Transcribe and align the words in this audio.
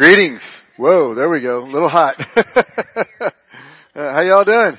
Greetings. 0.00 0.40
Whoa, 0.78 1.14
there 1.14 1.28
we 1.28 1.42
go. 1.42 1.58
A 1.58 1.68
little 1.70 1.90
hot. 1.90 2.14
uh, 2.34 3.30
how 3.94 4.22
y'all 4.22 4.46
doing? 4.46 4.78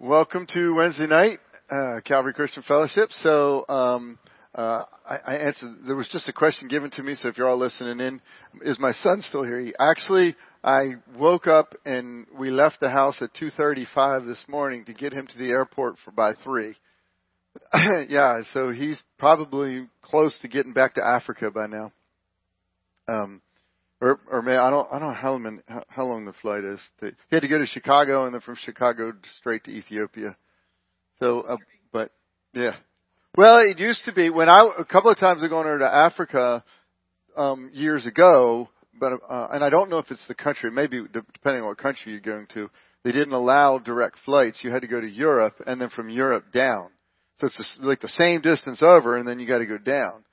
Welcome 0.00 0.46
to 0.54 0.74
Wednesday 0.74 1.06
night, 1.06 1.40
uh, 1.70 2.00
Calvary 2.06 2.32
Christian 2.32 2.62
Fellowship. 2.66 3.10
So, 3.20 3.66
um, 3.68 4.18
uh, 4.54 4.84
I, 5.06 5.16
I 5.26 5.34
answered, 5.34 5.74
there 5.86 5.94
was 5.94 6.08
just 6.08 6.26
a 6.26 6.32
question 6.32 6.68
given 6.68 6.90
to 6.92 7.02
me, 7.02 7.16
so 7.16 7.28
if 7.28 7.36
you're 7.36 7.50
all 7.50 7.58
listening 7.58 8.00
in, 8.00 8.22
is 8.62 8.80
my 8.80 8.92
son 8.92 9.20
still 9.20 9.42
here? 9.42 9.60
He, 9.60 9.74
actually, 9.78 10.36
I 10.64 10.94
woke 11.18 11.46
up 11.46 11.74
and 11.84 12.26
we 12.34 12.50
left 12.50 12.80
the 12.80 12.88
house 12.88 13.20
at 13.20 13.34
2.35 13.34 14.26
this 14.26 14.42
morning 14.48 14.86
to 14.86 14.94
get 14.94 15.12
him 15.12 15.26
to 15.26 15.36
the 15.36 15.50
airport 15.50 15.96
for 16.02 16.12
by 16.12 16.32
3. 16.42 16.74
yeah, 18.08 18.40
so 18.54 18.70
he's 18.70 19.02
probably 19.18 19.86
close 20.00 20.38
to 20.40 20.48
getting 20.48 20.72
back 20.72 20.94
to 20.94 21.06
Africa 21.06 21.50
by 21.50 21.66
now. 21.66 21.92
Um, 23.06 23.42
or 24.04 24.20
or 24.30 24.42
may 24.42 24.56
I 24.56 24.68
don't 24.68 24.86
I 24.92 24.98
don't 24.98 25.08
know 25.08 25.14
how 25.14 25.32
long 25.32 25.60
how 25.88 26.04
long 26.04 26.26
the 26.26 26.34
flight 26.34 26.62
is. 26.62 26.80
He 27.00 27.12
had 27.32 27.40
to 27.40 27.48
go 27.48 27.58
to 27.58 27.66
Chicago 27.66 28.26
and 28.26 28.34
then 28.34 28.42
from 28.42 28.56
Chicago 28.56 29.12
straight 29.38 29.64
to 29.64 29.70
Ethiopia. 29.70 30.36
So, 31.20 31.40
uh, 31.40 31.56
but 31.90 32.10
yeah. 32.52 32.74
Well, 33.36 33.60
it 33.64 33.78
used 33.78 34.04
to 34.04 34.12
be 34.12 34.28
when 34.28 34.50
I 34.50 34.60
a 34.78 34.84
couple 34.84 35.10
of 35.10 35.18
times 35.18 35.42
I've 35.42 35.50
gone 35.50 35.66
over 35.66 35.78
to 35.78 35.92
Africa 35.92 36.62
um, 37.34 37.70
years 37.72 38.04
ago, 38.04 38.68
but 39.00 39.12
uh, 39.28 39.48
and 39.52 39.64
I 39.64 39.70
don't 39.70 39.88
know 39.88 39.98
if 39.98 40.10
it's 40.10 40.26
the 40.28 40.34
country. 40.34 40.70
Maybe 40.70 41.02
depending 41.12 41.62
on 41.62 41.68
what 41.68 41.78
country 41.78 42.12
you're 42.12 42.20
going 42.20 42.46
to, 42.54 42.70
they 43.04 43.12
didn't 43.12 43.32
allow 43.32 43.78
direct 43.78 44.18
flights. 44.26 44.58
You 44.62 44.70
had 44.70 44.82
to 44.82 44.88
go 44.88 45.00
to 45.00 45.08
Europe 45.08 45.54
and 45.66 45.80
then 45.80 45.88
from 45.88 46.10
Europe 46.10 46.52
down. 46.52 46.90
So 47.40 47.46
it's 47.46 47.78
like 47.80 48.00
the 48.00 48.08
same 48.08 48.42
distance 48.42 48.82
over, 48.82 49.16
and 49.16 49.26
then 49.26 49.40
you 49.40 49.48
got 49.48 49.58
to 49.58 49.66
go 49.66 49.78
down. 49.78 50.24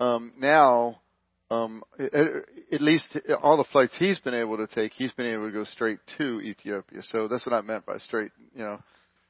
Um, 0.00 0.32
now 0.38 1.00
um, 1.50 1.82
at 1.98 2.80
least 2.80 3.18
all 3.42 3.56
the 3.56 3.64
flights 3.72 3.94
he's 3.98 4.18
been 4.18 4.34
able 4.34 4.58
to 4.58 4.66
take, 4.66 4.92
he's 4.92 5.12
been 5.12 5.26
able 5.26 5.46
to 5.46 5.52
go 5.52 5.64
straight 5.64 5.98
to 6.18 6.40
Ethiopia. 6.40 7.00
So 7.04 7.28
that's 7.28 7.46
what 7.46 7.54
I 7.54 7.62
meant 7.62 7.86
by 7.86 7.98
straight. 7.98 8.32
You 8.54 8.64
know, 8.64 8.78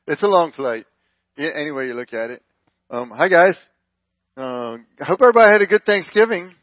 it's 0.06 0.22
a 0.22 0.26
long 0.26 0.52
flight. 0.52 0.86
Any 1.36 1.70
way 1.70 1.86
you 1.86 1.94
look 1.94 2.12
at 2.12 2.30
it. 2.30 2.42
Um, 2.90 3.10
hi 3.14 3.28
guys. 3.28 3.56
Uh, 4.36 4.78
I 5.00 5.04
hope 5.04 5.20
everybody 5.20 5.52
had 5.52 5.62
a 5.62 5.66
good 5.66 5.84
Thanksgiving. 5.84 6.54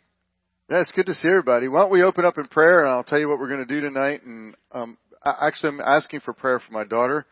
Yeah, 0.69 0.81
it's 0.81 0.91
good 0.91 1.05
to 1.05 1.13
see 1.13 1.27
everybody. 1.27 1.67
Why 1.67 1.81
don't 1.81 1.91
we 1.91 2.03
open 2.03 2.25
up 2.25 2.37
in 2.37 2.47
prayer 2.47 2.83
and 2.83 2.91
I'll 2.91 3.03
tell 3.03 3.19
you 3.19 3.29
what 3.29 3.39
we're 3.39 3.49
going 3.49 3.65
to 3.65 3.73
do 3.73 3.81
tonight. 3.81 4.23
And 4.23 4.55
um, 4.71 4.97
I, 5.23 5.47
actually, 5.47 5.69
I'm 5.69 5.81
asking 5.81 6.21
for 6.21 6.33
prayer 6.33 6.59
for 6.59 6.73
my 6.73 6.83
daughter. 6.83 7.25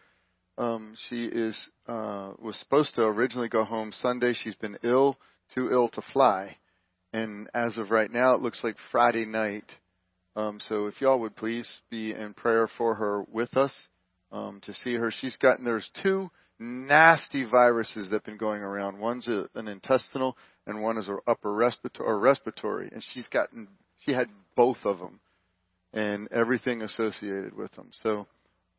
Um, 0.57 0.95
she 1.09 1.25
is 1.25 1.57
uh, 1.87 2.33
was 2.39 2.55
supposed 2.59 2.95
to 2.95 3.01
originally 3.01 3.49
go 3.49 3.63
home 3.65 3.91
Sunday. 3.91 4.33
She's 4.33 4.55
been 4.55 4.77
ill, 4.83 5.17
too 5.55 5.71
ill 5.71 5.89
to 5.89 6.01
fly 6.13 6.57
and 7.13 7.47
as 7.53 7.77
of 7.77 7.91
right 7.91 8.11
now, 8.11 8.33
it 8.33 8.41
looks 8.41 8.63
like 8.63 8.75
Friday 8.91 9.25
night. 9.25 9.65
Um, 10.35 10.59
so 10.67 10.87
if 10.87 10.99
y'all 10.99 11.19
would 11.19 11.35
please 11.35 11.69
be 11.91 12.11
in 12.11 12.33
prayer 12.33 12.67
for 12.77 12.95
her 12.95 13.23
with 13.31 13.55
us 13.55 13.71
um, 14.31 14.59
to 14.65 14.73
see 14.73 14.95
her. 14.95 15.11
She's 15.11 15.37
gotten 15.37 15.63
there's 15.63 15.89
two 16.01 16.31
nasty 16.59 17.45
viruses 17.45 18.09
that've 18.09 18.23
been 18.23 18.37
going 18.37 18.61
around. 18.61 18.99
One's 18.99 19.27
a, 19.27 19.45
an 19.55 19.67
intestinal, 19.67 20.35
and 20.65 20.81
one 20.81 20.97
is 20.97 21.07
an 21.07 21.19
upper 21.27 21.53
respiratory, 21.53 22.09
or 22.09 22.19
respiratory. 22.19 22.89
And 22.91 23.03
she's 23.13 23.27
gotten 23.27 23.67
she 24.05 24.11
had 24.11 24.27
both 24.55 24.77
of 24.83 24.97
them, 24.97 25.19
and 25.93 26.27
everything 26.31 26.81
associated 26.81 27.55
with 27.55 27.71
them. 27.73 27.89
So, 28.01 28.27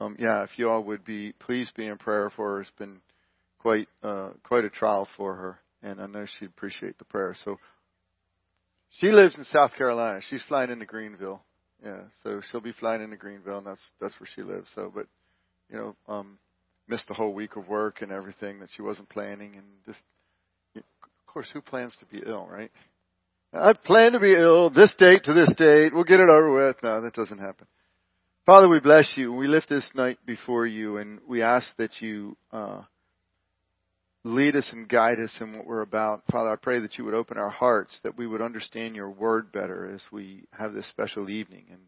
um, 0.00 0.16
yeah, 0.18 0.42
if 0.42 0.50
you 0.56 0.68
all 0.68 0.82
would 0.84 1.04
be 1.04 1.32
please 1.38 1.70
be 1.76 1.86
in 1.86 1.98
prayer 1.98 2.30
for 2.34 2.56
her. 2.56 2.60
It's 2.62 2.70
been 2.78 3.00
quite 3.60 3.88
uh, 4.02 4.30
quite 4.42 4.64
a 4.64 4.70
trial 4.70 5.08
for 5.16 5.34
her, 5.34 5.58
and 5.82 6.00
I 6.00 6.06
know 6.06 6.26
she'd 6.38 6.46
appreciate 6.46 6.98
the 6.98 7.04
prayer. 7.04 7.36
So 7.44 7.58
she 9.00 9.08
lives 9.08 9.36
in 9.36 9.44
South 9.44 9.72
Carolina. 9.76 10.20
She's 10.28 10.42
flying 10.44 10.70
into 10.70 10.86
Greenville. 10.86 11.42
Yeah, 11.84 12.02
so 12.22 12.40
she'll 12.50 12.60
be 12.60 12.72
flying 12.72 13.02
into 13.02 13.16
Greenville, 13.16 13.58
and 13.58 13.66
that's 13.66 13.90
that's 14.00 14.14
where 14.18 14.28
she 14.34 14.42
lives. 14.42 14.70
So, 14.74 14.90
but 14.94 15.06
you 15.70 15.76
know, 15.76 15.96
um, 16.08 16.38
missed 16.88 17.10
a 17.10 17.14
whole 17.14 17.34
week 17.34 17.56
of 17.56 17.68
work 17.68 18.00
and 18.00 18.12
everything 18.12 18.60
that 18.60 18.70
she 18.74 18.82
wasn't 18.82 19.08
planning, 19.08 19.54
and 19.56 19.66
just, 19.84 20.00
you 20.74 20.80
know, 20.80 20.86
of 21.02 21.32
course, 21.32 21.48
who 21.52 21.60
plans 21.60 21.96
to 22.00 22.06
be 22.06 22.22
ill, 22.26 22.46
right? 22.50 22.70
I 23.52 23.72
plan 23.72 24.12
to 24.12 24.20
be 24.20 24.34
ill 24.34 24.70
this 24.70 24.94
date 24.98 25.24
to 25.24 25.32
this 25.32 25.54
date. 25.56 25.94
We'll 25.94 26.04
get 26.04 26.20
it 26.20 26.28
over 26.28 26.54
with. 26.54 26.76
No, 26.82 27.00
that 27.02 27.14
doesn't 27.14 27.38
happen. 27.38 27.66
Father, 28.46 28.68
we 28.68 28.80
bless 28.80 29.10
you. 29.16 29.32
We 29.32 29.46
lift 29.46 29.68
this 29.68 29.88
night 29.94 30.18
before 30.26 30.66
you, 30.66 30.98
and 30.98 31.20
we 31.26 31.42
ask 31.42 31.66
that 31.78 32.00
you 32.00 32.36
uh, 32.52 32.82
lead 34.24 34.56
us 34.56 34.68
and 34.72 34.88
guide 34.88 35.20
us 35.22 35.36
in 35.40 35.56
what 35.56 35.66
we're 35.66 35.82
about. 35.82 36.22
Father, 36.32 36.50
I 36.50 36.56
pray 36.56 36.80
that 36.80 36.96
you 36.96 37.04
would 37.04 37.14
open 37.14 37.36
our 37.36 37.50
hearts, 37.50 37.98
that 38.02 38.16
we 38.16 38.26
would 38.26 38.40
understand 38.40 38.96
your 38.96 39.10
word 39.10 39.52
better 39.52 39.88
as 39.94 40.02
we 40.10 40.44
have 40.52 40.72
this 40.72 40.88
special 40.88 41.28
evening 41.28 41.66
and 41.70 41.80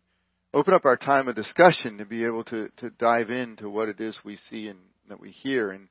open 0.53 0.75
up 0.75 0.85
our 0.85 0.97
time 0.97 1.29
of 1.29 1.35
discussion 1.35 1.99
to 1.99 2.05
be 2.05 2.25
able 2.25 2.45
to, 2.45 2.69
to 2.77 2.91
dive 2.91 3.31
into 3.31 3.69
what 3.69 3.89
it 3.89 4.01
is 4.01 4.19
we 4.25 4.37
see 4.37 4.69
and 4.69 4.79
that 5.09 5.21
we 5.21 5.31
hear 5.31 5.71
and 5.71 5.89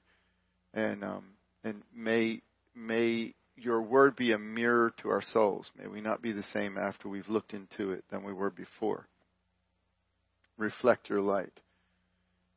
and 0.73 1.03
um, 1.03 1.23
and 1.63 1.81
may 1.95 2.41
may 2.75 3.33
your 3.55 3.81
word 3.81 4.15
be 4.15 4.33
a 4.33 4.37
mirror 4.37 4.93
to 5.01 5.09
our 5.09 5.21
souls. 5.33 5.71
May 5.77 5.87
we 5.87 6.01
not 6.01 6.21
be 6.21 6.33
the 6.33 6.43
same 6.53 6.77
after 6.77 7.07
we've 7.07 7.29
looked 7.29 7.53
into 7.53 7.91
it 7.91 8.03
than 8.11 8.23
we 8.23 8.33
were 8.33 8.49
before. 8.49 9.07
Reflect 10.57 11.09
your 11.09 11.21
light 11.21 11.61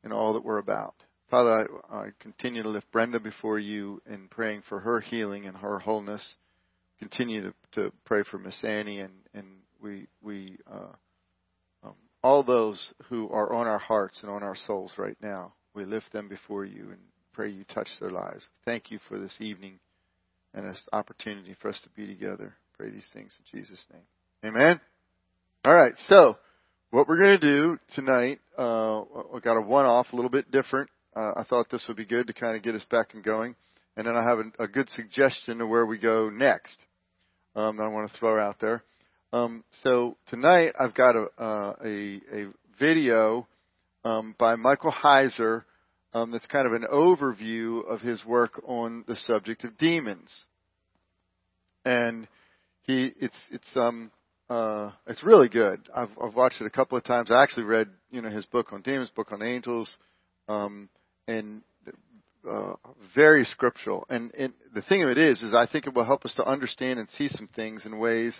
in 0.03 0.11
all 0.11 0.33
that 0.33 0.43
we're 0.43 0.57
about. 0.57 0.95
Father, 1.29 1.67
I, 1.91 1.95
I 1.95 2.07
continue 2.19 2.63
to 2.63 2.69
lift 2.69 2.91
Brenda 2.91 3.19
before 3.19 3.59
you 3.59 4.01
in 4.09 4.27
praying 4.29 4.63
for 4.67 4.79
her 4.79 4.99
healing 4.99 5.45
and 5.45 5.55
her 5.57 5.77
wholeness. 5.77 6.35
Continue 6.97 7.43
to, 7.43 7.53
to 7.75 7.91
pray 8.05 8.23
for 8.29 8.39
Miss 8.39 8.59
Annie 8.63 8.99
and, 8.99 9.13
and 9.33 9.45
we, 9.81 10.07
we, 10.21 10.57
uh, 10.69 10.91
um, 11.83 11.93
all 12.23 12.41
those 12.41 12.93
who 13.09 13.29
are 13.29 13.53
on 13.53 13.67
our 13.67 13.77
hearts 13.77 14.19
and 14.21 14.31
on 14.31 14.41
our 14.41 14.55
souls 14.67 14.91
right 14.97 15.17
now. 15.21 15.53
We 15.75 15.85
lift 15.85 16.11
them 16.11 16.27
before 16.27 16.65
you 16.65 16.89
and 16.89 16.99
pray 17.31 17.49
you 17.49 17.63
touch 17.63 17.89
their 18.01 18.11
lives. 18.11 18.43
Thank 18.65 18.89
you 18.89 18.99
for 19.07 19.19
this 19.19 19.37
evening 19.39 19.79
and 20.55 20.65
this 20.65 20.81
opportunity 20.91 21.55
for 21.61 21.69
us 21.69 21.79
to 21.83 21.89
be 21.89 22.07
together. 22.07 22.55
Pray 22.75 22.89
these 22.89 23.07
things 23.13 23.31
in 23.39 23.59
Jesus' 23.59 23.85
name. 23.93 24.01
Amen. 24.43 24.81
All 25.63 25.75
right. 25.75 25.93
So 26.07 26.37
what 26.89 27.07
we're 27.07 27.21
going 27.21 27.39
to 27.39 27.47
do 27.47 27.79
tonight, 27.93 28.39
uh, 28.57 29.03
we 29.31 29.41
got 29.41 29.57
a 29.57 29.61
one-off, 29.61 30.07
a 30.11 30.15
little 30.15 30.31
bit 30.31 30.49
different 30.49 30.89
uh, 31.15 31.33
I 31.37 31.43
thought 31.43 31.69
this 31.69 31.85
would 31.87 31.97
be 31.97 32.05
good 32.05 32.27
to 32.27 32.33
kind 32.33 32.55
of 32.55 32.63
get 32.63 32.75
us 32.75 32.85
back 32.89 33.13
and 33.13 33.23
going. 33.23 33.55
And 33.97 34.07
then 34.07 34.15
I 34.15 34.23
have 34.23 34.39
a, 34.39 34.63
a 34.63 34.67
good 34.67 34.89
suggestion 34.89 35.61
of 35.61 35.69
where 35.69 35.85
we 35.85 35.97
go 35.97 36.29
next 36.29 36.77
um, 37.55 37.77
that 37.77 37.83
I 37.83 37.87
want 37.87 38.11
to 38.11 38.17
throw 38.17 38.39
out 38.39 38.57
there. 38.61 38.83
Um, 39.33 39.63
so 39.83 40.17
tonight 40.27 40.73
I've 40.79 40.93
got 40.93 41.15
a, 41.15 41.27
uh, 41.37 41.75
a, 41.83 42.21
a 42.33 42.47
video 42.79 43.47
um, 44.03 44.35
by 44.39 44.55
Michael 44.55 44.93
Heiser 45.03 45.63
um, 46.13 46.31
that's 46.31 46.47
kind 46.47 46.65
of 46.65 46.73
an 46.73 46.85
overview 46.91 47.85
of 47.87 48.01
his 48.01 48.23
work 48.25 48.61
on 48.65 49.03
the 49.07 49.15
subject 49.15 49.63
of 49.63 49.77
demons. 49.77 50.33
And 51.85 52.27
he, 52.83 53.11
it's, 53.19 53.37
it's, 53.51 53.69
um, 53.75 54.11
uh, 54.49 54.91
it's 55.05 55.23
really 55.23 55.49
good. 55.49 55.87
I've, 55.95 56.09
I've 56.21 56.33
watched 56.33 56.61
it 56.61 56.65
a 56.65 56.71
couple 56.71 56.97
of 56.97 57.03
times. 57.03 57.29
I 57.29 57.43
actually 57.43 57.63
read, 57.63 57.89
you 58.09 58.21
know, 58.21 58.29
his 58.29 58.45
book 58.45 58.73
on 58.73 58.81
demons, 58.81 59.09
book 59.15 59.31
on 59.31 59.43
angels, 59.43 59.95
um, 60.47 60.89
and 61.29 61.61
uh, 62.49 62.73
very 63.15 63.45
scriptural. 63.45 64.05
And, 64.09 64.31
and 64.33 64.53
the 64.73 64.81
thing 64.81 65.03
of 65.03 65.09
it 65.09 65.17
is, 65.17 65.41
is 65.41 65.53
I 65.53 65.67
think 65.67 65.87
it 65.87 65.93
will 65.93 66.05
help 66.05 66.25
us 66.25 66.33
to 66.35 66.45
understand 66.45 66.99
and 66.99 67.09
see 67.09 67.27
some 67.27 67.49
things 67.55 67.85
in 67.85 67.99
ways 67.99 68.39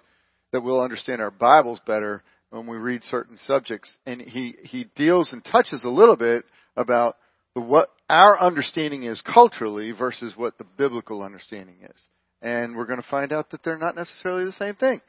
that 0.51 0.61
we'll 0.61 0.81
understand 0.81 1.21
our 1.21 1.31
Bibles 1.31 1.79
better 1.85 2.23
when 2.49 2.65
we 2.65 2.77
read 2.77 3.03
certain 3.03 3.37
subjects. 3.45 3.95
And 4.05 4.21
he 4.21 4.55
he 4.63 4.87
deals 4.95 5.31
and 5.31 5.43
touches 5.43 5.83
a 5.83 5.89
little 5.89 6.15
bit 6.15 6.45
about 6.75 7.17
what 7.53 7.89
our 8.09 8.39
understanding 8.39 9.03
is 9.03 9.21
culturally 9.21 9.91
versus 9.91 10.33
what 10.35 10.57
the 10.57 10.65
biblical 10.77 11.21
understanding 11.21 11.77
is. 11.83 12.01
And 12.41 12.75
we're 12.75 12.85
going 12.85 13.01
to 13.01 13.09
find 13.09 13.33
out 13.33 13.51
that 13.51 13.63
they're 13.63 13.77
not 13.77 13.95
necessarily 13.95 14.45
the 14.45 14.53
same 14.53 14.75
thing. 14.75 15.01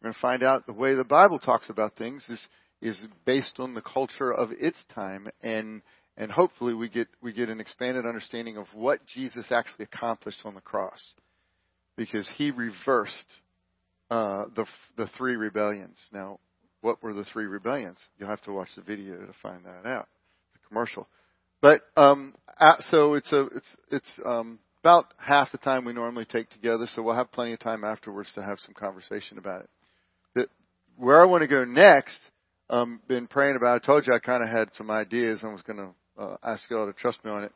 We're 0.00 0.06
going 0.06 0.14
to 0.14 0.20
find 0.20 0.42
out 0.42 0.66
the 0.66 0.72
way 0.72 0.94
the 0.94 1.04
Bible 1.04 1.38
talks 1.38 1.68
about 1.68 1.96
things 1.96 2.24
is 2.28 2.48
is 2.80 2.98
based 3.26 3.58
on 3.58 3.74
the 3.74 3.82
culture 3.82 4.32
of 4.32 4.50
its 4.52 4.78
time 4.94 5.28
and 5.42 5.82
and 6.20 6.30
hopefully 6.30 6.74
we 6.74 6.90
get 6.90 7.08
we 7.22 7.32
get 7.32 7.48
an 7.48 7.60
expanded 7.60 8.04
understanding 8.04 8.58
of 8.58 8.66
what 8.74 9.00
Jesus 9.06 9.50
actually 9.50 9.86
accomplished 9.86 10.40
on 10.44 10.54
the 10.54 10.60
cross, 10.60 11.14
because 11.96 12.30
he 12.36 12.50
reversed 12.50 13.26
uh, 14.10 14.44
the 14.54 14.66
the 14.98 15.08
three 15.16 15.36
rebellions. 15.36 15.98
Now, 16.12 16.38
what 16.82 17.02
were 17.02 17.14
the 17.14 17.24
three 17.24 17.46
rebellions? 17.46 17.96
You'll 18.18 18.28
have 18.28 18.42
to 18.42 18.52
watch 18.52 18.68
the 18.76 18.82
video 18.82 19.16
to 19.16 19.32
find 19.42 19.64
that 19.64 19.88
out. 19.88 20.08
The 20.52 20.68
commercial, 20.68 21.08
but 21.62 21.80
um, 21.96 22.34
so 22.90 23.14
it's 23.14 23.32
a 23.32 23.46
it's 23.56 23.76
it's 23.90 24.14
um, 24.26 24.58
about 24.82 25.06
half 25.16 25.50
the 25.52 25.58
time 25.58 25.86
we 25.86 25.94
normally 25.94 26.26
take 26.26 26.50
together, 26.50 26.86
so 26.94 27.00
we'll 27.00 27.14
have 27.14 27.32
plenty 27.32 27.54
of 27.54 27.60
time 27.60 27.82
afterwards 27.82 28.30
to 28.34 28.42
have 28.42 28.58
some 28.58 28.74
conversation 28.74 29.38
about 29.38 29.62
it. 29.62 29.70
But 30.34 30.48
where 30.98 31.22
I 31.22 31.24
want 31.24 31.44
to 31.44 31.48
go 31.48 31.64
next, 31.64 32.20
um, 32.68 33.00
been 33.08 33.26
praying 33.26 33.56
about. 33.56 33.82
I 33.82 33.86
told 33.86 34.06
you 34.06 34.12
I 34.12 34.18
kind 34.18 34.42
of 34.42 34.50
had 34.50 34.68
some 34.74 34.90
ideas. 34.90 35.40
I 35.42 35.50
was 35.50 35.62
going 35.62 35.78
to 35.78 35.94
uh, 36.20 36.36
ask 36.42 36.64
you 36.70 36.78
all 36.78 36.86
to 36.86 36.92
trust 36.92 37.24
me 37.24 37.30
on 37.30 37.44
it. 37.44 37.52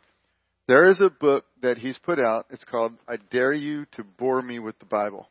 There 0.66 0.86
is 0.86 1.00
a 1.00 1.10
book 1.10 1.44
that 1.62 1.76
he's 1.76 1.98
put 1.98 2.18
out. 2.18 2.46
It's 2.50 2.64
called 2.64 2.94
I 3.06 3.16
Dare 3.30 3.52
You 3.52 3.84
to 3.92 4.04
Bore 4.04 4.40
Me 4.40 4.58
with 4.58 4.78
the 4.78 4.86
Bible. 4.86 5.28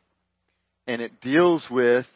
And 0.86 1.02
it 1.02 1.20
deals 1.20 1.66
with 1.70 2.06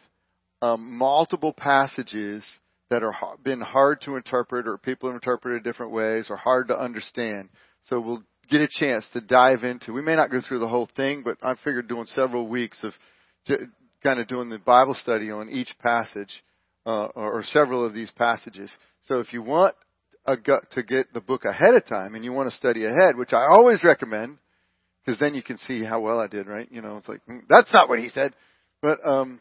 um, 0.63 0.97
multiple 0.97 1.53
passages 1.53 2.45
that 2.91 3.03
are 3.03 3.15
been 3.43 3.61
hard 3.61 4.01
to 4.03 4.17
interpret 4.17 4.67
or 4.67 4.79
people 4.79 5.09
have 5.09 5.17
interpreted 5.17 5.65
different 5.65 5.93
ways 5.93 6.27
or 6.31 6.37
hard 6.37 6.69
to 6.69 6.79
understand. 6.79 7.49
So 7.89 8.01
we'll 8.01 8.23
get 8.51 8.61
a 8.61 8.69
chance 8.71 9.07
to 9.13 9.21
dive 9.21 9.65
into. 9.65 9.93
We 9.93 10.03
may 10.03 10.15
not 10.15 10.31
go 10.31 10.41
through 10.41 10.61
the 10.61 10.69
whole 10.69 10.89
thing, 10.97 11.23
but 11.25 11.39
I 11.43 11.55
figured 11.65 11.89
doing 11.89 12.07
several 12.07 12.47
weeks 12.47 12.83
of 12.85 12.93
kind 14.03 14.21
of 14.21 14.29
doing 14.29 14.49
the 14.49 14.59
Bible 14.59 14.95
study 14.95 15.31
on 15.31 15.49
each 15.51 15.75
passage 15.83 16.31
uh, 16.87 17.07
or 17.15 17.43
several 17.43 17.85
of 17.85 17.95
these 17.95 18.11
passages. 18.13 18.71
So 19.09 19.21
if 19.21 19.33
you 19.33 19.43
want 19.43 19.75
a, 20.29 20.37
to 20.75 20.83
get 20.83 21.13
the 21.13 21.21
book 21.21 21.45
ahead 21.45 21.75
of 21.75 21.87
time 21.87 22.15
and 22.15 22.25
you 22.25 22.33
want 22.33 22.51
to 22.51 22.57
study 22.57 22.85
ahead, 22.85 23.17
which 23.17 23.33
I 23.33 23.47
always 23.47 23.83
recommend, 23.83 24.39
because 25.05 25.19
then 25.19 25.35
you 25.35 25.43
can 25.43 25.59
see 25.59 25.83
how 25.83 26.01
well 26.01 26.21
I 26.21 26.27
did, 26.27 26.47
right? 26.47 26.69
You 26.71 26.83
know, 26.83 26.99
it's 26.99 27.09
like 27.09 27.21
mm, 27.27 27.41
that's 27.49 27.73
not 27.73 27.89
what 27.89 27.99
he 27.99 28.11
said, 28.11 28.35
but 28.83 29.05
um, 29.07 29.41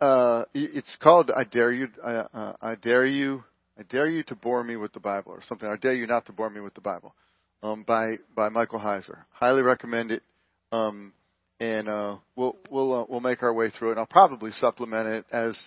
uh, 0.00 0.44
it's 0.54 0.96
called 1.02 1.30
"I 1.34 1.44
Dare 1.44 1.72
You." 1.72 1.88
Uh, 2.02 2.24
uh, 2.32 2.52
I 2.60 2.74
dare 2.76 3.06
you. 3.06 3.44
I 3.78 3.82
dare 3.82 4.08
you 4.08 4.22
to 4.24 4.34
bore 4.34 4.64
me 4.64 4.76
with 4.76 4.92
the 4.92 5.00
Bible, 5.00 5.32
or 5.32 5.42
something. 5.46 5.68
I 5.68 5.76
dare 5.76 5.94
you 5.94 6.06
not 6.06 6.26
to 6.26 6.32
bore 6.32 6.48
me 6.48 6.60
with 6.60 6.74
the 6.74 6.80
Bible, 6.80 7.14
um, 7.62 7.84
by 7.86 8.16
by 8.34 8.48
Michael 8.48 8.80
Heiser. 8.80 9.18
Highly 9.32 9.62
recommend 9.62 10.12
it. 10.12 10.22
Um, 10.72 11.12
and 11.60 11.88
uh, 11.88 12.16
we'll 12.34 12.56
we'll 12.70 13.02
uh, 13.02 13.04
we'll 13.08 13.20
make 13.20 13.42
our 13.42 13.52
way 13.52 13.70
through 13.70 13.92
it. 13.92 13.98
I'll 13.98 14.06
probably 14.06 14.50
supplement 14.52 15.08
it 15.08 15.26
as 15.30 15.58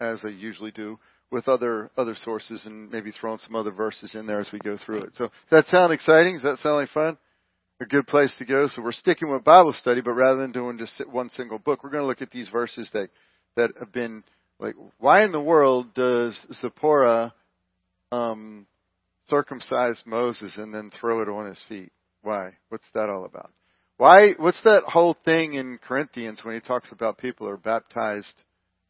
as 0.00 0.20
I 0.24 0.28
usually 0.28 0.70
do 0.70 0.98
with 1.30 1.48
other 1.48 1.90
other 1.96 2.14
sources 2.14 2.64
and 2.66 2.90
maybe 2.90 3.10
throwing 3.10 3.38
some 3.38 3.56
other 3.56 3.72
verses 3.72 4.14
in 4.14 4.26
there 4.26 4.40
as 4.40 4.48
we 4.52 4.58
go 4.58 4.76
through 4.76 5.02
it. 5.02 5.10
So 5.14 5.24
does 5.26 5.32
that 5.50 5.66
sound 5.66 5.92
exciting? 5.92 6.34
Does 6.34 6.42
that 6.42 6.58
sound 6.58 6.76
like 6.76 6.90
fun? 6.90 7.18
A 7.80 7.84
good 7.84 8.06
place 8.06 8.32
to 8.38 8.44
go. 8.44 8.68
So 8.68 8.80
we're 8.80 8.92
sticking 8.92 9.30
with 9.30 9.44
Bible 9.44 9.74
study, 9.74 10.00
but 10.00 10.12
rather 10.12 10.40
than 10.40 10.52
doing 10.52 10.78
just 10.78 11.02
one 11.10 11.28
single 11.30 11.58
book, 11.58 11.84
we're 11.84 11.90
going 11.90 12.02
to 12.02 12.06
look 12.06 12.22
at 12.22 12.30
these 12.30 12.48
verses 12.48 12.88
that 12.94 13.10
that 13.56 13.70
have 13.78 13.92
been 13.92 14.22
like, 14.58 14.74
why 14.98 15.24
in 15.24 15.32
the 15.32 15.40
world 15.40 15.94
does 15.94 16.38
Zipporah 16.60 17.34
um, 18.12 18.66
circumcise 19.28 20.02
Moses 20.06 20.56
and 20.56 20.74
then 20.74 20.90
throw 20.98 21.20
it 21.20 21.28
on 21.28 21.46
his 21.46 21.62
feet? 21.68 21.92
Why? 22.22 22.52
What's 22.70 22.86
that 22.94 23.10
all 23.10 23.24
about? 23.24 23.50
Why? 23.98 24.32
What's 24.38 24.62
that 24.62 24.84
whole 24.84 25.16
thing 25.24 25.54
in 25.54 25.78
Corinthians 25.86 26.40
when 26.42 26.54
he 26.54 26.60
talks 26.60 26.92
about 26.92 27.18
people 27.18 27.48
are 27.48 27.56
baptized 27.56 28.42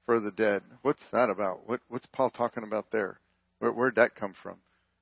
for 0.07 0.21
the 0.21 0.31
dead? 0.31 0.63
What's 0.83 1.03
that 1.13 1.29
about? 1.29 1.69
What, 1.69 1.81
what's 1.89 2.07
Paul 2.07 2.31
talking 2.31 2.63
about 2.63 2.87
there? 2.91 3.21
Where, 3.59 3.73
where'd 3.73 3.97
that 3.97 4.15
come 4.15 4.35
from? 4.43 4.57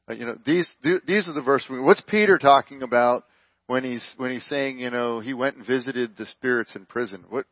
Uh, 0.09 0.15
you 0.15 0.27
know, 0.27 0.37
these 0.45 0.69
these 0.83 1.29
are 1.29 1.33
the 1.33 1.43
verses. 1.43 1.69
What's 1.71 2.03
Peter 2.07 2.37
talking 2.39 2.83
about 2.83 3.25
when 3.69 3.85
he's 3.85 4.05
when 4.17 4.33
he's 4.33 4.47
saying, 4.47 4.79
you 4.79 4.91
know, 4.91 5.21
he 5.21 5.33
went 5.33 5.57
and 5.57 5.67
visited 5.67 6.17
the 6.17 6.27
spirits 6.27 6.75
in 6.75 6.85
prison? 6.85 7.25
What 7.29 7.47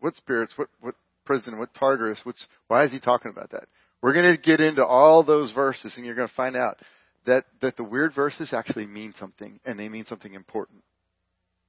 what 0.00 0.14
spirits? 0.16 0.52
What 0.56 0.68
what 0.80 0.94
prison? 1.24 1.58
What 1.58 1.72
Tartarus? 1.74 2.20
What's 2.24 2.46
why 2.66 2.84
is 2.84 2.90
he 2.90 3.00
talking 3.00 3.30
about 3.30 3.52
that? 3.52 3.68
We're 4.02 4.12
going 4.12 4.36
to 4.36 4.42
get 4.42 4.60
into 4.60 4.84
all 4.84 5.24
those 5.24 5.50
verses, 5.52 5.94
and 5.96 6.04
you're 6.04 6.14
going 6.14 6.28
to 6.28 6.34
find 6.34 6.56
out 6.56 6.78
that 7.26 7.44
that 7.62 7.76
the 7.76 7.84
weird 7.84 8.14
verses 8.14 8.52
actually 8.52 8.86
mean 8.86 9.14
something, 9.18 9.58
and 9.64 9.78
they 9.78 9.88
mean 9.88 10.04
something 10.04 10.34
important 10.34 10.82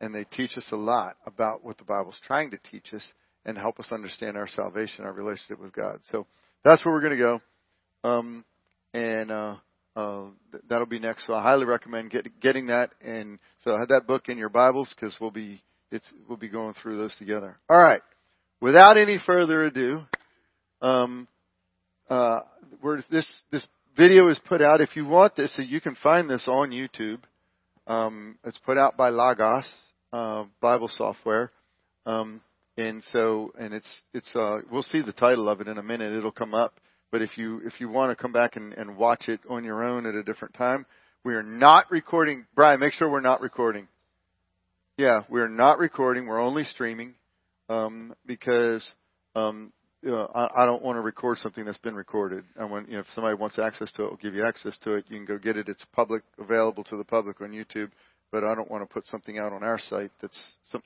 and 0.01 0.13
they 0.13 0.23
teach 0.23 0.57
us 0.57 0.67
a 0.71 0.77
lot 0.77 1.17
about 1.25 1.63
what 1.63 1.77
the 1.77 1.83
Bible's 1.83 2.19
trying 2.25 2.51
to 2.51 2.59
teach 2.71 2.93
us 2.93 3.03
and 3.49 3.57
help 3.57 3.79
us 3.79 3.91
understand 3.91 4.37
our 4.37 4.47
salvation, 4.47 5.05
our 5.05 5.11
relationship 5.11 5.59
with 5.59 5.73
God. 5.73 5.99
So 6.11 6.25
that's 6.63 6.85
where 6.85 6.93
we're 6.93 7.01
going 7.01 7.17
to 7.17 7.39
go, 8.03 8.09
um, 8.09 8.45
and 8.93 9.31
uh, 9.31 9.55
uh, 9.95 10.23
that'll 10.69 10.85
be 10.85 10.99
next. 10.99 11.25
So 11.27 11.33
I 11.33 11.41
highly 11.41 11.65
recommend 11.65 12.11
get, 12.11 12.39
getting 12.39 12.67
that, 12.67 12.91
and 13.01 13.39
so 13.63 13.77
have 13.77 13.89
that 13.89 14.07
book 14.07 14.29
in 14.29 14.37
your 14.37 14.49
Bibles 14.49 14.93
because 14.95 15.15
we'll 15.19 15.31
be 15.31 15.61
it's 15.91 16.07
we'll 16.27 16.37
be 16.37 16.49
going 16.49 16.75
through 16.81 16.97
those 16.97 17.15
together. 17.17 17.57
All 17.69 17.81
right. 17.81 18.01
Without 18.61 18.97
any 18.97 19.19
further 19.25 19.65
ado, 19.65 20.01
um, 20.81 21.27
uh, 22.09 22.41
this 23.09 23.41
this 23.51 23.65
video 23.97 24.29
is 24.29 24.39
put 24.47 24.61
out. 24.61 24.81
If 24.81 24.95
you 24.95 25.05
want 25.05 25.35
this, 25.35 25.53
you 25.57 25.81
can 25.81 25.95
find 25.95 26.29
this 26.29 26.47
on 26.47 26.71
YouTube. 26.71 27.19
Um, 27.87 28.37
it's 28.43 28.59
put 28.59 28.77
out 28.77 28.95
by 28.95 29.09
Logos 29.09 29.65
uh, 30.13 30.45
Bible 30.61 30.89
software. 30.89 31.51
Um, 32.05 32.41
and 32.79 33.03
so, 33.11 33.51
and 33.59 33.73
it's, 33.73 34.01
it's, 34.13 34.35
uh, 34.35 34.59
we'll 34.71 34.83
see 34.83 35.01
the 35.01 35.13
title 35.13 35.49
of 35.49 35.61
it 35.61 35.67
in 35.67 35.77
a 35.77 35.83
minute. 35.83 36.13
It'll 36.13 36.31
come 36.31 36.53
up. 36.53 36.79
But 37.11 37.21
if 37.21 37.37
you, 37.37 37.61
if 37.65 37.79
you 37.79 37.89
want 37.89 38.15
to 38.15 38.21
come 38.21 38.31
back 38.31 38.55
and, 38.55 38.73
and 38.73 38.95
watch 38.95 39.27
it 39.27 39.39
on 39.49 39.63
your 39.63 39.83
own 39.83 40.05
at 40.05 40.13
a 40.13 40.23
different 40.23 40.53
time, 40.53 40.85
we 41.23 41.33
are 41.33 41.43
not 41.43 41.89
recording. 41.89 42.45
Brian, 42.55 42.79
make 42.79 42.93
sure 42.93 43.09
we're 43.09 43.19
not 43.19 43.41
recording. 43.41 43.87
Yeah, 44.97 45.21
we're 45.29 45.47
not 45.47 45.79
recording. 45.79 46.27
We're 46.27 46.41
only 46.41 46.63
streaming, 46.65 47.15
um, 47.67 48.13
because, 48.25 48.93
um, 49.35 49.73
you 50.03 50.11
know, 50.11 50.29
I, 50.33 50.63
I 50.63 50.65
don't 50.65 50.83
want 50.83 50.97
to 50.97 51.01
record 51.01 51.39
something 51.39 51.65
that's 51.65 51.77
been 51.79 51.95
recorded. 51.95 52.43
I 52.59 52.65
want, 52.65 52.89
you 52.89 52.95
know, 52.95 53.01
if 53.01 53.07
somebody 53.15 53.35
wants 53.35 53.57
access 53.57 53.91
to 53.93 54.03
it, 54.03 54.07
we'll 54.07 54.17
give 54.17 54.35
you 54.35 54.45
access 54.45 54.77
to 54.83 54.95
it. 54.95 55.05
You 55.09 55.17
can 55.17 55.25
go 55.25 55.37
get 55.37 55.57
it. 55.57 55.67
It's 55.67 55.83
public, 55.93 56.23
available 56.39 56.83
to 56.85 56.97
the 56.97 57.03
public 57.03 57.41
on 57.41 57.49
YouTube 57.49 57.89
but 58.31 58.43
I 58.43 58.55
don't 58.55 58.69
want 58.69 58.87
to 58.87 58.93
put 58.93 59.05
something 59.05 59.37
out 59.37 59.53
on 59.53 59.63
our 59.63 59.79
site 59.79 60.11
that's 60.21 60.39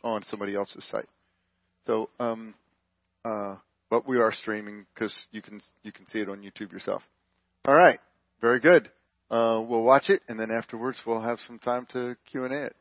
on 0.04 0.24
somebody 0.30 0.56
else's 0.56 0.86
site. 0.90 1.10
So, 1.86 2.10
um, 2.20 2.54
uh, 3.26 3.56
but 3.90 4.08
we 4.08 4.18
are 4.18 4.32
streaming 4.32 4.86
because 4.94 5.14
you 5.32 5.42
can 5.42 5.62
you 5.84 5.92
can 5.92 6.08
see 6.08 6.20
it 6.20 6.30
on 6.30 6.42
YouTube 6.42 6.72
yourself. 6.72 7.04
All 7.66 7.76
right, 7.76 8.00
very 8.42 8.60
good. 8.60 8.90
Uh, 9.30 9.62
we'll 9.68 9.84
watch 9.84 10.10
it, 10.10 10.22
and 10.28 10.40
then 10.40 10.52
afterwards 10.52 11.00
we'll 11.06 11.22
have 11.22 11.40
some 11.48 11.60
time 11.60 11.88
to 11.94 12.16
Q 12.30 12.46
and 12.46 12.54
A 12.54 12.66
it. 12.68 12.76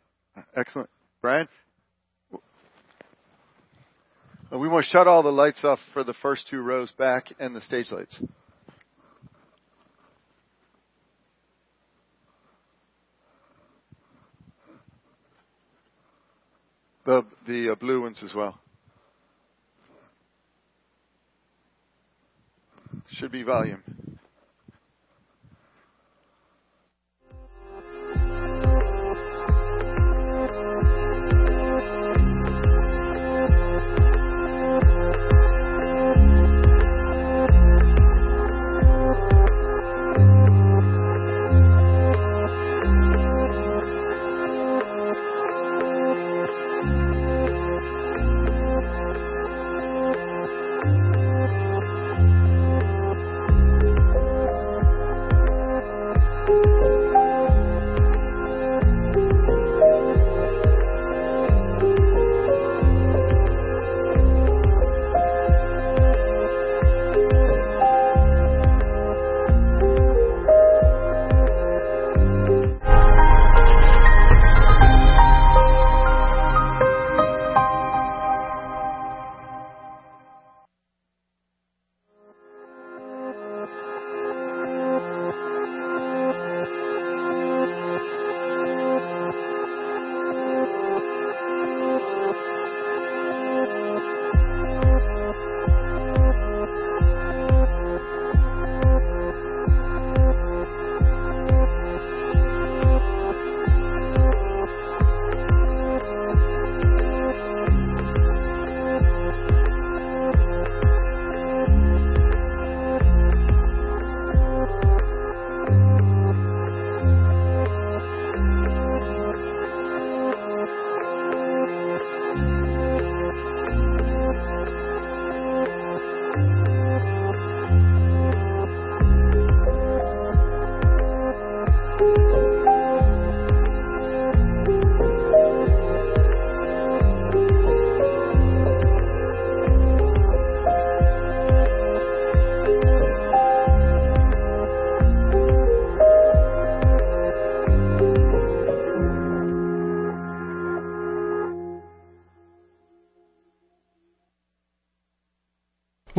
Excellent, 0.56 0.88
Brian. 1.21 1.49
Uh, 4.52 4.59
we 4.59 4.68
want 4.68 4.85
to 4.85 4.90
shut 4.90 5.06
all 5.06 5.23
the 5.23 5.30
lights 5.30 5.61
off 5.64 5.78
for 5.92 6.04
the 6.04 6.14
first 6.23 6.47
two 6.49 6.61
rows 6.61 6.90
back 6.92 7.26
and 7.38 7.56
the 7.56 7.61
stage 7.62 7.90
lights. 7.90 8.23
The 17.04 17.26
the 17.47 17.73
uh, 17.73 17.75
blue 17.75 18.02
ones 18.02 18.23
as 18.23 18.32
well. 18.35 18.62
Should 23.08 23.32
be 23.32 23.42
volume. 23.42 24.01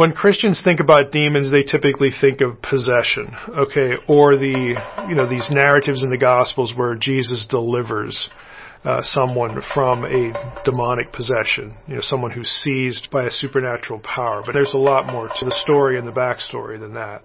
When 0.03 0.11
Christians 0.11 0.61
think 0.61 0.81
about 0.81 1.13
demons, 1.13 1.49
they 1.49 1.63
typically 1.63 2.09
think 2.19 2.41
of 2.41 2.61
possession, 2.61 3.33
okay, 3.57 3.93
or 4.05 4.35
the, 4.35 4.75
you 5.07 5.15
know, 5.15 5.29
these 5.29 5.49
narratives 5.49 6.03
in 6.03 6.09
the 6.09 6.17
Gospels 6.17 6.73
where 6.75 6.93
Jesus 6.95 7.45
delivers 7.49 8.29
uh, 8.83 8.99
someone 9.01 9.61
from 9.73 10.03
a 10.03 10.33
demonic 10.65 11.13
possession, 11.13 11.73
you 11.87 11.95
know, 11.95 12.01
someone 12.01 12.31
who's 12.31 12.49
seized 12.49 13.07
by 13.11 13.23
a 13.23 13.29
supernatural 13.29 14.01
power. 14.01 14.43
But 14.45 14.51
there's 14.51 14.73
a 14.73 14.77
lot 14.77 15.09
more 15.09 15.29
to 15.29 15.45
the 15.45 15.55
story 15.63 15.97
and 15.97 16.05
the 16.05 16.11
backstory 16.11 16.77
than 16.77 16.95
that. 16.95 17.23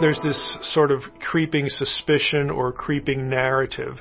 There's 0.00 0.20
this 0.22 0.58
sort 0.62 0.90
of 0.90 1.02
creeping 1.20 1.68
suspicion 1.68 2.50
or 2.50 2.72
creeping 2.72 3.28
narrative 3.28 3.98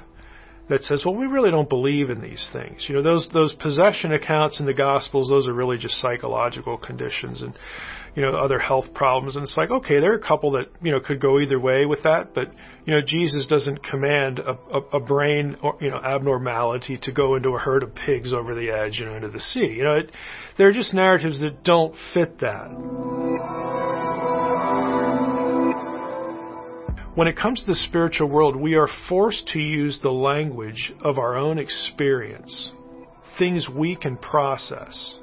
that 0.70 0.84
says, 0.84 1.02
well, 1.06 1.16
we 1.16 1.26
really 1.26 1.50
don't 1.50 1.70
believe 1.70 2.10
in 2.10 2.22
these 2.22 2.50
things. 2.52 2.86
You 2.90 2.96
know, 2.96 3.02
those 3.02 3.30
those 3.34 3.54
possession 3.54 4.12
accounts 4.12 4.60
in 4.60 4.66
the 4.66 4.74
Gospels, 4.74 5.30
those 5.30 5.48
are 5.48 5.54
really 5.54 5.78
just 5.78 5.96
psychological 6.02 6.78
conditions 6.78 7.42
and 7.42 7.58
you 8.16 8.22
know 8.22 8.36
other 8.36 8.60
health 8.60 8.94
problems. 8.94 9.36
And 9.36 9.44
it's 9.44 9.56
like, 9.56 9.72
okay, 9.72 10.00
there 10.00 10.12
are 10.12 10.18
a 10.18 10.28
couple 10.28 10.52
that 10.52 10.66
you 10.82 10.92
know 10.92 11.00
could 11.00 11.22
go 11.22 11.40
either 11.40 11.60
way 11.60 11.86
with 11.86 12.04
that, 12.04 12.34
but 12.34 12.52
you 12.86 12.94
know, 12.94 13.02
Jesus 13.06 13.48
doesn't 13.48 13.82
command 13.84 14.40
a, 14.40 14.58
a, 14.76 14.98
a 14.98 15.00
brain 15.00 15.56
or 15.64 15.78
you 15.80 15.90
know 15.90 15.98
abnormality 15.98 17.00
to 17.04 17.12
go 17.14 17.36
into 17.36 17.50
a 17.50 17.60
herd 17.60 17.84
of 17.84 17.96
pigs 17.96 18.34
over 18.34 18.54
the 18.54 18.70
edge, 18.70 19.00
you 19.00 19.06
know, 19.06 19.16
into 19.16 19.30
the 19.30 19.40
sea. 19.40 19.74
You 19.78 19.84
know, 19.84 19.96
it, 19.96 20.12
they're 20.58 20.74
just 20.74 20.94
narratives 20.94 21.40
that 21.40 21.64
don't 21.64 21.96
fit 22.14 22.40
that. 22.40 24.37
When 27.18 27.28
it 27.28 27.36
comes 27.36 27.62
to 27.62 27.66
the 27.66 27.74
spiritual 27.74 28.30
world, 28.30 28.56
we 28.56 28.76
are 28.76 28.88
forced 29.10 29.48
to 29.48 29.60
use 29.60 29.98
the 30.00 30.12
language 30.12 30.94
of 31.04 31.18
our 31.18 31.36
own 31.36 31.58
experience, 31.58 32.70
things 33.40 33.68
we 33.68 33.96
can 33.96 34.18
process 34.18 35.18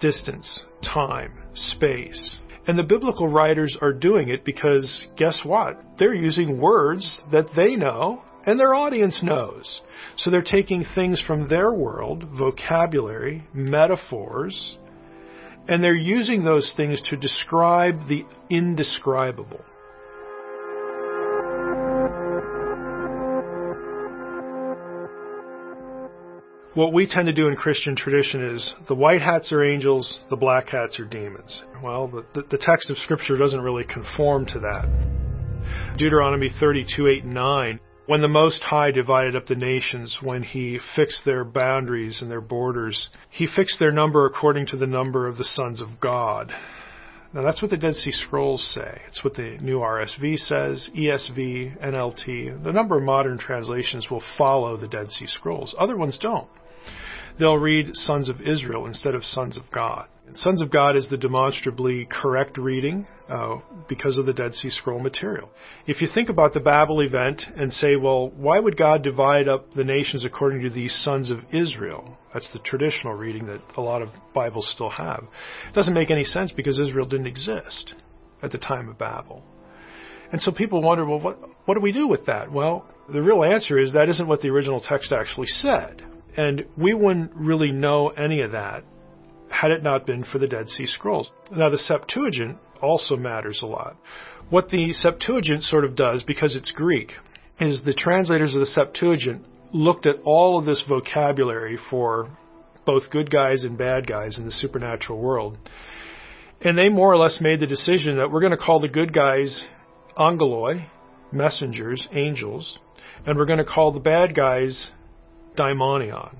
distance, 0.00 0.62
time, 0.82 1.34
space. 1.52 2.38
And 2.66 2.78
the 2.78 2.82
biblical 2.82 3.28
writers 3.28 3.76
are 3.82 3.92
doing 3.92 4.30
it 4.30 4.46
because 4.46 5.06
guess 5.18 5.38
what? 5.44 5.78
They're 5.98 6.14
using 6.14 6.62
words 6.62 7.20
that 7.30 7.50
they 7.54 7.76
know 7.76 8.22
and 8.46 8.58
their 8.58 8.74
audience 8.74 9.20
knows. 9.22 9.82
So 10.16 10.30
they're 10.30 10.40
taking 10.40 10.86
things 10.94 11.22
from 11.26 11.50
their 11.50 11.74
world, 11.74 12.24
vocabulary, 12.38 13.46
metaphors, 13.52 14.78
and 15.68 15.84
they're 15.84 15.94
using 15.94 16.42
those 16.42 16.72
things 16.74 17.02
to 17.10 17.18
describe 17.18 18.08
the 18.08 18.24
indescribable. 18.48 19.60
What 26.74 26.92
we 26.92 27.06
tend 27.06 27.26
to 27.26 27.32
do 27.32 27.46
in 27.46 27.54
Christian 27.54 27.94
tradition 27.94 28.54
is 28.54 28.74
the 28.88 28.94
white 28.96 29.22
hats 29.22 29.52
are 29.52 29.62
angels, 29.62 30.18
the 30.28 30.36
black 30.36 30.68
hats 30.68 30.98
are 30.98 31.04
demons. 31.04 31.62
Well, 31.82 32.08
the, 32.08 32.42
the, 32.50 32.58
text 32.58 32.90
of 32.90 32.98
Scripture 32.98 33.36
doesn't 33.36 33.60
really 33.60 33.84
conform 33.84 34.46
to 34.46 34.58
that. 34.60 35.96
Deuteronomy 35.96 36.50
32, 36.60 37.06
8, 37.06 37.24
and 37.24 37.34
9, 37.34 37.80
when 38.06 38.20
the 38.20 38.28
Most 38.28 38.62
High 38.62 38.90
divided 38.90 39.36
up 39.36 39.46
the 39.46 39.54
nations, 39.54 40.18
when 40.20 40.42
He 40.42 40.80
fixed 40.96 41.24
their 41.24 41.44
boundaries 41.44 42.20
and 42.20 42.30
their 42.30 42.40
borders, 42.40 43.08
He 43.30 43.46
fixed 43.46 43.78
their 43.78 43.92
number 43.92 44.26
according 44.26 44.66
to 44.68 44.76
the 44.76 44.86
number 44.86 45.28
of 45.28 45.36
the 45.36 45.44
sons 45.44 45.80
of 45.80 46.00
God. 46.00 46.52
Now 47.32 47.42
that's 47.42 47.62
what 47.62 47.70
the 47.70 47.76
Dead 47.76 47.94
Sea 47.94 48.12
Scrolls 48.12 48.64
say. 48.74 49.00
It's 49.08 49.22
what 49.22 49.34
the 49.34 49.58
new 49.60 49.78
RSV 49.78 50.38
says, 50.38 50.90
ESV, 50.96 51.80
NLT. 51.80 52.62
The 52.62 52.72
number 52.72 52.96
of 52.96 53.04
modern 53.04 53.38
translations 53.38 54.08
will 54.10 54.22
follow 54.36 54.76
the 54.76 54.88
Dead 54.88 55.10
Sea 55.10 55.26
Scrolls. 55.26 55.74
Other 55.78 55.96
ones 55.96 56.18
don't 56.20 56.48
they'll 57.38 57.58
read 57.58 57.94
Sons 57.94 58.28
of 58.28 58.40
Israel 58.40 58.86
instead 58.86 59.14
of 59.14 59.24
Sons 59.24 59.58
of 59.58 59.64
God. 59.72 60.08
And 60.26 60.36
Sons 60.38 60.62
of 60.62 60.70
God 60.70 60.96
is 60.96 61.08
the 61.08 61.18
demonstrably 61.18 62.08
correct 62.10 62.56
reading 62.56 63.06
uh, 63.28 63.56
because 63.88 64.16
of 64.16 64.24
the 64.24 64.32
Dead 64.32 64.54
Sea 64.54 64.70
Scroll 64.70 64.98
material. 64.98 65.50
If 65.86 66.00
you 66.00 66.08
think 66.12 66.30
about 66.30 66.54
the 66.54 66.60
Babel 66.60 67.00
event 67.00 67.42
and 67.56 67.72
say, 67.72 67.96
well, 67.96 68.30
why 68.30 68.58
would 68.58 68.76
God 68.78 69.02
divide 69.02 69.48
up 69.48 69.72
the 69.72 69.84
nations 69.84 70.24
according 70.24 70.62
to 70.62 70.70
these 70.70 70.94
sons 71.04 71.30
of 71.30 71.40
Israel? 71.52 72.16
That's 72.32 72.50
the 72.52 72.58
traditional 72.60 73.12
reading 73.12 73.46
that 73.46 73.60
a 73.76 73.82
lot 73.82 74.00
of 74.00 74.08
Bibles 74.34 74.70
still 74.72 74.90
have. 74.90 75.24
It 75.68 75.74
doesn't 75.74 75.94
make 75.94 76.10
any 76.10 76.24
sense 76.24 76.52
because 76.52 76.78
Israel 76.78 77.06
didn't 77.06 77.26
exist 77.26 77.94
at 78.42 78.50
the 78.50 78.58
time 78.58 78.88
of 78.88 78.98
Babel. 78.98 79.42
And 80.32 80.40
so 80.40 80.52
people 80.52 80.82
wonder, 80.82 81.04
well, 81.04 81.20
what, 81.20 81.38
what 81.66 81.74
do 81.74 81.80
we 81.80 81.92
do 81.92 82.08
with 82.08 82.26
that? 82.26 82.50
Well, 82.50 82.86
the 83.12 83.22
real 83.22 83.44
answer 83.44 83.78
is 83.78 83.92
that 83.92 84.08
isn't 84.08 84.26
what 84.26 84.40
the 84.40 84.48
original 84.48 84.80
text 84.80 85.12
actually 85.12 85.48
said. 85.48 86.02
And 86.36 86.64
we 86.76 86.94
wouldn't 86.94 87.34
really 87.34 87.70
know 87.70 88.08
any 88.08 88.40
of 88.40 88.52
that 88.52 88.84
had 89.50 89.70
it 89.70 89.82
not 89.82 90.06
been 90.06 90.24
for 90.24 90.38
the 90.38 90.48
Dead 90.48 90.68
Sea 90.68 90.86
Scrolls. 90.86 91.30
Now, 91.50 91.70
the 91.70 91.78
Septuagint 91.78 92.58
also 92.82 93.16
matters 93.16 93.60
a 93.62 93.66
lot. 93.66 93.96
What 94.50 94.68
the 94.68 94.92
Septuagint 94.92 95.62
sort 95.62 95.84
of 95.84 95.94
does, 95.94 96.24
because 96.24 96.54
it's 96.54 96.70
Greek, 96.72 97.12
is 97.60 97.82
the 97.84 97.94
translators 97.94 98.52
of 98.52 98.60
the 98.60 98.66
Septuagint 98.66 99.44
looked 99.72 100.06
at 100.06 100.16
all 100.24 100.58
of 100.58 100.66
this 100.66 100.84
vocabulary 100.88 101.78
for 101.90 102.36
both 102.84 103.10
good 103.10 103.30
guys 103.30 103.64
and 103.64 103.78
bad 103.78 104.06
guys 104.06 104.38
in 104.38 104.44
the 104.44 104.52
supernatural 104.52 105.18
world. 105.18 105.56
And 106.60 106.76
they 106.76 106.88
more 106.88 107.12
or 107.12 107.16
less 107.16 107.38
made 107.40 107.60
the 107.60 107.66
decision 107.66 108.16
that 108.16 108.30
we're 108.30 108.40
going 108.40 108.52
to 108.52 108.58
call 108.58 108.80
the 108.80 108.88
good 108.88 109.12
guys 109.12 109.64
angeloi, 110.16 110.86
messengers, 111.32 112.06
angels, 112.12 112.78
and 113.26 113.38
we're 113.38 113.46
going 113.46 113.58
to 113.58 113.64
call 113.64 113.92
the 113.92 114.00
bad 114.00 114.34
guys 114.34 114.90
daimonion, 115.56 116.36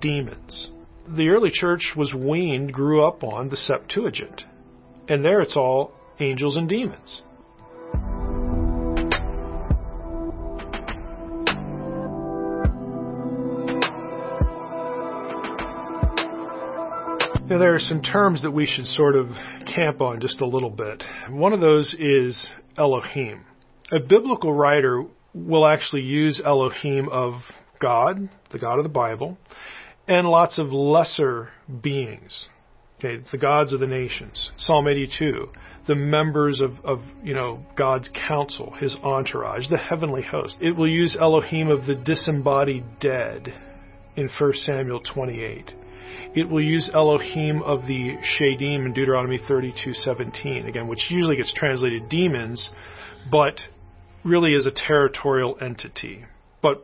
demons. 0.00 0.70
The 1.08 1.28
early 1.28 1.50
church 1.50 1.94
was 1.96 2.12
weaned, 2.14 2.72
grew 2.72 3.04
up 3.04 3.22
on 3.22 3.48
the 3.48 3.56
Septuagint. 3.56 4.42
And 5.08 5.24
there 5.24 5.40
it's 5.40 5.56
all 5.56 5.92
angels 6.20 6.56
and 6.56 6.68
demons. 6.68 7.22
Now, 17.48 17.56
there 17.56 17.74
are 17.74 17.80
some 17.80 18.02
terms 18.02 18.42
that 18.42 18.50
we 18.50 18.66
should 18.66 18.86
sort 18.86 19.16
of 19.16 19.28
camp 19.74 20.02
on 20.02 20.20
just 20.20 20.42
a 20.42 20.46
little 20.46 20.68
bit. 20.68 21.02
One 21.30 21.54
of 21.54 21.60
those 21.60 21.96
is 21.98 22.50
Elohim. 22.76 23.46
A 23.90 24.00
biblical 24.00 24.52
writer 24.52 25.04
will 25.32 25.66
actually 25.66 26.02
use 26.02 26.42
Elohim 26.44 27.08
of 27.08 27.40
God, 27.80 28.28
the 28.50 28.58
God 28.58 28.78
of 28.78 28.84
the 28.84 28.90
Bible, 28.90 29.38
and 30.06 30.26
lots 30.26 30.58
of 30.58 30.72
lesser 30.72 31.50
beings. 31.82 32.46
Okay, 32.98 33.22
the 33.30 33.38
gods 33.38 33.72
of 33.72 33.78
the 33.78 33.86
nations. 33.86 34.50
Psalm 34.56 34.88
82, 34.88 35.46
the 35.86 35.94
members 35.94 36.60
of, 36.60 36.72
of, 36.82 37.00
you 37.22 37.32
know, 37.32 37.64
God's 37.76 38.10
council, 38.26 38.72
his 38.72 38.96
entourage, 39.04 39.68
the 39.68 39.78
heavenly 39.78 40.22
host. 40.22 40.58
It 40.60 40.74
will 40.76 40.88
use 40.88 41.16
Elohim 41.18 41.68
of 41.68 41.86
the 41.86 41.94
disembodied 41.94 42.98
dead 42.98 43.54
in 44.16 44.28
1 44.28 44.52
Samuel 44.54 45.00
28. 45.00 45.74
It 46.34 46.48
will 46.48 46.62
use 46.62 46.90
Elohim 46.92 47.62
of 47.62 47.86
the 47.86 48.16
Shadim 48.16 48.86
in 48.86 48.92
Deuteronomy 48.92 49.38
32:17, 49.38 50.66
again, 50.66 50.88
which 50.88 51.08
usually 51.10 51.36
gets 51.36 51.52
translated 51.54 52.08
demons, 52.08 52.70
but 53.30 53.60
really 54.24 54.54
is 54.54 54.66
a 54.66 54.72
territorial 54.72 55.56
entity. 55.60 56.24
But 56.62 56.82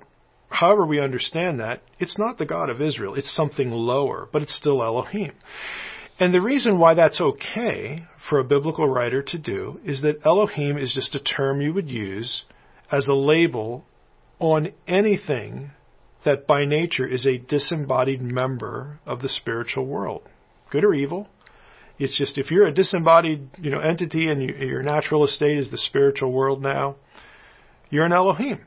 however 0.48 0.86
we 0.86 1.00
understand 1.00 1.60
that, 1.60 1.82
it's 1.98 2.18
not 2.18 2.38
the 2.38 2.46
God 2.46 2.70
of 2.70 2.80
Israel. 2.80 3.14
It's 3.14 3.34
something 3.34 3.70
lower, 3.70 4.28
but 4.32 4.42
it's 4.42 4.56
still 4.56 4.82
Elohim. 4.82 5.32
And 6.18 6.32
the 6.32 6.40
reason 6.40 6.78
why 6.78 6.94
that's 6.94 7.20
okay 7.20 8.04
for 8.28 8.38
a 8.38 8.44
biblical 8.44 8.88
writer 8.88 9.22
to 9.22 9.38
do 9.38 9.80
is 9.84 10.02
that 10.02 10.24
Elohim 10.24 10.78
is 10.78 10.94
just 10.94 11.14
a 11.14 11.20
term 11.20 11.60
you 11.60 11.74
would 11.74 11.90
use 11.90 12.44
as 12.92 13.08
a 13.08 13.14
label 13.14 13.84
on 14.38 14.72
anything 14.86 15.72
that 16.24 16.46
by 16.46 16.64
nature 16.64 17.06
is 17.06 17.26
a 17.26 17.38
disembodied 17.38 18.22
member 18.22 19.00
of 19.06 19.22
the 19.22 19.28
spiritual 19.28 19.86
world, 19.86 20.22
good 20.70 20.84
or 20.84 20.94
evil. 20.94 21.28
It's 21.98 22.16
just 22.16 22.38
if 22.38 22.50
you're 22.50 22.66
a 22.66 22.72
disembodied, 22.72 23.50
you 23.58 23.70
know, 23.70 23.80
entity 23.80 24.28
and 24.28 24.42
you, 24.42 24.54
your 24.54 24.82
natural 24.82 25.24
estate 25.24 25.58
is 25.58 25.70
the 25.70 25.78
spiritual 25.78 26.32
world 26.32 26.62
now, 26.62 26.96
you're 27.90 28.06
an 28.06 28.12
Elohim. 28.12 28.60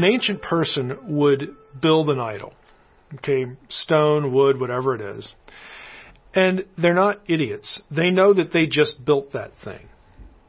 An 0.00 0.10
ancient 0.10 0.40
person 0.40 0.96
would 1.08 1.54
build 1.78 2.08
an 2.08 2.18
idol, 2.18 2.54
okay, 3.16 3.44
stone, 3.68 4.32
wood, 4.32 4.58
whatever 4.58 4.94
it 4.94 5.02
is, 5.02 5.30
and 6.34 6.64
they're 6.78 6.94
not 6.94 7.20
idiots. 7.28 7.82
They 7.94 8.10
know 8.10 8.32
that 8.32 8.50
they 8.50 8.66
just 8.66 9.04
built 9.04 9.34
that 9.34 9.52
thing. 9.62 9.90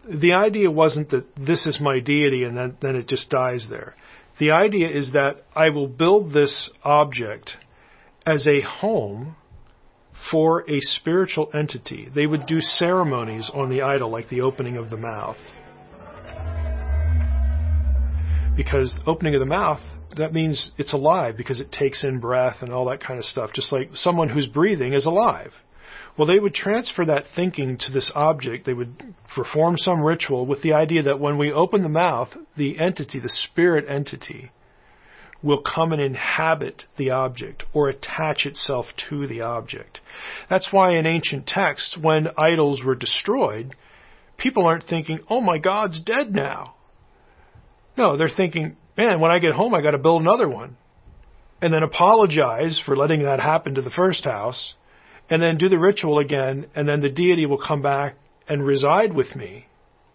The 0.07 0.33
idea 0.33 0.71
wasn't 0.71 1.09
that 1.09 1.25
this 1.35 1.65
is 1.65 1.81
my 1.81 1.99
deity 1.99 2.45
and 2.45 2.55
then, 2.55 2.77
then 2.81 2.95
it 2.95 3.09
just 3.09 3.29
dies 3.29 3.67
there. 3.69 3.93
The 4.39 4.51
idea 4.51 4.89
is 4.89 5.11
that 5.11 5.41
I 5.53 5.69
will 5.69 5.87
build 5.87 6.31
this 6.31 6.69
object 6.85 7.57
as 8.25 8.47
a 8.47 8.61
home 8.61 9.35
for 10.31 10.61
a 10.69 10.79
spiritual 10.79 11.49
entity. 11.53 12.07
They 12.13 12.25
would 12.25 12.45
do 12.45 12.61
ceremonies 12.61 13.51
on 13.53 13.69
the 13.69 13.81
idol, 13.81 14.11
like 14.11 14.29
the 14.29 14.41
opening 14.41 14.77
of 14.77 14.89
the 14.89 14.97
mouth. 14.97 15.37
Because 18.55 18.95
opening 19.07 19.33
of 19.33 19.39
the 19.39 19.45
mouth, 19.45 19.79
that 20.17 20.33
means 20.33 20.71
it's 20.77 20.93
alive 20.93 21.37
because 21.37 21.61
it 21.61 21.71
takes 21.71 22.03
in 22.03 22.19
breath 22.19 22.57
and 22.61 22.71
all 22.71 22.89
that 22.89 23.01
kind 23.01 23.17
of 23.17 23.25
stuff, 23.25 23.51
just 23.53 23.71
like 23.71 23.89
someone 23.93 24.29
who's 24.29 24.47
breathing 24.47 24.93
is 24.93 25.05
alive. 25.05 25.51
Well, 26.17 26.27
they 26.27 26.39
would 26.39 26.53
transfer 26.53 27.05
that 27.05 27.25
thinking 27.35 27.77
to 27.77 27.91
this 27.91 28.11
object. 28.13 28.65
They 28.65 28.73
would 28.73 29.15
perform 29.33 29.77
some 29.77 30.01
ritual 30.01 30.45
with 30.45 30.61
the 30.61 30.73
idea 30.73 31.03
that 31.03 31.19
when 31.19 31.37
we 31.37 31.51
open 31.51 31.83
the 31.83 31.89
mouth, 31.89 32.29
the 32.57 32.79
entity, 32.79 33.19
the 33.19 33.29
spirit 33.29 33.85
entity, 33.89 34.51
will 35.41 35.61
come 35.61 35.91
and 35.91 36.01
inhabit 36.01 36.83
the 36.97 37.09
object 37.09 37.63
or 37.73 37.87
attach 37.87 38.45
itself 38.45 38.85
to 39.09 39.25
the 39.27 39.41
object. 39.41 40.01
That's 40.49 40.71
why 40.71 40.97
in 40.97 41.05
ancient 41.05 41.47
texts, 41.47 41.97
when 41.99 42.27
idols 42.37 42.83
were 42.83 42.95
destroyed, 42.95 43.75
people 44.37 44.65
aren't 44.65 44.83
thinking, 44.83 45.19
oh 45.29 45.41
my 45.41 45.57
God's 45.57 46.01
dead 46.01 46.33
now. 46.33 46.75
No, 48.01 48.17
they're 48.17 48.29
thinking, 48.35 48.77
man, 48.97 49.19
when 49.19 49.29
I 49.29 49.37
get 49.37 49.53
home, 49.53 49.75
I 49.75 49.83
got 49.83 49.91
to 49.91 49.99
build 49.99 50.23
another 50.23 50.49
one. 50.49 50.75
And 51.61 51.71
then 51.71 51.83
apologize 51.83 52.81
for 52.83 52.97
letting 52.97 53.21
that 53.21 53.39
happen 53.39 53.75
to 53.75 53.83
the 53.83 53.91
first 53.91 54.25
house, 54.25 54.73
and 55.29 55.39
then 55.39 55.59
do 55.59 55.69
the 55.69 55.77
ritual 55.77 56.17
again, 56.17 56.65
and 56.73 56.89
then 56.89 57.01
the 57.01 57.11
deity 57.11 57.45
will 57.45 57.61
come 57.63 57.83
back 57.83 58.15
and 58.49 58.65
reside 58.65 59.13
with 59.13 59.35
me 59.35 59.67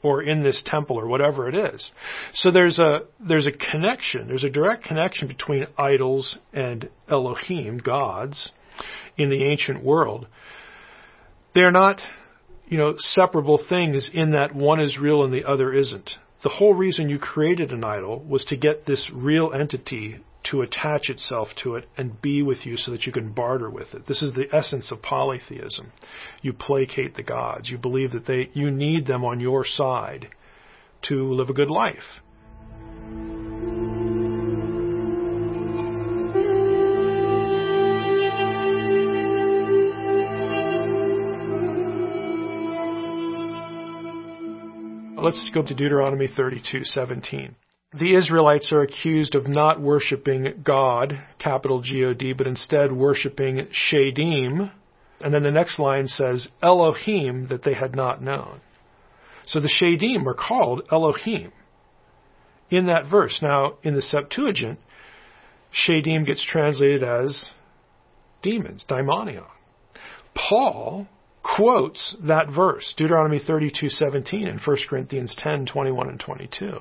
or 0.02 0.20
in 0.20 0.42
this 0.42 0.64
temple 0.66 0.98
or 0.98 1.06
whatever 1.06 1.48
it 1.48 1.54
is. 1.54 1.92
So 2.32 2.50
there's 2.50 2.80
a 2.80 3.02
there's 3.20 3.46
a 3.46 3.52
connection, 3.52 4.26
there's 4.26 4.42
a 4.42 4.50
direct 4.50 4.82
connection 4.82 5.28
between 5.28 5.68
idols 5.78 6.38
and 6.52 6.90
Elohim, 7.08 7.78
gods, 7.78 8.50
in 9.16 9.30
the 9.30 9.44
ancient 9.44 9.84
world. 9.84 10.26
They're 11.54 11.70
not, 11.70 12.00
you 12.66 12.78
know, 12.78 12.94
separable 12.98 13.64
things 13.68 14.10
in 14.12 14.32
that 14.32 14.56
one 14.56 14.80
is 14.80 14.98
real 14.98 15.22
and 15.22 15.32
the 15.32 15.44
other 15.44 15.72
isn't. 15.72 16.10
The 16.46 16.58
whole 16.60 16.74
reason 16.74 17.08
you 17.08 17.18
created 17.18 17.72
an 17.72 17.82
idol 17.82 18.20
was 18.20 18.44
to 18.44 18.56
get 18.56 18.86
this 18.86 19.10
real 19.12 19.52
entity 19.52 20.20
to 20.44 20.62
attach 20.62 21.10
itself 21.10 21.48
to 21.64 21.74
it 21.74 21.88
and 21.96 22.22
be 22.22 22.40
with 22.40 22.64
you 22.64 22.76
so 22.76 22.92
that 22.92 23.04
you 23.04 23.10
can 23.10 23.32
barter 23.32 23.68
with 23.68 23.94
it. 23.94 24.06
This 24.06 24.22
is 24.22 24.32
the 24.32 24.46
essence 24.54 24.92
of 24.92 25.02
polytheism. 25.02 25.90
You 26.42 26.52
placate 26.52 27.16
the 27.16 27.24
gods. 27.24 27.68
You 27.68 27.78
believe 27.78 28.12
that 28.12 28.26
they 28.26 28.50
you 28.52 28.70
need 28.70 29.06
them 29.06 29.24
on 29.24 29.40
your 29.40 29.64
side 29.64 30.28
to 31.08 31.34
live 31.34 31.50
a 31.50 31.52
good 31.52 31.68
life. 31.68 32.22
Let's 45.26 45.50
go 45.52 45.60
to 45.60 45.74
Deuteronomy 45.74 46.28
32:17 46.28 47.56
the 47.92 48.14
Israelites 48.14 48.70
are 48.72 48.82
accused 48.82 49.34
of 49.34 49.48
not 49.48 49.80
worshiping 49.80 50.62
God, 50.62 51.18
capital 51.38 51.80
G 51.80 52.04
O 52.04 52.14
D, 52.14 52.32
but 52.32 52.46
instead 52.46 52.92
worshiping 52.92 53.66
Shadim. 53.72 54.70
And 55.20 55.34
then 55.34 55.42
the 55.42 55.50
next 55.50 55.80
line 55.80 56.06
says 56.06 56.48
Elohim 56.62 57.48
that 57.48 57.64
they 57.64 57.74
had 57.74 57.96
not 57.96 58.22
known. 58.22 58.60
So 59.46 59.58
the 59.58 59.68
Shadim 59.68 60.26
are 60.26 60.34
called 60.34 60.82
Elohim 60.92 61.50
in 62.70 62.86
that 62.86 63.06
verse. 63.10 63.40
Now, 63.42 63.78
in 63.82 63.94
the 63.94 64.02
Septuagint, 64.02 64.78
Shadim 65.72 66.24
gets 66.24 66.44
translated 66.44 67.02
as 67.02 67.50
demons, 68.42 68.84
daimonion. 68.88 69.46
Paul 70.36 71.08
quotes 71.54 72.16
that 72.24 72.48
verse, 72.48 72.94
Deuteronomy 72.96 73.38
32:17 73.38 74.48
and 74.48 74.60
1 74.60 74.76
Corinthians 74.88 75.36
10:21 75.36 76.08
and 76.08 76.20
22 76.20 76.80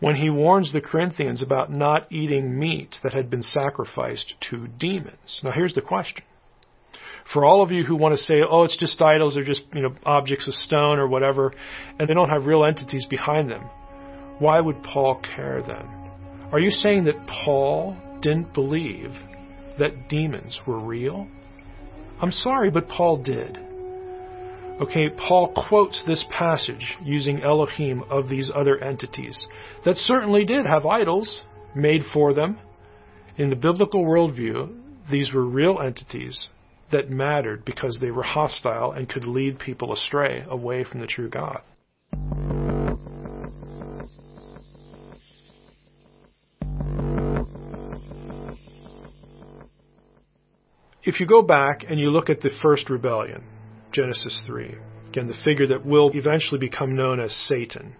when 0.00 0.16
he 0.16 0.30
warns 0.30 0.72
the 0.72 0.80
Corinthians 0.80 1.42
about 1.42 1.70
not 1.70 2.10
eating 2.10 2.58
meat 2.58 2.96
that 3.02 3.12
had 3.12 3.30
been 3.30 3.42
sacrificed 3.42 4.34
to 4.40 4.66
demons. 4.66 5.40
Now 5.44 5.50
here's 5.50 5.74
the 5.74 5.82
question. 5.82 6.24
For 7.32 7.44
all 7.44 7.62
of 7.62 7.70
you 7.70 7.84
who 7.84 7.94
want 7.94 8.16
to 8.16 8.22
say, 8.22 8.42
oh, 8.42 8.64
it's 8.64 8.78
just 8.78 9.00
idols 9.00 9.36
or 9.36 9.44
just, 9.44 9.62
you 9.74 9.82
know, 9.82 9.94
objects 10.04 10.48
of 10.48 10.54
stone 10.54 10.98
or 10.98 11.06
whatever, 11.06 11.52
and 11.98 12.08
they 12.08 12.14
don't 12.14 12.30
have 12.30 12.46
real 12.46 12.64
entities 12.64 13.06
behind 13.06 13.50
them, 13.50 13.62
why 14.38 14.58
would 14.58 14.82
Paul 14.82 15.20
care 15.36 15.62
then? 15.62 15.86
Are 16.50 16.58
you 16.58 16.70
saying 16.70 17.04
that 17.04 17.26
Paul 17.26 17.96
didn't 18.22 18.54
believe 18.54 19.12
that 19.78 20.08
demons 20.08 20.58
were 20.66 20.80
real? 20.80 21.28
I'm 22.20 22.32
sorry, 22.32 22.70
but 22.70 22.88
Paul 22.88 23.22
did. 23.22 23.58
Okay, 24.80 25.10
Paul 25.10 25.52
quotes 25.68 26.02
this 26.06 26.24
passage 26.30 26.96
using 27.02 27.42
Elohim 27.42 28.02
of 28.08 28.30
these 28.30 28.50
other 28.54 28.78
entities 28.82 29.46
that 29.84 29.96
certainly 29.96 30.46
did 30.46 30.64
have 30.64 30.86
idols 30.86 31.42
made 31.74 32.00
for 32.14 32.32
them. 32.32 32.58
In 33.36 33.50
the 33.50 33.56
biblical 33.56 34.06
worldview, 34.06 34.74
these 35.10 35.34
were 35.34 35.44
real 35.44 35.80
entities 35.80 36.48
that 36.90 37.10
mattered 37.10 37.62
because 37.66 37.98
they 38.00 38.10
were 38.10 38.22
hostile 38.22 38.92
and 38.92 39.06
could 39.06 39.26
lead 39.26 39.58
people 39.58 39.92
astray 39.92 40.46
away 40.48 40.82
from 40.82 41.00
the 41.00 41.06
true 41.06 41.28
God. 41.28 41.60
If 51.02 51.20
you 51.20 51.26
go 51.26 51.42
back 51.42 51.84
and 51.86 52.00
you 52.00 52.10
look 52.10 52.30
at 52.30 52.40
the 52.40 52.50
first 52.62 52.88
rebellion, 52.88 53.44
Genesis 53.92 54.42
3. 54.46 54.76
Again, 55.08 55.26
the 55.26 55.34
figure 55.44 55.66
that 55.68 55.84
will 55.84 56.10
eventually 56.14 56.60
become 56.60 56.94
known 56.94 57.18
as 57.18 57.34
Satan. 57.34 57.96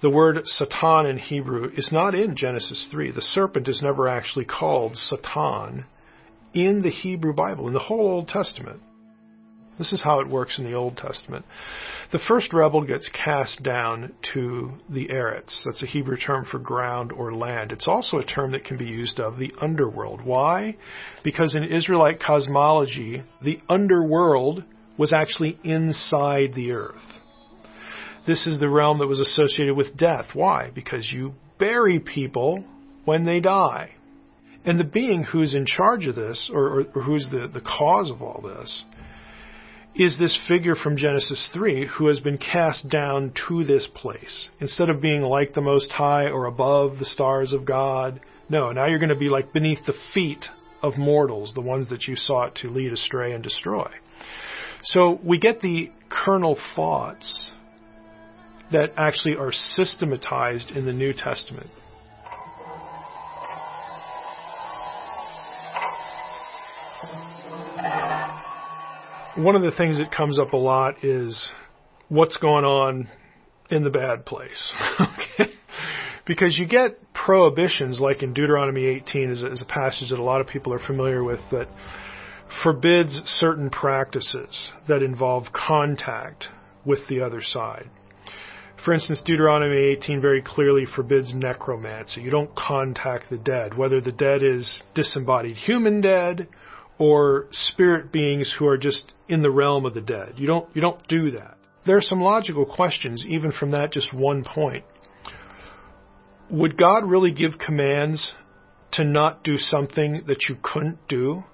The 0.00 0.10
word 0.10 0.40
Satan 0.44 1.06
in 1.06 1.18
Hebrew 1.18 1.70
is 1.76 1.90
not 1.92 2.14
in 2.14 2.36
Genesis 2.36 2.88
3. 2.90 3.12
The 3.12 3.22
serpent 3.22 3.68
is 3.68 3.80
never 3.82 4.08
actually 4.08 4.44
called 4.44 4.96
Satan 4.96 5.86
in 6.52 6.82
the 6.82 6.90
Hebrew 6.90 7.32
Bible, 7.32 7.68
in 7.68 7.74
the 7.74 7.80
whole 7.80 8.06
Old 8.08 8.28
Testament. 8.28 8.80
This 9.78 9.92
is 9.92 10.02
how 10.02 10.20
it 10.20 10.28
works 10.28 10.58
in 10.58 10.64
the 10.64 10.74
Old 10.74 10.96
Testament. 10.96 11.44
The 12.12 12.20
first 12.28 12.52
rebel 12.52 12.84
gets 12.84 13.08
cast 13.08 13.62
down 13.62 14.12
to 14.34 14.72
the 14.88 15.08
Eretz. 15.08 15.64
That's 15.64 15.82
a 15.82 15.86
Hebrew 15.86 16.16
term 16.16 16.44
for 16.44 16.58
ground 16.58 17.10
or 17.10 17.34
land. 17.34 17.72
It's 17.72 17.88
also 17.88 18.18
a 18.18 18.24
term 18.24 18.52
that 18.52 18.64
can 18.64 18.76
be 18.76 18.84
used 18.84 19.18
of 19.18 19.38
the 19.38 19.52
underworld. 19.60 20.24
Why? 20.24 20.76
Because 21.24 21.56
in 21.56 21.64
Israelite 21.64 22.20
cosmology, 22.20 23.24
the 23.42 23.60
underworld 23.68 24.64
was 24.98 25.12
actually 25.12 25.58
inside 25.64 26.52
the 26.54 26.72
earth. 26.72 27.02
This 28.26 28.46
is 28.46 28.58
the 28.58 28.68
realm 28.68 28.98
that 28.98 29.06
was 29.06 29.20
associated 29.20 29.76
with 29.76 29.96
death. 29.96 30.28
Why? 30.32 30.70
Because 30.74 31.08
you 31.12 31.34
bury 31.58 32.00
people 32.00 32.64
when 33.04 33.24
they 33.24 33.40
die. 33.40 33.90
And 34.64 34.80
the 34.80 34.84
being 34.84 35.24
who's 35.24 35.54
in 35.54 35.66
charge 35.66 36.06
of 36.06 36.14
this, 36.14 36.50
or, 36.52 36.80
or, 36.80 36.84
or 36.94 37.02
who's 37.02 37.28
the, 37.30 37.48
the 37.52 37.60
cause 37.60 38.10
of 38.10 38.22
all 38.22 38.40
this, 38.42 38.84
is 39.94 40.18
this 40.18 40.38
figure 40.48 40.74
from 40.74 40.96
Genesis 40.96 41.50
3 41.52 41.86
who 41.98 42.08
has 42.08 42.18
been 42.20 42.38
cast 42.38 42.88
down 42.88 43.32
to 43.48 43.62
this 43.64 43.88
place. 43.94 44.50
Instead 44.60 44.88
of 44.88 45.00
being 45.00 45.22
like 45.22 45.52
the 45.52 45.60
Most 45.60 45.92
High 45.92 46.26
or 46.26 46.46
above 46.46 46.98
the 46.98 47.04
stars 47.04 47.52
of 47.52 47.64
God, 47.64 48.20
no, 48.48 48.72
now 48.72 48.86
you're 48.86 48.98
going 48.98 49.10
to 49.10 49.16
be 49.16 49.28
like 49.28 49.52
beneath 49.52 49.84
the 49.86 49.94
feet 50.12 50.46
of 50.82 50.98
mortals, 50.98 51.52
the 51.54 51.60
ones 51.60 51.88
that 51.90 52.04
you 52.08 52.16
sought 52.16 52.56
to 52.56 52.70
lead 52.70 52.92
astray 52.92 53.32
and 53.32 53.42
destroy. 53.42 53.90
So 54.84 55.18
we 55.24 55.38
get 55.38 55.60
the 55.60 55.90
kernel 56.10 56.58
thoughts 56.76 57.52
that 58.70 58.92
actually 58.96 59.36
are 59.36 59.50
systematized 59.50 60.72
in 60.72 60.84
the 60.84 60.92
New 60.92 61.14
Testament. 61.14 61.70
One 69.36 69.56
of 69.56 69.62
the 69.62 69.72
things 69.76 69.98
that 69.98 70.12
comes 70.12 70.38
up 70.38 70.52
a 70.52 70.56
lot 70.56 71.02
is 71.02 71.48
what's 72.08 72.36
going 72.36 72.64
on 72.64 73.08
in 73.70 73.84
the 73.84 73.90
bad 73.90 74.26
place. 74.26 74.72
okay? 75.00 75.50
Because 76.26 76.58
you 76.58 76.66
get 76.66 76.98
prohibitions, 77.14 78.00
like 78.00 78.22
in 78.22 78.34
Deuteronomy 78.34 78.84
18, 78.84 79.30
is 79.30 79.42
a, 79.42 79.52
is 79.52 79.62
a 79.62 79.64
passage 79.64 80.10
that 80.10 80.18
a 80.18 80.22
lot 80.22 80.40
of 80.40 80.46
people 80.46 80.72
are 80.72 80.78
familiar 80.78 81.24
with, 81.24 81.40
that 81.50 81.68
forbids 82.62 83.20
certain 83.26 83.70
practices 83.70 84.72
that 84.88 85.02
involve 85.02 85.52
contact 85.52 86.48
with 86.84 87.00
the 87.08 87.20
other 87.20 87.40
side. 87.42 87.88
For 88.84 88.92
instance, 88.92 89.22
Deuteronomy 89.24 89.78
18 89.78 90.20
very 90.20 90.42
clearly 90.42 90.84
forbids 90.84 91.32
necromancy. 91.34 92.20
You 92.20 92.30
don't 92.30 92.54
contact 92.54 93.30
the 93.30 93.38
dead, 93.38 93.76
whether 93.76 94.00
the 94.00 94.12
dead 94.12 94.42
is 94.42 94.82
disembodied 94.94 95.56
human 95.56 96.02
dead 96.02 96.48
or 96.98 97.46
spirit 97.50 98.12
beings 98.12 98.54
who 98.58 98.66
are 98.66 98.76
just 98.76 99.12
in 99.28 99.42
the 99.42 99.50
realm 99.50 99.86
of 99.86 99.94
the 99.94 100.00
dead. 100.00 100.34
You 100.36 100.46
don't, 100.46 100.68
you 100.74 100.82
don't 100.82 101.06
do 101.08 101.30
that. 101.32 101.56
There 101.86 101.96
are 101.96 102.02
some 102.02 102.20
logical 102.20 102.66
questions, 102.66 103.24
even 103.28 103.52
from 103.52 103.70
that 103.70 103.92
just 103.92 104.12
one 104.12 104.44
point. 104.44 104.84
Would 106.50 106.76
God 106.76 107.04
really 107.04 107.32
give 107.32 107.58
commands 107.58 108.32
to 108.92 109.04
not 109.04 109.42
do 109.42 109.56
something 109.56 110.24
that 110.26 110.44
you 110.48 110.56
couldn't 110.62 111.08
do? 111.08 111.44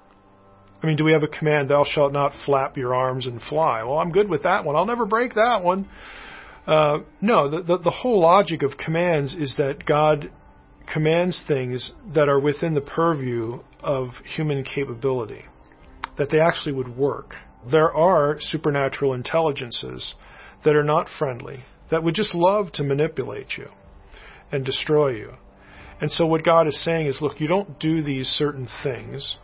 I 0.82 0.86
mean, 0.86 0.96
do 0.96 1.04
we 1.04 1.12
have 1.12 1.22
a 1.22 1.28
command, 1.28 1.68
thou 1.68 1.84
shalt 1.84 2.12
not 2.12 2.32
flap 2.46 2.76
your 2.76 2.94
arms 2.94 3.26
and 3.26 3.40
fly? 3.42 3.82
Well, 3.82 3.98
I'm 3.98 4.12
good 4.12 4.28
with 4.28 4.44
that 4.44 4.64
one. 4.64 4.76
I'll 4.76 4.86
never 4.86 5.04
break 5.04 5.34
that 5.34 5.62
one. 5.62 5.88
Uh, 6.66 7.00
no, 7.20 7.50
the, 7.50 7.62
the, 7.62 7.78
the 7.78 7.90
whole 7.90 8.20
logic 8.20 8.62
of 8.62 8.78
commands 8.78 9.34
is 9.34 9.54
that 9.58 9.84
God 9.84 10.30
commands 10.92 11.42
things 11.46 11.92
that 12.14 12.28
are 12.28 12.40
within 12.40 12.74
the 12.74 12.80
purview 12.80 13.60
of 13.80 14.08
human 14.36 14.64
capability, 14.64 15.44
that 16.18 16.28
they 16.30 16.40
actually 16.40 16.72
would 16.72 16.96
work. 16.96 17.34
There 17.70 17.94
are 17.94 18.36
supernatural 18.40 19.14
intelligences 19.14 20.14
that 20.64 20.76
are 20.76 20.84
not 20.84 21.08
friendly, 21.18 21.64
that 21.90 22.02
would 22.02 22.14
just 22.14 22.34
love 22.34 22.72
to 22.72 22.84
manipulate 22.84 23.58
you 23.58 23.68
and 24.52 24.64
destroy 24.64 25.10
you. 25.10 25.32
And 26.00 26.10
so 26.10 26.24
what 26.26 26.44
God 26.44 26.66
is 26.66 26.82
saying 26.82 27.06
is, 27.06 27.18
look, 27.20 27.40
you 27.40 27.48
don't 27.48 27.78
do 27.78 28.02
these 28.02 28.26
certain 28.26 28.68
things 28.82 29.36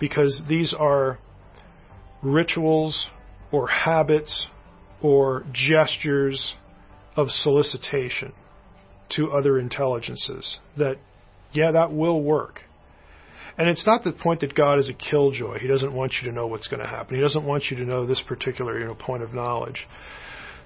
because 0.00 0.42
these 0.48 0.74
are 0.76 1.18
rituals 2.22 3.08
or 3.52 3.68
habits 3.68 4.48
or 5.02 5.44
gestures 5.52 6.54
of 7.16 7.28
solicitation 7.28 8.32
to 9.10 9.30
other 9.30 9.58
intelligences 9.58 10.58
that, 10.76 10.96
yeah, 11.52 11.72
that 11.72 11.92
will 11.92 12.22
work. 12.22 12.62
And 13.58 13.68
it's 13.68 13.86
not 13.86 14.04
the 14.04 14.12
point 14.12 14.40
that 14.40 14.54
God 14.54 14.78
is 14.78 14.88
a 14.88 14.94
killjoy. 14.94 15.58
He 15.58 15.66
doesn't 15.66 15.92
want 15.92 16.14
you 16.20 16.30
to 16.30 16.34
know 16.34 16.46
what's 16.46 16.68
going 16.68 16.80
to 16.80 16.88
happen. 16.88 17.16
He 17.16 17.20
doesn't 17.20 17.44
want 17.44 17.64
you 17.70 17.76
to 17.78 17.84
know 17.84 18.06
this 18.06 18.22
particular 18.26 18.78
you 18.78 18.86
know, 18.86 18.94
point 18.94 19.22
of 19.22 19.34
knowledge. 19.34 19.86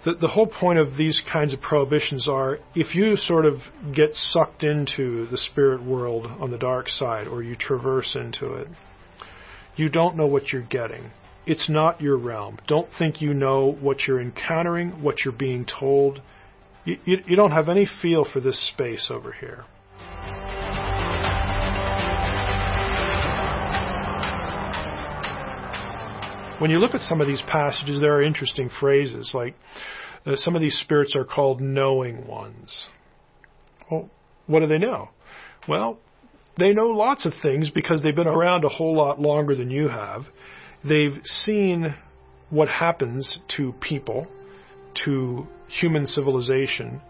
The, 0.05 0.15
the 0.15 0.29
whole 0.29 0.47
point 0.47 0.79
of 0.79 0.97
these 0.97 1.23
kinds 1.33 1.55
of 1.55 1.61
prohibitions 1.61 2.29
are 2.29 2.59
if 2.75 2.95
you 2.95 3.17
sort 3.17 3.47
of 3.47 3.55
get 3.95 4.15
sucked 4.15 4.63
into 4.63 5.27
the 5.27 5.39
spirit 5.39 5.83
world 5.83 6.27
on 6.27 6.51
the 6.51 6.59
dark 6.59 6.89
side 6.89 7.27
or 7.27 7.43
you 7.43 7.57
traverse 7.57 8.15
into 8.15 8.55
it, 8.55 8.69
you 9.77 9.89
don't 9.89 10.17
know 10.17 10.27
what 10.27 10.53
you're 10.53 10.63
getting. 10.63 11.11
It's 11.47 11.69
not 11.69 12.01
your 12.01 12.17
realm. 12.17 12.59
Don't 12.67 12.89
think 12.99 13.21
you 13.21 13.35
know 13.35 13.77
what 13.81 14.07
you're 14.07 14.21
encountering, 14.21 15.03
what 15.03 15.25
you're 15.25 15.35
being 15.35 15.67
told. 15.67 16.23
You, 16.85 16.99
you, 17.05 17.19
you 17.27 17.37
don't 17.37 17.51
have 17.51 17.69
any 17.69 17.87
feel 18.01 18.27
for 18.31 18.41
this 18.41 18.69
space 18.69 19.11
over 19.11 19.33
here. 19.33 19.65
When 26.61 26.71
you 26.71 26.79
look 26.79 26.95
at 26.95 27.01
some 27.01 27.21
of 27.21 27.27
these 27.27 27.43
passages, 27.49 28.01
there 28.01 28.15
are 28.15 28.23
interesting 28.23 28.71
phrases 28.81 29.33
like 29.35 29.55
uh, 30.25 30.37
some 30.37 30.55
of 30.55 30.63
these 30.63 30.79
spirits 30.79 31.15
are 31.15 31.25
called 31.25 31.61
knowing 31.61 32.27
ones. 32.27 32.87
Well, 33.91 34.09
what 34.47 34.61
do 34.61 34.67
they 34.67 34.79
know? 34.79 35.11
Well, 35.69 35.99
they 36.57 36.73
know 36.73 36.87
lots 36.87 37.27
of 37.27 37.33
things 37.43 37.71
because 37.71 38.01
they've 38.01 38.15
been 38.15 38.29
around 38.29 38.65
a 38.65 38.69
whole 38.69 38.97
lot 38.97 39.21
longer 39.21 39.55
than 39.55 39.71
you 39.71 39.89
have. 39.89 40.23
They've 40.85 41.19
seen 41.25 41.95
what 42.51 42.69
happens 42.69 43.41
to 43.57 43.73
people, 43.81 44.27
to 45.05 45.47
human 45.69 46.07
civilization. 46.07 47.01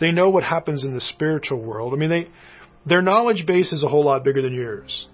They 0.00 0.12
know 0.12 0.28
what 0.28 0.44
happens 0.44 0.84
in 0.84 0.94
the 0.94 1.00
spiritual 1.00 1.62
world. 1.62 1.94
I 1.94 1.96
mean, 1.96 2.10
they, 2.10 2.28
their 2.86 3.02
knowledge 3.02 3.46
base 3.46 3.72
is 3.72 3.82
a 3.82 3.88
whole 3.88 4.04
lot 4.04 4.24
bigger 4.24 4.42
than 4.42 4.54
yours. 4.54 5.06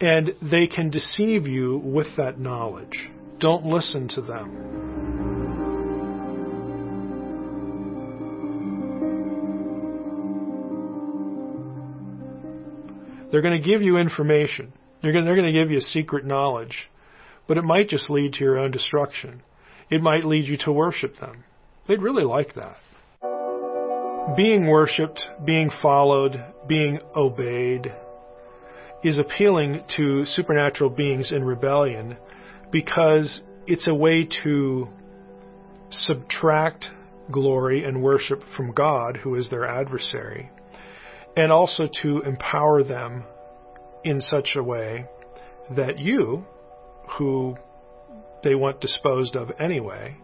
And 0.00 0.30
they 0.40 0.66
can 0.66 0.90
deceive 0.90 1.46
you 1.46 1.78
with 1.78 2.16
that 2.16 2.38
knowledge. 2.38 3.10
Don't 3.38 3.66
listen 3.66 4.08
to 4.08 4.22
them. 4.22 5.69
They're 13.30 13.42
going 13.42 13.60
to 13.60 13.66
give 13.66 13.82
you 13.82 13.96
information. 13.96 14.72
They're 15.02 15.12
going, 15.12 15.24
they're 15.24 15.36
going 15.36 15.52
to 15.52 15.58
give 15.58 15.70
you 15.70 15.80
secret 15.80 16.24
knowledge. 16.24 16.88
But 17.46 17.58
it 17.58 17.64
might 17.64 17.88
just 17.88 18.10
lead 18.10 18.34
to 18.34 18.44
your 18.44 18.58
own 18.58 18.70
destruction. 18.70 19.42
It 19.90 20.02
might 20.02 20.24
lead 20.24 20.46
you 20.46 20.56
to 20.64 20.72
worship 20.72 21.16
them. 21.18 21.44
They'd 21.88 22.02
really 22.02 22.24
like 22.24 22.54
that. 22.54 22.76
Being 24.36 24.66
worshiped, 24.66 25.22
being 25.44 25.70
followed, 25.82 26.40
being 26.68 27.00
obeyed 27.16 27.92
is 29.02 29.18
appealing 29.18 29.82
to 29.96 30.24
supernatural 30.26 30.90
beings 30.90 31.32
in 31.32 31.42
rebellion 31.42 32.16
because 32.70 33.40
it's 33.66 33.88
a 33.88 33.94
way 33.94 34.28
to 34.44 34.88
subtract 35.90 36.86
glory 37.32 37.84
and 37.84 38.02
worship 38.02 38.42
from 38.56 38.72
God, 38.72 39.16
who 39.16 39.34
is 39.34 39.48
their 39.48 39.66
adversary, 39.66 40.50
and 41.36 41.52
also 41.52 41.88
to 42.02 42.20
empower 42.22 42.82
them 42.82 43.24
in 44.04 44.20
such 44.20 44.56
a 44.56 44.62
way 44.62 45.06
that 45.76 45.98
you, 45.98 46.44
who 47.18 47.56
they 48.42 48.54
want 48.54 48.80
disposed 48.80 49.36
of 49.36 49.50
anyway, 49.60 50.16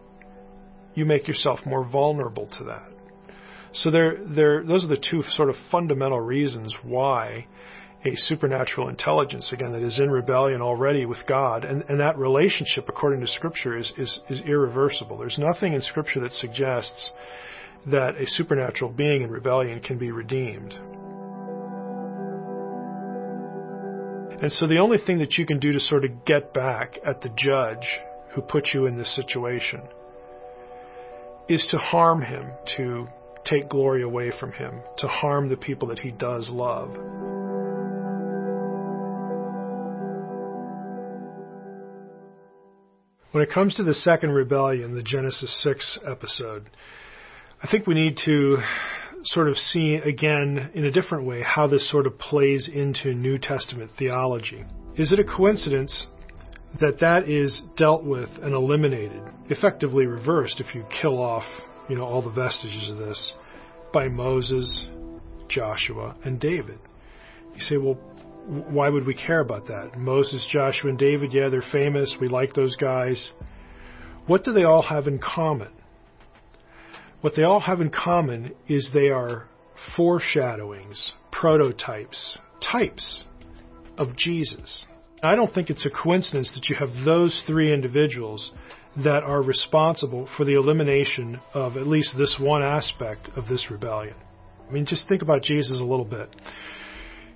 you 0.95 1.05
make 1.05 1.27
yourself 1.27 1.59
more 1.65 1.87
vulnerable 1.87 2.47
to 2.57 2.63
that. 2.65 2.89
So 3.73 3.91
those 3.91 4.83
are 4.83 4.87
the 4.87 5.05
two 5.09 5.23
sort 5.35 5.49
of 5.49 5.55
fundamental 5.71 6.19
reasons 6.19 6.73
why 6.83 7.47
a 8.05 8.15
supernatural 8.15 8.89
intelligence, 8.89 9.51
again, 9.51 9.73
that 9.73 9.81
is 9.81 9.99
in 9.99 10.09
rebellion 10.09 10.61
already 10.61 11.05
with 11.05 11.19
God, 11.27 11.65
and, 11.65 11.83
and 11.89 11.99
that 11.99 12.17
relationship, 12.17 12.85
according 12.87 13.21
to 13.21 13.27
Scripture, 13.27 13.77
is, 13.77 13.91
is, 13.97 14.19
is 14.29 14.41
irreversible. 14.41 15.17
There's 15.17 15.37
nothing 15.37 15.73
in 15.73 15.81
Scripture 15.81 16.21
that 16.21 16.31
suggests 16.31 17.09
that 17.91 18.15
a 18.19 18.27
supernatural 18.27 18.91
being 18.91 19.21
in 19.21 19.31
rebellion 19.31 19.79
can 19.79 19.97
be 19.97 20.11
redeemed. 20.11 20.73
And 24.41 24.51
so 24.51 24.67
the 24.67 24.77
only 24.77 24.97
thing 24.99 25.19
that 25.19 25.37
you 25.37 25.45
can 25.45 25.59
do 25.59 25.71
to 25.71 25.79
sort 25.79 26.05
of 26.05 26.25
get 26.25 26.53
back 26.53 26.99
at 27.05 27.21
the 27.21 27.29
judge 27.29 27.87
who 28.35 28.41
put 28.41 28.69
you 28.73 28.85
in 28.85 28.97
this 28.97 29.15
situation 29.15 29.81
is 31.49 31.65
to 31.71 31.77
harm 31.77 32.21
him, 32.21 32.51
to 32.75 33.07
take 33.45 33.69
glory 33.69 34.03
away 34.03 34.31
from 34.37 34.51
him, 34.51 34.81
to 34.97 35.07
harm 35.07 35.49
the 35.49 35.57
people 35.57 35.87
that 35.87 35.99
he 35.99 36.11
does 36.11 36.49
love. 36.51 36.89
When 43.31 43.43
it 43.43 43.51
comes 43.51 43.75
to 43.75 43.83
the 43.83 43.93
second 43.93 44.31
rebellion, 44.31 44.95
the 44.95 45.03
Genesis 45.03 45.61
6 45.63 45.99
episode, 46.05 46.69
I 47.59 47.67
think 47.71 47.87
we 47.87 47.95
need 47.95 48.17
to 48.25 48.57
sort 49.23 49.49
of 49.49 49.57
see 49.57 49.95
again 49.95 50.71
in 50.75 50.85
a 50.85 50.91
different 50.91 51.25
way 51.25 51.41
how 51.41 51.65
this 51.65 51.89
sort 51.89 52.05
of 52.05 52.19
plays 52.19 52.69
into 52.71 53.15
New 53.15 53.39
Testament 53.39 53.89
theology. 53.97 54.63
Is 54.95 55.11
it 55.11 55.19
a 55.19 55.23
coincidence 55.23 56.05
that 56.79 56.99
that 56.99 57.27
is 57.27 57.63
dealt 57.75 58.03
with 58.03 58.29
and 58.43 58.53
eliminated, 58.53 59.23
effectively 59.49 60.05
reversed 60.05 60.59
if 60.59 60.75
you 60.75 60.85
kill 61.01 61.19
off, 61.19 61.45
you 61.89 61.95
know, 61.95 62.03
all 62.03 62.21
the 62.21 62.29
vestiges 62.29 62.91
of 62.91 62.97
this 62.97 63.33
by 63.91 64.07
Moses, 64.07 64.87
Joshua, 65.49 66.15
and 66.23 66.39
David? 66.39 66.77
You 67.55 67.61
say, 67.61 67.77
well, 67.77 67.95
why 68.69 68.89
would 68.89 69.07
we 69.07 69.15
care 69.15 69.39
about 69.39 69.65
that? 69.67 69.97
Moses, 69.97 70.45
Joshua, 70.47 70.91
and 70.91 70.99
David, 70.99 71.33
yeah, 71.33 71.49
they're 71.49 71.63
famous. 71.71 72.15
We 72.21 72.29
like 72.29 72.53
those 72.53 72.75
guys. 72.75 73.31
What 74.27 74.43
do 74.43 74.53
they 74.53 74.63
all 74.63 74.83
have 74.83 75.07
in 75.07 75.17
common? 75.17 75.69
What 77.21 77.33
they 77.35 77.43
all 77.43 77.61
have 77.61 77.81
in 77.81 77.89
common 77.89 78.53
is 78.67 78.91
they 78.93 79.09
are 79.09 79.47
foreshadowings, 79.95 81.13
prototypes, 81.31 82.37
types 82.71 83.23
of 83.97 84.15
Jesus. 84.15 84.85
I 85.23 85.35
don't 85.35 85.51
think 85.51 85.69
it's 85.69 85.85
a 85.85 85.89
coincidence 85.89 86.51
that 86.53 86.69
you 86.69 86.75
have 86.75 87.05
those 87.05 87.43
three 87.47 87.73
individuals 87.73 88.51
that 89.03 89.23
are 89.23 89.41
responsible 89.41 90.29
for 90.37 90.43
the 90.43 90.53
elimination 90.53 91.39
of 91.53 91.75
at 91.75 91.87
least 91.87 92.15
this 92.17 92.37
one 92.39 92.63
aspect 92.63 93.29
of 93.35 93.47
this 93.47 93.67
rebellion. 93.71 94.15
I 94.67 94.71
mean, 94.71 94.85
just 94.85 95.07
think 95.07 95.21
about 95.21 95.41
Jesus 95.41 95.79
a 95.79 95.85
little 95.85 96.05
bit. 96.05 96.29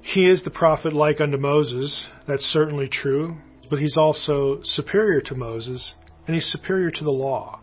He 0.02 0.28
is 0.30 0.44
the 0.44 0.52
prophet 0.52 0.94
like 0.94 1.22
unto 1.22 1.38
Moses. 1.38 2.06
That's 2.28 2.44
certainly 2.44 2.88
true. 2.88 3.38
But 3.70 3.80
he's 3.80 3.96
also 3.98 4.60
superior 4.64 5.22
to 5.22 5.36
Moses, 5.36 5.94
and 6.28 6.36
he's 6.36 6.52
superior 6.52 6.92
to 6.92 7.04
the 7.04 7.12
law. 7.12 7.61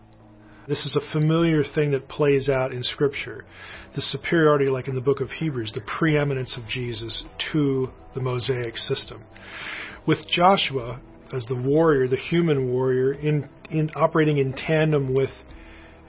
This 0.69 0.85
is 0.85 0.95
a 0.95 1.11
familiar 1.11 1.63
thing 1.63 1.91
that 1.91 2.07
plays 2.07 2.47
out 2.47 2.71
in 2.71 2.83
Scripture. 2.83 3.43
The 3.95 4.01
superiority, 4.01 4.67
like 4.69 4.87
in 4.87 4.93
the 4.93 5.01
book 5.01 5.19
of 5.19 5.31
Hebrews, 5.31 5.71
the 5.73 5.81
preeminence 5.81 6.55
of 6.55 6.67
Jesus 6.67 7.23
to 7.51 7.89
the 8.13 8.21
Mosaic 8.21 8.77
system. 8.77 9.23
With 10.05 10.27
Joshua 10.27 11.01
as 11.33 11.43
the 11.45 11.55
warrior, 11.55 12.07
the 12.07 12.17
human 12.17 12.71
warrior, 12.71 13.13
in, 13.13 13.49
in 13.71 13.89
operating 13.95 14.37
in 14.37 14.53
tandem 14.53 15.15
with 15.15 15.31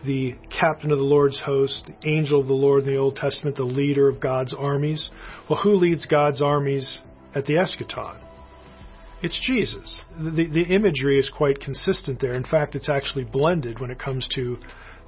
the 0.05 0.35
captain 0.51 0.91
of 0.91 0.99
the 0.99 1.05
Lord's 1.05 1.41
host, 1.41 1.87
the 1.87 2.09
angel 2.09 2.39
of 2.39 2.47
the 2.47 2.53
Lord 2.53 2.85
in 2.85 2.93
the 2.93 2.99
Old 2.99 3.17
Testament, 3.17 3.57
the 3.57 3.63
leader 3.63 4.11
of 4.11 4.21
God's 4.21 4.53
armies. 4.53 5.09
Well, 5.49 5.63
who 5.63 5.77
leads 5.77 6.05
God's 6.05 6.43
armies 6.43 7.01
at 7.35 7.47
the 7.47 7.55
eschaton? 7.55 8.19
It's 9.23 9.39
Jesus. 9.47 10.01
The, 10.19 10.47
the 10.47 10.75
imagery 10.75 11.19
is 11.19 11.31
quite 11.35 11.61
consistent 11.61 12.21
there. 12.21 12.33
In 12.33 12.45
fact, 12.45 12.75
it's 12.75 12.89
actually 12.89 13.25
blended 13.25 13.79
when 13.79 13.91
it 13.91 13.99
comes 13.99 14.29
to 14.35 14.57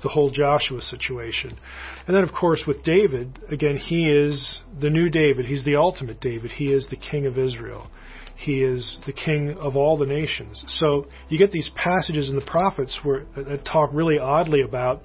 the 0.03 0.09
whole 0.09 0.31
Joshua 0.31 0.83
situation. 0.83 1.59
And 2.07 2.17
then, 2.17 2.25
of 2.25 2.33
course, 2.33 2.65
with 2.67 2.83
David, 2.83 3.39
again, 3.51 3.77
he 3.77 4.09
is 4.09 4.61
the 4.81 4.91
new 4.91 5.09
David. 5.09 5.47
He's 5.47 5.65
the 5.65 5.77
ultimate 5.77 6.21
David. 6.21 6.51
He 6.51 6.73
is 6.73 6.89
the 6.91 6.97
king 6.97 7.27
of 7.27 7.39
Israel. 7.39 7.89
He 8.37 8.63
is 8.63 8.99
the 9.07 9.13
king 9.13 9.57
of 9.59 9.77
all 9.77 9.97
the 9.97 10.07
nations. 10.07 10.65
So 10.67 11.07
you 11.29 11.39
get 11.39 11.53
these 11.53 11.71
passages 11.77 12.29
in 12.29 12.37
the 12.37 12.45
prophets 12.45 12.99
where 13.03 13.25
that 13.37 13.65
talk 13.65 13.91
really 13.93 14.19
oddly 14.19 14.63
about 14.63 15.03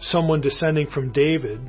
someone 0.00 0.40
descending 0.40 0.86
from 0.86 1.12
David, 1.12 1.60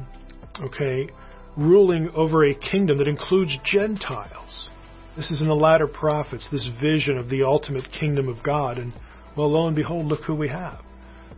okay, 0.61 1.09
ruling 1.57 2.09
over 2.15 2.45
a 2.45 2.55
kingdom 2.55 2.97
that 2.99 3.07
includes 3.07 3.57
Gentiles. 3.65 4.69
This 5.15 5.29
is 5.29 5.41
in 5.41 5.47
the 5.47 5.55
latter 5.55 5.87
prophets, 5.87 6.47
this 6.51 6.69
vision 6.81 7.17
of 7.17 7.29
the 7.29 7.43
ultimate 7.43 7.91
kingdom 7.91 8.29
of 8.29 8.41
God. 8.43 8.77
And 8.77 8.93
well, 9.35 9.51
lo 9.51 9.67
and 9.67 9.75
behold, 9.75 10.05
look 10.05 10.23
who 10.23 10.35
we 10.35 10.47
have. 10.49 10.79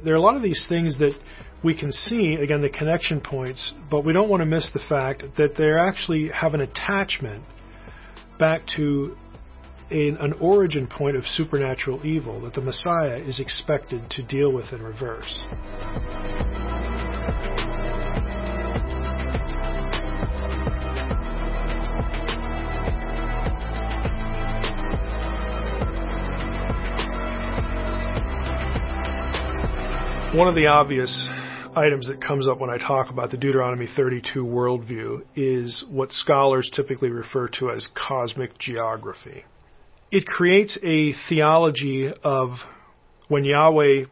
There 0.04 0.14
are 0.14 0.18
a 0.18 0.22
lot 0.22 0.36
of 0.36 0.44
these 0.44 0.66
things 0.70 1.00
that 1.00 1.14
we 1.64 1.78
can 1.78 1.92
see, 1.92 2.36
again, 2.36 2.62
the 2.62 2.70
connection 2.70 3.22
points, 3.22 3.74
but 3.90 4.02
we 4.04 4.14
don't 4.14 4.30
want 4.30 4.42
to 4.42 4.46
miss 4.46 4.70
the 4.74 4.82
fact 4.90 5.24
that 5.38 5.56
they 5.58 5.72
actually 5.72 6.30
have 6.30 6.54
an 6.54 6.62
attachment 6.62 7.44
back 8.38 8.62
to 8.76 9.16
a, 9.90 10.10
an 10.10 10.34
origin 10.42 10.88
point 10.88 11.16
of 11.16 11.24
supernatural 11.26 12.06
evil 12.06 12.42
that 12.42 12.54
the 12.54 12.62
Messiah 12.62 13.18
is 13.18 13.40
expected 13.40 14.10
to 14.12 14.24
deal 14.24 14.52
with 14.52 14.74
in 14.74 14.82
reverse. 14.82 15.46
One 30.34 30.48
of 30.48 30.56
the 30.56 30.66
obvious 30.66 31.30
items 31.76 32.08
that 32.08 32.20
comes 32.20 32.48
up 32.48 32.60
when 32.60 32.72
I 32.72 32.80
talk 32.80 33.12
about 33.12 33.30
the 33.30 33.38
Deuteronomy 33.38 33.88
32 33.96 34.44
worldview 34.44 35.22
is 35.36 35.86
what 35.92 36.12
scholars 36.12 36.72
typically 36.74 37.10
refer 37.10 37.48
to 37.60 37.70
as 37.70 37.86
cosmic 37.94 38.58
geography. 38.58 39.46
It 40.10 40.26
creates 40.26 40.76
a 40.82 41.14
theology 41.30 42.12
of 42.24 42.50
when 43.28 43.46
Yahweh 43.46 44.06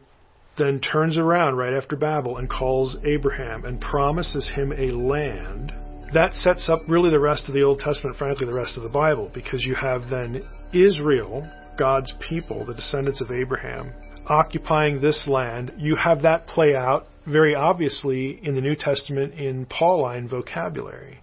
then 0.58 0.80
turns 0.80 1.18
around 1.18 1.56
right 1.56 1.74
after 1.74 1.96
Babel 1.96 2.36
and 2.36 2.48
calls 2.48 2.96
Abraham 3.04 3.64
and 3.64 3.80
promises 3.80 4.48
him 4.54 4.72
a 4.72 4.92
land. 4.92 5.72
That 6.14 6.34
sets 6.34 6.68
up 6.68 6.82
really 6.86 7.10
the 7.10 7.18
rest 7.18 7.48
of 7.48 7.54
the 7.54 7.64
Old 7.64 7.80
Testament, 7.80 8.16
frankly, 8.16 8.46
the 8.46 8.54
rest 8.54 8.76
of 8.76 8.84
the 8.84 8.88
Bible, 8.88 9.28
because 9.34 9.64
you 9.64 9.74
have 9.74 10.08
then 10.08 10.48
Israel, 10.72 11.50
God's 11.76 12.14
people, 12.20 12.64
the 12.64 12.74
descendants 12.74 13.20
of 13.20 13.32
Abraham, 13.32 13.92
occupying 14.32 15.00
this 15.00 15.26
land. 15.28 15.72
You 15.78 15.96
have 16.02 16.22
that 16.22 16.46
play 16.46 16.74
out 16.74 17.06
very 17.26 17.54
obviously 17.54 18.40
in 18.42 18.54
the 18.54 18.60
New 18.60 18.74
Testament 18.74 19.34
in 19.34 19.66
Pauline 19.66 20.28
vocabulary. 20.28 21.20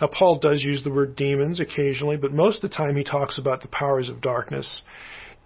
Now, 0.00 0.08
Paul 0.08 0.38
does 0.38 0.62
use 0.62 0.82
the 0.82 0.90
word 0.90 1.14
demons 1.14 1.60
occasionally, 1.60 2.16
but 2.16 2.32
most 2.32 2.64
of 2.64 2.70
the 2.70 2.76
time 2.76 2.96
he 2.96 3.04
talks 3.04 3.38
about 3.38 3.60
the 3.60 3.68
powers 3.68 4.08
of 4.08 4.20
darkness. 4.20 4.82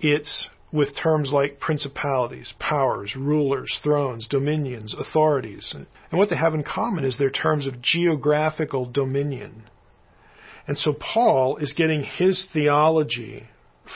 It's 0.00 0.46
with 0.72 0.96
terms 0.96 1.30
like 1.32 1.60
principalities, 1.60 2.54
powers, 2.58 3.14
rulers, 3.16 3.78
thrones, 3.82 4.26
dominions, 4.28 4.94
authorities. 4.98 5.74
And 5.74 5.86
what 6.18 6.30
they 6.30 6.36
have 6.36 6.54
in 6.54 6.62
common 6.62 7.04
is 7.04 7.18
their 7.18 7.30
terms 7.30 7.66
of 7.66 7.82
geographical 7.82 8.86
dominion. 8.86 9.64
And 10.66 10.78
so 10.78 10.92
Paul 10.92 11.58
is 11.58 11.74
getting 11.76 12.02
his 12.02 12.46
theology 12.52 13.48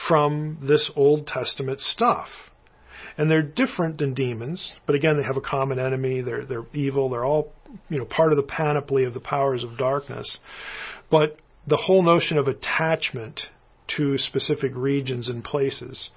from 0.07 0.59
this 0.61 0.91
Old 0.95 1.27
Testament 1.27 1.79
stuff 1.79 2.27
and 3.17 3.29
they're 3.29 3.41
different 3.41 3.97
than 3.97 4.13
demons, 4.13 4.73
but 4.85 4.95
again, 4.95 5.17
they 5.17 5.23
have 5.23 5.37
a 5.37 5.41
common 5.41 5.79
enemy. 5.79 6.21
They're 6.21 6.45
they're 6.45 6.65
evil. 6.73 7.09
They're 7.09 7.25
all 7.25 7.53
you 7.89 7.97
know 7.97 8.05
part 8.05 8.31
of 8.31 8.37
the 8.37 8.43
panoply 8.43 9.05
of 9.05 9.13
the 9.13 9.19
powers 9.19 9.63
of 9.63 9.77
darkness. 9.77 10.39
But 11.09 11.37
the 11.67 11.77
whole 11.77 12.03
notion 12.03 12.37
of 12.37 12.47
attachment 12.47 13.41
to 13.97 14.17
specific 14.17 14.71
regions 14.75 15.29
and 15.29 15.43
places 15.43 16.09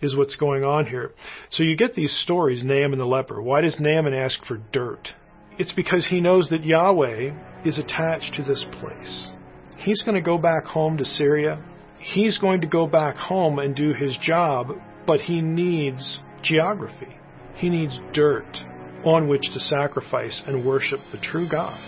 is 0.00 0.16
what's 0.16 0.36
going 0.36 0.64
on 0.64 0.86
here. 0.86 1.12
So 1.50 1.62
you 1.62 1.76
get 1.76 1.94
these 1.94 2.16
stories, 2.22 2.62
Naaman 2.62 2.98
the 2.98 3.06
leper. 3.06 3.40
Why 3.40 3.62
does 3.62 3.78
Naaman 3.80 4.12
ask 4.12 4.44
for 4.44 4.58
dirt? 4.72 5.08
It's 5.58 5.72
because 5.72 6.06
he 6.08 6.20
knows 6.20 6.48
that 6.48 6.64
Yahweh 6.64 7.32
is 7.64 7.78
attached 7.78 8.34
to 8.34 8.42
this 8.42 8.64
place. 8.80 9.26
He's 9.78 10.02
going 10.02 10.16
to 10.16 10.22
go 10.22 10.36
back 10.36 10.64
home 10.64 10.98
to 10.98 11.04
Syria. 11.04 11.62
He's 11.98 12.38
going 12.38 12.60
to 12.62 12.66
go 12.66 12.86
back 12.86 13.16
home 13.16 13.58
and 13.58 13.74
do 13.74 13.92
his 13.92 14.18
job, 14.20 14.72
but 15.06 15.20
he 15.20 15.40
needs 15.40 16.18
geography. 16.44 17.08
He 17.56 17.68
needs 17.68 17.98
dirt 18.12 18.56
on 19.04 19.28
which 19.28 19.42
to 19.52 19.60
sacrifice 19.60 20.42
and 20.46 20.64
worship 20.64 21.00
the 21.12 21.18
true 21.18 21.48
God. 21.48 21.78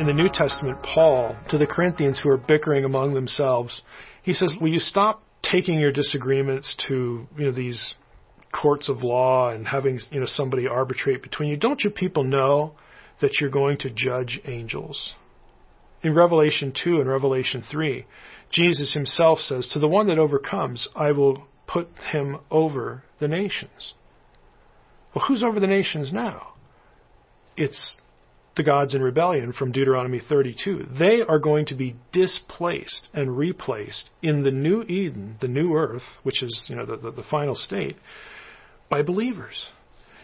In 0.00 0.06
the 0.06 0.14
New 0.14 0.30
Testament, 0.32 0.78
Paul, 0.82 1.36
to 1.50 1.58
the 1.58 1.66
Corinthians 1.66 2.18
who 2.22 2.30
are 2.30 2.38
bickering 2.38 2.84
among 2.84 3.12
themselves, 3.12 3.82
he 4.22 4.32
says, 4.32 4.56
Will 4.60 4.70
you 4.70 4.80
stop 4.80 5.22
taking 5.42 5.78
your 5.78 5.92
disagreements 5.92 6.74
to 6.88 7.26
you 7.36 7.44
know, 7.44 7.52
these 7.52 7.94
courts 8.52 8.88
of 8.88 9.02
law 9.02 9.50
and 9.50 9.66
having 9.66 9.98
you 10.10 10.20
know, 10.20 10.26
somebody 10.26 10.66
arbitrate 10.66 11.22
between 11.22 11.50
you? 11.50 11.56
Don't 11.56 11.84
you 11.84 11.90
people 11.90 12.24
know 12.24 12.72
that 13.20 13.40
you're 13.40 13.50
going 13.50 13.76
to 13.78 13.90
judge 13.90 14.40
angels? 14.46 15.12
In 16.02 16.14
Revelation 16.14 16.72
2 16.82 17.00
and 17.00 17.08
Revelation 17.08 17.62
3, 17.70 18.06
Jesus 18.50 18.94
himself 18.94 19.38
says, 19.38 19.68
To 19.72 19.78
the 19.78 19.88
one 19.88 20.06
that 20.08 20.18
overcomes, 20.18 20.88
I 20.94 21.12
will 21.12 21.46
put 21.66 21.88
him 22.12 22.38
over 22.50 23.04
the 23.20 23.28
nations. 23.28 23.94
Well, 25.14 25.24
who's 25.26 25.42
over 25.42 25.60
the 25.60 25.66
nations 25.66 26.12
now? 26.12 26.54
It's 27.56 28.00
the 28.56 28.62
gods 28.62 28.94
in 28.94 29.02
rebellion 29.02 29.52
from 29.52 29.72
Deuteronomy 29.72 30.20
32. 30.26 30.86
They 30.98 31.22
are 31.22 31.38
going 31.38 31.66
to 31.66 31.74
be 31.74 31.96
displaced 32.12 33.08
and 33.12 33.36
replaced 33.36 34.10
in 34.22 34.42
the 34.42 34.50
new 34.50 34.82
Eden, 34.82 35.36
the 35.40 35.48
new 35.48 35.74
earth, 35.74 36.02
which 36.22 36.42
is 36.42 36.64
you 36.68 36.76
know 36.76 36.86
the, 36.86 36.96
the, 36.96 37.10
the 37.12 37.24
final 37.30 37.54
state, 37.54 37.96
by 38.88 39.02
believers. 39.02 39.68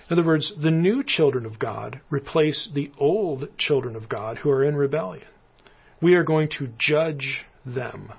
In 0.09 0.19
other 0.19 0.27
words, 0.27 0.53
the 0.61 0.71
new 0.71 1.03
children 1.05 1.47
of 1.47 1.59
God 1.59 2.01
replace 2.11 2.69
the 2.73 2.91
old 2.99 3.49
children 3.59 3.97
of 3.97 4.09
God 4.09 4.39
who 4.39 4.51
are 4.51 4.65
in 4.65 4.77
rebellion 4.77 5.27
we 6.01 6.15
are 6.15 6.25
going 6.25 6.49
to 6.59 6.69
judge 6.79 7.45
them. 7.65 8.13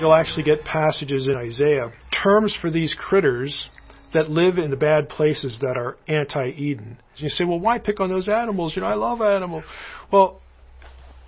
You'll 0.00 0.14
actually 0.14 0.44
get 0.44 0.64
passages 0.64 1.28
in 1.30 1.36
Isaiah, 1.36 1.92
terms 2.22 2.56
for 2.58 2.70
these 2.70 2.94
critters 2.98 3.68
that 4.14 4.30
live 4.30 4.58
in 4.58 4.70
the 4.70 4.76
bad 4.76 5.08
places 5.08 5.58
that 5.60 5.76
are 5.76 5.96
anti-Eden. 6.08 6.98
You 7.16 7.28
say, 7.28 7.44
well, 7.44 7.60
why 7.60 7.78
pick 7.78 8.00
on 8.00 8.08
those 8.08 8.26
animals? 8.26 8.74
You 8.74 8.82
know, 8.82 8.88
I 8.88 8.94
love 8.94 9.20
animals. 9.20 9.64
Well, 10.10 10.40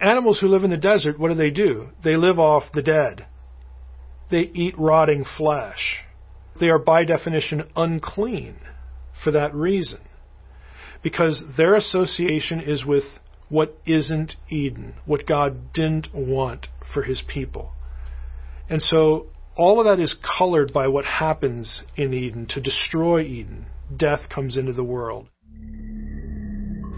animals 0.00 0.38
who 0.40 0.48
live 0.48 0.64
in 0.64 0.70
the 0.70 0.78
desert, 0.78 1.18
what 1.18 1.28
do 1.28 1.34
they 1.34 1.50
do? 1.50 1.88
They 2.02 2.16
live 2.16 2.38
off 2.38 2.64
the 2.72 2.82
dead. 2.82 3.26
They 4.30 4.50
eat 4.54 4.74
rotting 4.78 5.24
flesh. 5.36 5.98
They 6.58 6.68
are 6.68 6.78
by 6.78 7.04
definition 7.04 7.68
unclean 7.76 8.56
for 9.22 9.32
that 9.32 9.54
reason 9.54 10.00
because 11.02 11.44
their 11.56 11.74
association 11.74 12.60
is 12.60 12.84
with 12.84 13.04
what 13.48 13.76
isn't 13.86 14.36
Eden, 14.48 14.94
what 15.04 15.26
God 15.26 15.72
didn't 15.72 16.08
want 16.14 16.68
for 16.92 17.02
his 17.02 17.22
people. 17.26 17.72
And 18.70 18.80
so 18.80 19.26
all 19.56 19.80
of 19.80 19.84
that 19.84 20.02
is 20.02 20.16
colored 20.38 20.72
by 20.72 20.88
what 20.88 21.04
happens 21.04 21.82
in 21.96 22.14
Eden 22.14 22.46
to 22.50 22.60
destroy 22.60 23.22
Eden. 23.22 23.66
Death 23.94 24.28
comes 24.34 24.56
into 24.56 24.72
the 24.72 24.84
world. 24.84 25.26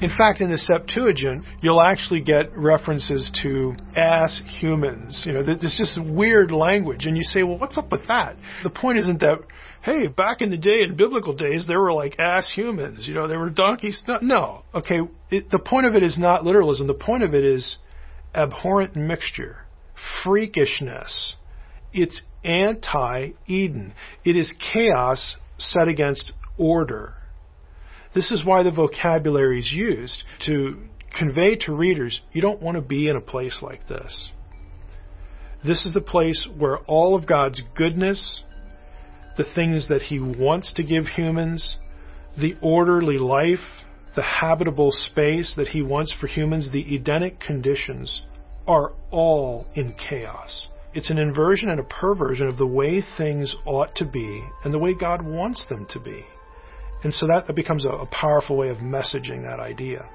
In 0.00 0.10
fact, 0.16 0.40
in 0.40 0.50
the 0.50 0.58
Septuagint, 0.58 1.44
you'll 1.62 1.80
actually 1.80 2.20
get 2.20 2.56
references 2.56 3.30
to 3.42 3.74
as 3.96 4.40
humans. 4.60 5.22
You 5.24 5.32
know, 5.32 5.42
there's 5.42 5.76
just 5.78 5.98
weird 5.98 6.50
language, 6.50 7.06
and 7.06 7.16
you 7.16 7.22
say, 7.22 7.42
well, 7.42 7.58
what's 7.58 7.78
up 7.78 7.90
with 7.90 8.06
that? 8.08 8.36
The 8.64 8.70
point 8.70 8.98
isn't 8.98 9.20
that 9.20 9.38
hey, 9.84 10.06
back 10.06 10.40
in 10.40 10.50
the 10.50 10.56
day, 10.56 10.78
in 10.82 10.96
biblical 10.96 11.34
days, 11.34 11.66
there 11.66 11.80
were 11.80 11.92
like 11.92 12.18
ass 12.18 12.50
humans. 12.52 13.06
You 13.06 13.14
know, 13.14 13.28
there 13.28 13.38
were 13.38 13.50
donkeys. 13.50 14.02
No, 14.08 14.18
no. 14.22 14.62
okay. 14.74 15.00
It, 15.30 15.50
the 15.50 15.58
point 15.58 15.86
of 15.86 15.94
it 15.94 16.02
is 16.02 16.18
not 16.18 16.44
literalism. 16.44 16.86
The 16.86 16.94
point 16.94 17.22
of 17.22 17.34
it 17.34 17.44
is 17.44 17.76
abhorrent 18.34 18.96
mixture, 18.96 19.66
freakishness. 20.24 21.34
It's 21.92 22.22
anti-Eden. 22.42 23.94
It 24.24 24.36
is 24.36 24.52
chaos 24.72 25.36
set 25.58 25.86
against 25.88 26.32
order. 26.58 27.14
This 28.14 28.32
is 28.32 28.44
why 28.44 28.62
the 28.62 28.72
vocabulary 28.72 29.60
is 29.60 29.70
used 29.72 30.22
to 30.46 30.78
convey 31.16 31.56
to 31.56 31.74
readers 31.74 32.20
you 32.32 32.40
don't 32.40 32.60
want 32.60 32.76
to 32.76 32.82
be 32.82 33.08
in 33.08 33.16
a 33.16 33.20
place 33.20 33.60
like 33.62 33.86
this. 33.86 34.30
This 35.64 35.86
is 35.86 35.92
the 35.92 36.00
place 36.00 36.48
where 36.58 36.78
all 36.78 37.14
of 37.16 37.26
God's 37.26 37.62
goodness, 37.76 38.42
the 39.36 39.44
things 39.54 39.88
that 39.88 40.02
He 40.02 40.18
wants 40.18 40.72
to 40.74 40.82
give 40.82 41.06
humans, 41.06 41.78
the 42.38 42.56
orderly 42.60 43.18
life, 43.18 43.82
the 44.16 44.22
habitable 44.22 44.90
space 44.90 45.54
that 45.56 45.68
He 45.68 45.82
wants 45.82 46.12
for 46.12 46.26
humans, 46.26 46.70
the 46.72 46.94
Edenic 46.94 47.40
conditions 47.40 48.22
are 48.66 48.92
all 49.10 49.66
in 49.74 49.94
chaos. 49.94 50.68
It's 50.94 51.10
an 51.10 51.18
inversion 51.18 51.68
and 51.68 51.80
a 51.80 51.84
perversion 51.84 52.46
of 52.46 52.56
the 52.56 52.66
way 52.66 53.02
things 53.18 53.56
ought 53.66 53.96
to 53.96 54.04
be 54.04 54.44
and 54.62 54.72
the 54.72 54.78
way 54.78 54.94
God 54.94 55.22
wants 55.22 55.66
them 55.68 55.86
to 55.90 55.98
be. 55.98 56.24
And 57.02 57.12
so 57.12 57.26
that, 57.26 57.46
that 57.46 57.56
becomes 57.56 57.84
a, 57.84 57.88
a 57.88 58.06
powerful 58.06 58.56
way 58.56 58.68
of 58.68 58.78
messaging 58.78 59.42
that 59.42 59.60
idea. 59.60 60.08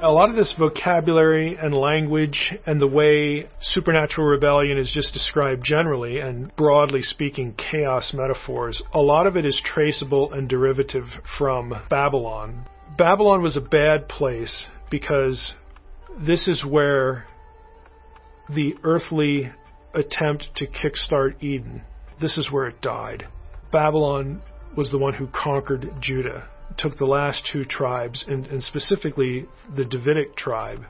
A 0.00 0.10
lot 0.12 0.30
of 0.30 0.36
this 0.36 0.54
vocabulary 0.56 1.56
and 1.56 1.74
language 1.74 2.50
and 2.66 2.80
the 2.80 2.86
way 2.86 3.48
supernatural 3.60 4.28
rebellion 4.28 4.78
is 4.78 4.92
just 4.94 5.12
described 5.12 5.64
generally 5.64 6.20
and 6.20 6.54
broadly 6.54 7.02
speaking 7.02 7.52
chaos 7.54 8.14
metaphors, 8.14 8.80
a 8.94 9.00
lot 9.00 9.26
of 9.26 9.36
it 9.36 9.44
is 9.44 9.60
traceable 9.64 10.32
and 10.32 10.48
derivative 10.48 11.06
from 11.36 11.74
Babylon. 11.90 12.64
Babylon 12.96 13.42
was 13.42 13.56
a 13.56 13.60
bad 13.60 14.08
place 14.08 14.66
because 14.88 15.52
this 16.24 16.46
is 16.46 16.64
where 16.64 17.26
the 18.48 18.74
earthly 18.84 19.50
attempt 19.94 20.46
to 20.56 20.66
kickstart 20.66 21.42
Eden, 21.42 21.82
this 22.20 22.38
is 22.38 22.52
where 22.52 22.68
it 22.68 22.80
died. 22.80 23.26
Babylon 23.72 24.42
was 24.76 24.92
the 24.92 24.98
one 24.98 25.14
who 25.14 25.26
conquered 25.26 25.90
Judah 26.00 26.48
took 26.78 26.96
the 26.96 27.04
last 27.04 27.48
two 27.52 27.64
tribes, 27.64 28.24
and, 28.26 28.46
and 28.46 28.62
specifically 28.62 29.46
the 29.76 29.84
Davidic 29.84 30.36
tribe, 30.36 30.84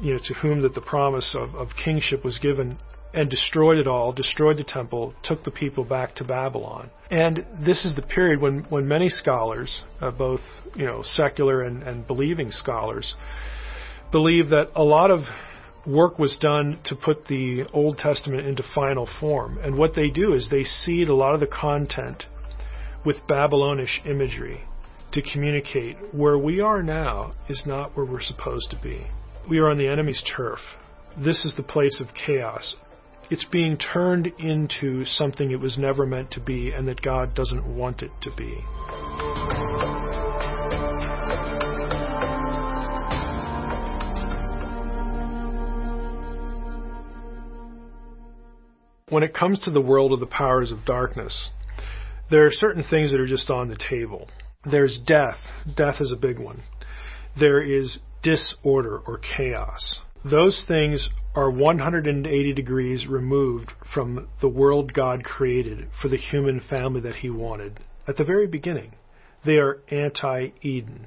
you 0.00 0.12
know, 0.12 0.20
to 0.24 0.34
whom 0.34 0.62
that 0.62 0.74
the 0.74 0.80
promise 0.80 1.34
of, 1.38 1.54
of 1.54 1.68
kingship 1.82 2.24
was 2.24 2.38
given, 2.38 2.78
and 3.14 3.30
destroyed 3.30 3.78
it 3.78 3.86
all, 3.86 4.12
destroyed 4.12 4.58
the 4.58 4.64
temple, 4.64 5.14
took 5.22 5.42
the 5.44 5.50
people 5.50 5.84
back 5.84 6.14
to 6.16 6.24
Babylon. 6.24 6.90
And 7.10 7.46
this 7.64 7.84
is 7.84 7.96
the 7.96 8.02
period 8.02 8.40
when, 8.40 8.66
when 8.68 8.86
many 8.86 9.08
scholars, 9.08 9.80
uh, 10.00 10.10
both 10.10 10.40
you 10.74 10.84
know 10.84 11.02
secular 11.02 11.62
and, 11.62 11.82
and 11.82 12.06
believing 12.06 12.50
scholars, 12.50 13.14
believe 14.12 14.50
that 14.50 14.70
a 14.74 14.82
lot 14.82 15.10
of 15.10 15.20
work 15.86 16.18
was 16.18 16.36
done 16.40 16.78
to 16.84 16.96
put 16.96 17.26
the 17.26 17.64
Old 17.72 17.96
Testament 17.96 18.46
into 18.46 18.62
final 18.74 19.08
form. 19.20 19.58
And 19.58 19.78
what 19.78 19.94
they 19.94 20.10
do 20.10 20.34
is 20.34 20.48
they 20.50 20.64
seed 20.64 21.08
a 21.08 21.14
lot 21.14 21.32
of 21.32 21.40
the 21.40 21.46
content 21.46 22.24
with 23.04 23.26
Babylonish 23.28 24.02
imagery 24.04 24.62
to 25.16 25.22
communicate 25.32 25.96
where 26.12 26.36
we 26.36 26.60
are 26.60 26.82
now 26.82 27.32
is 27.48 27.62
not 27.64 27.96
where 27.96 28.04
we're 28.04 28.20
supposed 28.20 28.70
to 28.70 28.78
be. 28.82 29.06
We 29.48 29.58
are 29.58 29.70
on 29.70 29.78
the 29.78 29.88
enemy's 29.88 30.22
turf. 30.36 30.58
This 31.16 31.46
is 31.46 31.54
the 31.56 31.62
place 31.62 32.02
of 32.02 32.08
chaos. 32.14 32.76
It's 33.30 33.46
being 33.46 33.78
turned 33.78 34.26
into 34.38 35.06
something 35.06 35.50
it 35.50 35.58
was 35.58 35.78
never 35.78 36.04
meant 36.04 36.32
to 36.32 36.40
be 36.40 36.70
and 36.70 36.86
that 36.88 37.00
God 37.00 37.34
doesn't 37.34 37.66
want 37.66 38.02
it 38.02 38.10
to 38.22 38.30
be. 38.36 38.58
When 49.08 49.22
it 49.22 49.32
comes 49.32 49.60
to 49.60 49.70
the 49.70 49.80
world 49.80 50.12
of 50.12 50.20
the 50.20 50.26
powers 50.26 50.72
of 50.72 50.84
darkness, 50.84 51.48
there 52.30 52.46
are 52.46 52.52
certain 52.52 52.84
things 52.90 53.12
that 53.12 53.20
are 53.20 53.26
just 53.26 53.48
on 53.48 53.68
the 53.68 53.78
table. 53.88 54.28
There's 54.68 54.98
death. 55.06 55.38
Death 55.76 55.96
is 56.00 56.12
a 56.12 56.20
big 56.20 56.38
one. 56.38 56.62
There 57.38 57.62
is 57.62 58.00
disorder 58.22 58.98
or 59.06 59.18
chaos. 59.18 60.00
Those 60.24 60.64
things 60.66 61.08
are 61.36 61.50
180 61.50 62.52
degrees 62.52 63.06
removed 63.06 63.72
from 63.94 64.28
the 64.40 64.48
world 64.48 64.92
God 64.92 65.22
created 65.22 65.86
for 66.02 66.08
the 66.08 66.16
human 66.16 66.60
family 66.60 67.00
that 67.02 67.16
He 67.16 67.30
wanted 67.30 67.78
at 68.08 68.16
the 68.16 68.24
very 68.24 68.48
beginning. 68.48 68.92
They 69.44 69.58
are 69.58 69.78
anti 69.90 70.48
Eden. 70.62 71.06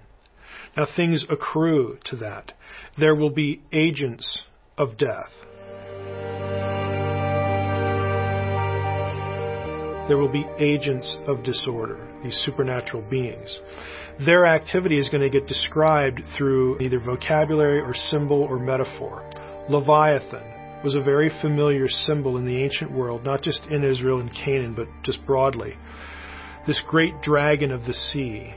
Now, 0.78 0.88
things 0.96 1.26
accrue 1.30 1.98
to 2.06 2.16
that. 2.18 2.54
There 2.98 3.16
will 3.16 3.32
be 3.32 3.62
agents 3.74 4.44
of 4.78 4.98
death. 4.98 5.32
There 10.10 10.18
will 10.18 10.32
be 10.32 10.46
agents 10.58 11.18
of 11.28 11.44
disorder, 11.44 12.06
these 12.24 12.36
supernatural 12.46 13.04
beings. 13.10 13.60
Their 14.26 14.46
activity 14.46 15.00
is 15.00 15.08
going 15.08 15.22
to 15.22 15.30
get 15.30 15.48
described 15.48 16.22
through 16.38 16.80
either 16.80 17.00
vocabulary 17.00 17.80
or 17.80 17.94
symbol 17.94 18.42
or 18.42 18.60
metaphor. 18.60 19.24
Leviathan 19.70 20.82
was 20.84 20.96
a 20.96 21.02
very 21.02 21.32
familiar 21.42 21.88
symbol 21.88 22.38
in 22.38 22.46
the 22.46 22.64
ancient 22.64 22.92
world, 22.92 23.24
not 23.24 23.42
just 23.42 23.62
in 23.70 23.84
Israel 23.84 24.20
and 24.20 24.34
Canaan, 24.34 24.74
but 24.74 24.88
just 25.04 25.26
broadly. 25.26 25.76
This 26.68 26.82
great 26.88 27.22
dragon 27.22 27.72
of 27.72 27.86
the 27.86 27.94
sea 27.94 28.54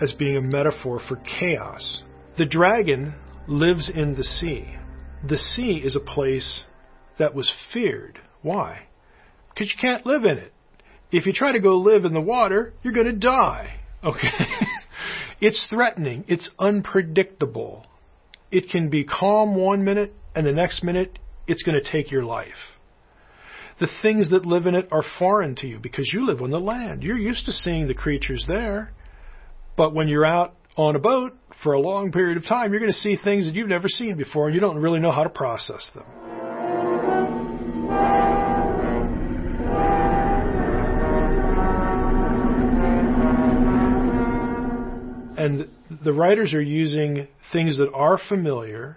as 0.00 0.12
being 0.12 0.36
a 0.36 0.42
metaphor 0.42 1.00
for 1.08 1.16
chaos. 1.16 2.02
The 2.36 2.46
dragon 2.46 3.14
lives 3.46 3.90
in 3.94 4.14
the 4.14 4.24
sea. 4.24 4.76
The 5.26 5.38
sea 5.38 5.80
is 5.84 5.96
a 5.96 6.00
place 6.00 6.60
that 7.18 7.34
was 7.34 7.50
feared. 7.72 8.18
Why? 8.42 8.86
Because 9.48 9.72
you 9.72 9.80
can't 9.80 10.06
live 10.06 10.24
in 10.24 10.38
it. 10.38 10.52
If 11.10 11.26
you 11.26 11.32
try 11.32 11.52
to 11.52 11.60
go 11.60 11.78
live 11.78 12.04
in 12.04 12.12
the 12.12 12.20
water, 12.20 12.74
you're 12.82 12.92
going 12.92 13.06
to 13.06 13.12
die. 13.12 13.80
Okay? 14.04 14.28
it's 15.40 15.64
threatening. 15.70 16.24
It's 16.28 16.50
unpredictable. 16.58 17.86
It 18.50 18.68
can 18.70 18.90
be 18.90 19.04
calm 19.04 19.54
one 19.54 19.84
minute, 19.84 20.14
and 20.34 20.46
the 20.46 20.52
next 20.52 20.82
minute, 20.82 21.18
it's 21.46 21.62
going 21.62 21.80
to 21.82 21.92
take 21.92 22.10
your 22.10 22.24
life. 22.24 22.76
The 23.80 23.88
things 24.02 24.30
that 24.30 24.44
live 24.44 24.66
in 24.66 24.74
it 24.74 24.88
are 24.90 25.04
foreign 25.18 25.54
to 25.56 25.66
you 25.66 25.78
because 25.78 26.10
you 26.12 26.26
live 26.26 26.42
on 26.42 26.50
the 26.50 26.58
land. 26.58 27.02
You're 27.02 27.18
used 27.18 27.46
to 27.46 27.52
seeing 27.52 27.86
the 27.86 27.94
creatures 27.94 28.44
there. 28.48 28.92
But 29.76 29.94
when 29.94 30.08
you're 30.08 30.26
out 30.26 30.56
on 30.76 30.96
a 30.96 30.98
boat 30.98 31.36
for 31.62 31.72
a 31.72 31.80
long 31.80 32.10
period 32.10 32.36
of 32.36 32.44
time, 32.44 32.72
you're 32.72 32.80
going 32.80 32.92
to 32.92 32.98
see 32.98 33.16
things 33.22 33.46
that 33.46 33.54
you've 33.54 33.68
never 33.68 33.88
seen 33.88 34.16
before, 34.16 34.46
and 34.46 34.54
you 34.54 34.60
don't 34.60 34.78
really 34.78 35.00
know 35.00 35.12
how 35.12 35.22
to 35.22 35.30
process 35.30 35.88
them. 35.94 36.27
And 45.38 45.68
the 46.04 46.12
writers 46.12 46.52
are 46.52 46.60
using 46.60 47.28
things 47.52 47.78
that 47.78 47.92
are 47.94 48.18
familiar 48.28 48.96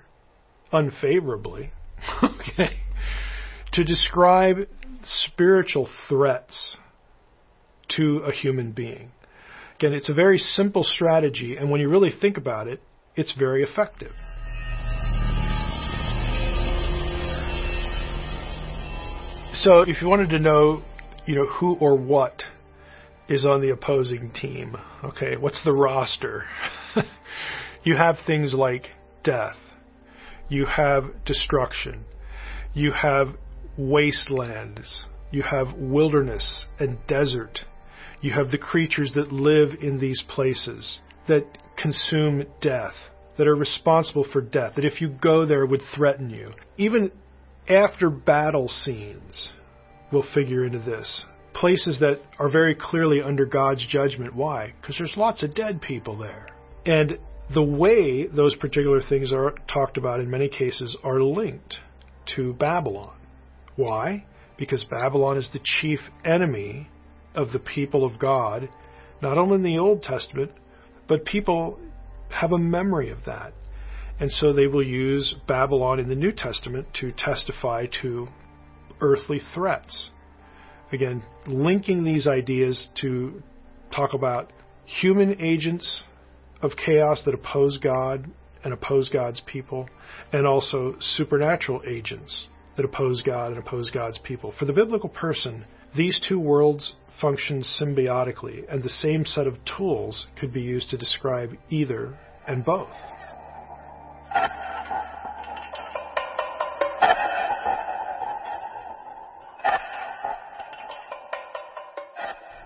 unfavorably, 0.71 1.69
okay, 2.23 2.79
to 3.73 3.83
describe 3.83 4.57
spiritual 5.03 5.87
threats 6.09 6.77
to 7.89 8.23
a 8.25 8.31
human 8.31 8.71
being. 8.71 9.11
Again, 9.75 9.93
it's 9.93 10.09
a 10.09 10.15
very 10.15 10.39
simple 10.39 10.83
strategy, 10.83 11.57
and 11.57 11.69
when 11.69 11.79
you 11.79 11.89
really 11.89 12.11
think 12.19 12.37
about 12.37 12.67
it, 12.67 12.81
it's 13.15 13.35
very 13.37 13.61
effective. 13.61 14.11
So, 19.53 19.81
if 19.81 20.01
you 20.01 20.07
wanted 20.07 20.31
to 20.31 20.39
know, 20.39 20.81
you 21.27 21.35
know, 21.35 21.45
who 21.45 21.75
or 21.75 21.95
what 21.95 22.41
is 23.31 23.45
on 23.45 23.61
the 23.61 23.69
opposing 23.69 24.29
team. 24.31 24.75
Okay, 25.03 25.37
what's 25.37 25.63
the 25.63 25.71
roster? 25.71 26.43
you 27.83 27.95
have 27.95 28.17
things 28.27 28.53
like 28.53 28.87
death, 29.23 29.55
you 30.49 30.65
have 30.65 31.05
destruction, 31.25 32.03
you 32.73 32.91
have 32.91 33.29
wastelands, 33.77 35.05
you 35.31 35.43
have 35.43 35.73
wilderness 35.77 36.65
and 36.77 36.97
desert, 37.07 37.59
you 38.21 38.33
have 38.33 38.51
the 38.51 38.57
creatures 38.57 39.13
that 39.15 39.31
live 39.31 39.69
in 39.81 39.99
these 39.99 40.23
places 40.27 40.99
that 41.29 41.45
consume 41.81 42.43
death, 42.61 42.95
that 43.37 43.47
are 43.47 43.55
responsible 43.55 44.27
for 44.29 44.41
death, 44.41 44.73
that 44.75 44.85
if 44.85 44.99
you 44.99 45.07
go 45.07 45.45
there 45.45 45.65
would 45.65 45.81
threaten 45.95 46.29
you. 46.29 46.51
Even 46.77 47.11
after 47.69 48.09
battle 48.09 48.67
scenes 48.67 49.49
will 50.11 50.25
figure 50.33 50.65
into 50.65 50.79
this 50.79 51.23
places 51.53 51.99
that 51.99 52.19
are 52.39 52.49
very 52.49 52.75
clearly 52.75 53.21
under 53.21 53.45
God's 53.45 53.85
judgment. 53.85 54.35
Why? 54.35 54.73
Because 54.79 54.97
there's 54.97 55.13
lots 55.17 55.43
of 55.43 55.53
dead 55.53 55.81
people 55.81 56.17
there. 56.17 56.47
And 56.85 57.17
the 57.53 57.63
way 57.63 58.27
those 58.27 58.55
particular 58.55 59.01
things 59.01 59.33
are 59.33 59.53
talked 59.71 59.97
about 59.97 60.19
in 60.19 60.29
many 60.29 60.47
cases 60.47 60.97
are 61.03 61.21
linked 61.21 61.75
to 62.35 62.53
Babylon. 62.53 63.15
Why? 63.75 64.25
Because 64.57 64.85
Babylon 64.89 65.37
is 65.37 65.49
the 65.51 65.59
chief 65.63 65.99
enemy 66.23 66.87
of 67.35 67.51
the 67.51 67.59
people 67.59 68.05
of 68.05 68.19
God, 68.19 68.69
not 69.21 69.37
only 69.37 69.55
in 69.55 69.63
the 69.63 69.77
Old 69.77 70.03
Testament, 70.03 70.51
but 71.07 71.25
people 71.25 71.79
have 72.29 72.51
a 72.51 72.57
memory 72.57 73.09
of 73.09 73.25
that. 73.25 73.53
And 74.19 74.31
so 74.31 74.53
they 74.53 74.67
will 74.67 74.85
use 74.85 75.35
Babylon 75.47 75.99
in 75.99 76.07
the 76.07 76.15
New 76.15 76.31
Testament 76.31 76.87
to 77.01 77.11
testify 77.11 77.87
to 78.01 78.27
earthly 79.01 79.41
threats 79.53 80.11
again, 80.91 81.23
linking 81.47 82.03
these 82.03 82.27
ideas 82.27 82.89
to 83.01 83.41
talk 83.93 84.13
about 84.13 84.51
human 84.85 85.41
agents 85.41 86.03
of 86.61 86.71
chaos 86.83 87.23
that 87.25 87.33
oppose 87.33 87.77
God 87.79 88.29
and 88.63 88.73
oppose 88.73 89.09
God's 89.09 89.41
people, 89.47 89.89
and 90.31 90.45
also 90.45 90.95
supernatural 90.99 91.81
agents 91.87 92.47
that 92.77 92.85
oppose 92.85 93.21
God 93.21 93.49
and 93.49 93.57
oppose 93.57 93.89
God's 93.89 94.19
people. 94.19 94.53
For 94.57 94.65
the 94.65 94.73
biblical 94.73 95.09
person, 95.09 95.65
these 95.97 96.21
two 96.27 96.39
worlds 96.39 96.93
function 97.19 97.63
symbiotically, 97.63 98.63
and 98.71 98.83
the 98.83 98.89
same 98.89 99.25
set 99.25 99.47
of 99.47 99.57
tools 99.77 100.27
could 100.39 100.53
be 100.53 100.61
used 100.61 100.89
to 100.91 100.97
describe 100.97 101.57
either 101.69 102.17
and 102.47 102.63
both. 102.63 102.89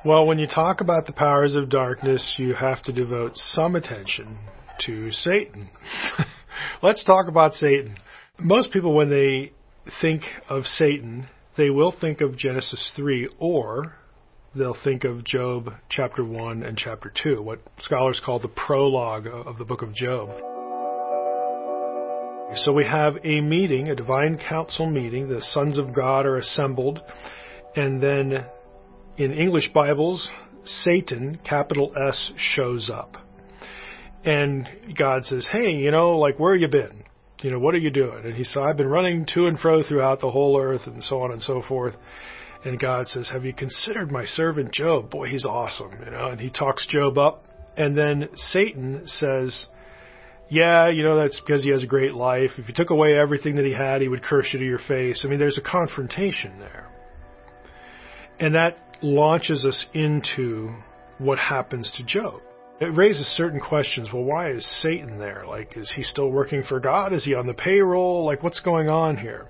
Well, 0.06 0.28
when 0.28 0.38
you 0.38 0.46
talk 0.46 0.82
about 0.82 1.08
the 1.08 1.14
powers 1.14 1.56
of 1.56 1.68
darkness, 1.68 2.36
you 2.38 2.54
have 2.54 2.84
to 2.84 2.92
devote 2.92 3.32
some 3.34 3.76
attention 3.76 4.38
to 4.86 5.12
Satan. 5.12 5.72
Let's 6.84 7.04
talk 7.04 7.28
about 7.28 7.56
Satan. 7.56 7.98
Most 8.38 8.72
people, 8.72 8.94
when 8.94 9.10
they 9.10 9.52
think 10.02 10.22
of 10.48 10.66
Satan, 10.66 11.28
they 11.58 11.72
will 11.72 11.92
think 11.92 12.22
of 12.22 12.38
Genesis 12.38 12.92
3 12.96 13.30
or 13.40 13.96
they'll 14.54 14.78
think 14.84 15.06
of 15.06 15.24
Job 15.24 15.72
chapter 15.90 16.24
1 16.24 16.62
and 16.62 16.78
chapter 16.78 17.12
2, 17.24 17.42
what 17.42 17.62
scholars 17.80 18.22
call 18.24 18.38
the 18.38 18.48
prologue 18.48 19.26
of 19.26 19.58
the 19.58 19.66
book 19.66 19.82
of 19.82 19.92
Job. 19.96 20.30
So 22.58 22.74
we 22.74 22.86
have 22.86 23.16
a 23.24 23.42
meeting, 23.42 23.90
a 23.90 23.96
divine 23.96 24.38
council 24.38 24.88
meeting. 24.88 25.30
The 25.30 25.42
sons 25.42 25.80
of 25.80 25.96
God 25.96 26.28
are 26.28 26.38
assembled. 26.38 27.02
And 27.76 28.02
then 28.02 28.46
in 29.18 29.32
English 29.32 29.72
Bibles, 29.74 30.30
Satan, 30.66 31.40
capital 31.48 31.94
S, 32.08 32.32
shows 32.38 32.90
up. 32.90 33.18
And 34.24 34.68
God 34.98 35.24
says, 35.24 35.48
Hey, 35.50 35.76
you 35.76 35.92
know, 35.92 36.18
like, 36.18 36.40
where 36.40 36.56
you 36.56 36.68
been? 36.68 37.04
You 37.42 37.52
know, 37.52 37.60
what 37.60 37.76
are 37.76 37.80
you 37.80 37.92
doing? 37.92 38.26
And 38.26 38.34
he 38.34 38.44
said, 38.44 38.64
I've 38.64 38.78
been 38.78 38.88
running 38.88 39.26
to 39.34 39.46
and 39.46 39.60
fro 39.60 39.84
throughout 39.84 40.20
the 40.20 40.32
whole 40.32 40.60
earth 40.60 40.82
and 40.88 41.04
so 41.04 41.22
on 41.22 41.32
and 41.32 41.42
so 41.42 41.62
forth. 41.68 41.94
And 42.64 42.80
God 42.80 43.08
says, 43.08 43.30
Have 43.32 43.46
you 43.46 43.54
considered 43.54 44.12
my 44.12 44.26
servant 44.26 44.74
Job? 44.74 45.12
Boy, 45.12 45.30
he's 45.30 45.46
awesome, 45.46 45.92
you 46.04 46.12
know, 46.12 46.30
and 46.30 46.42
he 46.42 46.50
talks 46.50 46.86
Job 46.88 47.18
up. 47.18 47.46
And 47.78 47.98
then 47.98 48.30
Satan 48.36 49.04
says, 49.06 49.68
Yeah, 50.50 50.90
you 50.90 51.04
know, 51.04 51.18
that's 51.18 51.40
because 51.40 51.64
he 51.64 51.70
has 51.70 51.84
a 51.84 51.88
great 51.88 52.16
life. 52.16 52.52
If 52.58 52.68
you 52.68 52.74
took 52.74 52.90
away 52.90 53.16
everything 53.18 53.56
that 53.56 53.66
he 53.66 53.74
had, 53.74 54.02
he 54.02 54.08
would 54.08 54.24
curse 54.24 54.50
you 54.52 54.60
to 54.60 54.66
your 54.66 54.80
face. 54.80 55.24
I 55.24 55.30
mean, 55.30 55.40
there's 55.40 55.60
a 55.60 55.70
confrontation 55.70 56.58
there. 56.58 56.90
And 58.40 58.56
that 58.56 58.85
launches 59.02 59.66
us 59.66 59.86
into 59.94 60.74
what 61.18 61.38
happens 61.38 61.92
to 61.98 62.04
Job. 62.04 62.42
It 62.82 62.96
raises 62.96 63.26
certain 63.38 63.62
questions. 63.62 64.10
Well, 64.12 64.24
why 64.24 64.52
is 64.52 64.66
Satan 64.82 65.18
there? 65.18 65.46
Like, 65.48 65.78
is 65.78 65.92
he 65.96 66.04
still 66.04 66.30
working 66.30 66.64
for 66.64 66.80
God? 66.80 67.14
Is 67.14 67.24
he 67.24 67.34
on 67.34 67.48
the 67.48 67.54
payroll? 67.54 68.26
Like, 68.26 68.44
what's 68.44 68.60
going 68.60 68.90
on 68.90 69.18
here? 69.18 69.48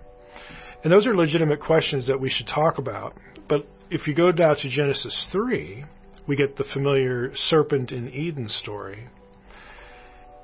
And 0.83 0.93
those 0.93 1.07
are 1.07 1.15
legitimate 1.15 1.59
questions 1.59 2.05
that 2.05 2.21
we 2.21 2.29
should 2.29 2.47
talk 2.47 2.77
about. 2.77 3.17
But 3.49 3.65
if 3.89 4.05
you 4.05 4.13
go 4.13 4.31
down 4.31 4.57
to 4.57 4.69
Genesis 4.69 5.27
3, 5.31 5.83
we 6.27 6.35
get 6.35 6.55
the 6.55 6.65
familiar 6.71 7.31
serpent 7.33 7.91
in 7.91 8.09
Eden 8.09 8.47
story. 8.47 9.07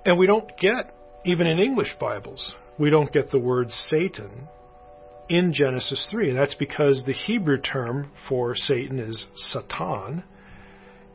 And 0.03 0.17
we 0.17 0.25
don't 0.25 0.49
get, 0.57 0.95
even 1.25 1.45
in 1.45 1.59
English 1.59 1.95
Bibles, 1.99 2.55
we 2.79 2.89
don't 2.89 3.11
get 3.13 3.29
the 3.29 3.37
word 3.39 3.69
Satan 3.69 4.47
in 5.31 5.53
Genesis 5.53 6.05
3. 6.11 6.29
And 6.29 6.37
that's 6.37 6.55
because 6.55 7.03
the 7.05 7.13
Hebrew 7.13 7.57
term 7.57 8.11
for 8.27 8.53
Satan 8.53 8.99
is 8.99 9.27
Satan. 9.33 10.23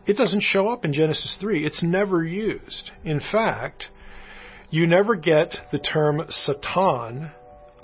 It 0.07 0.17
doesn't 0.17 0.41
show 0.41 0.69
up 0.69 0.87
in 0.87 0.95
Genesis 0.95 1.37
3. 1.39 1.67
It's 1.67 1.83
never 1.83 2.25
used. 2.25 2.93
In 3.05 3.21
fact, 3.21 3.89
you 4.71 4.87
never 4.87 5.17
get 5.17 5.55
the 5.71 5.79
term 5.79 6.23
Satan 6.31 7.31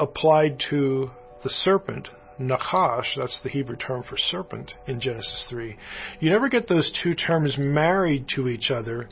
applied 0.01 0.63
to 0.71 1.11
the 1.43 1.51
serpent, 1.51 2.09
Nachash, 2.41 3.17
that's 3.17 3.41
the 3.43 3.51
Hebrew 3.51 3.77
term 3.77 4.03
for 4.03 4.17
serpent 4.17 4.73
in 4.87 5.01
Genesis 5.01 5.47
3. 5.51 5.77
You 6.21 6.31
never 6.31 6.49
get 6.49 6.67
those 6.67 6.91
two 7.03 7.15
terms 7.15 7.57
married 7.59 8.27
to 8.37 8.49
each 8.49 8.71
other 8.71 9.09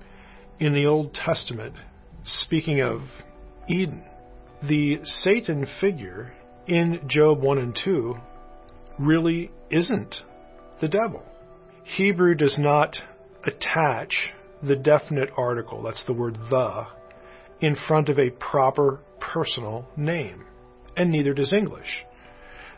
in 0.59 0.73
the 0.73 0.87
Old 0.87 1.13
Testament, 1.13 1.75
speaking 2.25 2.81
of 2.81 3.03
Eden. 3.69 4.05
The 4.63 5.01
Satan 5.05 5.67
figure 5.81 6.33
in 6.71 7.01
Job 7.09 7.43
1 7.43 7.59
and 7.59 7.79
2 7.85 8.15
really 8.99 9.51
isn't 9.71 10.23
the 10.81 10.89
devil. 10.89 11.23
Hebrew 11.83 12.37
does 12.37 12.57
not 12.59 12.97
attach 13.45 14.31
the 14.63 14.77
definite 14.77 15.31
article, 15.37 15.83
that's 15.83 16.05
the 16.07 16.13
word 16.13 16.37
the, 16.49 16.87
in 17.61 17.75
front 17.75 18.09
of 18.09 18.19
a 18.19 18.31
proper 18.31 19.01
personal 19.21 19.89
name, 19.97 20.45
and 20.97 21.11
neither 21.11 21.35
does 21.35 21.53
English. 21.53 22.05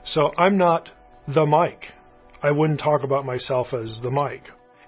So 0.05 0.31
I'm 0.39 0.57
not 0.57 0.89
the 1.29 1.45
Mike. 1.45 1.85
I 2.43 2.51
wouldn't 2.51 2.81
talk 2.81 3.03
about 3.03 3.27
myself 3.27 3.75
as 3.75 4.01
the 4.03 4.11
Mike. 4.11 4.47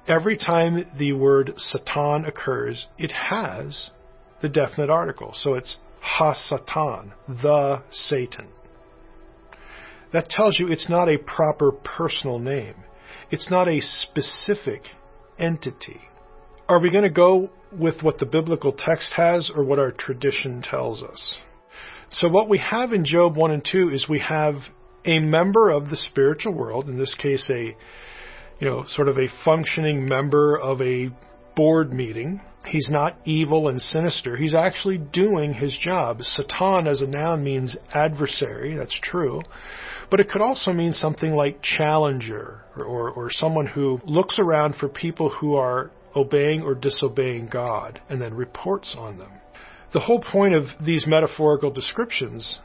Every 0.08 0.38
time 0.38 0.84
the 0.98 1.12
word 1.12 1.52
Satan 1.56 2.24
occurs, 2.24 2.86
it 2.96 3.12
has 3.12 3.90
the 4.40 4.48
definite 4.48 4.90
article. 4.90 5.32
So 5.34 5.54
it's 5.54 5.76
Ha-Satan, 6.00 7.12
the 7.28 7.82
Satan. 7.90 8.48
That 10.14 10.28
tells 10.28 10.60
you 10.60 10.68
it's 10.68 10.88
not 10.88 11.08
a 11.08 11.18
proper 11.18 11.72
personal 11.72 12.38
name. 12.38 12.76
It's 13.32 13.50
not 13.50 13.66
a 13.66 13.80
specific 13.80 14.82
entity. 15.40 16.00
Are 16.68 16.78
we 16.78 16.90
going 16.90 17.02
to 17.02 17.10
go 17.10 17.50
with 17.72 18.00
what 18.00 18.18
the 18.18 18.26
biblical 18.26 18.72
text 18.72 19.12
has 19.16 19.50
or 19.52 19.64
what 19.64 19.80
our 19.80 19.90
tradition 19.90 20.62
tells 20.62 21.02
us? 21.02 21.40
So 22.10 22.28
what 22.28 22.48
we 22.48 22.58
have 22.58 22.92
in 22.92 23.04
Job 23.04 23.36
1 23.36 23.50
and 23.50 23.68
2 23.70 23.90
is 23.90 24.08
we 24.08 24.20
have 24.20 24.54
a 25.04 25.18
member 25.18 25.68
of 25.68 25.90
the 25.90 25.96
spiritual 25.96 26.52
world, 26.52 26.88
in 26.88 26.96
this 26.96 27.16
case, 27.16 27.50
a 27.50 27.76
you 28.60 28.70
know, 28.70 28.84
sort 28.86 29.08
of 29.08 29.18
a 29.18 29.26
functioning 29.44 30.08
member 30.08 30.56
of 30.56 30.80
a 30.80 31.10
board 31.56 31.92
meeting. 31.92 32.40
He's 32.64 32.88
not 32.88 33.18
evil 33.24 33.68
and 33.68 33.80
sinister. 33.80 34.36
He's 34.36 34.54
actually 34.54 34.98
doing 34.98 35.54
his 35.54 35.76
job. 35.76 36.22
Satan 36.22 36.86
as 36.86 37.02
a 37.02 37.06
noun 37.08 37.42
means 37.42 37.76
adversary. 37.92 38.76
That's 38.76 38.98
true. 39.02 39.42
But 40.10 40.20
it 40.20 40.28
could 40.28 40.42
also 40.42 40.72
mean 40.72 40.92
something 40.92 41.34
like 41.34 41.62
challenger 41.62 42.62
or, 42.76 42.84
or, 42.84 43.10
or 43.10 43.30
someone 43.30 43.66
who 43.66 44.00
looks 44.04 44.38
around 44.38 44.76
for 44.76 44.88
people 44.88 45.30
who 45.30 45.54
are 45.54 45.90
obeying 46.14 46.62
or 46.62 46.74
disobeying 46.74 47.48
God 47.48 48.00
and 48.08 48.20
then 48.20 48.34
reports 48.34 48.94
on 48.98 49.18
them. 49.18 49.32
The 49.92 50.00
whole 50.00 50.20
point 50.20 50.54
of 50.54 50.64
these 50.84 51.06
metaphorical 51.06 51.70
descriptions 51.70 52.58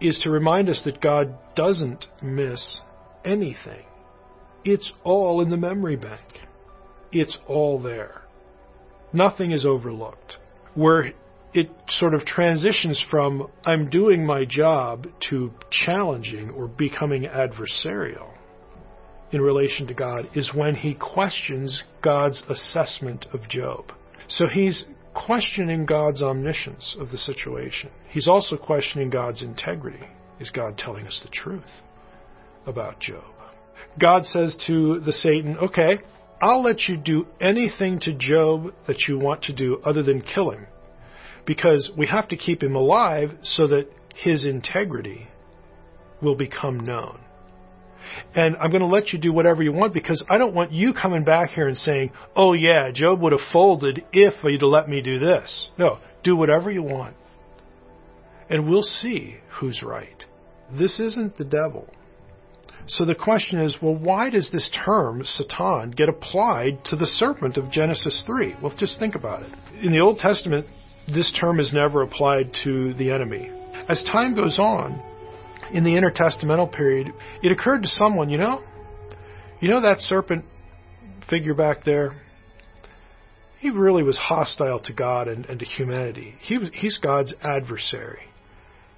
is 0.00 0.18
to 0.22 0.30
remind 0.30 0.68
us 0.68 0.82
that 0.84 1.00
God 1.00 1.34
doesn't 1.54 2.06
miss 2.22 2.80
anything. 3.24 3.84
It's 4.64 4.92
all 5.04 5.40
in 5.40 5.50
the 5.50 5.56
memory 5.56 5.96
bank. 5.96 6.40
It's 7.12 7.36
all 7.46 7.80
there. 7.80 8.22
Nothing 9.12 9.52
is 9.52 9.64
overlooked. 9.64 10.36
Where 10.74 11.12
it 11.56 11.70
sort 11.88 12.14
of 12.14 12.24
transitions 12.24 13.04
from 13.10 13.48
I'm 13.64 13.90
doing 13.90 14.26
my 14.26 14.44
job 14.44 15.06
to 15.30 15.52
challenging 15.70 16.50
or 16.50 16.68
becoming 16.68 17.22
adversarial 17.22 18.30
in 19.32 19.40
relation 19.40 19.86
to 19.88 19.94
God 19.94 20.28
is 20.34 20.52
when 20.54 20.74
he 20.74 20.94
questions 20.94 21.82
God's 22.02 22.42
assessment 22.48 23.26
of 23.32 23.48
Job. 23.48 23.92
So 24.28 24.46
he's 24.46 24.84
questioning 25.14 25.86
God's 25.86 26.22
omniscience 26.22 26.96
of 26.98 27.10
the 27.10 27.18
situation. 27.18 27.90
He's 28.08 28.28
also 28.28 28.56
questioning 28.56 29.10
God's 29.10 29.42
integrity. 29.42 30.06
Is 30.38 30.50
God 30.50 30.76
telling 30.76 31.06
us 31.06 31.20
the 31.22 31.30
truth 31.30 31.64
about 32.66 33.00
Job? 33.00 33.24
God 33.98 34.24
says 34.24 34.56
to 34.66 35.00
the 35.00 35.12
Satan, 35.12 35.56
okay, 35.58 35.98
I'll 36.40 36.62
let 36.62 36.82
you 36.88 36.96
do 36.98 37.26
anything 37.40 37.98
to 38.00 38.12
Job 38.12 38.74
that 38.86 39.04
you 39.08 39.18
want 39.18 39.44
to 39.44 39.54
do 39.54 39.80
other 39.84 40.02
than 40.02 40.20
kill 40.20 40.50
him. 40.50 40.66
Because 41.46 41.90
we 41.96 42.06
have 42.06 42.28
to 42.28 42.36
keep 42.36 42.62
him 42.62 42.74
alive 42.74 43.30
so 43.42 43.68
that 43.68 43.88
his 44.14 44.44
integrity 44.44 45.28
will 46.20 46.34
become 46.34 46.80
known. 46.80 47.20
And 48.34 48.56
I'm 48.56 48.70
going 48.70 48.82
to 48.82 48.86
let 48.86 49.12
you 49.12 49.18
do 49.18 49.32
whatever 49.32 49.62
you 49.62 49.72
want 49.72 49.92
because 49.92 50.24
I 50.28 50.38
don't 50.38 50.54
want 50.54 50.72
you 50.72 50.92
coming 50.92 51.24
back 51.24 51.50
here 51.50 51.68
and 51.68 51.76
saying, 51.76 52.12
oh 52.34 52.52
yeah, 52.52 52.90
Job 52.92 53.20
would 53.20 53.32
have 53.32 53.40
folded 53.52 54.04
if 54.12 54.34
you'd 54.44 54.62
let 54.62 54.88
me 54.88 55.00
do 55.00 55.18
this. 55.18 55.68
No, 55.78 55.98
do 56.22 56.36
whatever 56.36 56.70
you 56.70 56.82
want. 56.82 57.16
And 58.48 58.68
we'll 58.68 58.82
see 58.82 59.36
who's 59.58 59.82
right. 59.82 60.24
This 60.78 61.00
isn't 61.00 61.36
the 61.36 61.44
devil. 61.44 61.88
So 62.88 63.04
the 63.04 63.16
question 63.16 63.58
is, 63.58 63.76
well, 63.82 63.96
why 63.96 64.30
does 64.30 64.50
this 64.52 64.70
term, 64.84 65.22
Satan, 65.24 65.90
get 65.90 66.08
applied 66.08 66.84
to 66.86 66.96
the 66.96 67.06
serpent 67.06 67.56
of 67.56 67.70
Genesis 67.70 68.22
3? 68.26 68.56
Well, 68.62 68.72
just 68.78 69.00
think 69.00 69.16
about 69.16 69.42
it. 69.42 69.50
In 69.82 69.92
the 69.92 69.98
Old 69.98 70.18
Testament, 70.18 70.66
this 71.06 71.32
term 71.38 71.60
is 71.60 71.72
never 71.72 72.02
applied 72.02 72.52
to 72.64 72.94
the 72.94 73.10
enemy. 73.10 73.50
As 73.88 74.02
time 74.04 74.34
goes 74.34 74.58
on, 74.58 75.00
in 75.72 75.84
the 75.84 75.90
intertestamental 75.90 76.72
period, 76.72 77.12
it 77.42 77.52
occurred 77.52 77.82
to 77.82 77.88
someone, 77.88 78.30
you 78.30 78.38
know, 78.38 78.62
you 79.60 79.68
know 79.68 79.80
that 79.80 80.00
serpent 80.00 80.44
figure 81.28 81.54
back 81.54 81.84
there? 81.84 82.20
He 83.58 83.70
really 83.70 84.02
was 84.02 84.18
hostile 84.18 84.80
to 84.80 84.92
God 84.92 85.28
and, 85.28 85.46
and 85.46 85.58
to 85.58 85.64
humanity. 85.64 86.34
He 86.40 86.58
was, 86.58 86.70
he's 86.72 86.98
God's 86.98 87.34
adversary. 87.42 88.20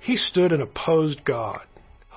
He 0.01 0.17
stood 0.17 0.53
and 0.53 0.63
opposed 0.63 1.25
God. 1.25 1.61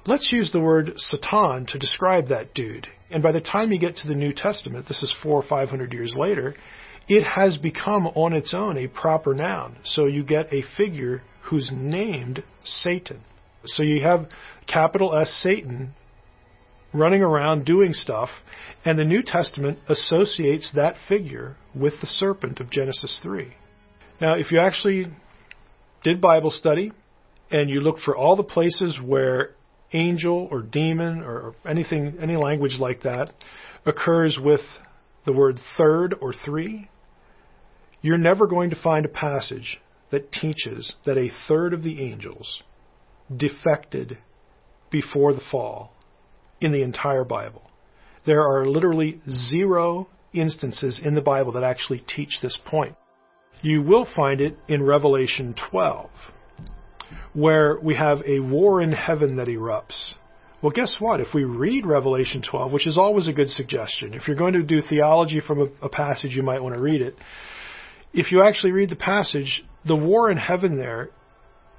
Let's 0.05 0.29
use 0.31 0.51
the 0.51 0.59
word 0.59 0.93
Satan 0.97 1.67
to 1.67 1.77
describe 1.77 2.29
that 2.29 2.53
dude. 2.53 2.87
And 3.11 3.21
by 3.21 3.31
the 3.31 3.41
time 3.41 3.71
you 3.71 3.79
get 3.79 3.97
to 3.97 4.07
the 4.07 4.15
New 4.15 4.33
Testament, 4.33 4.87
this 4.87 5.03
is 5.03 5.13
four 5.21 5.39
or 5.39 5.47
five 5.47 5.69
hundred 5.69 5.93
years 5.93 6.15
later, 6.17 6.55
it 7.07 7.23
has 7.23 7.57
become 7.57 8.07
on 8.07 8.33
its 8.33 8.53
own 8.53 8.77
a 8.77 8.87
proper 8.87 9.33
noun. 9.33 9.77
So 9.83 10.05
you 10.05 10.23
get 10.23 10.53
a 10.53 10.63
figure 10.77 11.23
who's 11.43 11.71
named 11.73 12.43
Satan. 12.63 13.21
So 13.65 13.83
you 13.83 14.01
have 14.03 14.29
capital 14.67 15.15
S 15.15 15.29
Satan 15.43 15.93
running 16.93 17.21
around 17.21 17.65
doing 17.65 17.93
stuff, 17.93 18.29
and 18.83 18.99
the 18.99 19.05
New 19.05 19.21
Testament 19.21 19.79
associates 19.87 20.71
that 20.75 20.95
figure 21.07 21.55
with 21.73 21.93
the 22.01 22.07
serpent 22.07 22.59
of 22.59 22.69
Genesis 22.69 23.19
3. 23.23 23.53
Now, 24.19 24.35
if 24.35 24.51
you 24.51 24.59
actually 24.59 25.07
did 26.03 26.19
Bible 26.19 26.51
study 26.51 26.91
and 27.49 27.69
you 27.69 27.81
look 27.81 27.99
for 27.99 28.15
all 28.15 28.35
the 28.35 28.43
places 28.43 28.99
where 29.03 29.51
angel 29.93 30.47
or 30.51 30.61
demon 30.61 31.21
or 31.21 31.55
anything, 31.65 32.17
any 32.21 32.35
language 32.35 32.77
like 32.79 33.03
that 33.03 33.33
occurs 33.85 34.37
with 34.41 34.61
the 35.25 35.33
word 35.33 35.59
third 35.77 36.15
or 36.19 36.33
three, 36.33 36.89
you're 38.01 38.17
never 38.17 38.47
going 38.47 38.69
to 38.71 38.81
find 38.81 39.05
a 39.05 39.09
passage 39.09 39.79
that 40.11 40.31
teaches 40.31 40.95
that 41.05 41.17
a 41.17 41.31
third 41.47 41.73
of 41.73 41.83
the 41.83 42.01
angels 42.01 42.63
defected 43.35 44.17
before 44.89 45.33
the 45.33 45.41
fall 45.51 45.93
in 46.59 46.71
the 46.71 46.81
entire 46.81 47.23
Bible. 47.23 47.69
There 48.25 48.41
are 48.41 48.67
literally 48.67 49.21
zero 49.29 50.09
instances 50.33 51.01
in 51.03 51.15
the 51.15 51.21
Bible 51.21 51.53
that 51.53 51.63
actually 51.63 52.03
teach 52.07 52.39
this 52.41 52.57
point. 52.65 52.95
You 53.61 53.81
will 53.81 54.07
find 54.15 54.41
it 54.41 54.57
in 54.67 54.83
Revelation 54.83 55.55
12, 55.69 56.09
where 57.33 57.79
we 57.79 57.95
have 57.95 58.19
a 58.25 58.39
war 58.39 58.81
in 58.81 58.91
heaven 58.91 59.37
that 59.37 59.47
erupts. 59.47 60.13
Well, 60.61 60.71
guess 60.71 60.97
what? 60.99 61.19
If 61.19 61.33
we 61.33 61.43
read 61.43 61.87
Revelation 61.87 62.43
12, 62.47 62.71
which 62.71 62.85
is 62.85 62.97
always 62.97 63.27
a 63.27 63.33
good 63.33 63.49
suggestion, 63.49 64.13
if 64.13 64.27
you're 64.27 64.37
going 64.37 64.53
to 64.53 64.61
do 64.61 64.81
theology 64.81 65.41
from 65.45 65.61
a, 65.61 65.85
a 65.85 65.89
passage, 65.89 66.35
you 66.35 66.43
might 66.43 66.61
want 66.61 66.75
to 66.75 66.81
read 66.81 67.01
it. 67.01 67.15
If 68.13 68.31
you 68.31 68.43
actually 68.43 68.73
read 68.73 68.89
the 68.89 68.95
passage, 68.95 69.63
the 69.85 69.95
war 69.95 70.29
in 70.29 70.37
heaven 70.37 70.77
there 70.77 71.09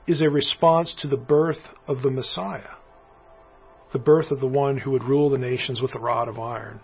is 0.09 0.21
a 0.21 0.31
response 0.31 0.95
to 0.99 1.09
the 1.09 1.17
birth 1.17 1.61
of 1.87 2.03
the 2.03 2.11
Messiah, 2.11 2.77
the 3.93 4.01
birth 4.01 4.33
of 4.33 4.41
the 4.41 4.49
one 4.49 4.79
who 4.79 4.91
would 4.91 5.05
rule 5.05 5.31
the 5.31 5.39
nations 5.39 5.81
with 5.81 5.95
a 5.95 6.01
rod 6.01 6.27
of 6.27 6.41
iron. 6.41 6.81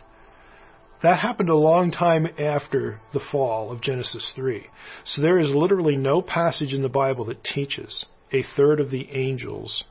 That 1.02 1.18
happened 1.20 1.48
a 1.48 1.54
long 1.54 1.90
time 1.90 2.28
after 2.38 3.00
the 3.12 3.20
fall 3.32 3.72
of 3.72 3.80
Genesis 3.80 4.32
3. 4.36 4.66
So 5.04 5.22
there 5.22 5.38
is 5.38 5.50
literally 5.50 5.96
no 5.96 6.22
passage 6.22 6.72
in 6.72 6.82
the 6.82 6.88
Bible 6.88 7.24
that 7.26 7.42
teaches 7.42 8.04
a 8.32 8.44
third 8.56 8.78
of 8.78 8.90
the 8.90 9.08
angels 9.10 9.84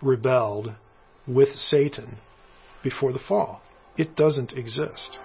rebelled 0.00 0.74
with 1.26 1.54
Satan 1.56 2.18
before 2.82 3.12
the 3.12 3.18
fall. 3.18 3.62
It 3.96 4.16
doesn't 4.16 4.52
exist. 4.52 5.18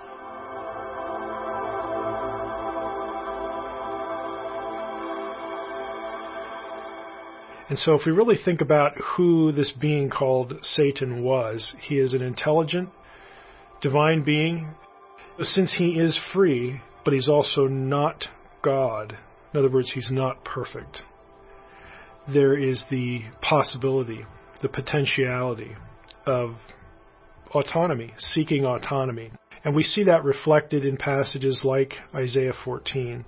And 7.69 7.77
so, 7.77 7.95
if 7.95 8.05
we 8.05 8.13
really 8.13 8.37
think 8.43 8.61
about 8.61 8.93
who 8.97 9.51
this 9.51 9.73
being 9.73 10.09
called 10.09 10.53
Satan 10.61 11.21
was, 11.21 11.73
he 11.81 11.97
is 11.97 12.13
an 12.13 12.21
intelligent, 12.21 12.89
divine 13.81 14.23
being. 14.23 14.73
Since 15.41 15.75
he 15.77 15.99
is 15.99 16.19
free, 16.33 16.81
but 17.03 17.13
he's 17.13 17.27
also 17.27 17.67
not 17.67 18.25
God. 18.63 19.17
In 19.53 19.59
other 19.59 19.69
words, 19.69 19.91
he's 19.93 20.09
not 20.09 20.45
perfect. 20.45 21.01
There 22.33 22.57
is 22.57 22.85
the 22.89 23.21
possibility, 23.41 24.25
the 24.61 24.69
potentiality 24.69 25.75
of 26.27 26.55
autonomy, 27.51 28.13
seeking 28.17 28.65
autonomy. 28.65 29.31
And 29.63 29.75
we 29.75 29.83
see 29.83 30.03
that 30.03 30.23
reflected 30.23 30.85
in 30.85 30.97
passages 30.97 31.61
like 31.63 31.93
Isaiah 32.13 32.53
14, 32.63 33.25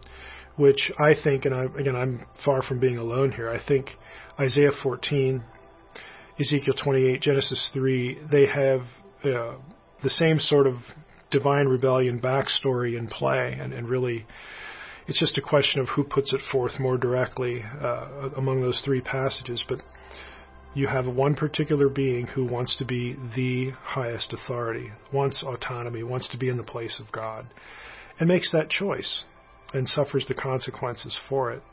which 0.55 0.91
I 0.99 1.13
think, 1.21 1.45
and 1.45 1.53
I, 1.53 1.65
again, 1.77 1.95
I'm 1.95 2.25
far 2.45 2.61
from 2.61 2.79
being 2.79 2.97
alone 2.97 3.31
here, 3.31 3.49
I 3.49 3.59
think 3.65 3.89
Isaiah 4.39 4.71
14, 4.83 5.43
Ezekiel 6.39 6.73
28, 6.81 7.21
Genesis 7.21 7.69
3, 7.73 8.19
they 8.31 8.45
have 8.45 8.81
uh, 9.23 9.55
the 10.01 10.09
same 10.09 10.39
sort 10.39 10.67
of 10.67 10.75
divine 11.31 11.67
rebellion 11.67 12.19
backstory 12.19 12.97
in 12.97 13.07
play, 13.07 13.57
and, 13.59 13.73
and, 13.73 13.87
really, 13.87 14.25
it's 15.07 15.19
just 15.19 15.37
a 15.37 15.41
question 15.41 15.81
of 15.81 15.89
who 15.89 16.03
puts 16.03 16.33
it 16.33 16.39
forth 16.51 16.79
more 16.79 16.97
directly 16.97 17.61
uh, 17.81 18.29
among 18.37 18.61
those 18.61 18.81
three 18.85 19.01
passages. 19.01 19.63
But 19.67 19.79
you 20.73 20.87
have 20.87 21.07
one 21.07 21.35
particular 21.35 21.89
being 21.89 22.27
who 22.27 22.45
wants 22.45 22.75
to 22.77 22.85
be 22.85 23.15
the 23.35 23.71
highest 23.81 24.33
authority, 24.33 24.91
wants 25.11 25.43
autonomy, 25.43 26.03
wants 26.03 26.29
to 26.29 26.37
be 26.37 26.49
in 26.49 26.57
the 26.57 26.63
place 26.63 27.01
of 27.03 27.11
God, 27.11 27.47
and 28.19 28.27
makes 28.27 28.51
that 28.51 28.69
choice 28.69 29.23
and 29.73 29.87
suffers 29.87 30.25
the 30.27 30.33
consequences 30.33 31.19
for 31.27 31.51
it. 31.51 31.63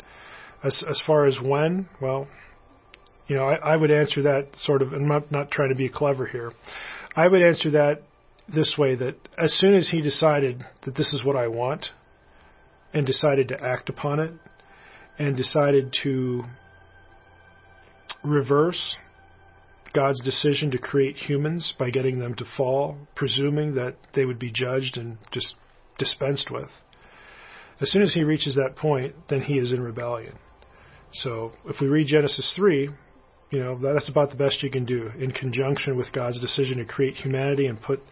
As, 0.62 0.82
as 0.88 1.02
far 1.06 1.26
as 1.26 1.38
when, 1.42 1.88
well, 2.00 2.26
you 3.28 3.36
know, 3.36 3.44
I, 3.44 3.56
I 3.56 3.76
would 3.76 3.90
answer 3.90 4.22
that 4.22 4.48
sort 4.54 4.82
of, 4.82 4.92
and 4.92 5.02
I'm 5.02 5.08
not, 5.08 5.32
not 5.32 5.50
trying 5.50 5.70
to 5.70 5.74
be 5.74 5.88
clever 5.88 6.26
here. 6.26 6.52
I 7.14 7.28
would 7.28 7.42
answer 7.42 7.70
that 7.72 8.02
this 8.48 8.74
way 8.78 8.94
that 8.94 9.16
as 9.36 9.52
soon 9.58 9.74
as 9.74 9.88
he 9.90 10.00
decided 10.00 10.64
that 10.84 10.94
this 10.94 11.12
is 11.12 11.24
what 11.24 11.36
I 11.36 11.48
want 11.48 11.86
and 12.94 13.06
decided 13.06 13.48
to 13.48 13.62
act 13.62 13.88
upon 13.88 14.20
it 14.20 14.32
and 15.18 15.36
decided 15.36 15.94
to 16.04 16.44
reverse 18.26 18.96
God's 19.94 20.22
decision 20.22 20.70
to 20.72 20.78
create 20.78 21.16
humans 21.16 21.74
by 21.78 21.90
getting 21.90 22.18
them 22.18 22.34
to 22.34 22.44
fall, 22.56 22.98
presuming 23.14 23.74
that 23.74 23.96
they 24.14 24.24
would 24.24 24.38
be 24.38 24.50
judged 24.52 24.98
and 24.98 25.16
just 25.32 25.54
dispensed 25.98 26.50
with. 26.50 26.68
As 27.80 27.90
soon 27.90 28.02
as 28.02 28.12
he 28.12 28.24
reaches 28.24 28.54
that 28.56 28.76
point, 28.76 29.14
then 29.28 29.42
he 29.42 29.54
is 29.54 29.72
in 29.72 29.80
rebellion. 29.80 30.38
So 31.12 31.52
if 31.66 31.80
we 31.80 31.86
read 31.86 32.08
Genesis 32.08 32.50
3, 32.56 32.90
you 33.50 33.58
know, 33.58 33.78
that's 33.78 34.10
about 34.10 34.30
the 34.30 34.36
best 34.36 34.62
you 34.62 34.70
can 34.70 34.84
do 34.84 35.10
in 35.18 35.30
conjunction 35.30 35.96
with 35.96 36.12
God's 36.12 36.40
decision 36.40 36.78
to 36.78 36.84
create 36.84 37.14
humanity 37.14 37.66
and 37.66 37.80
put 37.80 38.02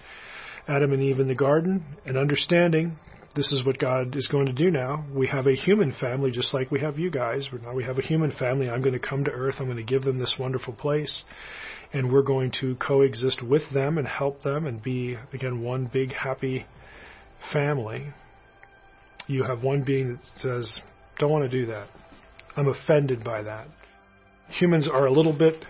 Adam 0.69 0.93
and 0.93 1.03
Eve 1.03 1.19
in 1.19 1.29
the 1.29 1.35
garden 1.35 1.85
and 2.07 2.17
understanding 2.17 2.99
this 3.35 3.51
is 3.53 3.65
what 3.65 3.79
God 3.79 4.17
is 4.17 4.29
going 4.29 4.47
to 4.47 4.53
do 4.53 4.71
now. 4.71 5.05
We 5.13 5.27
have 5.29 5.47
a 5.47 5.55
human 5.55 5.93
family 6.01 6.31
just 6.31 6.55
like 6.55 6.71
we 6.71 6.81
have 6.81 6.99
you 6.99 7.11
guys. 7.11 7.49
Now 7.63 7.75
we 7.75 7.85
have 7.85 7.99
a 7.99 8.03
human 8.03 8.33
family. 8.33 8.71
I'm 8.71 8.83
going 8.83 8.99
to 8.99 9.07
come 9.07 9.25
to 9.25 9.31
earth. 9.31 9.57
I'm 9.59 9.67
going 9.67 9.77
to 9.77 9.83
give 9.83 10.03
them 10.03 10.19
this 10.19 10.35
wonderful 10.39 10.73
place. 10.73 11.25
And 11.93 12.13
we're 12.13 12.23
going 12.23 12.53
to 12.61 12.77
coexist 12.77 13.43
with 13.43 13.63
them 13.73 13.99
and 13.99 14.07
help 14.07 14.43
them 14.43 14.67
and 14.67 14.83
be, 14.83 15.17
again, 15.33 15.63
one 15.63 15.91
big 15.93 16.13
happy 16.13 16.67
family. 17.53 18.13
You 19.27 19.45
have 19.45 19.63
one 19.63 19.85
being 19.85 20.15
that 20.15 20.21
says, 20.37 20.81
don't 21.19 21.31
want 21.31 21.51
to 21.51 21.61
do 21.61 21.67
that. 21.67 21.89
I'm 22.57 22.69
offended 22.69 23.25
by 23.25 23.43
that 23.43 23.69
humans 24.49 24.89
are 24.89 25.07
a 25.07 25.13
little 25.13 25.33
bit 25.33 25.65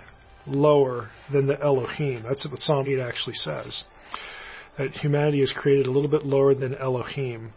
lower 0.46 1.10
than 1.32 1.46
the 1.46 1.60
Elohim. 1.60 2.22
That's 2.22 2.46
what 2.50 2.60
Psalm 2.60 2.86
8 2.88 3.00
actually 3.00 3.34
says. 3.34 3.84
That 4.79 4.91
humanity 4.93 5.43
is 5.43 5.53
created 5.57 5.87
a 5.87 5.91
little 5.91 6.11
bit 6.11 6.25
lower 6.25 6.55
than 6.55 6.75
Elohim. 6.75 7.53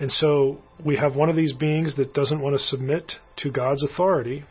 And 0.00 0.10
so 0.10 0.58
we 0.84 0.96
have 0.96 1.14
one 1.14 1.28
of 1.28 1.36
these 1.36 1.52
beings 1.52 1.96
that 1.96 2.14
doesn't 2.14 2.40
want 2.40 2.54
to 2.54 2.58
submit 2.58 3.12
to 3.38 3.50
God's 3.50 3.82
authority 3.82 4.44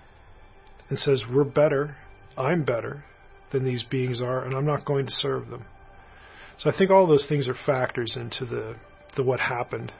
and 0.89 0.99
says, 0.99 1.23
We're 1.31 1.43
better, 1.43 1.95
I'm 2.37 2.63
better 2.63 3.03
than 3.51 3.63
these 3.63 3.83
beings 3.83 4.21
are, 4.21 4.43
and 4.43 4.53
I'm 4.53 4.65
not 4.65 4.85
going 4.85 5.05
to 5.05 5.11
serve 5.11 5.47
them. 5.47 5.65
So 6.57 6.69
I 6.69 6.77
think 6.77 6.91
all 6.91 7.07
those 7.07 7.27
things 7.27 7.47
are 7.47 7.55
factors 7.65 8.15
into 8.15 8.45
the, 8.45 8.75
the 9.15 9.23
what 9.23 9.39
happened 9.39 9.91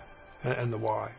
and 0.44 0.74
the 0.74 0.78
why. 0.78 1.12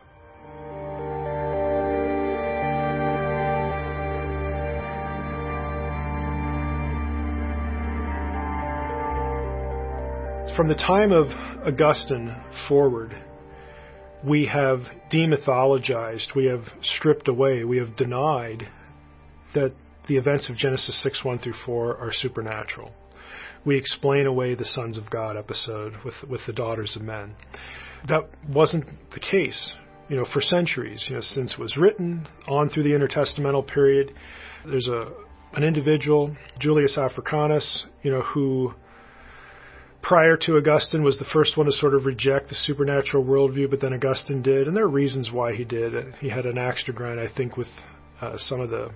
From 10.59 10.67
the 10.67 10.75
time 10.75 11.13
of 11.13 11.27
Augustine 11.65 12.35
forward, 12.67 13.15
we 14.27 14.45
have 14.47 14.81
demythologized, 15.09 16.35
we 16.35 16.47
have 16.47 16.65
stripped 16.81 17.29
away, 17.29 17.63
we 17.63 17.77
have 17.77 17.95
denied 17.95 18.67
that 19.55 19.71
the 20.09 20.17
events 20.17 20.49
of 20.49 20.57
Genesis 20.57 21.01
6 21.01 21.23
1 21.23 21.37
through 21.39 21.53
4 21.65 21.95
are 21.99 22.11
supernatural. 22.11 22.91
We 23.63 23.77
explain 23.77 24.27
away 24.27 24.53
the 24.53 24.65
sons 24.65 24.97
of 24.97 25.09
God 25.09 25.37
episode 25.37 25.93
with, 26.03 26.15
with 26.29 26.41
the 26.45 26.51
daughters 26.51 26.93
of 26.97 27.03
men. 27.03 27.35
That 28.09 28.27
wasn't 28.45 28.83
the 29.13 29.21
case, 29.21 29.71
you 30.09 30.17
know, 30.17 30.25
for 30.25 30.41
centuries, 30.41 31.05
you 31.07 31.15
know, 31.15 31.21
since 31.21 31.53
it 31.53 31.59
was 31.59 31.77
written 31.77 32.27
on 32.49 32.69
through 32.69 32.83
the 32.83 32.89
intertestamental 32.89 33.65
period. 33.65 34.13
There's 34.65 34.89
a 34.89 35.13
an 35.53 35.63
individual, 35.63 36.35
Julius 36.59 36.97
Africanus, 36.97 37.85
you 38.03 38.11
know, 38.11 38.23
who 38.23 38.73
prior 40.01 40.37
to 40.37 40.57
Augustine 40.57 41.03
was 41.03 41.17
the 41.17 41.25
first 41.25 41.57
one 41.57 41.65
to 41.65 41.71
sort 41.71 41.93
of 41.93 42.05
reject 42.05 42.49
the 42.49 42.55
supernatural 42.55 43.23
worldview, 43.23 43.69
but 43.69 43.81
then 43.81 43.93
Augustine 43.93 44.41
did, 44.41 44.67
and 44.67 44.75
there 44.75 44.85
are 44.85 44.89
reasons 44.89 45.29
why 45.31 45.53
he 45.53 45.63
did. 45.63 45.93
He 46.19 46.29
had 46.29 46.45
an 46.45 46.57
axe 46.57 46.83
to 46.85 46.93
grind, 46.93 47.19
I 47.19 47.27
think, 47.35 47.57
with 47.57 47.67
uh, 48.21 48.37
some 48.37 48.59
of 48.59 48.69
the 48.69 48.91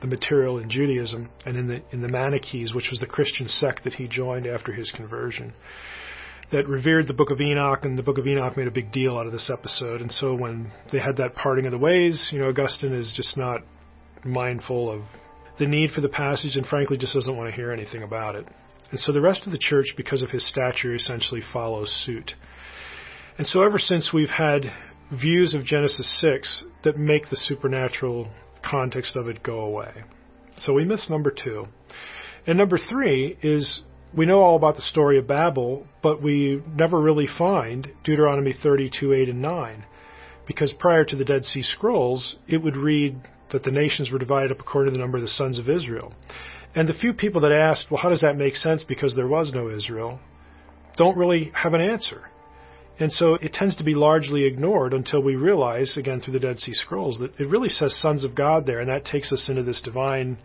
the 0.00 0.08
material 0.08 0.58
in 0.58 0.68
Judaism 0.68 1.30
and 1.46 1.56
in 1.56 1.68
the 1.68 1.80
in 1.92 2.02
the 2.02 2.08
Manichees, 2.08 2.74
which 2.74 2.88
was 2.90 2.98
the 2.98 3.06
Christian 3.06 3.46
sect 3.46 3.84
that 3.84 3.94
he 3.94 4.08
joined 4.08 4.46
after 4.46 4.72
his 4.72 4.90
conversion, 4.90 5.54
that 6.50 6.66
revered 6.68 7.06
the 7.06 7.14
Book 7.14 7.30
of 7.30 7.40
Enoch, 7.40 7.84
and 7.84 7.96
the 7.96 8.02
Book 8.02 8.18
of 8.18 8.26
Enoch 8.26 8.56
made 8.56 8.66
a 8.66 8.72
big 8.72 8.90
deal 8.92 9.16
out 9.16 9.26
of 9.26 9.32
this 9.32 9.48
episode. 9.50 10.00
And 10.00 10.10
so 10.10 10.34
when 10.34 10.72
they 10.90 10.98
had 10.98 11.16
that 11.18 11.36
parting 11.36 11.66
of 11.66 11.72
the 11.72 11.78
ways, 11.78 12.28
you 12.32 12.40
know, 12.40 12.48
Augustine 12.48 12.92
is 12.92 13.12
just 13.16 13.36
not 13.36 13.60
mindful 14.24 14.90
of 14.90 15.02
the 15.58 15.66
need 15.66 15.90
for 15.92 16.00
the 16.00 16.08
passage, 16.08 16.56
and 16.56 16.66
frankly, 16.66 16.98
just 16.98 17.14
doesn't 17.14 17.36
want 17.36 17.48
to 17.48 17.54
hear 17.54 17.72
anything 17.72 18.02
about 18.02 18.34
it. 18.34 18.46
And 18.92 19.00
so 19.00 19.10
the 19.10 19.22
rest 19.22 19.46
of 19.46 19.52
the 19.52 19.58
church, 19.58 19.94
because 19.96 20.20
of 20.20 20.30
his 20.30 20.46
stature, 20.46 20.94
essentially 20.94 21.40
follows 21.52 21.90
suit. 22.04 22.34
And 23.38 23.46
so 23.46 23.62
ever 23.62 23.78
since 23.78 24.12
we've 24.12 24.28
had 24.28 24.64
views 25.10 25.54
of 25.54 25.64
Genesis 25.64 26.20
6 26.20 26.62
that 26.84 26.98
make 26.98 27.30
the 27.30 27.36
supernatural 27.36 28.30
context 28.62 29.16
of 29.16 29.28
it 29.28 29.42
go 29.42 29.60
away. 29.60 30.04
So 30.58 30.74
we 30.74 30.84
miss 30.84 31.08
number 31.08 31.30
two. 31.30 31.68
And 32.46 32.58
number 32.58 32.76
three 32.76 33.38
is 33.42 33.80
we 34.14 34.26
know 34.26 34.40
all 34.40 34.56
about 34.56 34.76
the 34.76 34.82
story 34.82 35.16
of 35.16 35.26
Babel, 35.26 35.86
but 36.02 36.22
we 36.22 36.62
never 36.76 37.00
really 37.00 37.26
find 37.38 37.88
Deuteronomy 38.04 38.52
32, 38.62 39.14
8, 39.14 39.28
and 39.30 39.40
9. 39.40 39.84
Because 40.46 40.70
prior 40.78 41.06
to 41.06 41.16
the 41.16 41.24
Dead 41.24 41.44
Sea 41.44 41.62
Scrolls, 41.62 42.36
it 42.46 42.58
would 42.58 42.76
read 42.76 43.22
that 43.52 43.62
the 43.62 43.70
nations 43.70 44.10
were 44.10 44.18
divided 44.18 44.50
up 44.50 44.60
according 44.60 44.92
to 44.92 44.98
the 44.98 45.02
number 45.02 45.16
of 45.16 45.22
the 45.22 45.28
sons 45.28 45.58
of 45.58 45.70
Israel. 45.70 46.12
And 46.74 46.88
the 46.88 46.94
few 46.94 47.12
people 47.12 47.42
that 47.42 47.52
asked, 47.52 47.90
well, 47.90 48.00
how 48.00 48.08
does 48.08 48.22
that 48.22 48.36
make 48.36 48.56
sense 48.56 48.84
because 48.84 49.14
there 49.14 49.28
was 49.28 49.52
no 49.52 49.68
Israel, 49.68 50.20
don't 50.96 51.16
really 51.16 51.52
have 51.54 51.74
an 51.74 51.80
answer. 51.80 52.22
And 52.98 53.12
so 53.12 53.34
it 53.34 53.52
tends 53.52 53.76
to 53.76 53.84
be 53.84 53.94
largely 53.94 54.44
ignored 54.44 54.92
until 54.92 55.22
we 55.22 55.34
realize, 55.34 55.96
again 55.96 56.20
through 56.20 56.34
the 56.34 56.40
Dead 56.40 56.58
Sea 56.58 56.74
Scrolls, 56.74 57.18
that 57.18 57.32
it 57.38 57.48
really 57.48 57.68
says 57.68 57.98
sons 58.00 58.24
of 58.24 58.34
God 58.34 58.66
there, 58.66 58.80
and 58.80 58.88
that 58.88 59.04
takes 59.04 59.32
us 59.32 59.48
into 59.48 59.62
this 59.62 59.80
divine 59.82 60.38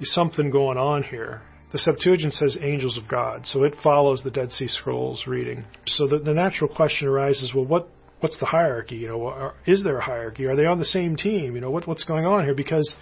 something 0.00 0.50
going 0.50 0.78
on 0.78 1.02
here. 1.02 1.42
The 1.72 1.78
Septuagint 1.78 2.32
says 2.32 2.56
angels 2.60 2.96
of 2.96 3.08
God, 3.08 3.46
so 3.46 3.64
it 3.64 3.74
follows 3.82 4.22
the 4.22 4.30
Dead 4.30 4.52
Sea 4.52 4.68
Scrolls 4.68 5.24
reading. 5.26 5.64
So 5.86 6.06
the, 6.06 6.18
the 6.18 6.32
natural 6.32 6.72
question 6.72 7.08
arises: 7.08 7.52
Well, 7.54 7.66
what 7.66 7.88
what's 8.20 8.38
the 8.38 8.46
hierarchy? 8.46 8.96
You 8.96 9.08
know, 9.08 9.52
is 9.66 9.82
there 9.84 9.98
a 9.98 10.04
hierarchy? 10.04 10.46
Are 10.46 10.56
they 10.56 10.64
on 10.64 10.78
the 10.78 10.84
same 10.84 11.16
team? 11.16 11.54
You 11.54 11.60
know, 11.60 11.70
what 11.70 11.86
what's 11.86 12.04
going 12.04 12.24
on 12.24 12.44
here? 12.44 12.54
Because 12.54 12.94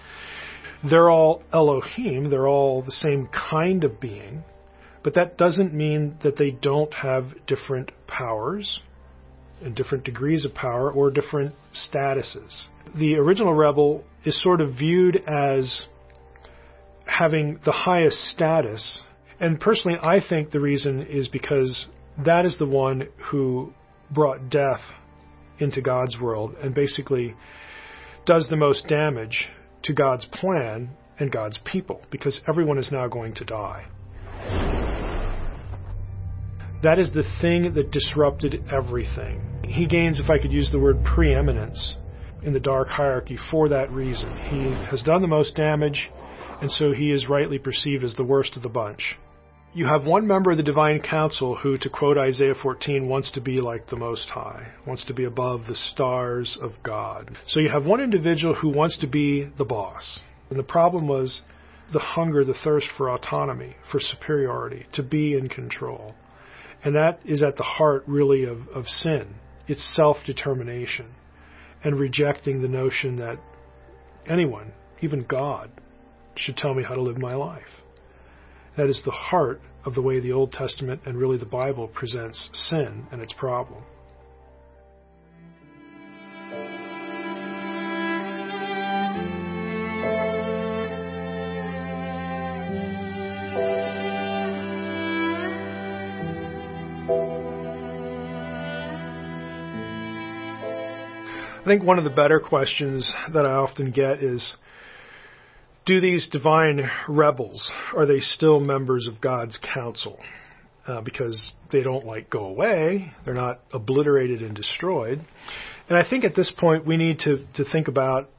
they're 0.91 1.11
all 1.11 1.43
Elohim, 1.53 2.31
they're 2.31 2.49
all 2.49 2.83
the 2.83 2.93
same 2.93 3.29
kind 3.29 3.85
of 3.85 4.01
being, 4.01 4.45
but 5.03 5.15
that 5.15 5.39
doesn't 5.39 5.73
mean 5.73 6.19
that 6.23 6.37
they 6.37 6.51
don't 6.51 6.93
have 6.95 7.47
different 7.47 7.91
powers 8.07 8.81
and 9.63 9.75
different 9.75 10.05
degrees 10.05 10.45
of 10.45 10.55
power 10.55 10.91
or 10.91 11.11
different 11.11 11.55
statuses. 11.75 12.67
The 12.95 13.15
original 13.15 13.55
rebel 13.55 14.05
is 14.25 14.41
sort 14.43 14.61
of 14.61 14.75
viewed 14.75 15.17
as 15.27 15.87
having 17.07 17.61
the 17.65 17.73
highest 17.73 18.19
status. 18.31 19.01
And 19.41 19.61
personally, 19.61 19.99
I 20.03 20.21
think 20.27 20.51
the 20.51 20.61
reason 20.61 21.03
is 21.03 21.29
because 21.29 21.87
that 22.25 22.45
is 22.45 22.59
the 22.59 22.67
one 22.67 23.09
who 23.31 23.73
brought 24.11 24.51
death 24.51 24.81
into 25.59 25.81
God's 25.81 26.19
world 26.19 26.55
and 26.63 26.75
basically 26.75 27.35
does 28.27 28.49
the 28.49 28.57
most 28.57 28.89
damage 28.89 29.49
to 29.85 29.93
God's 29.93 30.27
plan 30.27 30.91
and 31.19 31.31
God's 31.31 31.59
people 31.65 32.03
because 32.11 32.41
everyone 32.49 32.79
is 32.79 32.91
now 32.93 33.09
going 33.09 33.35
to 33.35 33.45
die. 33.45 33.87
That 36.83 36.99
is 36.99 37.11
the 37.13 37.25
thing 37.41 37.75
that 37.75 37.91
disrupted 37.91 38.65
everything. 38.71 39.43
He 39.65 39.87
gains, 39.87 40.21
if 40.21 40.29
I 40.29 40.39
could 40.39 40.53
use 40.53 40.71
the 40.71 40.79
word 40.79 41.03
preeminence, 41.05 41.97
in 42.43 42.53
the 42.53 42.61
dark 42.61 42.89
hierarchy 42.89 43.39
for 43.51 43.69
that 43.69 43.91
reason. 43.91 44.31
He 44.37 44.71
has 44.89 45.03
done 45.03 45.21
the 45.21 45.27
most 45.27 45.57
damage, 45.57 46.11
and 46.61 46.71
so 46.71 46.93
he 46.93 47.11
is 47.11 47.29
rightly 47.29 47.59
perceived 47.59 48.05
as 48.05 48.15
the 48.15 48.25
worst 48.25 48.57
of 48.57 48.63
the 48.63 48.69
bunch. 48.69 49.17
You 49.77 49.85
have 49.85 50.07
one 50.07 50.27
member 50.27 50.53
of 50.53 50.57
the 50.57 50.63
divine 50.63 51.03
council 51.03 51.55
who, 51.55 51.77
to 51.77 51.91
quote 51.91 52.17
Isaiah 52.17 52.55
14, 52.55 53.07
wants 53.11 53.31
to 53.33 53.43
be 53.43 53.61
like 53.61 53.89
the 53.89 53.97
Most 53.97 54.31
High, 54.31 54.69
wants 54.87 55.05
to 55.05 55.13
be 55.13 55.25
above 55.25 55.67
the 55.67 55.75
stars 55.75 56.57
of 56.63 56.73
God. 56.83 57.37
So 57.47 57.61
you 57.61 57.69
have 57.69 57.85
one 57.85 58.01
individual 58.01 58.55
who 58.55 58.71
wants 58.71 58.97
to 59.01 59.07
be 59.07 59.51
the 59.59 59.67
boss. 59.67 60.21
And 60.49 60.59
the 60.59 60.63
problem 60.63 61.07
was 61.09 61.43
the 61.93 61.99
hunger, 61.99 62.43
the 62.43 62.57
thirst 62.65 62.87
for 62.97 63.11
autonomy, 63.11 63.77
for 63.93 64.01
superiority, 64.01 64.87
to 64.95 65.03
be 65.03 65.35
in 65.35 65.51
control. 65.51 66.15
And 66.83 66.95
that 66.95 67.21
is 67.27 67.43
at 67.43 67.57
the 67.57 67.63
heart, 67.63 68.05
really, 68.07 68.45
of, 68.45 68.69
of 68.69 68.87
sin. 68.87 69.35
It's 69.69 69.95
self 69.95 70.17
determination 70.25 71.13
and 71.85 72.01
rejecting 72.01 72.63
the 72.63 72.69
notion 72.69 73.17
that 73.17 73.39
anyone, 74.27 74.73
even 75.03 75.27
God, 75.29 75.71
should 76.35 76.57
tell 76.57 76.73
me 76.73 76.83
how 76.83 76.95
to 76.95 77.03
live 77.03 77.19
my 77.19 77.35
life. 77.35 77.83
That 78.77 78.91
is 78.91 79.01
the 79.05 79.11
heart 79.11 79.63
of 79.87 79.95
the 79.95 80.03
way 80.03 80.21
the 80.21 80.33
Old 80.33 80.53
Testament 80.53 81.01
and 81.07 81.17
really 81.17 81.39
the 81.39 81.47
Bible 81.47 81.89
presents 81.89 82.51
sin 82.53 83.07
and 83.11 83.23
its 83.23 83.33
problem. 83.33 83.83
I 101.59 101.69
think 101.69 101.83
one 101.83 101.99
of 101.99 102.05
the 102.05 102.11
better 102.11 102.39
questions 102.39 103.13
that 103.33 103.45
I 103.45 103.53
often 103.53 103.91
get 103.91 104.23
is 104.23 104.55
do 105.87 106.01
these 106.01 106.29
divine 106.31 106.91
rebels 107.09 107.71
are 107.97 108.07
they 108.07 108.21
still 108.21 108.61
members 108.61 109.07
of 109.07 109.21
God's 109.21 109.57
council? 109.75 110.19
Uh, 110.87 111.01
because 111.01 111.51
they 111.73 111.83
don't 111.83 112.05
like 112.05 112.31
go 112.31 112.45
away, 112.45 113.13
they're 113.25 113.35
not 113.35 113.61
obliterated 113.73 114.41
and 114.41 114.55
destroyed. 114.55 115.25
And 115.89 115.99
I 115.99 116.09
think 116.09 116.25
at 116.25 116.37
this 116.37 116.53
point 116.57 116.87
we 116.87 116.97
need 116.97 117.21
to, 117.21 117.45
to 117.55 117.65
think 117.65 117.89
about 117.89 118.31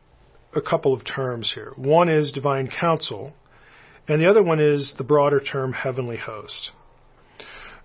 a 0.55 0.61
couple 0.61 0.93
of 0.93 1.03
terms 1.05 1.51
here. 1.53 1.73
One 1.75 2.07
is 2.07 2.31
divine 2.31 2.69
council, 2.69 3.33
and 4.07 4.21
the 4.21 4.29
other 4.29 4.43
one 4.43 4.61
is 4.61 4.93
the 4.97 5.03
broader 5.03 5.41
term 5.41 5.73
heavenly 5.73 6.15
host. 6.15 6.71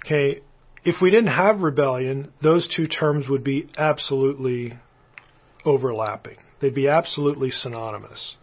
Okay, 0.05 0.43
if 0.85 0.97
we 1.03 1.11
didn't 1.11 1.33
have 1.33 1.61
rebellion, 1.61 2.33
those 2.41 2.69
two 2.75 2.87
terms 2.87 3.29
would 3.29 3.43
be 3.43 3.69
absolutely 3.77 4.79
overlapping. 5.65 6.37
They'd 6.61 6.75
be 6.75 6.89
absolutely 6.89 7.51
synonymous. 7.51 8.37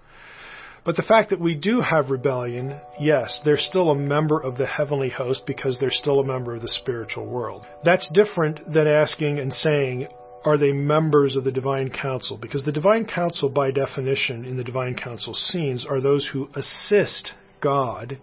But 0.86 0.96
the 0.96 1.04
fact 1.04 1.30
that 1.30 1.40
we 1.40 1.56
do 1.56 1.82
have 1.82 2.10
rebellion, 2.10 2.80
yes, 3.00 3.42
they're 3.44 3.58
still 3.58 3.92
a 3.92 3.96
member 3.96 4.40
of 4.40 4.58
the 4.58 4.66
heavenly 4.66 5.10
host 5.10 5.44
because 5.46 5.78
they're 5.80 5.92
still 5.92 6.20
a 6.20 6.26
member 6.26 6.56
of 6.56 6.62
the 6.62 6.68
spiritual 6.68 7.26
world. 7.26 7.66
That's 7.84 8.10
different 8.14 8.74
than 8.74 8.88
asking 8.88 9.40
and 9.40 9.54
saying, 9.54 10.08
are 10.46 10.58
they 10.58 10.72
members 10.72 11.36
of 11.36 11.44
the 11.44 11.52
divine 11.52 11.90
council? 11.90 12.38
Because 12.38 12.64
the 12.64 12.72
divine 12.72 13.06
council, 13.06 13.50
by 13.50 13.72
definition, 13.72 14.46
in 14.46 14.56
the 14.56 14.64
divine 14.64 14.96
council 14.96 15.34
scenes, 15.34 15.86
are 15.88 16.00
those 16.00 16.30
who 16.32 16.50
assist 16.56 17.34
God 17.62 18.18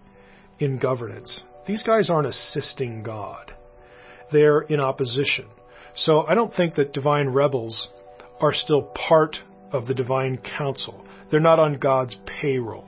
in 0.59 0.79
governance. 0.79 1.43
These 1.67 1.83
guys 1.83 2.09
aren't 2.09 2.27
assisting 2.27 3.03
God. 3.03 3.53
They're 4.31 4.61
in 4.61 4.79
opposition. 4.79 5.45
So 5.95 6.25
I 6.27 6.33
don't 6.33 6.53
think 6.53 6.75
that 6.75 6.93
divine 6.93 7.29
rebels 7.29 7.89
are 8.39 8.53
still 8.53 8.83
part 8.83 9.37
of 9.71 9.87
the 9.87 9.93
divine 9.93 10.37
council. 10.37 11.05
They're 11.29 11.39
not 11.39 11.59
on 11.59 11.75
God's 11.75 12.15
payroll. 12.25 12.87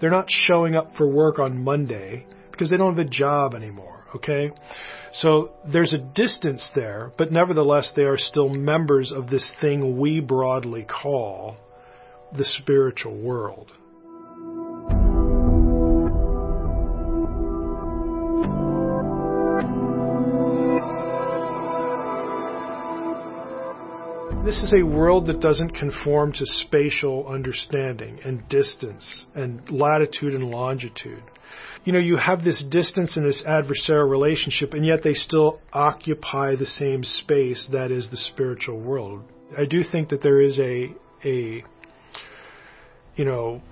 They're 0.00 0.10
not 0.10 0.26
showing 0.28 0.74
up 0.74 0.96
for 0.96 1.08
work 1.08 1.38
on 1.38 1.62
Monday 1.62 2.26
because 2.50 2.70
they 2.70 2.76
don't 2.76 2.96
have 2.96 3.06
a 3.06 3.08
job 3.08 3.54
anymore, 3.54 4.04
okay? 4.16 4.50
So 5.12 5.52
there's 5.70 5.92
a 5.92 5.98
distance 5.98 6.68
there, 6.74 7.12
but 7.16 7.32
nevertheless, 7.32 7.92
they 7.94 8.02
are 8.02 8.18
still 8.18 8.48
members 8.48 9.12
of 9.12 9.28
this 9.28 9.50
thing 9.60 9.98
we 9.98 10.20
broadly 10.20 10.84
call 10.84 11.56
the 12.36 12.44
spiritual 12.44 13.16
world. 13.16 13.70
This 24.44 24.58
is 24.58 24.74
a 24.78 24.82
world 24.84 25.28
that 25.28 25.40
doesn't 25.40 25.70
conform 25.70 26.34
to 26.34 26.44
spatial 26.44 27.26
understanding 27.26 28.20
and 28.26 28.46
distance 28.50 29.24
and 29.34 29.62
latitude 29.70 30.34
and 30.34 30.50
longitude. 30.50 31.22
You 31.86 31.94
know, 31.94 31.98
you 31.98 32.16
have 32.16 32.44
this 32.44 32.62
distance 32.70 33.16
and 33.16 33.24
this 33.24 33.42
adversarial 33.48 34.10
relationship, 34.10 34.74
and 34.74 34.84
yet 34.84 35.02
they 35.02 35.14
still 35.14 35.60
occupy 35.72 36.56
the 36.56 36.66
same 36.66 37.04
space 37.04 37.70
that 37.72 37.90
is 37.90 38.10
the 38.10 38.18
spiritual 38.18 38.78
world. 38.78 39.22
I 39.56 39.64
do 39.64 39.82
think 39.82 40.10
that 40.10 40.20
there 40.20 40.42
is 40.42 40.60
a, 40.60 40.94
a, 41.24 41.64
you 43.16 43.24
know, 43.24 43.62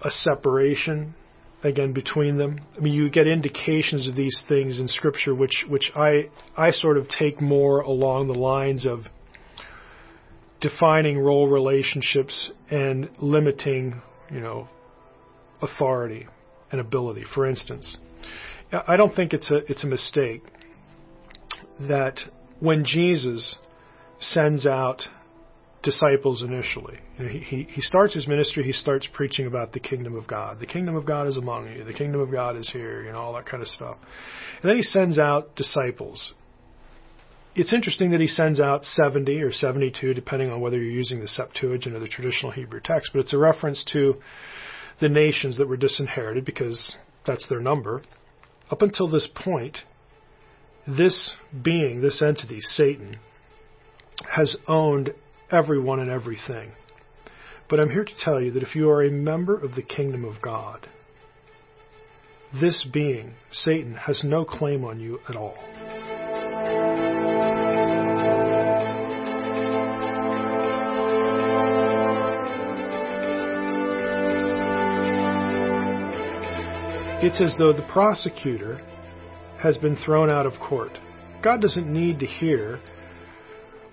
a 0.00 0.10
separation 0.10 1.16
again 1.64 1.92
between 1.92 2.38
them. 2.38 2.60
I 2.76 2.80
mean, 2.80 2.92
you 2.92 3.10
get 3.10 3.26
indications 3.26 4.06
of 4.06 4.14
these 4.14 4.44
things 4.48 4.78
in 4.78 4.86
Scripture, 4.86 5.34
which 5.34 5.64
which 5.68 5.90
I 5.96 6.28
I 6.56 6.70
sort 6.70 6.98
of 6.98 7.08
take 7.08 7.40
more 7.40 7.80
along 7.80 8.28
the 8.28 8.34
lines 8.34 8.86
of 8.86 9.06
defining 10.62 11.18
role 11.18 11.48
relationships 11.48 12.50
and 12.70 13.10
limiting, 13.18 14.00
you 14.30 14.40
know, 14.40 14.68
authority 15.60 16.26
and 16.70 16.80
ability. 16.80 17.24
For 17.34 17.46
instance, 17.46 17.98
I 18.72 18.96
don't 18.96 19.14
think 19.14 19.34
it's 19.34 19.50
a 19.50 19.56
it's 19.70 19.84
a 19.84 19.86
mistake 19.86 20.42
that 21.80 22.18
when 22.60 22.84
Jesus 22.84 23.56
sends 24.18 24.66
out 24.66 25.02
disciples 25.82 26.42
initially. 26.42 26.98
He, 27.16 27.38
he, 27.38 27.68
he 27.68 27.80
starts 27.80 28.14
his 28.14 28.28
ministry, 28.28 28.62
he 28.62 28.72
starts 28.72 29.08
preaching 29.12 29.46
about 29.46 29.72
the 29.72 29.80
kingdom 29.80 30.14
of 30.14 30.26
God. 30.26 30.60
The 30.60 30.66
kingdom 30.66 30.94
of 30.94 31.04
God 31.04 31.26
is 31.26 31.36
among 31.36 31.72
you, 31.72 31.84
the 31.84 31.92
kingdom 31.92 32.20
of 32.20 32.30
God 32.30 32.56
is 32.56 32.70
here, 32.72 33.04
you 33.04 33.12
know, 33.12 33.18
all 33.18 33.34
that 33.34 33.46
kind 33.46 33.62
of 33.62 33.68
stuff. 33.68 33.96
And 34.62 34.70
then 34.70 34.76
he 34.76 34.82
sends 34.82 35.18
out 35.18 35.56
disciples. 35.56 36.34
It's 37.54 37.74
interesting 37.74 38.12
that 38.12 38.20
he 38.20 38.28
sends 38.28 38.60
out 38.60 38.84
70 38.84 39.42
or 39.42 39.52
72, 39.52 40.14
depending 40.14 40.50
on 40.50 40.62
whether 40.62 40.78
you're 40.78 40.90
using 40.90 41.20
the 41.20 41.28
Septuagint 41.28 41.94
or 41.94 42.00
the 42.00 42.08
traditional 42.08 42.50
Hebrew 42.50 42.80
text, 42.82 43.10
but 43.12 43.20
it's 43.20 43.34
a 43.34 43.38
reference 43.38 43.84
to 43.92 44.14
the 45.00 45.10
nations 45.10 45.58
that 45.58 45.68
were 45.68 45.76
disinherited 45.76 46.46
because 46.46 46.96
that's 47.26 47.46
their 47.48 47.60
number. 47.60 48.02
Up 48.70 48.80
until 48.80 49.06
this 49.06 49.28
point, 49.34 49.78
this 50.86 51.34
being, 51.62 52.00
this 52.00 52.22
entity, 52.22 52.58
Satan, 52.60 53.18
has 54.34 54.56
owned 54.66 55.12
everyone 55.50 56.00
and 56.00 56.10
everything. 56.10 56.72
But 57.68 57.80
I'm 57.80 57.90
here 57.90 58.04
to 58.04 58.14
tell 58.24 58.40
you 58.40 58.50
that 58.52 58.62
if 58.62 58.74
you 58.74 58.88
are 58.88 59.02
a 59.02 59.10
member 59.10 59.58
of 59.58 59.74
the 59.74 59.82
kingdom 59.82 60.24
of 60.24 60.40
God, 60.40 60.88
this 62.58 62.82
being, 62.90 63.34
Satan, 63.50 63.94
has 63.94 64.22
no 64.24 64.46
claim 64.46 64.84
on 64.84 65.00
you 65.00 65.20
at 65.28 65.36
all. 65.36 65.56
It's 77.24 77.40
as 77.40 77.54
though 77.56 77.72
the 77.72 77.86
prosecutor 77.92 78.80
has 79.60 79.78
been 79.78 79.94
thrown 79.94 80.28
out 80.28 80.44
of 80.44 80.54
court. 80.58 80.98
God 81.40 81.60
doesn't 81.60 81.86
need 81.86 82.18
to 82.18 82.26
hear 82.26 82.80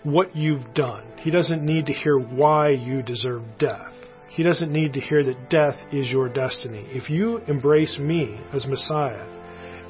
what 0.01 0.35
you've 0.35 0.73
done. 0.73 1.05
He 1.17 1.29
doesn't 1.29 1.63
need 1.63 1.85
to 1.85 1.93
hear 1.93 2.17
why 2.17 2.69
you 2.69 3.03
deserve 3.03 3.43
death. 3.59 3.93
He 4.29 4.41
doesn't 4.41 4.71
need 4.71 4.93
to 4.93 4.99
hear 4.99 5.23
that 5.23 5.47
death 5.51 5.75
is 5.93 6.09
your 6.09 6.27
destiny. 6.27 6.87
If 6.89 7.11
you 7.11 7.37
embrace 7.47 7.99
me 7.99 8.39
as 8.51 8.65
Messiah 8.65 9.27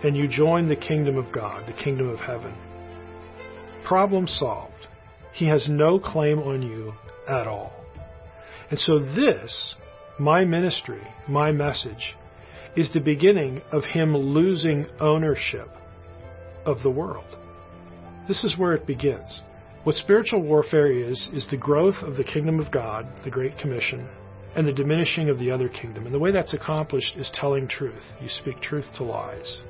and 0.03 0.17
you 0.17 0.27
join 0.27 0.67
the 0.67 0.75
kingdom 0.75 1.17
of 1.17 1.31
God, 1.31 1.65
the 1.65 1.81
kingdom 1.81 2.09
of 2.09 2.19
heaven, 2.19 2.53
problem 3.85 4.27
solved. 4.27 4.87
He 5.31 5.47
has 5.47 5.65
no 5.69 5.97
claim 5.97 6.39
on 6.39 6.61
you 6.61 6.91
at 7.25 7.47
all. 7.47 7.71
And 8.69 8.77
so 8.77 8.99
this, 8.99 9.75
my 10.19 10.43
ministry, 10.43 11.07
my 11.29 11.53
message, 11.53 12.15
is 12.75 12.91
the 12.91 12.99
beginning 12.99 13.61
of 13.71 13.83
him 13.83 14.15
losing 14.15 14.85
ownership 14.99 15.69
of 16.65 16.81
the 16.83 16.89
world. 16.89 17.37
This 18.27 18.43
is 18.43 18.57
where 18.57 18.73
it 18.73 18.85
begins. 18.85 19.41
What 19.83 19.95
spiritual 19.95 20.41
warfare 20.41 20.91
is, 20.91 21.29
is 21.33 21.47
the 21.49 21.57
growth 21.57 21.95
of 22.01 22.15
the 22.15 22.23
kingdom 22.23 22.59
of 22.59 22.71
God, 22.71 23.07
the 23.23 23.31
Great 23.31 23.57
Commission, 23.57 24.07
and 24.55 24.67
the 24.67 24.73
diminishing 24.73 25.29
of 25.29 25.39
the 25.39 25.51
other 25.51 25.69
kingdom. 25.69 26.05
And 26.05 26.13
the 26.13 26.19
way 26.19 26.31
that's 26.31 26.53
accomplished 26.53 27.15
is 27.17 27.31
telling 27.33 27.67
truth. 27.67 28.03
You 28.21 28.29
speak 28.29 28.61
truth 28.61 28.85
to 28.97 29.03
lies. 29.03 29.61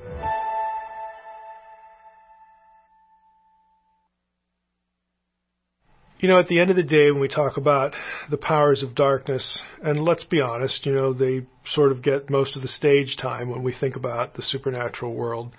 You 6.21 6.27
know, 6.27 6.37
at 6.37 6.47
the 6.47 6.59
end 6.59 6.69
of 6.69 6.75
the 6.75 6.83
day, 6.83 7.11
when 7.11 7.21
we 7.21 7.29
talk 7.29 7.55
about 7.55 7.93
the 8.29 8.35
powers 8.35 8.83
of 8.83 8.93
darkness, 8.93 9.57
and 9.81 10.03
let's 10.03 10.25
be 10.25 10.41
honest, 10.41 10.85
you 10.85 10.91
know, 10.91 11.13
they 11.13 11.45
sort 11.65 11.93
of 11.93 12.03
get 12.03 12.29
most 12.29 12.57
of 12.57 12.61
the 12.61 12.67
stage 12.67 13.15
time 13.15 13.49
when 13.49 13.63
we 13.63 13.73
think 13.73 13.95
about 13.95 14.33
the 14.33 14.41
supernatural 14.41 15.13
world. 15.13 15.53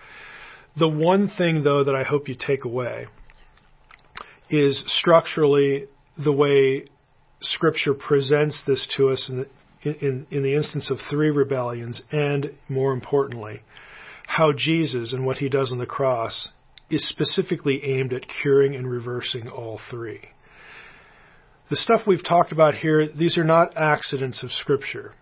The 0.78 0.86
one 0.86 1.28
thing, 1.30 1.64
though, 1.64 1.84
that 1.84 1.94
I 1.94 2.02
hope 2.02 2.28
you 2.28 2.34
take 2.38 2.66
away 2.66 3.06
is 4.50 4.82
structurally 4.86 5.86
the 6.22 6.32
way 6.32 6.84
Scripture 7.40 7.94
presents 7.94 8.62
this 8.66 8.86
to 8.98 9.08
us 9.08 9.30
in 9.30 9.46
the, 9.82 10.06
in, 10.06 10.26
in 10.30 10.42
the 10.42 10.54
instance 10.54 10.90
of 10.90 10.98
three 11.08 11.30
rebellions, 11.30 12.02
and 12.12 12.52
more 12.68 12.92
importantly, 12.92 13.62
how 14.26 14.52
Jesus 14.52 15.14
and 15.14 15.24
what 15.24 15.38
he 15.38 15.48
does 15.48 15.72
on 15.72 15.78
the 15.78 15.86
cross 15.86 16.50
is 16.90 17.08
specifically 17.08 17.82
aimed 17.82 18.12
at 18.12 18.26
curing 18.42 18.74
and 18.74 18.90
reversing 18.90 19.48
all 19.48 19.80
three. 19.90 20.20
The 21.70 21.76
stuff 21.76 22.02
we've 22.06 22.24
talked 22.24 22.50
about 22.50 22.74
here, 22.74 23.08
these 23.08 23.38
are 23.38 23.44
not 23.44 23.76
accidents 23.76 24.42
of 24.42 24.50
Scripture. 24.50 25.14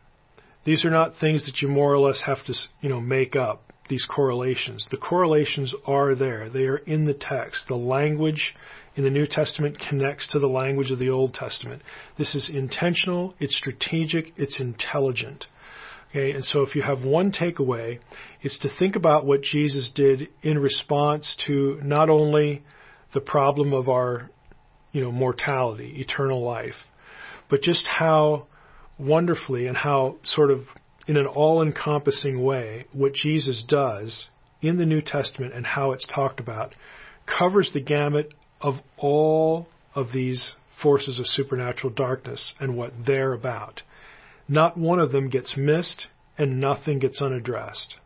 These 0.64 0.84
are 0.86 0.90
not 0.90 1.18
things 1.20 1.44
that 1.44 1.60
you 1.60 1.68
more 1.68 1.92
or 1.92 1.98
less 1.98 2.22
have 2.24 2.44
to, 2.46 2.54
you 2.80 2.88
know, 2.88 3.00
make 3.00 3.36
up. 3.36 3.64
These 3.88 4.06
correlations. 4.06 4.86
The 4.90 4.98
correlations 4.98 5.74
are 5.86 6.14
there. 6.14 6.50
They 6.50 6.64
are 6.64 6.76
in 6.76 7.04
the 7.04 7.14
text. 7.14 7.66
The 7.68 7.74
language 7.74 8.54
in 8.96 9.04
the 9.04 9.10
New 9.10 9.26
Testament 9.26 9.78
connects 9.78 10.26
to 10.32 10.38
the 10.38 10.46
language 10.46 10.90
of 10.90 10.98
the 10.98 11.08
Old 11.08 11.32
Testament. 11.32 11.82
This 12.18 12.34
is 12.34 12.50
intentional, 12.52 13.34
it's 13.38 13.56
strategic, 13.56 14.32
it's 14.36 14.58
intelligent. 14.58 15.46
Okay, 16.10 16.32
and 16.32 16.44
so 16.44 16.62
if 16.62 16.74
you 16.74 16.82
have 16.82 17.04
one 17.04 17.30
takeaway, 17.32 18.00
it's 18.42 18.58
to 18.60 18.68
think 18.78 18.96
about 18.96 19.24
what 19.24 19.42
Jesus 19.42 19.90
did 19.94 20.28
in 20.42 20.58
response 20.58 21.36
to 21.46 21.80
not 21.82 22.10
only 22.10 22.62
the 23.14 23.20
problem 23.20 23.72
of 23.72 23.88
our, 23.88 24.30
you 24.92 25.02
know, 25.02 25.12
mortality, 25.12 25.94
eternal 25.96 26.42
life, 26.42 26.86
but 27.48 27.62
just 27.62 27.86
how 27.86 28.46
wonderfully 28.98 29.66
and 29.66 29.76
how 29.76 30.16
sort 30.22 30.50
of 30.50 30.60
in 31.06 31.16
an 31.16 31.26
all-encompassing 31.26 32.42
way 32.42 32.84
what 32.92 33.14
Jesus 33.14 33.64
does 33.66 34.28
in 34.60 34.76
the 34.76 34.86
New 34.86 35.00
Testament 35.00 35.54
and 35.54 35.64
how 35.64 35.92
it's 35.92 36.06
talked 36.06 36.40
about 36.40 36.74
covers 37.26 37.70
the 37.72 37.80
gamut 37.80 38.32
of 38.60 38.74
all 38.96 39.68
of 39.94 40.08
these 40.12 40.54
forces 40.82 41.18
of 41.18 41.26
supernatural 41.26 41.92
darkness 41.92 42.52
and 42.60 42.76
what 42.76 42.92
they're 43.06 43.32
about. 43.32 43.82
Not 44.48 44.76
one 44.76 44.98
of 44.98 45.12
them 45.12 45.28
gets 45.28 45.54
missed 45.56 46.06
and 46.36 46.60
nothing 46.60 46.98
gets 46.98 47.20
unaddressed. 47.20 47.96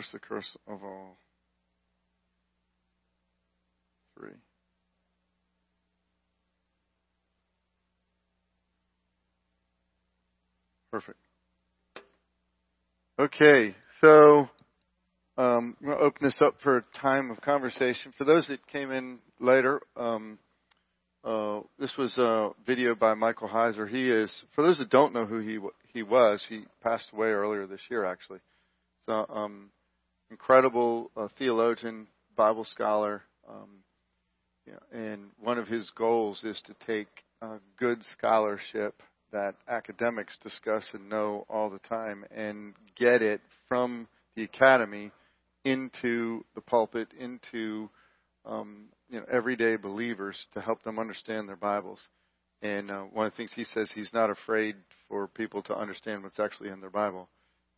Reverse 0.00 0.12
the 0.12 0.18
curse 0.18 0.56
of 0.66 0.82
all 0.82 1.18
three. 4.18 4.30
Perfect. 10.90 11.18
Okay, 13.18 13.74
so 14.00 14.48
um, 15.36 15.76
I'm 15.78 15.86
going 15.86 15.98
to 15.98 16.02
open 16.02 16.18
this 16.22 16.38
up 16.42 16.54
for 16.62 16.78
a 16.78 16.84
time 16.98 17.30
of 17.30 17.42
conversation. 17.42 18.14
For 18.16 18.24
those 18.24 18.46
that 18.48 18.66
came 18.68 18.90
in 18.90 19.18
later, 19.38 19.82
um, 19.98 20.38
uh, 21.24 21.60
this 21.78 21.94
was 21.98 22.16
a 22.16 22.52
video 22.66 22.94
by 22.94 23.12
Michael 23.12 23.48
Heiser. 23.48 23.86
He 23.86 24.08
is, 24.08 24.44
for 24.54 24.62
those 24.62 24.78
that 24.78 24.88
don't 24.88 25.12
know 25.12 25.26
who 25.26 25.40
he 25.40 25.58
he 25.92 26.02
was, 26.02 26.46
he 26.48 26.62
passed 26.82 27.10
away 27.12 27.28
earlier 27.28 27.66
this 27.66 27.82
year, 27.90 28.06
actually. 28.06 28.38
So, 29.04 29.26
um, 29.28 29.70
incredible 30.30 31.10
uh, 31.16 31.28
theologian, 31.38 32.06
Bible 32.36 32.64
scholar, 32.64 33.22
um, 33.48 33.80
yeah, 34.66 34.98
and 34.98 35.30
one 35.40 35.58
of 35.58 35.66
his 35.66 35.90
goals 35.96 36.44
is 36.44 36.60
to 36.66 36.74
take 36.86 37.08
uh, 37.42 37.58
good 37.78 38.02
scholarship 38.16 39.02
that 39.32 39.54
academics 39.68 40.36
discuss 40.42 40.88
and 40.92 41.08
know 41.08 41.46
all 41.48 41.70
the 41.70 41.78
time 41.80 42.24
and 42.34 42.74
get 42.96 43.22
it 43.22 43.40
from 43.68 44.08
the 44.36 44.42
academy 44.42 45.10
into 45.64 46.44
the 46.54 46.60
pulpit, 46.60 47.08
into 47.18 47.88
um, 48.44 48.86
you 49.08 49.18
know 49.18 49.26
everyday 49.30 49.76
believers 49.76 50.46
to 50.54 50.60
help 50.60 50.82
them 50.82 50.98
understand 50.98 51.48
their 51.48 51.56
Bibles. 51.56 52.00
And 52.62 52.90
uh, 52.90 53.02
one 53.04 53.26
of 53.26 53.32
the 53.32 53.36
things 53.36 53.52
he 53.54 53.64
says 53.64 53.90
he's 53.94 54.12
not 54.12 54.30
afraid 54.30 54.76
for 55.08 55.28
people 55.28 55.62
to 55.62 55.76
understand 55.76 56.22
what's 56.22 56.38
actually 56.38 56.70
in 56.70 56.80
their 56.80 56.90
Bible. 56.90 57.28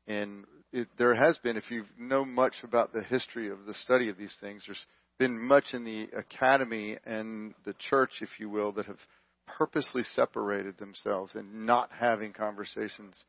And 0.07 0.45
it, 0.73 0.89
there 0.99 1.15
has 1.15 1.39
been, 1.39 1.57
if 1.57 1.71
you 1.71 1.85
know 1.99 2.25
much 2.25 2.55
about 2.63 2.93
the 2.93 3.03
history 3.03 3.51
of 3.51 3.65
the 3.67 3.75
study 3.75 4.09
of 4.09 4.17
these 4.17 4.37
things, 4.41 4.65
there's 4.67 4.85
been 5.19 5.39
much 5.39 5.67
in 5.73 5.85
the 5.85 6.09
academy 6.17 6.97
and 7.05 7.55
the 7.65 7.75
church, 7.91 8.11
if 8.21 8.31
you 8.39 8.49
will, 8.49 8.73
that 8.73 8.87
have 8.87 8.99
purposely 9.47 10.03
separated 10.03 10.79
themselves 10.79 11.35
and 11.35 11.67
not 11.67 11.91
having 11.99 12.33
conversations. 12.33 13.23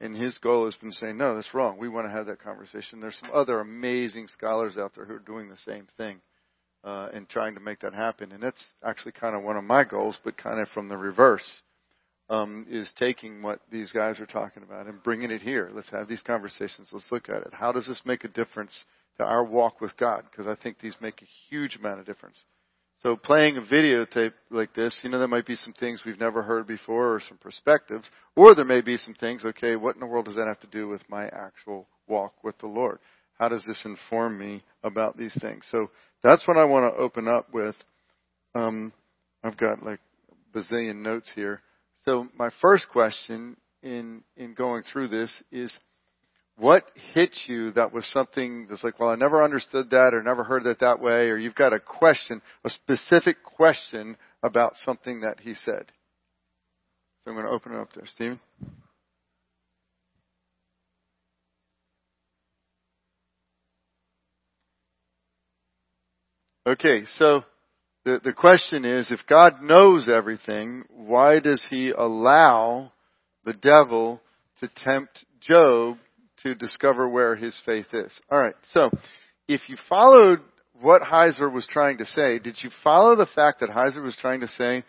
And 0.00 0.16
his 0.16 0.36
goal 0.38 0.64
has 0.64 0.74
been 0.76 0.92
saying, 0.92 1.16
no, 1.16 1.34
that's 1.34 1.54
wrong. 1.54 1.78
We 1.78 1.88
want 1.88 2.06
to 2.06 2.12
have 2.12 2.26
that 2.26 2.42
conversation. 2.42 3.00
There's 3.00 3.18
some 3.20 3.30
other 3.32 3.60
amazing 3.60 4.28
scholars 4.28 4.76
out 4.76 4.94
there 4.94 5.04
who 5.04 5.14
are 5.14 5.18
doing 5.18 5.48
the 5.48 5.56
same 5.58 5.86
thing 5.96 6.20
uh, 6.84 7.08
and 7.12 7.28
trying 7.28 7.54
to 7.54 7.60
make 7.60 7.80
that 7.80 7.94
happen. 7.94 8.32
And 8.32 8.42
that's 8.42 8.64
actually 8.84 9.12
kind 9.12 9.34
of 9.34 9.42
one 9.42 9.56
of 9.56 9.64
my 9.64 9.84
goals, 9.84 10.18
but 10.24 10.36
kind 10.36 10.60
of 10.60 10.68
from 10.68 10.88
the 10.88 10.96
reverse 10.96 11.62
um, 12.28 12.66
is 12.68 12.92
taking 12.98 13.42
what 13.42 13.60
these 13.70 13.92
guys 13.92 14.18
are 14.18 14.26
talking 14.26 14.62
about 14.62 14.86
and 14.86 15.02
bringing 15.02 15.30
it 15.30 15.42
here. 15.42 15.70
Let's 15.72 15.90
have 15.90 16.08
these 16.08 16.22
conversations. 16.22 16.88
Let's 16.92 17.10
look 17.10 17.28
at 17.28 17.42
it. 17.42 17.52
How 17.52 17.72
does 17.72 17.86
this 17.86 18.02
make 18.04 18.24
a 18.24 18.28
difference 18.28 18.84
to 19.18 19.24
our 19.24 19.44
walk 19.44 19.80
with 19.80 19.96
God? 19.96 20.24
Because 20.30 20.46
I 20.46 20.60
think 20.60 20.78
these 20.78 20.96
make 21.00 21.22
a 21.22 21.26
huge 21.48 21.76
amount 21.76 22.00
of 22.00 22.06
difference. 22.06 22.42
So 23.02 23.14
playing 23.14 23.58
a 23.58 23.60
videotape 23.60 24.32
like 24.50 24.74
this, 24.74 24.98
you 25.02 25.10
know, 25.10 25.18
there 25.18 25.28
might 25.28 25.46
be 25.46 25.54
some 25.54 25.74
things 25.74 26.00
we've 26.04 26.18
never 26.18 26.42
heard 26.42 26.66
before 26.66 27.14
or 27.14 27.20
some 27.20 27.36
perspectives, 27.36 28.10
or 28.34 28.54
there 28.54 28.64
may 28.64 28.80
be 28.80 28.96
some 28.96 29.14
things, 29.14 29.44
okay, 29.44 29.76
what 29.76 29.94
in 29.94 30.00
the 30.00 30.06
world 30.06 30.24
does 30.24 30.36
that 30.36 30.48
have 30.48 30.60
to 30.60 30.66
do 30.68 30.88
with 30.88 31.02
my 31.08 31.26
actual 31.26 31.86
walk 32.08 32.32
with 32.42 32.56
the 32.58 32.66
Lord? 32.66 32.98
How 33.38 33.48
does 33.48 33.64
this 33.66 33.82
inform 33.84 34.38
me 34.38 34.64
about 34.82 35.18
these 35.18 35.36
things? 35.40 35.66
So 35.70 35.90
that's 36.22 36.48
what 36.48 36.56
I 36.56 36.64
want 36.64 36.92
to 36.92 36.98
open 36.98 37.28
up 37.28 37.52
with. 37.52 37.76
Um, 38.54 38.92
I've 39.44 39.58
got 39.58 39.84
like 39.84 40.00
a 40.30 40.58
bazillion 40.58 41.02
notes 41.02 41.30
here. 41.34 41.60
So 42.08 42.28
my 42.38 42.50
first 42.60 42.88
question 42.88 43.56
in 43.82 44.22
in 44.36 44.54
going 44.54 44.84
through 44.84 45.08
this 45.08 45.42
is 45.50 45.76
what 46.56 46.84
hit 47.14 47.30
you 47.46 47.72
that 47.72 47.92
was 47.92 48.06
something 48.12 48.66
that's 48.70 48.84
like, 48.84 48.98
well, 48.98 49.10
I 49.10 49.16
never 49.16 49.44
understood 49.44 49.90
that 49.90 50.14
or 50.14 50.22
never 50.22 50.44
heard 50.44 50.64
it 50.66 50.78
that 50.80 51.00
way, 51.00 51.28
or 51.28 51.36
you've 51.36 51.54
got 51.54 51.72
a 51.72 51.80
question, 51.80 52.40
a 52.64 52.70
specific 52.70 53.42
question 53.42 54.16
about 54.42 54.74
something 54.84 55.20
that 55.20 55.40
he 55.40 55.54
said. 55.54 55.84
So 57.24 57.30
I'm 57.30 57.34
going 57.34 57.44
to 57.46 57.52
open 57.52 57.72
it 57.72 57.80
up 57.80 57.92
there. 57.92 58.06
Stephen? 58.14 58.40
Okay, 66.66 67.04
so 67.16 67.44
the, 68.06 68.20
the 68.22 68.32
question 68.32 68.84
is, 68.84 69.10
if 69.10 69.18
God 69.28 69.62
knows 69.62 70.08
everything, 70.08 70.84
why 70.90 71.40
does 71.40 71.66
he 71.68 71.90
allow 71.90 72.92
the 73.44 73.52
devil 73.52 74.22
to 74.60 74.70
tempt 74.76 75.24
Job 75.40 75.98
to 76.44 76.54
discover 76.54 77.08
where 77.08 77.34
his 77.34 77.60
faith 77.66 77.86
is? 77.92 78.16
Alright, 78.32 78.54
so, 78.70 78.90
if 79.48 79.62
you 79.68 79.76
followed 79.88 80.38
what 80.80 81.02
Heiser 81.02 81.52
was 81.52 81.66
trying 81.66 81.98
to 81.98 82.06
say, 82.06 82.38
did 82.38 82.56
you 82.62 82.70
follow 82.84 83.16
the 83.16 83.26
fact 83.34 83.58
that 83.58 83.70
Heiser 83.70 84.02
was 84.02 84.16
trying 84.20 84.40
to 84.40 84.48
say 84.48 84.84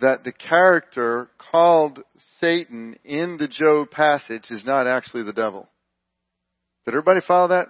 that 0.00 0.24
the 0.24 0.32
character 0.32 1.28
called 1.52 2.02
Satan 2.40 2.96
in 3.04 3.36
the 3.36 3.48
Job 3.48 3.90
passage 3.90 4.46
is 4.50 4.64
not 4.64 4.86
actually 4.86 5.24
the 5.24 5.34
devil? 5.34 5.68
Did 6.86 6.94
everybody 6.94 7.20
follow 7.26 7.48
that? 7.48 7.66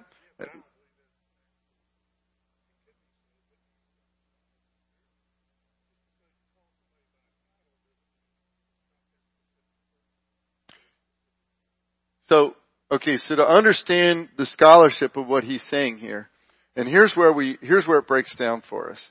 So, 12.29 12.55
okay, 12.91 13.17
so 13.19 13.37
to 13.37 13.43
understand 13.43 14.29
the 14.37 14.47
scholarship 14.47 15.17
of 15.17 15.27
what 15.27 15.45
he's 15.45 15.65
saying 15.71 15.99
here, 15.99 16.29
and 16.77 16.89
here's 16.89 17.13
where 17.15 17.33
we, 17.33 17.59
here's 17.61 17.87
where 17.87 17.99
it 17.99 18.07
breaks 18.07 18.35
down 18.37 18.63
for 18.69 18.91
us. 18.91 19.11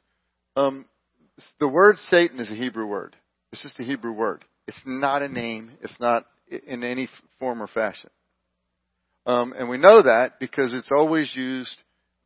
Um, 0.56 0.86
the 1.60 1.68
word 1.68 1.98
Satan 2.10 2.40
is 2.40 2.50
a 2.52 2.56
Hebrew 2.56 2.86
word. 2.88 3.16
It's 3.52 3.64
just 3.64 3.80
a 3.80 3.84
Hebrew 3.84 4.14
word. 4.14 4.46
It's 4.68 4.80
not 4.86 5.22
a 5.22 5.28
name. 5.28 5.72
It's 5.82 6.00
not 6.00 6.26
in 6.68 6.84
any 6.84 7.10
form 7.40 7.62
or 7.62 7.68
fashion. 7.68 8.10
Um, 9.26 9.54
and 9.58 9.70
we 9.70 9.78
know 9.78 10.02
that 10.02 10.40
because 10.40 10.72
it's 10.74 10.90
always 10.92 11.32
used 11.36 11.78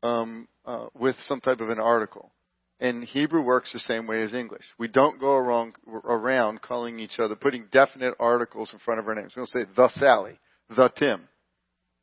um, 0.04 0.48
uh, 0.66 0.88
with 0.98 1.16
some 1.28 1.42
type 1.42 1.60
of 1.60 1.70
an 1.70 1.80
article. 1.80 2.32
And 2.80 3.04
Hebrew 3.04 3.42
works 3.42 3.72
the 3.72 3.80
same 3.80 4.06
way 4.06 4.22
as 4.22 4.34
English. 4.34 4.66
We 4.78 4.88
don't 4.88 5.20
go 5.20 5.34
around, 5.34 5.74
around 5.88 6.62
calling 6.62 7.00
each 7.00 7.20
other, 7.20 7.36
putting 7.36 7.68
definite 7.72 8.16
articles 8.20 8.70
in 8.74 8.80
front 8.80 9.00
of 9.00 9.08
our 9.08 9.16
names. 9.16 9.34
We 9.36 9.42
don't 9.42 9.50
say 9.50 9.72
the 9.76 9.90
Sally 9.90 10.40
the 10.70 10.90
Tim. 10.98 11.28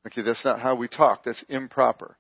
Okay, 0.06 0.22
that's 0.22 0.44
not 0.44 0.60
how 0.60 0.74
we 0.74 0.88
talk. 0.88 1.24
That's 1.24 1.44
improper. 1.48 2.16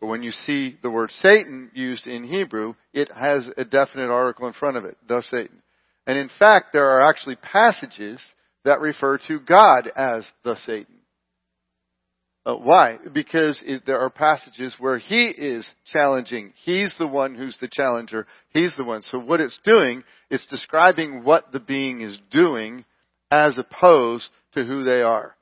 But 0.00 0.06
when 0.08 0.22
you 0.22 0.32
see 0.32 0.76
the 0.82 0.90
word 0.90 1.10
Satan 1.22 1.70
used 1.74 2.06
in 2.06 2.24
Hebrew, 2.24 2.74
it 2.92 3.10
has 3.14 3.48
a 3.56 3.64
definite 3.64 4.10
article 4.10 4.46
in 4.46 4.52
front 4.52 4.76
of 4.76 4.84
it, 4.84 4.96
the 5.08 5.22
Satan. 5.22 5.62
And 6.06 6.18
in 6.18 6.30
fact, 6.38 6.72
there 6.72 6.90
are 6.90 7.08
actually 7.08 7.36
passages 7.36 8.20
that 8.64 8.80
refer 8.80 9.18
to 9.28 9.40
God 9.40 9.90
as 9.96 10.26
the 10.44 10.56
Satan. 10.56 10.96
Uh, 12.46 12.56
why? 12.56 12.98
Because 13.12 13.62
it, 13.64 13.84
there 13.86 14.00
are 14.00 14.10
passages 14.10 14.74
where 14.78 14.98
He 14.98 15.28
is 15.28 15.66
challenging. 15.92 16.52
He's 16.64 16.94
the 16.98 17.06
one 17.06 17.34
who's 17.34 17.56
the 17.58 17.70
challenger. 17.72 18.26
He's 18.50 18.76
the 18.76 18.84
one. 18.84 19.02
So 19.02 19.18
what 19.18 19.40
it's 19.40 19.58
doing, 19.64 20.04
it's 20.28 20.46
describing 20.46 21.24
what 21.24 21.52
the 21.52 21.60
being 21.60 22.02
is 22.02 22.18
doing 22.30 22.84
as 23.30 23.56
opposed 23.58 24.28
to 24.52 24.64
who 24.64 24.84
they 24.84 25.00
are. 25.00 25.34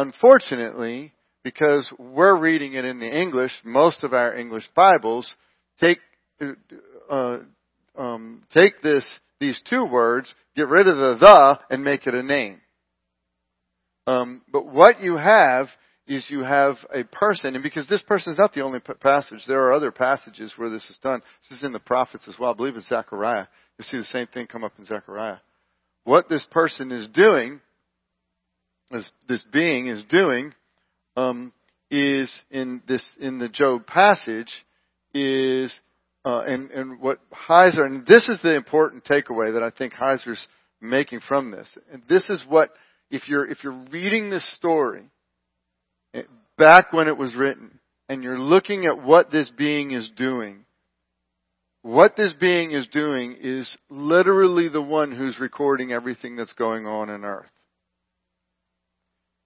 Unfortunately, 0.00 1.12
because 1.42 1.92
we're 1.98 2.38
reading 2.38 2.74
it 2.74 2.84
in 2.84 3.00
the 3.00 3.20
English, 3.20 3.50
most 3.64 4.04
of 4.04 4.12
our 4.12 4.32
English 4.32 4.62
Bibles 4.76 5.34
take 5.80 5.98
uh, 7.10 7.38
um, 7.96 8.44
take 8.54 8.80
this 8.80 9.04
these 9.40 9.60
two 9.68 9.84
words, 9.84 10.32
get 10.54 10.68
rid 10.68 10.86
of 10.86 10.96
the 10.96 11.16
the, 11.18 11.58
and 11.68 11.82
make 11.82 12.06
it 12.06 12.14
a 12.14 12.22
name. 12.22 12.60
Um, 14.06 14.42
but 14.52 14.66
what 14.66 15.00
you 15.00 15.16
have 15.16 15.66
is 16.06 16.24
you 16.30 16.44
have 16.44 16.76
a 16.94 17.02
person, 17.02 17.56
and 17.56 17.64
because 17.64 17.88
this 17.88 18.02
person 18.02 18.32
is 18.32 18.38
not 18.38 18.54
the 18.54 18.62
only 18.62 18.78
passage, 18.78 19.42
there 19.48 19.64
are 19.64 19.72
other 19.72 19.90
passages 19.90 20.52
where 20.56 20.70
this 20.70 20.88
is 20.88 20.98
done. 21.02 21.22
This 21.42 21.58
is 21.58 21.64
in 21.64 21.72
the 21.72 21.80
prophets 21.80 22.28
as 22.28 22.36
well. 22.38 22.52
I 22.52 22.56
believe 22.56 22.76
it's 22.76 22.88
Zechariah. 22.88 23.48
You 23.78 23.84
see 23.84 23.98
the 23.98 24.04
same 24.04 24.28
thing 24.28 24.46
come 24.46 24.62
up 24.62 24.74
in 24.78 24.84
Zechariah. 24.84 25.38
What 26.04 26.28
this 26.28 26.46
person 26.52 26.92
is 26.92 27.08
doing 27.08 27.60
this, 28.90 29.10
this 29.28 29.44
being 29.52 29.86
is 29.86 30.02
doing 30.04 30.54
um, 31.16 31.52
is 31.90 32.32
in 32.50 32.82
this 32.86 33.04
in 33.20 33.38
the 33.38 33.48
Job 33.48 33.86
passage 33.86 34.52
is 35.14 35.78
uh, 36.24 36.40
and 36.40 36.70
and 36.70 37.00
what 37.00 37.18
Heiser 37.32 37.84
and 37.84 38.06
this 38.06 38.28
is 38.28 38.38
the 38.42 38.54
important 38.54 39.04
takeaway 39.04 39.54
that 39.54 39.62
I 39.62 39.70
think 39.76 39.94
Heiser's 39.94 40.46
making 40.80 41.20
from 41.26 41.50
this. 41.50 41.68
And 41.92 42.02
this 42.08 42.28
is 42.28 42.42
what 42.48 42.70
if 43.10 43.28
you're 43.28 43.46
if 43.46 43.64
you're 43.64 43.84
reading 43.90 44.30
this 44.30 44.46
story 44.56 45.04
eh, 46.14 46.22
back 46.56 46.92
when 46.92 47.08
it 47.08 47.16
was 47.16 47.34
written 47.34 47.78
and 48.08 48.22
you're 48.22 48.38
looking 48.38 48.86
at 48.86 49.02
what 49.02 49.30
this 49.30 49.50
being 49.56 49.90
is 49.92 50.10
doing 50.16 50.64
what 51.82 52.16
this 52.16 52.32
being 52.38 52.72
is 52.72 52.88
doing 52.88 53.36
is 53.40 53.76
literally 53.88 54.68
the 54.68 54.82
one 54.82 55.12
who's 55.12 55.38
recording 55.38 55.92
everything 55.92 56.36
that's 56.36 56.52
going 56.54 56.86
on 56.86 57.08
in 57.08 57.24
earth 57.24 57.50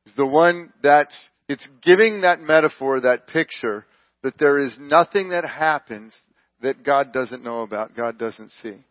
is 0.06 0.12
the 0.16 0.26
one 0.26 0.72
that's, 0.82 1.16
it's 1.48 1.66
giving 1.82 2.22
that 2.22 2.40
metaphor, 2.40 3.00
that 3.00 3.26
picture, 3.26 3.86
that 4.22 4.38
there 4.38 4.58
is 4.58 4.76
nothing 4.80 5.30
that 5.30 5.44
happens 5.44 6.14
that 6.62 6.84
God 6.84 7.12
doesn't 7.12 7.42
know 7.42 7.62
about, 7.62 7.96
God 7.96 8.18
doesn't 8.18 8.50
see. 8.50 8.84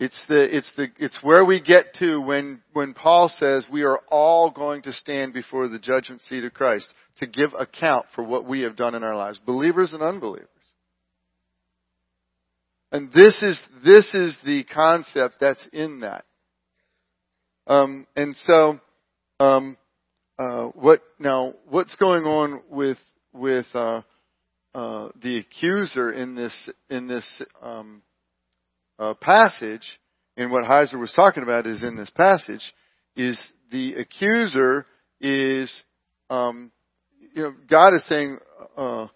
It's 0.00 0.24
the, 0.28 0.56
it's 0.56 0.72
the, 0.76 0.88
it's 0.98 1.18
where 1.22 1.44
we 1.44 1.60
get 1.60 1.94
to 2.00 2.20
when, 2.20 2.60
when 2.72 2.92
Paul 2.92 3.28
says 3.28 3.64
we 3.70 3.84
are 3.84 4.00
all 4.08 4.50
going 4.50 4.82
to 4.82 4.92
stand 4.92 5.32
before 5.32 5.68
the 5.68 5.78
judgment 5.78 6.22
seat 6.22 6.42
of 6.42 6.52
Christ 6.52 6.88
to 7.20 7.26
give 7.26 7.50
account 7.56 8.06
for 8.14 8.24
what 8.24 8.44
we 8.44 8.62
have 8.62 8.74
done 8.74 8.96
in 8.96 9.04
our 9.04 9.14
lives, 9.14 9.38
believers 9.38 9.92
and 9.92 10.02
unbelievers. 10.02 10.48
And 12.90 13.12
this 13.12 13.40
is, 13.42 13.60
this 13.84 14.12
is 14.12 14.36
the 14.44 14.64
concept 14.64 15.36
that's 15.40 15.64
in 15.72 16.00
that. 16.00 16.24
Um, 17.68 18.08
and 18.16 18.34
so, 18.44 18.80
um, 19.42 19.76
uh, 20.38 20.66
what 20.68 21.02
now? 21.18 21.54
What's 21.68 21.96
going 21.96 22.24
on 22.24 22.62
with 22.70 22.98
with 23.32 23.66
uh, 23.74 24.02
uh, 24.74 25.08
the 25.20 25.38
accuser 25.38 26.12
in 26.12 26.34
this 26.34 26.70
in 26.88 27.08
this 27.08 27.42
um, 27.60 28.02
uh, 28.98 29.14
passage? 29.14 29.98
And 30.36 30.50
what 30.50 30.64
Heiser 30.64 30.98
was 30.98 31.12
talking 31.14 31.42
about 31.42 31.66
is 31.66 31.82
in 31.82 31.96
this 31.96 32.10
passage 32.10 32.62
is 33.16 33.38
the 33.70 33.94
accuser 33.94 34.86
is 35.20 35.82
um, 36.30 36.70
you 37.34 37.42
know 37.42 37.54
God 37.68 37.94
is 37.94 38.06
saying 38.06 38.38
uh, 38.76 39.08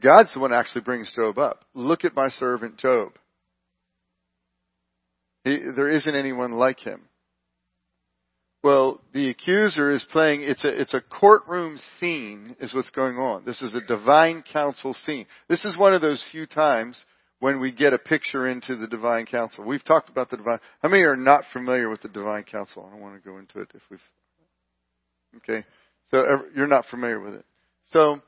God's 0.00 0.32
the 0.32 0.40
one 0.40 0.52
actually 0.52 0.82
brings 0.82 1.12
Job 1.14 1.38
up. 1.38 1.64
Look 1.74 2.04
at 2.04 2.14
my 2.14 2.28
servant 2.28 2.78
Job. 2.78 3.12
He, 5.44 5.58
there 5.76 5.88
isn't 5.88 6.14
anyone 6.14 6.52
like 6.52 6.78
him. 6.78 7.02
Well, 8.62 9.00
the 9.12 9.28
accuser 9.28 9.92
is 9.92 10.04
playing, 10.10 10.42
it's 10.42 10.64
a, 10.64 10.80
it's 10.80 10.94
a 10.94 11.00
courtroom 11.00 11.78
scene 12.00 12.56
is 12.60 12.74
what's 12.74 12.90
going 12.90 13.16
on. 13.16 13.44
This 13.44 13.62
is 13.62 13.74
a 13.74 13.80
divine 13.80 14.42
council 14.42 14.92
scene. 14.92 15.26
This 15.48 15.64
is 15.64 15.76
one 15.76 15.94
of 15.94 16.00
those 16.00 16.24
few 16.32 16.46
times 16.46 17.04
when 17.38 17.60
we 17.60 17.70
get 17.70 17.92
a 17.92 17.98
picture 17.98 18.48
into 18.48 18.76
the 18.76 18.86
divine 18.86 19.26
council. 19.26 19.64
We've 19.64 19.84
talked 19.84 20.08
about 20.08 20.30
the 20.30 20.38
divine, 20.38 20.58
how 20.82 20.88
many 20.88 21.02
are 21.02 21.16
not 21.16 21.44
familiar 21.52 21.88
with 21.88 22.02
the 22.02 22.08
divine 22.08 22.44
council? 22.44 22.84
I 22.86 22.90
don't 22.90 23.02
want 23.02 23.22
to 23.22 23.28
go 23.28 23.38
into 23.38 23.60
it 23.60 23.68
if 23.74 23.82
we've, 23.90 24.00
okay. 25.36 25.64
So 26.10 26.24
you're 26.54 26.66
not 26.66 26.86
familiar 26.86 27.20
with 27.20 27.34
it. 27.34 27.44
So 27.84 28.20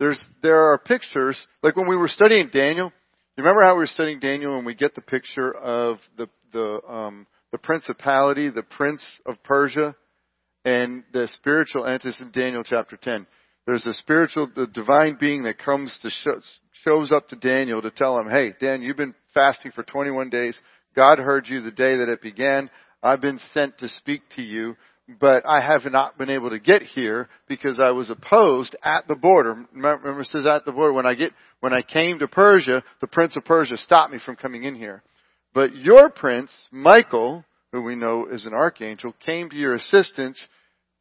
there's, 0.00 0.22
there 0.42 0.72
are 0.72 0.78
pictures, 0.78 1.46
like 1.62 1.76
when 1.76 1.88
we 1.88 1.96
were 1.96 2.08
studying 2.08 2.48
Daniel, 2.52 2.92
you 3.36 3.42
remember 3.42 3.62
how 3.62 3.74
we 3.74 3.80
were 3.80 3.86
studying 3.86 4.18
Daniel 4.18 4.56
and 4.56 4.64
we 4.64 4.74
get 4.74 4.94
the 4.94 5.02
picture 5.02 5.52
of 5.52 5.98
the, 6.16 6.28
the, 6.52 6.80
um, 6.88 7.26
the 7.54 7.58
principality, 7.58 8.50
the 8.50 8.64
prince 8.64 9.00
of 9.24 9.40
Persia, 9.44 9.94
and 10.64 11.04
the 11.12 11.28
spiritual 11.34 11.86
entity 11.86 12.12
in 12.20 12.32
Daniel 12.32 12.64
chapter 12.64 12.96
10. 12.96 13.28
There's 13.64 13.86
a 13.86 13.92
spiritual, 13.92 14.50
the 14.52 14.66
divine 14.66 15.18
being 15.20 15.44
that 15.44 15.60
comes 15.60 15.96
to 16.02 16.10
show, 16.10 16.40
shows 16.84 17.12
up 17.12 17.28
to 17.28 17.36
Daniel 17.36 17.80
to 17.80 17.92
tell 17.92 18.18
him, 18.18 18.28
hey, 18.28 18.54
Dan, 18.58 18.82
you've 18.82 18.96
been 18.96 19.14
fasting 19.34 19.70
for 19.70 19.84
21 19.84 20.30
days. 20.30 20.60
God 20.96 21.20
heard 21.20 21.46
you 21.48 21.60
the 21.60 21.70
day 21.70 21.98
that 21.98 22.08
it 22.08 22.20
began. 22.20 22.70
I've 23.04 23.20
been 23.20 23.38
sent 23.52 23.78
to 23.78 23.88
speak 23.88 24.22
to 24.34 24.42
you 24.42 24.74
but 25.20 25.44
I 25.46 25.60
have 25.60 25.84
not 25.84 26.16
been 26.16 26.30
able 26.30 26.48
to 26.48 26.58
get 26.58 26.80
here 26.80 27.28
because 27.46 27.78
I 27.78 27.90
was 27.90 28.08
opposed 28.08 28.74
at 28.82 29.06
the 29.06 29.14
border. 29.14 29.66
Remember, 29.70 30.22
it 30.22 30.26
says 30.28 30.46
at 30.46 30.64
the 30.64 30.72
border. 30.72 30.94
When 30.94 31.04
I 31.04 31.14
get, 31.14 31.32
when 31.60 31.74
I 31.74 31.82
came 31.82 32.20
to 32.20 32.26
Persia, 32.26 32.82
the 33.02 33.06
prince 33.06 33.36
of 33.36 33.44
Persia 33.44 33.76
stopped 33.76 34.14
me 34.14 34.18
from 34.24 34.36
coming 34.36 34.62
in 34.62 34.74
here. 34.74 35.02
But 35.54 35.76
your 35.76 36.10
prince, 36.10 36.50
Michael, 36.72 37.44
who 37.72 37.82
we 37.82 37.94
know 37.94 38.26
is 38.26 38.44
an 38.44 38.54
archangel, 38.54 39.14
came 39.24 39.48
to 39.50 39.56
your 39.56 39.74
assistance, 39.74 40.44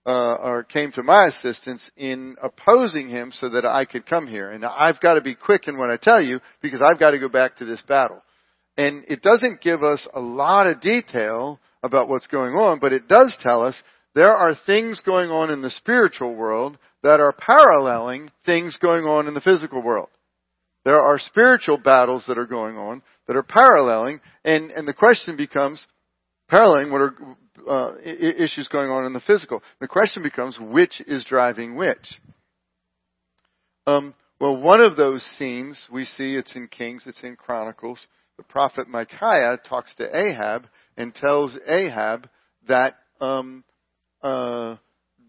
uh, 0.05 0.35
or 0.35 0.63
came 0.63 0.91
to 0.91 1.03
my 1.03 1.27
assistance 1.27 1.89
in 1.97 2.35
opposing 2.41 3.09
him 3.09 3.31
so 3.33 3.49
that 3.49 3.65
I 3.65 3.85
could 3.85 4.05
come 4.05 4.27
here. 4.27 4.51
And 4.51 4.63
I've 4.65 4.99
got 4.99 5.15
to 5.15 5.21
be 5.21 5.35
quick 5.35 5.67
in 5.67 5.77
what 5.77 5.89
I 5.89 5.97
tell 5.97 6.21
you 6.21 6.39
because 6.61 6.81
I've 6.81 6.99
got 6.99 7.11
to 7.11 7.19
go 7.19 7.29
back 7.29 7.57
to 7.57 7.65
this 7.65 7.81
battle. 7.87 8.21
And 8.77 9.05
it 9.07 9.21
doesn't 9.21 9.61
give 9.61 9.83
us 9.83 10.07
a 10.13 10.19
lot 10.19 10.67
of 10.67 10.81
detail 10.81 11.59
about 11.83 12.09
what's 12.09 12.27
going 12.27 12.53
on, 12.53 12.79
but 12.79 12.93
it 12.93 13.07
does 13.07 13.35
tell 13.41 13.63
us 13.63 13.75
there 14.15 14.33
are 14.33 14.55
things 14.65 15.01
going 15.05 15.29
on 15.29 15.49
in 15.49 15.61
the 15.61 15.69
spiritual 15.69 16.35
world 16.35 16.77
that 17.01 17.19
are 17.19 17.33
paralleling 17.33 18.31
things 18.45 18.77
going 18.81 19.05
on 19.05 19.27
in 19.27 19.33
the 19.33 19.41
physical 19.41 19.81
world. 19.81 20.09
There 20.85 20.99
are 20.99 21.17
spiritual 21.17 21.77
battles 21.77 22.25
that 22.27 22.37
are 22.37 22.45
going 22.45 22.77
on 22.77 23.01
that 23.27 23.35
are 23.35 23.43
paralleling, 23.43 24.19
and, 24.43 24.71
and 24.71 24.87
the 24.87 24.93
question 24.93 25.37
becomes, 25.37 25.85
paralleling 26.49 26.91
what 26.91 27.01
are 27.01 27.15
uh, 27.69 27.93
issues 28.03 28.67
going 28.67 28.89
on 28.89 29.05
in 29.05 29.13
the 29.13 29.21
physical. 29.21 29.61
The 29.79 29.87
question 29.87 30.23
becomes, 30.23 30.57
which 30.59 31.01
is 31.07 31.23
driving 31.23 31.75
which? 31.75 32.19
Um, 33.87 34.13
well, 34.39 34.57
one 34.57 34.81
of 34.81 34.97
those 34.97 35.23
scenes 35.37 35.87
we 35.91 36.05
see, 36.05 36.35
it's 36.35 36.55
in 36.55 36.67
Kings, 36.67 37.03
it's 37.05 37.23
in 37.23 37.35
Chronicles. 37.37 38.05
The 38.37 38.43
prophet 38.43 38.87
Micaiah 38.89 39.57
talks 39.69 39.95
to 39.95 40.17
Ahab 40.17 40.67
and 40.97 41.13
tells 41.13 41.55
Ahab 41.67 42.27
that 42.67 42.95
um, 43.21 43.63
uh, 44.21 44.77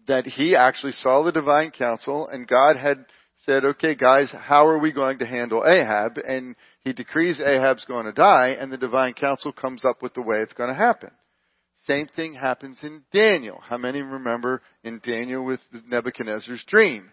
that 0.07 0.25
he 0.25 0.55
actually 0.55 0.93
saw 0.93 1.23
the 1.23 1.31
divine 1.31 1.71
council 1.71 2.27
and 2.27 2.47
God 2.47 2.77
had 2.77 3.05
said, 3.43 3.65
okay 3.65 3.95
guys, 3.95 4.31
how 4.31 4.67
are 4.67 4.79
we 4.79 4.91
going 4.91 5.19
to 5.19 5.25
handle 5.25 5.63
Ahab? 5.65 6.17
And 6.17 6.55
he 6.83 6.93
decrees 6.93 7.39
Ahab's 7.39 7.85
going 7.85 8.05
to 8.05 8.11
die 8.11 8.55
and 8.59 8.71
the 8.71 8.77
divine 8.77 9.13
council 9.13 9.51
comes 9.51 9.83
up 9.85 10.01
with 10.01 10.13
the 10.13 10.21
way 10.21 10.37
it's 10.37 10.53
going 10.53 10.69
to 10.69 10.75
happen. 10.75 11.11
Same 11.85 12.07
thing 12.15 12.33
happens 12.33 12.79
in 12.81 13.03
Daniel. 13.11 13.59
How 13.61 13.77
many 13.77 14.01
remember 14.01 14.61
in 14.83 14.99
Daniel 15.03 15.45
with 15.45 15.59
Nebuchadnezzar's 15.87 16.63
dream? 16.67 17.11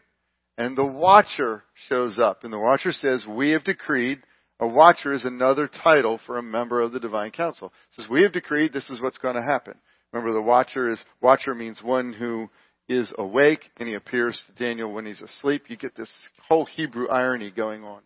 And 0.57 0.77
the 0.77 0.87
watcher 0.87 1.64
shows 1.89 2.18
up 2.18 2.45
and 2.45 2.53
the 2.53 2.59
watcher 2.59 2.93
says, 2.93 3.27
we 3.29 3.51
have 3.51 3.64
decreed 3.64 4.18
a 4.62 4.66
watcher 4.66 5.12
is 5.12 5.24
another 5.24 5.66
title 5.66 6.20
for 6.24 6.39
a 6.39 6.43
member 6.43 6.81
of 6.81 6.93
the 6.93 7.01
divine 7.01 7.32
council. 7.32 7.73
It 7.90 8.01
says, 8.01 8.11
we 8.11 8.23
have 8.23 8.32
decreed 8.32 8.73
this 8.73 8.89
is 8.90 9.01
what's 9.01 9.19
going 9.19 9.35
to 9.35 9.43
happen. 9.43 9.74
Remember, 10.12 10.32
the 10.32 10.40
watcher 10.40 10.89
is 10.89 11.05
watcher 11.20 11.53
means 11.53 11.82
one 11.82 12.12
who 12.12 12.49
is 12.89 13.13
awake, 13.17 13.71
and 13.77 13.89
he 13.89 13.95
appears 13.95 14.43
to 14.47 14.65
Daniel 14.65 14.93
when 14.93 15.07
he's 15.07 15.21
asleep. 15.21 15.65
You 15.69 15.77
get 15.77 15.97
this 15.97 16.13
whole 16.49 16.65
Hebrew 16.65 17.09
irony 17.09 17.51
going 17.51 17.85
on. 17.85 18.03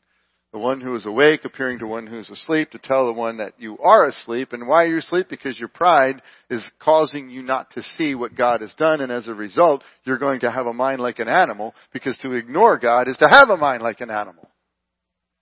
The 0.53 0.59
one 0.59 0.81
who 0.81 0.95
is 0.95 1.05
awake 1.05 1.45
appearing 1.45 1.81
to 1.81 1.87
one 1.87 2.07
who 2.07 2.19
is 2.19 2.31
asleep 2.31 2.71
to 2.71 2.79
tell 2.79 3.07
the 3.07 3.13
one 3.13 3.39
that 3.39 3.55
you 3.59 3.77
are 3.79 4.07
asleep. 4.07 4.53
And 4.53 4.67
why 4.67 4.85
are 4.85 4.87
you 4.87 4.99
asleep? 4.99 5.27
Because 5.29 5.59
your 5.59 5.69
pride 5.69 6.23
is 6.49 6.65
causing 6.81 7.29
you 7.29 7.43
not 7.43 7.71
to 7.73 7.83
see 7.99 8.15
what 8.15 8.37
God 8.37 8.63
has 8.63 8.73
done. 8.75 9.01
And 9.01 9.13
as 9.13 9.29
a 9.29 9.35
result, 9.35 9.83
you're 10.05 10.19
going 10.19 10.41
to 10.41 10.51
have 10.51 10.67
a 10.67 10.73
mind 10.73 11.01
like 11.01 11.19
an 11.19 11.29
animal 11.29 11.75
because 11.93 12.17
to 12.19 12.33
ignore 12.33 12.79
God 12.79 13.09
is 13.09 13.19
to 13.19 13.29
have 13.29 13.51
a 13.51 13.57
mind 13.59 13.83
like 13.83 14.01
an 14.01 14.11
animal. 14.11 14.49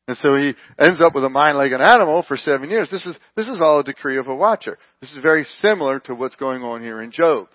And 0.09 0.17
so 0.19 0.37
he 0.37 0.55
ends 0.79 1.01
up 1.01 1.15
with 1.15 1.25
a 1.25 1.31
mind 1.31 1.59
like 1.59 1.73
an 1.73 1.81
animal 1.81 2.25
for 2.27 2.37
seven 2.37 2.69
years. 2.69 2.91
This 2.91 3.07
is, 3.07 3.17
this 3.37 3.49
is 3.49 3.61
all 3.61 3.81
a 3.81 3.85
decree 3.85 4.19
of 4.19 4.27
a 4.27 4.35
watcher. 4.35 4.79
This 5.01 5.13
is 5.13 5.23
very 5.23 5.45
similar 5.45 6.01
to 6.01 6.15
what's 6.15 6.37
going 6.37 6.63
on 6.63 6.83
here 6.83 7.01
in 7.01 7.11
Job. 7.11 7.49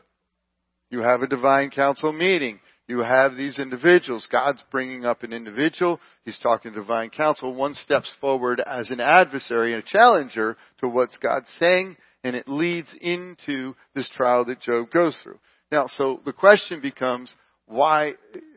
You 0.90 1.02
have 1.02 1.22
a 1.22 1.28
divine 1.28 1.70
council 1.70 2.12
meeting. 2.12 2.60
You 2.88 3.00
have 3.00 3.36
these 3.36 3.60
individuals. 3.60 4.28
God's 4.32 4.64
bringing 4.72 5.06
up 5.06 5.22
an 5.22 5.32
individual. 5.32 6.00
He's 6.26 6.40
talking 6.40 6.74
to 6.74 6.80
divine 6.80 7.12
council. 7.12 7.54
One 7.54 7.76
steps 7.76 8.12
forward 8.20 8.60
as 8.60 8.90
an 8.90 9.00
adversary 9.00 9.74
and 9.74 9.84
a 9.84 9.86
challenger 9.86 10.58
to 10.80 10.88
what's 10.88 11.16
God 11.18 11.44
saying, 11.60 11.98
and 12.24 12.36
it 12.36 12.48
leads 12.48 12.90
into 13.00 13.76
this 13.94 14.10
trial 14.10 14.44
that 14.46 14.62
Job 14.62 14.90
goes 14.92 15.16
through. 15.22 15.40
Now, 15.72 15.86
so 15.86 16.20
the 16.26 16.34
question 16.34 16.82
becomes, 16.82 17.36
why, 17.68 18.14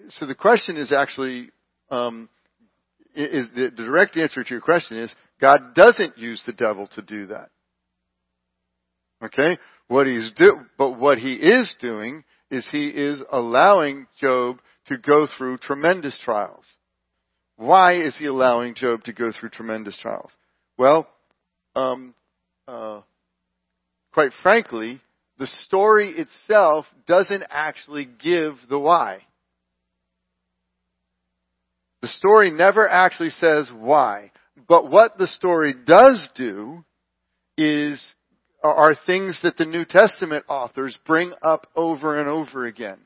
so 0.08 0.24
the 0.24 0.34
question 0.34 0.78
is 0.78 0.92
actually, 0.92 1.50
um, 1.90 2.30
is 3.14 3.50
the 3.54 3.70
direct 3.70 4.16
answer 4.16 4.42
to 4.42 4.50
your 4.50 4.62
question 4.62 4.96
is 4.96 5.14
God 5.42 5.74
doesn't 5.74 6.16
use 6.16 6.42
the 6.46 6.54
devil 6.54 6.88
to 6.94 7.02
do 7.02 7.26
that. 7.26 7.50
Okay? 9.22 9.58
What 9.88 10.06
he's 10.06 10.30
do, 10.36 10.60
but 10.78 10.98
what 10.98 11.18
he 11.18 11.34
is 11.34 11.74
doing 11.80 12.24
is 12.50 12.68
he 12.70 12.88
is 12.88 13.22
allowing 13.30 14.06
Job 14.20 14.60
to 14.86 14.98
go 14.98 15.26
through 15.36 15.58
tremendous 15.58 16.18
trials. 16.24 16.64
Why 17.56 17.94
is 18.00 18.16
he 18.18 18.26
allowing 18.26 18.74
Job 18.74 19.04
to 19.04 19.12
go 19.12 19.30
through 19.32 19.50
tremendous 19.50 19.98
trials? 20.00 20.30
Well, 20.76 21.08
um, 21.76 22.14
uh, 22.66 23.02
quite 24.12 24.32
frankly, 24.42 25.00
the 25.38 25.46
story 25.64 26.10
itself 26.10 26.86
doesn't 27.06 27.44
actually 27.50 28.04
give 28.04 28.54
the 28.68 28.78
why. 28.78 29.20
The 32.02 32.08
story 32.08 32.50
never 32.50 32.88
actually 32.88 33.30
says 33.30 33.70
why. 33.74 34.32
But 34.68 34.90
what 34.90 35.18
the 35.18 35.26
story 35.26 35.74
does 35.86 36.28
do 36.34 36.84
is, 37.56 38.14
are 38.62 38.94
things 39.06 39.38
that 39.42 39.56
the 39.56 39.64
New 39.64 39.84
Testament 39.84 40.44
authors 40.48 40.98
bring 41.06 41.32
up 41.42 41.66
over 41.74 42.18
and 42.18 42.28
over 42.28 42.64
again. 42.64 42.98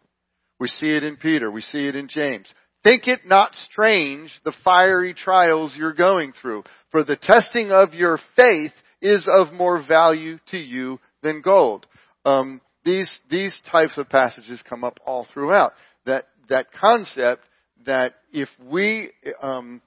We 0.59 0.69
see 0.69 0.89
it 0.89 1.05
in 1.05 1.16
Peter. 1.16 1.51
We 1.51 1.61
see 1.61 1.87
it 1.87 1.97
in 1.97 2.09
James. 2.09 2.53
Think 2.83 3.09
it 3.09 3.27
not 3.27 3.55
strange 3.70 4.31
the 4.45 4.55
fiery 4.65 5.12
trials 5.12 5.74
you're 5.77 5.93
going 5.93 6.33
through, 6.41 6.65
for 6.91 7.03
the 7.03 7.16
testing 7.16 7.73
of 7.73 7.95
your 7.95 8.19
faith 8.37 8.73
is 9.03 9.27
of 9.31 9.53
more 9.53 9.83
value 9.87 10.39
to 10.51 10.59
you 10.59 11.01
than 11.23 11.43
gold. 11.43 11.87
Um, 12.24 12.61
these 12.85 13.19
these 13.28 13.59
types 13.70 13.99
of 13.99 14.09
passages 14.09 14.62
come 14.69 14.85
up 14.85 15.01
all 15.05 15.27
throughout. 15.33 15.73
That 16.07 16.27
that 16.49 16.73
concept 16.73 17.43
that 17.87 18.15
if 18.33 18.49
we, 18.62 19.11
um, 19.43 19.83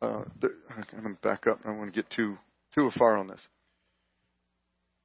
uh, 0.00 0.22
I'm 0.70 1.02
going 1.02 1.14
to 1.14 1.20
back 1.22 1.46
up. 1.46 1.60
I 1.64 1.68
don't 1.68 1.78
want 1.78 1.92
to 1.92 2.02
get 2.02 2.10
too 2.10 2.38
too 2.74 2.90
far 2.98 3.18
on 3.18 3.28
this. 3.28 3.46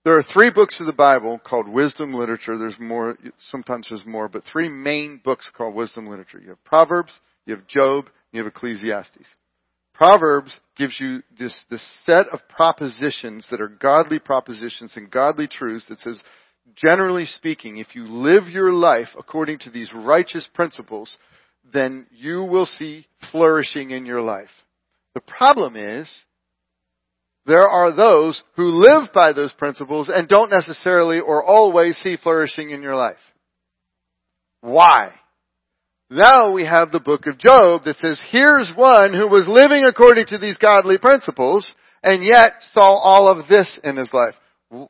There 0.07 0.17
are 0.17 0.23
three 0.23 0.51
books 0.51 0.79
of 0.79 0.85
the 0.85 0.93
Bible 0.93 1.37
called 1.37 1.67
wisdom 1.67 2.13
literature. 2.13 2.57
There's 2.57 2.79
more, 2.79 3.17
sometimes 3.51 3.87
there's 3.89 4.05
more, 4.05 4.29
but 4.29 4.45
three 4.45 4.69
main 4.69 5.19
books 5.21 5.51
called 5.53 5.75
wisdom 5.75 6.07
literature. 6.07 6.39
You 6.39 6.51
have 6.51 6.63
Proverbs, 6.63 7.19
you 7.45 7.53
have 7.53 7.67
Job, 7.67 8.05
you 8.31 8.41
have 8.41 8.47
Ecclesiastes. 8.47 9.27
Proverbs 9.93 10.57
gives 10.77 10.97
you 10.97 11.23
this, 11.37 11.59
this 11.69 11.85
set 12.05 12.27
of 12.31 12.39
propositions 12.47 13.49
that 13.51 13.59
are 13.59 13.67
godly 13.67 14.17
propositions 14.17 14.93
and 14.95 15.11
godly 15.11 15.45
truths 15.45 15.87
that 15.89 15.99
says, 15.99 16.21
generally 16.73 17.25
speaking, 17.25 17.75
if 17.75 17.93
you 17.93 18.05
live 18.07 18.47
your 18.47 18.71
life 18.71 19.09
according 19.19 19.59
to 19.59 19.69
these 19.69 19.91
righteous 19.93 20.47
principles, 20.53 21.17
then 21.73 22.07
you 22.11 22.45
will 22.45 22.65
see 22.65 23.05
flourishing 23.29 23.91
in 23.91 24.05
your 24.05 24.21
life. 24.21 24.47
The 25.15 25.19
problem 25.19 25.75
is, 25.75 26.09
there 27.47 27.67
are 27.67 27.95
those 27.95 28.43
who 28.57 28.83
live 28.83 29.09
by 29.13 29.31
those 29.31 29.53
principles 29.53 30.11
and 30.13 30.27
don't 30.27 30.51
necessarily 30.51 31.19
or 31.19 31.43
always 31.43 31.95
see 31.97 32.17
flourishing 32.21 32.71
in 32.71 32.81
your 32.81 32.95
life. 32.95 33.17
Why? 34.61 35.13
Now 36.09 36.51
we 36.51 36.65
have 36.65 36.91
the 36.91 36.99
book 36.99 37.25
of 37.25 37.37
Job 37.37 37.83
that 37.85 37.97
says, 37.97 38.21
here's 38.29 38.71
one 38.75 39.13
who 39.13 39.27
was 39.27 39.47
living 39.47 39.85
according 39.85 40.27
to 40.27 40.37
these 40.37 40.57
godly 40.57 40.97
principles 40.97 41.73
and 42.03 42.23
yet 42.23 42.51
saw 42.73 42.97
all 42.97 43.29
of 43.29 43.47
this 43.47 43.79
in 43.83 43.95
his 43.95 44.11
life. 44.13 44.35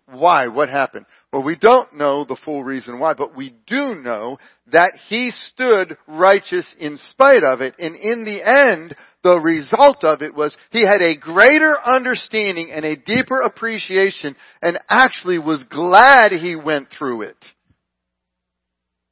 Why? 0.08 0.48
What 0.48 0.70
happened? 0.70 1.06
Well, 1.32 1.44
we 1.44 1.56
don't 1.56 1.94
know 1.96 2.26
the 2.26 2.38
full 2.44 2.64
reason 2.64 3.00
why, 3.00 3.14
but 3.14 3.36
we 3.36 3.54
do 3.68 3.94
know 3.96 4.40
that 4.72 4.94
he 5.08 5.32
stood 5.52 5.98
righteous 6.08 6.74
in 6.80 6.98
spite 7.10 7.44
of 7.44 7.62
it. 7.62 7.76
And 7.78 7.96
in 7.96 8.26
the 8.26 8.42
end, 8.44 8.96
the 9.28 9.40
result 9.40 10.06
of 10.06 10.22
it 10.22 10.34
was 10.34 10.56
he 10.72 10.86
had 10.86 11.02
a 11.02 11.18
greater 11.18 11.76
understanding 11.86 12.72
and 12.72 12.86
a 12.86 12.96
deeper 12.96 13.42
appreciation 13.42 14.36
and 14.62 14.80
actually 14.90 15.38
was 15.38 15.64
glad 15.70 16.32
he 16.32 16.56
went 16.56 16.88
through 16.98 17.24
it 17.24 17.46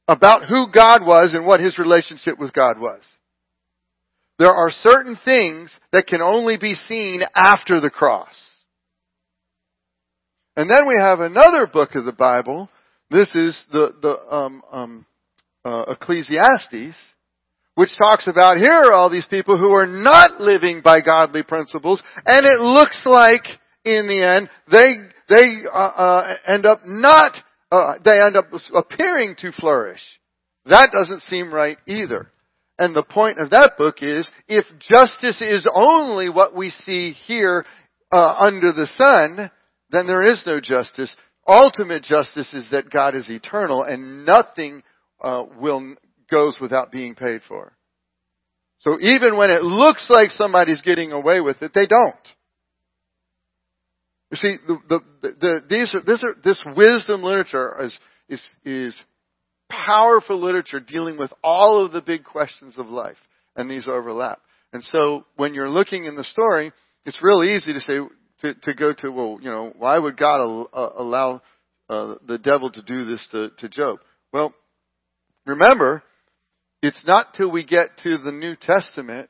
about 0.08 0.48
who 0.48 0.66
God 0.72 1.04
was 1.04 1.34
and 1.34 1.46
what 1.46 1.60
his 1.60 1.78
relationship 1.78 2.38
with 2.38 2.54
God 2.54 2.78
was. 2.78 3.02
There 4.38 4.52
are 4.52 4.70
certain 4.70 5.18
things 5.22 5.76
that 5.92 6.06
can 6.06 6.22
only 6.22 6.56
be 6.56 6.74
seen 6.74 7.22
after 7.34 7.80
the 7.80 7.90
cross. 7.90 8.34
And 10.56 10.70
then 10.70 10.88
we 10.88 10.96
have 10.96 11.20
another 11.20 11.66
book 11.66 11.94
of 11.94 12.06
the 12.06 12.12
Bible. 12.12 12.70
This 13.10 13.34
is 13.34 13.62
the, 13.70 13.94
the 14.00 14.34
um, 14.34 14.62
um, 14.72 15.06
uh, 15.64 15.84
Ecclesiastes, 15.88 16.96
which 17.76 17.96
talks 17.96 18.26
about 18.26 18.56
here 18.56 18.72
are 18.72 18.92
all 18.92 19.10
these 19.10 19.26
people 19.26 19.56
who 19.56 19.72
are 19.72 19.86
not 19.86 20.40
living 20.40 20.80
by 20.82 21.00
godly 21.00 21.42
principles, 21.42 22.02
and 22.24 22.44
it 22.44 22.60
looks 22.60 23.02
like 23.04 23.44
in 23.84 24.08
the 24.08 24.22
end 24.22 24.50
they 24.70 24.96
they 25.28 25.62
uh, 25.72 25.76
uh, 25.76 26.36
end 26.46 26.66
up 26.66 26.80
not 26.84 27.32
uh, 27.70 27.94
they 28.04 28.20
end 28.20 28.36
up 28.36 28.46
appearing 28.74 29.36
to 29.38 29.52
flourish. 29.52 30.00
That 30.64 30.90
doesn't 30.90 31.22
seem 31.22 31.52
right 31.52 31.78
either. 31.86 32.30
And 32.78 32.94
the 32.94 33.02
point 33.02 33.38
of 33.38 33.50
that 33.50 33.78
book 33.78 33.96
is, 34.02 34.30
if 34.48 34.66
justice 34.80 35.40
is 35.40 35.66
only 35.72 36.28
what 36.28 36.54
we 36.54 36.70
see 36.70 37.12
here 37.12 37.64
uh, 38.12 38.34
under 38.38 38.72
the 38.72 38.86
sun, 38.96 39.50
then 39.90 40.06
there 40.06 40.22
is 40.22 40.42
no 40.46 40.60
justice. 40.60 41.14
Ultimate 41.48 42.02
justice 42.02 42.52
is 42.52 42.68
that 42.72 42.90
God 42.90 43.14
is 43.14 43.30
eternal 43.30 43.82
and 43.82 44.26
nothing 44.26 44.82
uh, 45.22 45.44
will 45.58 45.96
goes 46.30 46.58
without 46.60 46.90
being 46.90 47.14
paid 47.14 47.40
for. 47.48 47.72
So 48.80 48.98
even 49.00 49.36
when 49.36 49.50
it 49.50 49.62
looks 49.62 50.06
like 50.08 50.30
somebody's 50.30 50.82
getting 50.82 51.12
away 51.12 51.40
with 51.40 51.62
it, 51.62 51.72
they 51.74 51.86
don't. 51.86 52.14
You 54.30 54.36
see, 54.36 54.56
the, 54.66 54.78
the, 54.88 55.00
the, 55.22 55.60
these 55.68 55.94
are, 55.94 56.02
this, 56.02 56.22
are, 56.22 56.34
this 56.42 56.62
wisdom 56.76 57.22
literature 57.22 57.76
is, 57.82 57.98
is, 58.28 58.48
is 58.64 59.04
powerful 59.68 60.40
literature 60.40 60.80
dealing 60.80 61.16
with 61.16 61.32
all 61.42 61.84
of 61.84 61.92
the 61.92 62.00
big 62.00 62.24
questions 62.24 62.76
of 62.78 62.88
life, 62.88 63.16
and 63.54 63.70
these 63.70 63.88
overlap. 63.88 64.40
And 64.72 64.82
so 64.82 65.24
when 65.36 65.54
you're 65.54 65.70
looking 65.70 66.04
in 66.04 66.16
the 66.16 66.24
story, 66.24 66.72
it's 67.04 67.22
real 67.22 67.42
easy 67.42 67.72
to 67.72 67.80
say, 67.80 67.98
to, 68.40 68.54
to 68.54 68.74
go 68.74 68.92
to, 68.92 69.10
well, 69.10 69.38
you 69.40 69.48
know, 69.48 69.72
why 69.78 69.98
would 69.98 70.16
God 70.16 70.66
uh, 70.72 70.90
allow 70.98 71.40
uh, 71.88 72.16
the 72.26 72.38
devil 72.38 72.70
to 72.70 72.82
do 72.82 73.04
this 73.06 73.26
to, 73.32 73.50
to 73.58 73.68
Job? 73.68 74.00
Well, 74.32 74.52
remember, 75.46 76.02
it's 76.86 77.04
not 77.06 77.34
till 77.34 77.50
we 77.50 77.64
get 77.64 77.98
to 78.04 78.18
the 78.18 78.32
New 78.32 78.56
Testament, 78.56 79.28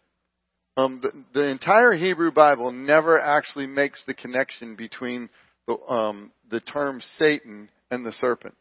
um, 0.76 1.00
the, 1.02 1.10
the 1.32 1.48
entire 1.48 1.92
Hebrew 1.92 2.30
Bible 2.30 2.70
never 2.70 3.18
actually 3.18 3.66
makes 3.66 4.02
the 4.06 4.14
connection 4.14 4.76
between 4.76 5.30
the, 5.66 5.78
um, 5.88 6.32
the 6.50 6.60
term 6.60 7.00
Satan 7.18 7.70
and 7.90 8.04
the 8.04 8.12
serpent. 8.12 8.56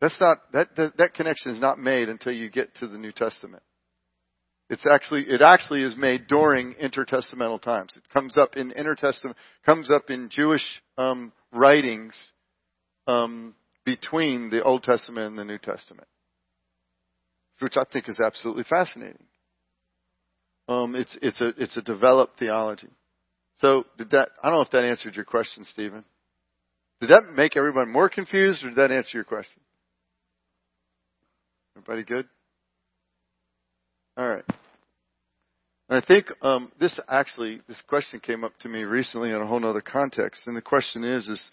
That's 0.00 0.20
not 0.20 0.38
that, 0.52 0.76
that 0.76 0.96
that 0.98 1.14
connection 1.14 1.52
is 1.52 1.60
not 1.60 1.78
made 1.78 2.08
until 2.08 2.32
you 2.32 2.50
get 2.50 2.74
to 2.76 2.86
the 2.86 2.98
New 2.98 3.10
Testament. 3.10 3.62
It's 4.70 4.86
actually, 4.86 5.22
it 5.22 5.40
actually 5.40 5.82
is 5.82 5.96
made 5.96 6.26
during 6.28 6.74
intertestamental 6.74 7.62
times. 7.62 7.94
It 7.96 8.02
comes 8.12 8.36
up 8.36 8.54
in 8.54 8.70
intertestament, 8.70 9.36
comes 9.64 9.90
up 9.90 10.10
in 10.10 10.28
Jewish 10.28 10.62
um, 10.98 11.32
writings 11.52 12.32
um, 13.06 13.54
between 13.86 14.50
the 14.50 14.62
Old 14.62 14.82
Testament 14.82 15.28
and 15.28 15.38
the 15.38 15.44
New 15.44 15.58
Testament, 15.58 16.06
which 17.60 17.76
I 17.76 17.84
think 17.92 18.08
is 18.08 18.20
absolutely 18.20 18.64
fascinating. 18.64 19.24
Um, 20.68 20.94
it's 20.94 21.16
it's 21.22 21.40
a 21.40 21.48
it's 21.56 21.76
a 21.76 21.82
developed 21.82 22.38
theology. 22.38 22.88
So 23.56 23.84
did 23.96 24.10
that? 24.10 24.28
I 24.42 24.48
don't 24.48 24.58
know 24.58 24.62
if 24.62 24.70
that 24.70 24.84
answered 24.84 25.16
your 25.16 25.24
question, 25.24 25.64
Stephen. 25.64 26.04
Did 27.00 27.10
that 27.10 27.22
make 27.34 27.56
everyone 27.56 27.90
more 27.90 28.08
confused, 28.08 28.64
or 28.64 28.68
did 28.68 28.78
that 28.78 28.92
answer 28.92 29.10
your 29.14 29.24
question? 29.24 29.60
Everybody 31.76 32.02
good? 32.02 32.28
All 34.16 34.28
right. 34.28 34.44
And 35.88 36.02
I 36.02 36.06
think 36.06 36.26
um, 36.42 36.72
this 36.78 36.98
actually, 37.08 37.62
this 37.68 37.80
question 37.88 38.20
came 38.20 38.44
up 38.44 38.52
to 38.60 38.68
me 38.68 38.82
recently 38.82 39.30
in 39.30 39.36
a 39.36 39.46
whole 39.46 39.64
other 39.64 39.80
context. 39.80 40.42
And 40.46 40.56
the 40.56 40.60
question 40.60 41.04
is, 41.04 41.28
is 41.28 41.50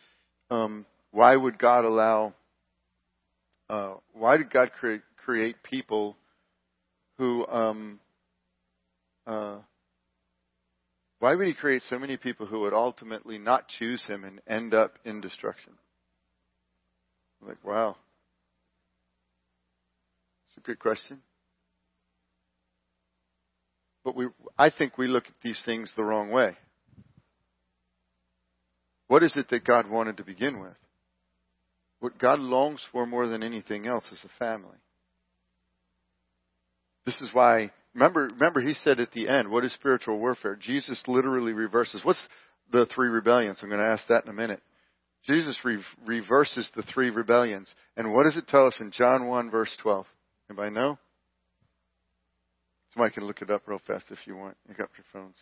um, 0.50 0.86
why 1.12 1.36
would 1.36 1.58
God 1.58 1.86
allow? 1.86 2.34
Uh, 3.70 3.96
why 4.14 4.38
did 4.38 4.50
God 4.50 4.72
create 4.80 5.02
create 5.26 5.56
people 5.64 6.16
who? 7.18 7.46
Um, 7.48 8.00
uh, 9.26 9.58
why 11.20 11.34
would 11.34 11.48
He 11.48 11.54
create 11.54 11.82
so 11.84 11.98
many 11.98 12.18
people 12.18 12.46
who 12.46 12.62
would 12.62 12.74
ultimately 12.74 13.38
not 13.38 13.68
choose 13.68 14.06
Him 14.06 14.24
and 14.24 14.42
end 14.48 14.74
up 14.74 14.94
in 15.04 15.22
destruction? 15.22 15.74
I'm 17.42 17.50
like, 17.50 17.64
wow, 17.64 17.96
it's 20.48 20.58
a 20.58 20.62
good 20.62 20.80
question. 20.80 21.20
But 24.04 24.16
we, 24.16 24.28
I 24.58 24.70
think 24.70 24.98
we 24.98 25.08
look 25.08 25.26
at 25.26 25.34
these 25.44 25.62
things 25.66 25.92
the 25.96 26.04
wrong 26.04 26.32
way. 26.32 26.56
What 29.08 29.24
is 29.24 29.36
it 29.36 29.50
that 29.50 29.66
God 29.66 29.90
wanted 29.90 30.18
to 30.18 30.24
begin 30.24 30.60
with? 30.60 30.76
What 32.00 32.20
God 32.20 32.40
longs 32.40 32.82
for 32.92 33.08
more 33.08 33.28
than 33.28 33.42
anything 33.42 33.88
else 33.88 34.06
is 34.12 34.24
a 34.24 34.40
family. 34.40 34.78
This 37.06 37.22
is 37.22 37.30
why, 37.34 37.72
remember, 37.94 38.30
remember 38.34 38.62
he 38.62 38.74
said 38.74 39.00
at 39.00 39.12
the 39.12 39.30
end, 39.30 39.50
what 39.50 39.64
is 39.64 39.74
spiritual 39.74 40.20
warfare? 40.20 40.58
Jesus 40.60 41.02
literally 41.08 41.54
reverses. 41.54 42.02
What's 42.04 42.28
the 42.72 42.88
three 42.88 43.10
rebellions? 43.10 43.60
I'm 43.62 43.70
going 43.70 43.80
to 43.80 43.86
ask 43.86 44.08
that 44.08 44.24
in 44.24 44.30
a 44.30 44.34
minute. 44.34 44.62
Jesus 45.26 45.58
re- 45.64 45.84
reverses 46.06 46.70
the 46.76 46.84
three 46.84 47.10
rebellions. 47.10 47.74
And 47.96 48.14
what 48.14 48.24
does 48.24 48.38
it 48.38 48.48
tell 48.48 48.68
us 48.68 48.78
in 48.80 48.92
John 48.92 49.28
1 49.28 49.52
verse 49.52 49.76
12? 49.82 50.06
Anybody 50.50 50.74
know? 50.74 50.98
Somebody 52.94 53.14
can 53.14 53.26
look 53.26 53.42
it 53.42 53.50
up 53.50 53.64
real 53.68 53.82
fast 53.86 54.06
if 54.10 54.20
you 54.26 54.36
want. 54.36 54.56
You 54.68 54.76
got 54.76 54.90
your 54.98 55.06
phones. 55.12 55.38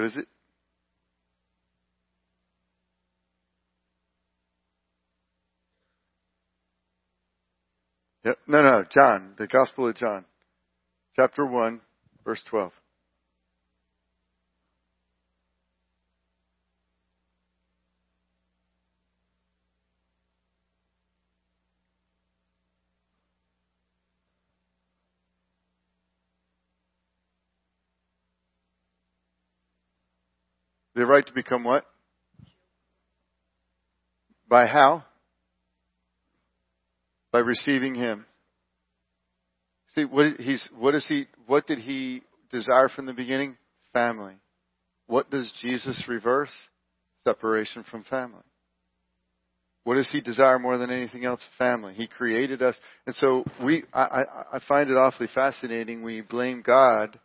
What 0.00 0.06
is 0.06 0.16
it? 0.16 0.28
Yep. 8.24 8.38
No, 8.46 8.62
no, 8.62 8.84
John, 8.90 9.34
the 9.36 9.46
Gospel 9.46 9.90
of 9.90 9.96
John, 9.96 10.24
chapter 11.16 11.44
1, 11.44 11.82
verse 12.24 12.42
12. 12.48 12.72
The 31.00 31.06
right 31.06 31.26
to 31.26 31.32
become 31.32 31.64
what? 31.64 31.86
By 34.50 34.66
how? 34.66 35.04
by 37.32 37.38
receiving 37.38 37.94
Him. 37.94 38.26
See, 39.94 40.04
what 40.04 40.34
he's, 40.38 40.68
what 40.78 40.94
is 40.94 41.06
he, 41.08 41.26
what 41.46 41.66
did 41.66 41.78
he 41.78 42.20
desire 42.50 42.90
from 42.90 43.06
the 43.06 43.14
beginning? 43.14 43.56
Family. 43.94 44.34
What 45.06 45.30
does 45.30 45.50
Jesus 45.62 46.04
reverse? 46.06 46.52
Separation 47.24 47.82
from 47.90 48.04
family. 48.04 48.42
What 49.84 49.94
does 49.94 50.10
he 50.12 50.20
desire 50.20 50.58
more 50.58 50.76
than 50.76 50.90
anything 50.90 51.24
else? 51.24 51.42
Family. 51.56 51.94
He 51.94 52.08
created 52.08 52.60
us. 52.60 52.78
And 53.06 53.16
so 53.16 53.44
we, 53.64 53.84
I, 53.94 54.02
I, 54.02 54.24
I 54.52 54.60
find 54.68 54.90
it 54.90 54.98
awfully 54.98 55.28
fascinating. 55.34 56.02
We 56.02 56.20
blame 56.20 56.62
God 56.62 57.18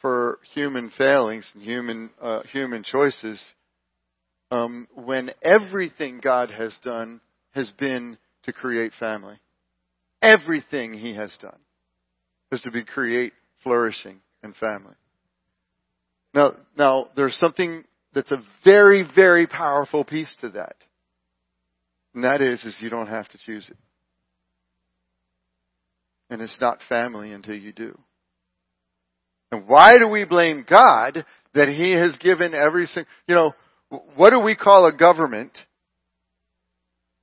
for 0.00 0.38
human 0.54 0.90
failings 0.96 1.50
and 1.54 1.62
human, 1.62 2.10
uh, 2.20 2.42
human 2.52 2.82
choices, 2.82 3.42
um, 4.50 4.88
when 4.94 5.30
everything 5.42 6.20
God 6.22 6.50
has 6.50 6.76
done 6.82 7.20
has 7.52 7.70
been 7.78 8.18
to 8.44 8.52
create 8.52 8.92
family. 8.98 9.38
everything 10.22 10.94
he 10.94 11.14
has 11.14 11.34
done 11.40 11.58
is 12.52 12.60
to 12.62 12.70
be 12.70 12.84
create 12.84 13.32
flourishing 13.62 14.20
and 14.42 14.54
family. 14.56 14.94
Now, 16.34 16.54
now 16.76 17.08
there's 17.16 17.36
something 17.36 17.84
that's 18.14 18.30
a 18.30 18.42
very, 18.64 19.06
very 19.14 19.46
powerful 19.46 20.04
piece 20.04 20.34
to 20.40 20.50
that. 20.50 20.76
And 22.14 22.24
that 22.24 22.40
is, 22.40 22.64
is 22.64 22.76
you 22.80 22.90
don't 22.90 23.06
have 23.06 23.28
to 23.28 23.38
choose 23.38 23.68
it. 23.68 23.76
And 26.28 26.40
it's 26.40 26.60
not 26.60 26.78
family 26.88 27.32
until 27.32 27.56
you 27.56 27.72
do. 27.72 27.98
And 29.52 29.66
why 29.66 29.98
do 29.98 30.08
we 30.08 30.24
blame 30.24 30.64
God 30.68 31.24
that 31.54 31.68
He 31.68 31.92
has 31.92 32.16
given 32.18 32.54
every 32.54 32.86
single, 32.86 33.10
you 33.26 33.34
know, 33.34 33.52
what 34.14 34.30
do 34.30 34.40
we 34.40 34.54
call 34.54 34.86
a 34.86 34.92
government 34.92 35.52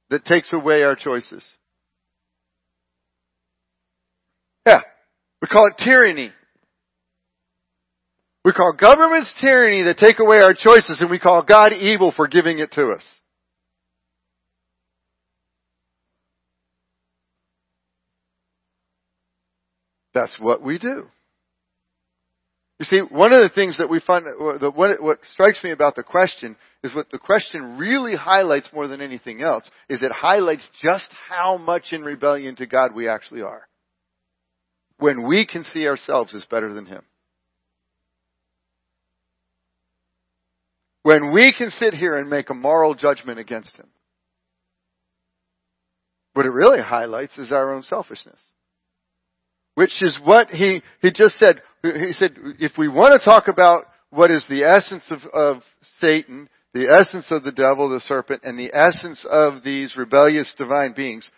that 0.10 0.26
takes 0.26 0.52
away 0.52 0.84
our 0.84 0.96
choices? 0.96 1.46
Yeah. 4.66 4.82
We 5.42 5.48
call 5.48 5.68
it 5.68 5.82
tyranny. 5.82 6.32
We 8.44 8.54
call 8.54 8.74
governments 8.80 9.32
tyranny 9.40 9.84
that 9.84 9.98
take 9.98 10.20
away 10.20 10.40
our 10.40 10.54
choices 10.54 11.00
and 11.00 11.10
we 11.10 11.20
call 11.20 11.44
God 11.44 11.74
evil 11.74 12.14
for 12.16 12.28
giving 12.28 12.60
it 12.60 12.72
to 12.74 12.92
us. 12.92 13.04
That's 20.14 20.36
what 20.40 20.62
we 20.62 20.80
do. 20.80 21.08
You 22.80 22.86
see, 22.86 23.00
one 23.00 23.34
of 23.34 23.42
the 23.42 23.50
things 23.50 23.80
that 23.80 23.90
we 23.90 24.00
find, 24.00 24.26
uh, 24.28 24.70
what, 24.70 25.02
what 25.02 25.26
strikes 25.26 25.64
me 25.64 25.72
about 25.72 25.96
the 25.96 26.04
question 26.04 26.56
is 26.84 26.94
what 26.94 27.10
the 27.10 27.18
question 27.18 27.78
really 27.80 28.16
highlights 28.16 28.70
more 28.72 28.88
than 28.88 29.02
anything 29.02 29.42
else 29.42 29.70
is 29.90 30.04
it 30.04 30.12
highlights 30.12 30.68
just 30.82 31.08
how 31.28 31.58
much 31.58 31.92
in 31.92 32.04
rebellion 32.04 32.56
to 32.58 32.68
God 32.68 32.94
we 32.94 33.08
actually 33.08 33.42
are. 33.42 33.68
When 35.00 35.28
we 35.28 35.48
can 35.48 35.64
see 35.64 35.88
ourselves 35.88 36.36
as 36.36 36.46
better 36.46 36.72
than 36.72 36.86
Him. 36.86 37.02
When 41.02 41.34
we 41.34 41.54
can 41.58 41.72
sit 41.72 41.96
here 41.96 42.16
and 42.16 42.30
make 42.30 42.52
a 42.52 42.56
moral 42.56 42.94
judgment 42.94 43.40
against 43.40 43.76
Him. 43.76 43.88
What 46.34 46.46
it 46.46 46.52
really 46.52 46.82
highlights 46.82 47.40
is 47.40 47.52
our 47.52 47.74
own 47.74 47.82
selfishness 47.82 48.40
which 49.78 50.02
is 50.02 50.20
what 50.24 50.48
he, 50.48 50.82
he 51.04 51.12
just 51.12 51.36
said. 51.38 51.62
He 51.84 52.12
said, 52.14 52.36
if 52.60 52.72
we 52.80 52.88
want 52.88 53.14
to 53.14 53.24
talk 53.24 53.48
about 53.48 53.84
what 54.10 54.32
is 54.32 54.44
the 54.50 54.64
essence 54.64 55.04
of, 55.12 55.20
of 55.32 55.62
Satan, 56.00 56.50
the 56.74 56.90
essence 56.90 57.28
of 57.30 57.44
the 57.44 57.52
devil, 57.52 57.88
the 57.88 58.00
serpent, 58.00 58.42
and 58.44 58.58
the 58.58 58.72
essence 58.74 59.24
of 59.30 59.64
these 59.64 59.96
rebellious 59.96 60.52
divine 60.58 60.94
beings, 60.94 61.30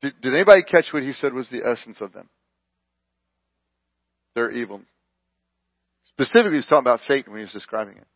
did, 0.00 0.12
did 0.22 0.32
anybody 0.32 0.62
catch 0.62 0.92
what 0.92 1.02
he 1.02 1.12
said 1.12 1.32
was 1.32 1.48
the 1.48 1.68
essence 1.68 2.00
of 2.00 2.12
them? 2.12 2.28
They're 4.36 4.52
evil. 4.52 4.80
Specifically, 6.10 6.52
he 6.52 6.56
was 6.58 6.66
talking 6.68 6.86
about 6.86 7.00
Satan 7.00 7.32
when 7.32 7.40
he 7.40 7.46
was 7.46 7.52
describing 7.52 7.96
it. 7.96 8.06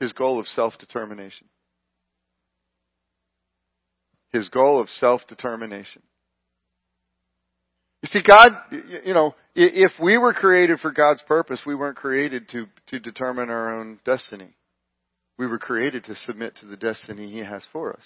His 0.00 0.14
goal 0.14 0.40
of 0.40 0.46
self-determination. 0.46 1.48
His 4.32 4.48
goal 4.48 4.80
of 4.80 4.88
self-determination. 4.88 6.00
You 8.02 8.08
see, 8.08 8.22
God, 8.22 8.48
you 9.04 9.14
know, 9.14 9.34
if 9.54 9.92
we 10.00 10.18
were 10.18 10.34
created 10.34 10.80
for 10.80 10.92
God's 10.92 11.22
purpose, 11.22 11.60
we 11.66 11.74
weren't 11.74 11.96
created 11.96 12.48
to, 12.50 12.66
to 12.88 13.00
determine 13.00 13.50
our 13.50 13.80
own 13.80 13.98
destiny. 14.04 14.54
We 15.38 15.46
were 15.46 15.58
created 15.58 16.04
to 16.04 16.14
submit 16.14 16.56
to 16.60 16.66
the 16.66 16.76
destiny 16.76 17.30
He 17.30 17.38
has 17.38 17.62
for 17.72 17.92
us. 17.92 18.04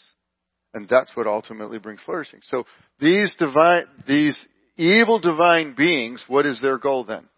And 0.73 0.89
that's 0.89 1.11
what 1.15 1.27
ultimately 1.27 1.79
brings 1.79 2.01
flourishing. 2.05 2.41
So 2.45 2.65
these 3.01 3.35
divine, 3.39 3.85
these 4.07 4.47
evil 4.77 5.19
divine 5.19 5.75
beings, 5.77 6.25
what 6.29 6.47
is 6.47 6.61
their 6.61 6.79
goal 6.79 7.05
then? 7.05 7.29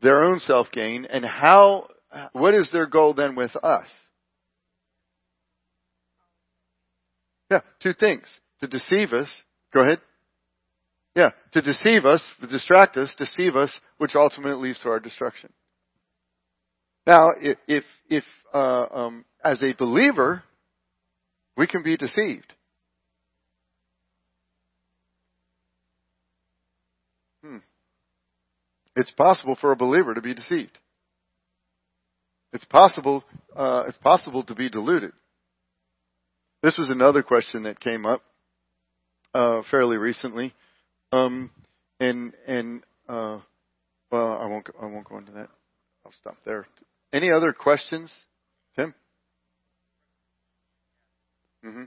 Their 0.00 0.22
own 0.22 0.38
self-gain. 0.38 1.06
And 1.06 1.24
how, 1.24 1.88
what 2.32 2.54
is 2.54 2.70
their 2.72 2.86
goal 2.86 3.14
then 3.14 3.34
with 3.34 3.56
us? 3.56 3.88
Yeah, 7.50 7.60
two 7.82 7.92
things. 7.92 8.40
To 8.60 8.68
deceive 8.68 9.12
us 9.12 9.28
Go 9.74 9.82
ahead. 9.82 10.00
Yeah, 11.16 11.30
to 11.52 11.62
deceive 11.62 12.04
us, 12.06 12.22
to 12.40 12.46
distract 12.46 12.96
us, 12.96 13.14
deceive 13.18 13.56
us, 13.56 13.78
which 13.98 14.14
ultimately 14.14 14.68
leads 14.68 14.78
to 14.80 14.88
our 14.88 15.00
destruction. 15.00 15.52
Now, 17.06 17.30
if 17.40 17.58
if, 17.68 17.84
if 18.08 18.24
uh, 18.52 18.86
um, 18.92 19.24
as 19.44 19.62
a 19.62 19.74
believer, 19.74 20.42
we 21.56 21.66
can 21.66 21.82
be 21.82 21.96
deceived. 21.96 22.52
Hmm. 27.44 27.58
It's 28.96 29.12
possible 29.12 29.56
for 29.60 29.70
a 29.72 29.76
believer 29.76 30.14
to 30.14 30.22
be 30.22 30.34
deceived. 30.34 30.78
It's 32.52 32.64
possible. 32.64 33.24
Uh, 33.54 33.84
it's 33.88 33.98
possible 33.98 34.44
to 34.44 34.54
be 34.54 34.68
deluded. 34.68 35.12
This 36.62 36.78
was 36.78 36.90
another 36.90 37.22
question 37.22 37.64
that 37.64 37.78
came 37.78 38.06
up 38.06 38.22
uh, 39.34 39.62
fairly 39.70 39.96
recently, 39.96 40.54
um, 41.12 41.50
and 42.00 42.32
and 42.46 42.82
uh, 43.08 43.40
well, 44.10 44.38
I 44.40 44.46
won't 44.46 44.68
I 44.80 44.86
won't 44.86 45.08
go 45.08 45.18
into 45.18 45.32
that. 45.32 45.48
I'll 46.06 46.12
stop 46.12 46.36
there. 46.44 46.66
Any 47.12 47.30
other 47.30 47.52
questions, 47.52 48.12
Tim? 48.76 48.94
Mm-hmm. 51.64 51.84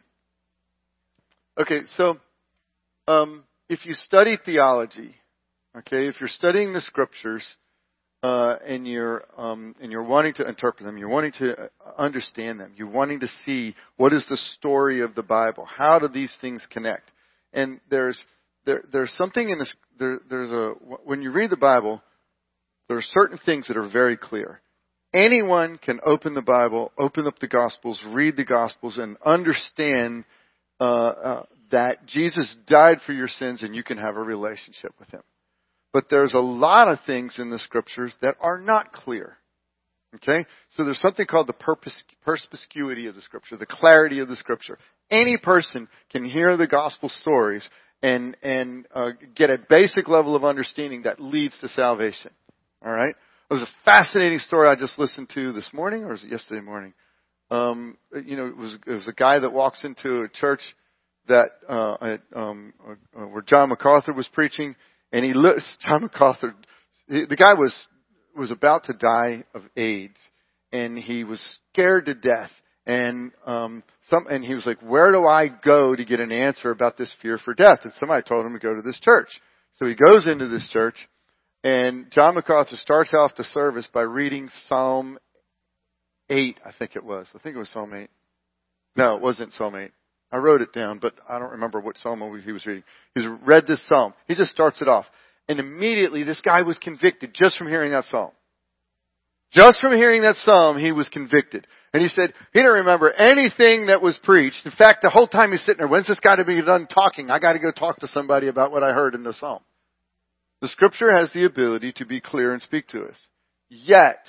Okay, 1.60 1.82
so 1.96 2.18
um, 3.08 3.44
if 3.70 3.86
you 3.86 3.94
study 3.94 4.38
theology, 4.44 5.16
okay, 5.78 6.08
if 6.08 6.20
you're 6.20 6.30
studying 6.30 6.74
the 6.74 6.82
scriptures 6.82 7.46
uh, 8.24 8.56
and 8.66 8.88
you're 8.88 9.24
um, 9.38 9.76
and 9.82 9.92
you're 9.92 10.04
wanting 10.04 10.34
to 10.36 10.48
interpret 10.48 10.86
them, 10.86 10.98
you're 10.98 11.10
wanting 11.10 11.34
to 11.34 11.54
uh, 11.54 11.68
understand 11.98 12.60
them, 12.60 12.74
you're 12.76 12.90
wanting 12.90 13.20
to 13.22 13.28
see 13.46 13.76
what 13.98 14.14
is 14.14 14.26
the 14.30 14.38
story 14.38 15.02
of 15.02 15.16
the 15.16 15.24
Bible, 15.24 15.66
how 15.66 16.00
do 16.00 16.08
these 16.08 16.36
things 16.42 16.66
connect? 16.70 17.12
And 17.54 17.80
there's 17.90 18.22
there, 18.66 18.84
there's 18.92 19.14
something 19.14 19.50
in 19.50 19.60
this. 19.60 19.74
There, 19.98 20.20
there's 20.30 20.52
a 20.52 20.74
when 21.06 21.22
you 21.22 21.32
read 21.32 21.50
the 21.50 21.58
Bible, 21.58 22.02
there 22.88 22.98
are 22.98 23.02
certain 23.02 23.40
things 23.46 23.68
that 23.68 23.78
are 23.78 23.90
very 23.90 24.18
clear. 24.18 24.62
Anyone 25.14 25.80
can 25.82 26.00
open 26.06 26.34
the 26.34 26.42
Bible, 26.42 26.92
open 27.00 27.28
up 27.28 27.40
the 27.40 27.48
Gospels, 27.48 28.02
read 28.10 28.36
the 28.36 28.46
Gospels, 28.46 28.98
and 28.98 29.18
understand 29.26 30.26
uh, 30.80 30.84
uh, 30.84 31.44
that 31.72 32.06
Jesus 32.06 32.56
died 32.68 32.98
for 33.06 33.14
your 33.14 33.30
sins, 33.30 33.64
and 33.64 33.74
you 33.74 33.84
can 33.84 33.98
have 33.98 34.18
a 34.18 34.22
relationship 34.22 34.94
with 35.00 35.10
Him. 35.10 35.24
But 35.94 36.06
there's 36.10 36.34
a 36.34 36.40
lot 36.40 36.90
of 36.90 37.00
things 37.08 37.36
in 37.40 37.50
the 37.50 37.60
Scriptures 37.60 38.14
that 38.22 38.36
are 38.42 38.60
not 38.60 38.92
clear. 38.92 39.38
Okay? 40.16 40.46
So 40.72 40.84
there's 40.84 41.00
something 41.00 41.26
called 41.26 41.48
the 41.48 41.96
perspicuity 42.24 43.08
of 43.08 43.16
the 43.16 43.22
Scripture, 43.22 43.58
the 43.58 43.66
clarity 43.66 44.20
of 44.20 44.28
the 44.28 44.36
Scripture 44.36 44.78
any 45.10 45.38
person 45.38 45.88
can 46.12 46.26
hear 46.26 46.58
the 46.58 46.68
gospel 46.68 47.10
stories 47.10 47.68
and 48.02 48.38
and 48.44 48.88
uh, 48.94 49.12
get 49.36 49.50
a 49.50 49.58
basic 49.58 50.08
level 50.08 50.36
of 50.36 50.44
understanding 50.44 51.04
that 51.04 51.20
leads 51.20 51.58
to 51.60 51.68
salvation. 51.70 52.32
All 52.86 52.92
right. 52.92 53.16
It 53.50 53.54
was 53.54 53.64
a 53.64 53.86
fascinating 53.86 54.40
story 54.40 54.68
I 54.68 54.76
just 54.76 55.00
listened 55.00 55.30
to 55.34 55.54
this 55.54 55.70
morning, 55.74 56.04
or 56.04 56.10
was 56.10 56.24
it 56.24 56.32
yesterday 56.32 56.62
morning? 56.62 56.94
Um, 57.50 57.98
you 58.26 58.36
know, 58.36 58.48
it 58.48 58.58
was 58.58 58.78
it 58.86 58.92
was 58.92 59.08
a 59.08 59.14
guy 59.14 59.40
that 59.40 59.54
walks 59.54 59.84
into 59.84 60.22
a 60.22 60.30
church 60.30 60.62
that 61.28 61.50
uh, 61.68 62.18
um, 62.36 62.74
uh, 63.18 63.26
where 63.26 63.42
John 63.42 63.70
MacArthur 63.70 64.14
was 64.14 64.28
preaching, 64.28 64.76
and 65.12 65.24
he 65.24 65.34
looks. 65.34 65.64
John 65.88 66.04
MacArthur, 66.04 66.56
he, 67.08 67.26
the 67.26 67.36
guy 67.36 67.54
was 67.54 67.88
was 68.36 68.52
about 68.52 68.86
to 68.86 68.94
die 68.94 69.46
of 69.54 69.64
AIDS, 69.76 70.20
and 70.72 70.98
he 70.98 71.24
was 71.24 71.60
scared 71.72 72.06
to 72.06 72.14
death 72.14 72.52
and 72.88 73.32
um, 73.46 73.84
some, 74.10 74.26
and 74.30 74.44
he 74.44 74.56
was 74.56 74.66
like, 74.66 74.80
"Where 74.82 75.12
do 75.12 75.28
I 75.28 75.50
go 75.50 75.96
to 75.96 76.06
get 76.06 76.20
an 76.20 76.32
answer 76.32 76.72
about 76.72 76.98
this 76.98 77.14
fear 77.22 77.38
for 77.38 77.54
death?" 77.54 77.82
And 77.84 77.94
somebody 78.00 78.24
told 78.24 78.46
him 78.46 78.54
to 78.54 78.60
go 78.60 78.74
to 78.74 78.82
this 78.82 79.00
church. 79.00 79.28
So 79.78 79.86
he 79.86 79.94
goes 79.94 80.26
into 80.26 80.48
this 80.48 80.68
church, 80.70 80.96
and 81.64 82.10
John 82.12 82.34
MacArthur 82.34 82.78
starts 82.78 83.14
off 83.14 83.36
the 83.36 83.44
service 83.44 83.88
by 83.94 84.02
reading 84.02 84.50
Psalm 84.68 85.20
eight, 86.30 86.60
I 86.66 86.72
think 86.78 86.96
it 86.96 87.04
was. 87.04 87.28
I 87.36 87.40
think 87.40 87.56
it 87.56 87.60
was 87.60 87.70
Psalm 87.70 87.94
eight. 87.94 88.10
No, 88.96 89.16
it 89.16 89.22
wasn't 89.22 89.52
Psalm 89.52 89.76
eight. 89.76 89.92
I 90.32 90.38
wrote 90.38 90.62
it 90.62 90.74
down, 90.74 91.00
but 91.00 91.14
I 91.30 91.40
don't 91.40 91.52
remember 91.52 91.80
what 91.80 91.98
psalm 91.98 92.20
he 92.44 92.52
was 92.52 92.66
reading. 92.66 92.84
He 93.16 93.26
read 93.26 93.66
this 93.66 93.86
psalm. 93.88 94.14
He 94.28 94.36
just 94.36 94.52
starts 94.52 94.82
it 94.82 94.88
off. 94.88 95.06
And 95.48 95.60
immediately 95.60 96.24
this 96.24 96.42
guy 96.42 96.64
was 96.64 96.78
convicted 96.78 97.34
just 97.34 97.58
from 97.58 97.68
hearing 97.68 97.92
that 97.92 98.04
psalm. 98.06 98.32
Just 99.52 99.80
from 99.80 99.94
hearing 99.94 100.22
that 100.22 100.36
psalm, 100.36 100.78
he 100.78 100.92
was 100.92 101.10
convicted. 101.10 101.68
And 101.94 102.04
he 102.04 102.10
said, 102.10 102.34
he 102.54 102.60
didn't 102.60 102.80
remember 102.80 103.12
anything 103.12 103.88
that 103.88 104.02
was 104.02 104.20
preached. 104.24 104.66
In 104.66 104.72
fact, 104.72 105.02
the 105.02 105.10
whole 105.10 105.28
time 105.28 105.52
he's 105.52 105.64
sitting 105.64 105.78
there, 105.78 105.88
when's 105.88 106.08
this 106.08 106.20
guy 106.20 106.36
to 106.36 106.44
be 106.44 106.62
done 106.62 106.88
talking? 106.88 107.30
I 107.30 107.40
gotta 107.40 107.60
go 107.60 107.72
talk 107.72 108.00
to 108.00 108.08
somebody 108.08 108.50
about 108.50 108.72
what 108.72 108.84
I 108.84 108.94
heard 108.94 109.16
in 109.16 109.24
the 109.24 109.34
psalm. 109.34 109.62
The 110.62 110.68
scripture 110.68 111.14
has 111.14 111.32
the 111.34 111.46
ability 111.46 111.94
to 111.94 112.06
be 112.06 112.20
clear 112.20 112.52
and 112.52 112.62
speak 112.62 112.88
to 112.90 113.04
us. 113.06 113.16
Yet, 113.70 114.20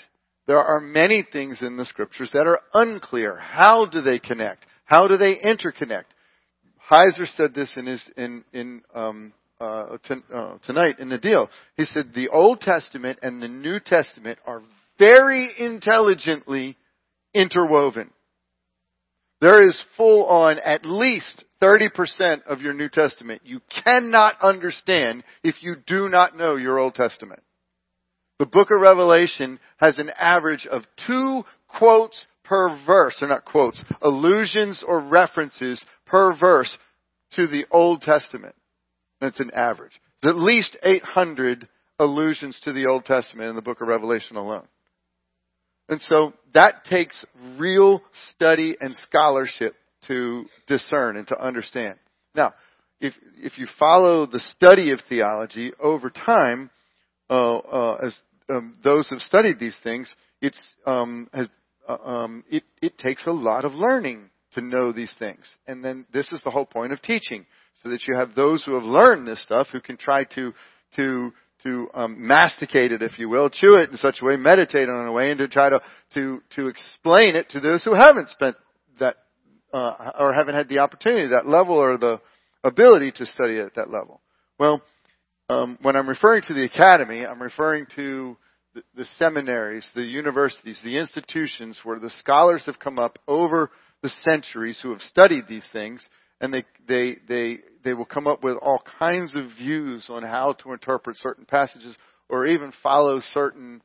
there 0.47 0.63
are 0.63 0.81
many 0.81 1.27
things 1.31 1.63
in 1.63 1.77
the 1.77 1.85
scriptures 1.85 2.31
that 2.33 2.47
are 2.47 2.61
unclear. 2.75 3.37
How 3.37 3.87
do 3.87 4.01
they 4.03 4.19
connect? 4.19 4.67
How 4.85 5.09
do 5.09 5.17
they 5.17 5.37
interconnect? 5.37 6.05
Heiser 6.91 7.27
said 7.37 7.55
this 7.55 7.73
in 7.77 7.87
his 7.87 8.11
in 8.17 8.45
in 8.53 8.83
um, 8.95 9.33
uh, 9.61 9.97
uh, 10.33 10.59
tonight 10.65 10.99
in 10.99 11.09
the 11.11 11.19
deal. 11.19 11.51
He 11.77 11.85
said 11.85 12.13
the 12.15 12.29
Old 12.29 12.61
Testament 12.61 13.19
and 13.23 13.43
the 13.43 13.49
New 13.49 13.79
Testament 13.79 14.39
are 14.47 14.63
very 14.99 15.51
intelligently 15.59 16.77
interwoven. 17.35 18.11
There 19.41 19.67
is 19.67 19.83
full 19.97 20.27
on 20.27 20.59
at 20.59 20.85
least 20.85 21.45
30% 21.63 22.43
of 22.47 22.61
your 22.61 22.75
New 22.75 22.89
Testament 22.89 23.43
you 23.45 23.61
cannot 23.85 24.41
understand 24.41 25.23
if 25.45 25.57
you 25.61 25.77
do 25.87 26.09
not 26.09 26.37
know 26.37 26.57
your 26.57 26.79
Old 26.79 26.95
Testament. 26.95 27.43
The 28.39 28.47
book 28.47 28.71
of 28.71 28.81
Revelation 28.81 29.59
has 29.79 29.99
an 29.99 30.11
average 30.11 30.67
of 30.67 30.83
two 31.07 31.43
quotes 31.69 32.27
per 32.45 32.77
verse, 32.87 33.17
or 33.21 33.29
not 33.29 33.45
quotes, 33.45 33.83
allusions 34.01 34.83
or 34.87 35.01
references 35.01 35.85
per 36.07 36.35
verse 36.37 36.77
to 37.35 37.47
the 37.47 37.67
Old 37.71 38.01
Testament. 38.01 38.55
That's 39.21 39.41
an 39.41 39.51
average. 39.55 40.01
There's 40.23 40.35
at 40.35 40.41
least 40.41 40.77
800 40.83 41.69
allusions 41.99 42.59
to 42.65 42.73
the 42.73 42.87
Old 42.87 43.05
Testament 43.05 43.51
in 43.51 43.57
the 43.57 43.63
book 43.63 43.81
of 43.81 43.89
Revelation 43.89 44.37
alone. 44.37 44.67
And 45.89 46.01
so 46.01 46.35
that 46.55 46.85
takes 46.85 47.25
real 47.57 48.03
study 48.31 48.77
and 48.81 48.95
scholarship 49.05 49.75
to 50.07 50.45
discern 50.67 51.17
and 51.17 51.27
to 51.29 51.41
understand. 51.41 51.99
Now, 52.35 52.55
if, 53.01 53.15
if 53.37 53.59
you 53.59 53.67
follow 53.79 54.27
the 54.27 54.41
study 54.41 54.91
of 54.91 55.01
theology 55.09 55.73
over 55.81 56.11
time, 56.11 56.71
uh, 57.31 57.59
uh, 57.59 57.95
as 58.07 58.19
um, 58.49 58.75
those 58.83 59.09
have 59.11 59.21
studied 59.21 59.59
these 59.59 59.77
things, 59.83 60.15
it's 60.41 60.61
um, 60.87 61.29
has, 61.33 61.49
uh, 61.89 61.97
um, 62.05 62.45
it, 62.51 62.65
it 62.81 62.99
takes 62.99 63.27
a 63.27 63.33
lot 63.33 63.65
of 63.65 63.73
learning 63.73 64.31
to 64.55 64.61
know 64.61 64.93
these 64.93 65.15
things. 65.19 65.57
And 65.67 65.85
then 65.85 66.07
this 66.13 66.33
is 66.33 66.43
the 66.43 66.51
whole 66.51 66.67
point 66.67 66.93
of 66.93 67.03
teaching, 67.03 67.47
so 67.83 67.91
that 67.91 68.07
you 68.07 68.17
have 68.17 68.35
those 68.35 68.65
who 68.65 68.75
have 68.75 68.85
learned 68.85 69.27
this 69.27 69.43
stuff 69.43 69.69
who 69.71 69.81
can 69.81 69.97
try 69.97 70.25
to 70.35 70.53
to 70.97 71.33
to 71.65 71.89
um, 71.95 72.27
masticate 72.27 72.93
it, 72.93 73.03
if 73.03 73.19
you 73.19 73.29
will, 73.29 73.51
chew 73.51 73.75
it 73.77 73.91
in 73.91 73.97
such 73.97 74.19
a 74.23 74.25
way, 74.25 74.37
meditate 74.37 74.89
on 74.89 74.97
it 74.97 75.03
in 75.03 75.07
a 75.09 75.13
way, 75.13 75.31
and 75.31 75.39
to 75.39 75.49
try 75.49 75.69
to 75.69 75.81
to 76.15 76.43
to 76.57 76.69
explain 76.69 77.37
it 77.37 77.51
to 77.51 77.61
those 77.61 77.85
who 77.85 77.95
haven't 77.95 78.31
spent 78.31 78.57
that 79.01 79.17
uh, 79.73 80.13
or 80.19 80.33
haven't 80.33 80.55
had 80.55 80.69
the 80.69 80.79
opportunity, 80.79 81.29
that 81.29 81.49
level, 81.49 81.75
or 81.75 81.99
the 81.99 82.21
ability 82.65 83.13
to 83.13 83.27
study 83.27 83.57
it 83.57 83.67
at 83.67 83.75
that 83.75 83.91
level. 83.91 84.21
Well, 84.59 84.83
um, 85.49 85.79
when 85.83 85.97
I'm 85.97 86.09
referring 86.09 86.43
to 86.49 86.55
the 86.55 86.65
academy, 86.65 87.25
I'm 87.25 87.43
referring 87.43 87.87
to 87.97 88.37
the, 88.75 88.83
the 88.95 89.05
seminaries, 89.17 89.91
the 89.95 90.03
universities, 90.03 90.81
the 90.85 90.99
institutions 90.99 91.81
where 91.85 91.99
the 91.99 92.11
scholars 92.11 92.65
have 92.67 92.79
come 92.79 92.99
up 92.99 93.19
over 93.27 93.71
the 94.03 94.09
centuries 94.09 94.79
who 94.83 94.91
have 94.91 95.01
studied 95.03 95.49
these 95.49 95.69
things, 95.73 96.07
and 96.41 96.53
they 96.53 96.65
they 96.87 97.17
they 97.29 97.59
they 97.85 97.95
will 97.95 98.05
come 98.05 98.27
up 98.27 98.43
with 98.43 98.57
all 98.61 98.83
kinds 98.99 99.35
of 99.35 99.51
views 99.57 100.07
on 100.11 100.23
how 100.23 100.53
to 100.55 100.73
interpret 100.73 101.17
certain 101.17 101.45
passages, 101.45 101.97
or 102.29 102.47
even 102.47 102.73
follow 102.83 103.21
certain 103.21 103.83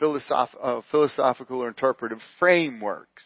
philosoph- 0.00 0.56
uh, 0.62 0.80
philosophical 0.90 1.62
or 1.62 1.68
interpretive 1.68 2.20
frameworks. 2.38 3.24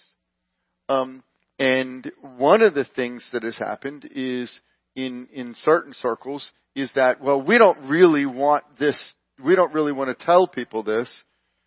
Um, 0.88 1.22
and 1.58 2.10
one 2.36 2.62
of 2.62 2.74
the 2.74 2.84
things 2.84 3.28
that 3.32 3.42
has 3.42 3.56
happened 3.56 4.08
is 4.14 4.60
in 4.94 5.28
in 5.32 5.54
certain 5.54 5.92
circles 5.94 6.50
is 6.74 6.90
that 6.94 7.20
well 7.20 7.42
we 7.42 7.58
don't 7.58 7.88
really 7.88 8.26
want 8.26 8.64
this 8.78 8.96
we 9.42 9.54
don't 9.54 9.72
really 9.72 9.92
want 9.92 10.16
to 10.16 10.24
tell 10.24 10.46
people 10.46 10.82
this 10.82 11.12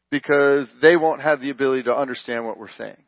because 0.09 0.69
they 0.81 0.97
won't 0.97 1.21
have 1.21 1.39
the 1.39 1.49
ability 1.49 1.83
to 1.83 1.95
understand 1.95 2.45
what 2.45 2.57
we're 2.57 2.71
saying. 2.71 3.01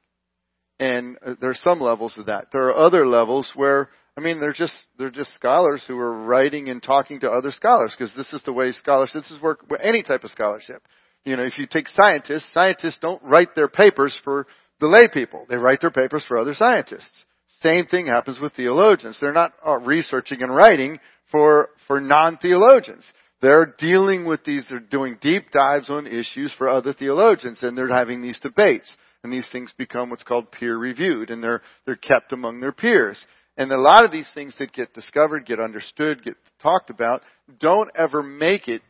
And 0.79 1.17
uh, 1.25 1.35
there 1.39 1.51
are 1.51 1.55
some 1.55 1.79
levels 1.79 2.17
of 2.17 2.27
that. 2.27 2.47
There 2.51 2.69
are 2.69 2.75
other 2.75 3.07
levels 3.07 3.51
where 3.55 3.89
I 4.17 4.21
mean 4.21 4.39
they're 4.39 4.53
just 4.53 4.75
they're 4.97 5.11
just 5.11 5.33
scholars 5.33 5.83
who 5.87 5.97
are 5.99 6.23
writing 6.25 6.69
and 6.69 6.81
talking 6.81 7.19
to 7.21 7.31
other 7.31 7.51
scholars 7.51 7.93
because 7.97 8.13
this 8.15 8.33
is 8.33 8.43
the 8.43 8.53
way 8.53 8.71
scholarship, 8.71 9.21
this 9.21 9.31
is 9.31 9.41
work 9.41 9.61
any 9.81 10.03
type 10.03 10.23
of 10.23 10.31
scholarship. 10.31 10.83
You 11.25 11.37
know, 11.37 11.43
if 11.43 11.57
you 11.57 11.67
take 11.67 11.87
scientists, 11.87 12.45
scientists 12.53 12.97
don't 13.01 13.23
write 13.23 13.55
their 13.55 13.69
papers 13.69 14.19
for 14.23 14.45
the 14.79 14.87
lay 14.87 15.07
people. 15.13 15.45
They 15.49 15.55
write 15.55 15.79
their 15.81 15.91
papers 15.91 16.25
for 16.27 16.37
other 16.37 16.53
scientists. 16.53 17.25
Same 17.61 17.85
thing 17.85 18.07
happens 18.07 18.39
with 18.41 18.53
theologians. 18.53 19.17
They're 19.21 19.31
not 19.31 19.53
uh, 19.65 19.79
researching 19.79 20.43
and 20.43 20.53
writing 20.53 20.99
for, 21.31 21.69
for 21.87 22.01
non-theologians. 22.01 23.05
They're 23.41 23.73
dealing 23.77 24.25
with 24.25 24.43
these, 24.43 24.65
they're 24.69 24.79
doing 24.79 25.17
deep 25.21 25.51
dives 25.51 25.89
on 25.89 26.07
issues 26.07 26.53
for 26.57 26.67
other 26.67 26.93
theologians 26.93 27.63
and 27.63 27.77
they're 27.77 27.87
having 27.87 28.21
these 28.21 28.39
debates. 28.39 28.95
And 29.23 29.31
these 29.31 29.47
things 29.51 29.73
become 29.77 30.09
what's 30.09 30.23
called 30.23 30.51
peer 30.51 30.77
reviewed 30.77 31.29
and 31.29 31.41
they're, 31.41 31.61
they're 31.85 31.95
kept 31.95 32.33
among 32.33 32.59
their 32.59 32.73
peers. 32.73 33.25
And 33.55 33.71
a 33.71 33.77
lot 33.77 34.03
of 34.03 34.11
these 34.11 34.29
things 34.33 34.55
that 34.59 34.73
get 34.73 34.93
discovered, 34.93 35.45
get 35.45 35.59
understood, 35.59 36.23
get 36.23 36.35
talked 36.61 36.89
about, 36.89 37.21
don't 37.59 37.89
ever 37.95 38.23
make 38.23 38.67
it. 38.67 38.81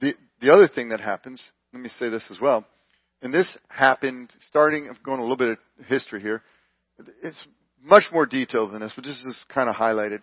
The, 0.00 0.14
the 0.40 0.52
other 0.52 0.68
thing 0.68 0.90
that 0.90 1.00
happens, 1.00 1.44
let 1.72 1.82
me 1.82 1.90
say 1.98 2.08
this 2.08 2.24
as 2.30 2.38
well, 2.40 2.64
and 3.22 3.34
this 3.34 3.50
happened 3.68 4.32
starting, 4.48 4.88
I'm 4.88 4.96
going 5.04 5.18
a 5.18 5.22
little 5.22 5.36
bit 5.36 5.50
of 5.50 5.86
history 5.86 6.22
here. 6.22 6.42
It's 7.22 7.46
much 7.82 8.04
more 8.12 8.26
detailed 8.26 8.72
than 8.72 8.80
this, 8.80 8.92
but 8.94 9.04
this 9.04 9.22
is 9.24 9.44
kind 9.52 9.68
of 9.68 9.74
highlighted. 9.74 10.22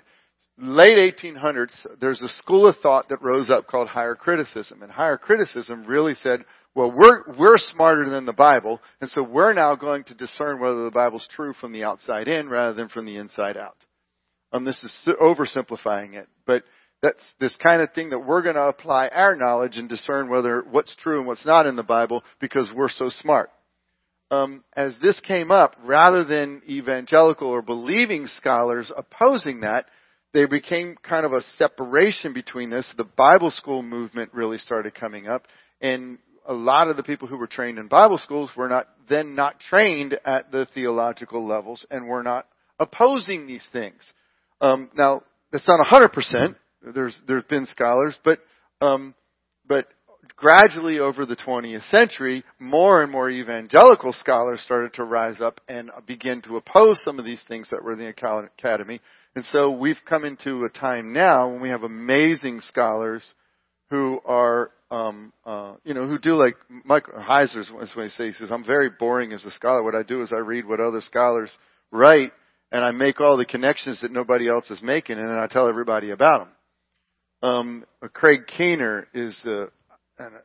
Late 0.58 1.16
1800s, 1.16 1.74
there's 2.00 2.22
a 2.22 2.30
school 2.30 2.68
of 2.68 2.78
thought 2.82 3.10
that 3.10 3.22
rose 3.22 3.50
up 3.52 3.68
called 3.68 3.88
higher 3.88 4.16
criticism. 4.16 4.82
And 4.82 4.92
higher 4.92 5.18
criticism 5.18 5.86
really 5.86 6.16
said, 6.16 6.46
well, 6.78 6.92
we're, 6.92 7.24
we're 7.40 7.58
smarter 7.58 8.08
than 8.08 8.28
the 8.28 8.34
Bible, 8.34 8.80
and 9.02 9.10
so 9.10 9.24
we're 9.24 9.54
now 9.54 9.76
going 9.76 10.04
to 10.04 10.14
discern 10.14 10.60
whether 10.60 10.86
the 10.86 10.92
Bible's 10.92 11.28
true 11.36 11.54
from 11.60 11.74
the 11.74 11.84
outside 11.84 12.28
in 12.28 12.50
rather 12.50 12.76
than 12.76 12.88
from 12.88 13.08
the 13.08 13.18
inside 13.18 13.58
out. 13.58 13.78
Um, 14.54 14.64
this 14.64 14.84
is 14.84 15.10
oversimplifying 15.20 16.14
it, 16.14 16.28
but 16.46 16.62
that's 17.02 17.34
this 17.40 17.56
kind 17.56 17.82
of 17.82 17.94
thing 17.94 18.12
that 18.12 18.20
we're 18.20 18.44
going 18.44 18.58
to 18.58 18.68
apply 18.68 19.08
our 19.08 19.34
knowledge 19.34 19.78
and 19.78 19.90
discern 19.90 20.30
whether 20.30 20.62
what's 20.70 20.96
true 20.98 21.18
and 21.18 21.26
what's 21.26 21.48
not 21.48 21.66
in 21.66 21.78
the 21.78 21.82
Bible 21.82 22.24
because 22.40 22.70
we're 22.76 22.90
so 22.90 23.10
smart. 23.10 23.50
Um, 24.30 24.64
as 24.76 24.94
this 25.02 25.20
came 25.22 25.50
up, 25.50 25.76
rather 25.84 26.26
than 26.26 26.62
evangelical 26.70 27.48
or 27.48 27.64
believing 27.64 28.28
scholars 28.28 28.92
opposing 28.96 29.62
that, 29.62 29.86
there 30.36 30.48
became 30.48 30.96
kind 31.02 31.26
of 31.26 31.34
a 31.34 31.42
separation 31.58 32.36
between 32.36 32.70
this. 32.70 32.88
The 32.98 33.04
Bible 33.04 33.50
school 33.50 33.82
movement 33.82 34.32
really 34.32 34.60
started 34.60 34.94
coming 34.94 35.28
up, 35.28 35.48
and 35.82 36.20
a 36.48 36.54
lot 36.54 36.88
of 36.88 36.98
the 36.98 37.04
people 37.04 37.28
who 37.28 37.38
were 37.38 37.48
trained 37.48 37.78
in 37.78 37.88
Bible 37.88 38.18
schools 38.18 38.50
were 38.56 38.70
not 38.70 38.88
then 39.10 39.36
not 39.36 39.60
trained 39.60 40.18
at 40.26 40.52
the 40.52 40.68
theological 40.74 41.46
levels 41.46 41.86
and 41.92 42.08
were 42.08 42.24
not 42.24 42.48
opposing 42.80 43.48
these 43.48 43.68
things. 43.72 44.14
Um, 44.62 44.90
now, 44.96 45.22
that's 45.52 45.68
not 45.68 45.86
100%. 45.86 46.56
There's 46.94 47.18
there's 47.28 47.44
been 47.44 47.66
scholars, 47.66 48.18
but 48.24 48.40
um, 48.82 49.14
but 49.68 49.88
gradually 50.36 51.00
over 51.00 51.26
the 51.26 51.36
20th 51.36 51.90
century, 51.90 52.44
more 52.60 53.02
and 53.02 53.12
more 53.12 53.30
evangelical 53.30 54.14
scholars 54.14 54.62
started 54.62 54.94
to 54.94 55.04
rise 55.04 55.42
up 55.42 55.60
and 55.68 55.92
begin 56.06 56.42
to 56.44 56.58
oppose 56.58 57.02
some 57.04 57.20
of 57.20 57.26
these 57.26 57.44
things 57.48 57.68
that 57.72 57.84
were 57.84 57.94
in 57.94 58.00
the 58.00 58.08
academy. 58.08 59.02
And 59.36 59.44
so 59.46 59.72
we've 59.72 60.00
come 60.08 60.26
into 60.26 60.64
a 60.64 60.70
time 60.70 61.14
now 61.14 61.50
when 61.50 61.62
we 61.62 61.70
have 61.70 61.84
amazing 61.84 62.62
scholars 62.62 63.24
who 63.90 64.20
are, 64.26 64.72
um, 64.92 65.34
uh, 65.46 65.76
you 65.84 65.94
know, 65.94 66.08
who 66.08 66.18
do 66.18 66.36
like 66.36 66.56
Michael 66.86 67.22
Heiser's 67.22 67.72
what 67.72 67.88
he 67.88 68.10
says. 68.10 68.18
He 68.18 68.32
says, 68.34 68.52
"I'm 68.52 68.66
very 68.66 68.90
boring 68.90 69.34
as 69.34 69.46
a 69.46 69.52
scholar. 69.52 69.84
What 69.84 69.96
I 69.96 70.04
do 70.04 70.22
is 70.22 70.34
I 70.34 70.40
read 70.40 70.68
what 70.68 70.80
other 70.80 71.02
scholars 71.02 71.56
write, 71.92 72.32
and 72.72 72.84
I 72.84 72.92
make 72.92 73.22
all 73.22 73.38
the 73.38 73.46
connections 73.46 74.02
that 74.02 74.12
nobody 74.12 74.50
else 74.50 74.70
is 74.70 74.82
making, 74.82 75.18
and 75.18 75.30
then 75.30 75.38
I 75.38 75.48
tell 75.48 75.70
everybody 75.70 76.12
about 76.12 76.40
them." 76.40 76.50
Um, 77.42 77.86
Craig 78.14 78.48
Keener 78.48 79.08
is 79.14 79.38
the, 79.44 79.70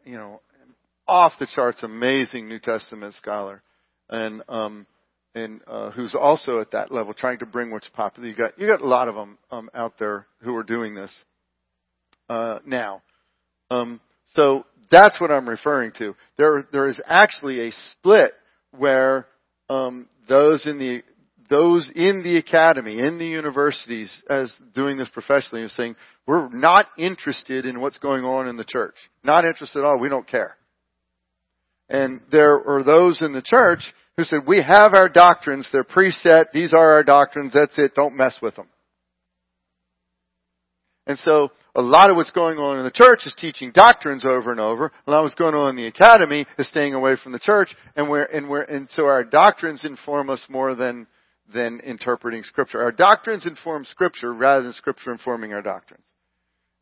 you 0.04 0.16
know, 0.16 0.40
off 1.08 1.32
the 1.38 1.46
charts 1.54 1.82
amazing 1.82 2.48
New 2.48 2.58
Testament 2.58 3.14
scholar, 3.14 3.62
and 4.08 4.42
um, 4.48 4.86
and 5.34 5.60
uh, 5.66 5.90
who's 5.90 6.14
also 6.14 6.60
at 6.60 6.72
that 6.72 6.92
level, 6.92 7.14
trying 7.14 7.38
to 7.38 7.46
bring 7.46 7.70
what's 7.70 7.88
popular. 7.90 8.28
You 8.28 8.34
got 8.34 8.58
you 8.58 8.66
got 8.66 8.80
a 8.80 8.86
lot 8.86 9.08
of 9.08 9.14
them 9.14 9.38
um, 9.50 9.70
out 9.74 9.98
there 9.98 10.26
who 10.40 10.54
are 10.56 10.62
doing 10.62 10.94
this 10.94 11.24
uh, 12.28 12.58
now. 12.64 13.02
Um, 13.72 14.00
so 14.34 14.66
that's 14.90 15.20
what 15.20 15.30
I'm 15.30 15.48
referring 15.48 15.92
to. 15.98 16.14
There 16.36 16.64
there 16.72 16.88
is 16.88 17.00
actually 17.06 17.68
a 17.68 17.72
split 17.92 18.32
where 18.76 19.26
um, 19.70 20.08
those 20.28 20.66
in 20.66 20.78
the 20.78 21.02
those 21.48 21.90
in 21.94 22.22
the 22.22 22.36
academy, 22.36 22.98
in 22.98 23.18
the 23.18 23.26
universities, 23.26 24.10
as 24.28 24.52
doing 24.74 24.96
this 24.96 25.08
professionally, 25.08 25.64
are 25.64 25.68
saying, 25.70 25.96
we're 26.26 26.48
not 26.48 26.86
interested 26.96 27.66
in 27.66 27.80
what's 27.80 27.98
going 27.98 28.24
on 28.24 28.48
in 28.48 28.56
the 28.56 28.64
church. 28.64 28.94
Not 29.22 29.44
interested 29.44 29.80
at 29.80 29.84
all. 29.84 29.98
We 29.98 30.08
don't 30.08 30.26
care. 30.26 30.56
And 31.90 32.20
there 32.30 32.54
are 32.66 32.82
those 32.82 33.20
in 33.20 33.34
the 33.34 33.42
church 33.42 33.80
who 34.16 34.24
said, 34.24 34.46
we 34.46 34.62
have 34.62 34.94
our 34.94 35.10
doctrines. 35.10 35.68
They're 35.70 35.84
preset. 35.84 36.52
These 36.54 36.72
are 36.72 36.92
our 36.92 37.02
doctrines. 37.02 37.52
That's 37.52 37.76
it. 37.76 37.94
Don't 37.94 38.16
mess 38.16 38.38
with 38.40 38.56
them. 38.56 38.68
And 41.06 41.18
so 41.18 41.50
a 41.74 41.82
lot 41.82 42.10
of 42.10 42.16
what's 42.16 42.30
going 42.30 42.58
on 42.58 42.78
in 42.78 42.84
the 42.84 42.90
church 42.90 43.26
is 43.26 43.34
teaching 43.34 43.72
doctrines 43.72 44.24
over 44.24 44.50
and 44.50 44.60
over. 44.60 44.92
A 45.06 45.10
lot 45.10 45.20
of 45.20 45.24
what's 45.24 45.34
going 45.34 45.54
on 45.54 45.70
in 45.70 45.76
the 45.76 45.86
academy 45.86 46.46
is 46.58 46.68
staying 46.68 46.94
away 46.94 47.16
from 47.22 47.32
the 47.32 47.38
church. 47.38 47.74
And 47.96 48.10
we're, 48.10 48.24
and 48.24 48.48
we're, 48.48 48.62
and 48.62 48.88
so 48.90 49.06
our 49.06 49.24
doctrines 49.24 49.84
inform 49.84 50.28
us 50.30 50.44
more 50.48 50.74
than 50.74 51.06
than 51.52 51.80
interpreting 51.80 52.42
Scripture. 52.44 52.82
Our 52.82 52.92
doctrines 52.92 53.46
inform 53.46 53.84
Scripture 53.84 54.32
rather 54.32 54.62
than 54.62 54.72
Scripture 54.72 55.10
informing 55.10 55.52
our 55.52 55.62
doctrines. 55.62 56.06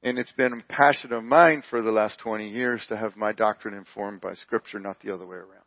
And 0.02 0.18
it's 0.18 0.32
been 0.32 0.52
a 0.52 0.72
passion 0.72 1.12
of 1.12 1.24
mine 1.24 1.62
for 1.68 1.82
the 1.82 1.90
last 1.90 2.18
20 2.20 2.48
years 2.48 2.84
to 2.88 2.96
have 2.96 3.16
my 3.16 3.32
doctrine 3.32 3.74
informed 3.74 4.20
by 4.20 4.34
Scripture, 4.34 4.78
not 4.78 5.00
the 5.00 5.12
other 5.12 5.26
way 5.26 5.36
around. 5.36 5.64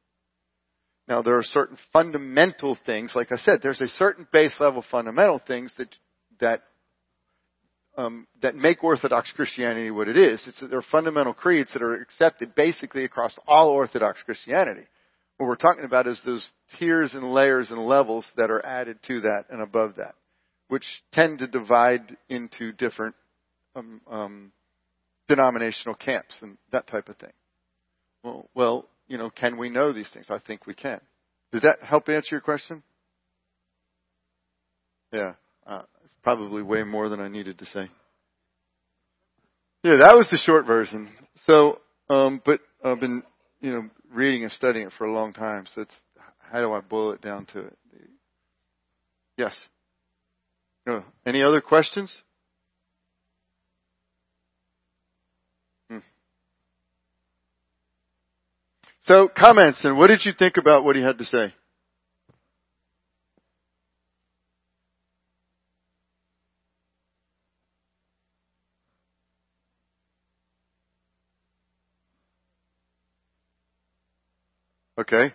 Now, 1.08 1.22
there 1.22 1.38
are 1.38 1.44
certain 1.44 1.78
fundamental 1.92 2.78
things, 2.86 3.14
like 3.16 3.32
I 3.32 3.38
said, 3.38 3.60
there's 3.62 3.82
a 3.82 3.88
certain 3.90 4.28
base 4.32 4.56
level 4.60 4.84
fundamental 4.90 5.42
things 5.46 5.74
that, 5.78 5.90
that, 6.40 6.64
um, 7.98 8.28
that 8.42 8.56
make 8.56 8.84
Orthodox 8.84 9.32
Christianity 9.32 9.92
what 9.92 10.08
it 10.08 10.18
is. 10.18 10.44
It's, 10.48 10.62
there 10.62 10.80
are 10.80 10.86
fundamental 10.92 11.34
creeds 11.34 11.74
that 11.74 11.84
are 11.84 11.94
accepted 11.94 12.56
basically 12.56 13.04
across 13.04 13.36
all 13.48 13.70
Orthodox 13.70 14.22
Christianity. 14.24 14.84
What 15.38 15.48
we're 15.48 15.56
talking 15.56 15.86
about 15.86 16.08
is 16.08 16.20
those 16.26 16.48
tiers 16.80 17.14
and 17.14 17.34
layers 17.34 17.72
and 17.72 17.80
levels 17.80 18.30
that 18.38 18.52
are 18.52 18.66
added 18.66 19.00
to 19.08 19.22
that 19.22 19.46
and 19.50 19.62
above 19.62 19.96
that, 19.98 20.16
which 20.68 20.86
tend 21.12 21.40
to 21.40 21.48
divide 21.48 22.18
into 22.30 22.72
different 22.72 23.16
um, 23.76 24.02
um, 24.10 24.52
denominational 25.28 25.96
camps 25.96 26.36
and 26.42 26.58
that 26.72 26.88
type 26.88 27.10
of 27.10 27.18
thing. 27.18 27.34
Well, 28.24 28.50
well, 28.54 28.88
you 29.08 29.18
know, 29.18 29.30
can 29.30 29.58
we 29.58 29.70
know 29.70 29.92
these 29.92 30.10
things? 30.14 30.28
I 30.30 30.40
think 30.40 30.66
we 30.66 30.74
can. 30.74 31.02
Does 31.52 31.62
that 31.64 31.80
help 31.82 32.10
answer 32.10 32.30
your 32.32 32.42
question? 32.42 32.84
Yeah, 35.12 35.34
uh, 35.68 35.84
probably 36.24 36.64
way 36.64 36.84
more 36.84 37.10
than 37.10 37.20
I 37.20 37.28
needed 37.28 37.60
to 37.60 37.66
say. 37.66 37.90
Yeah, 39.84 39.98
that 39.98 40.16
was 40.16 40.28
the 40.32 40.38
short 40.38 40.66
version. 40.66 41.10
So, 41.46 41.82
um, 42.10 42.42
but 42.46 42.62
I've 42.84 43.00
been, 43.00 43.24
you 43.60 43.72
know, 43.72 43.90
reading 44.14 44.44
and 44.44 44.52
studying 44.52 44.88
it 44.88 44.94
for 44.98 45.06
a 45.06 45.14
long 45.14 45.34
time. 45.34 45.66
So 45.74 45.82
it's 45.82 45.96
how 46.40 46.62
do 46.62 46.72
I 46.72 46.80
boil 46.80 47.12
it 47.12 47.22
down 47.22 47.46
to 47.48 47.60
it? 47.60 47.78
Yes. 49.38 49.54
No. 50.86 51.04
Any 51.26 51.44
other 51.44 51.62
questions? 51.62 52.16
Hmm. 55.90 56.00
So 59.08 59.30
comments 59.36 59.84
and 59.84 59.98
what 59.98 60.08
did 60.08 60.22
you 60.24 60.34
think 60.38 60.58
about 60.58 60.84
what 60.84 60.96
he 60.96 61.02
had 61.02 61.18
to 61.18 61.26
say? 61.26 61.54
Okay. 75.04 75.34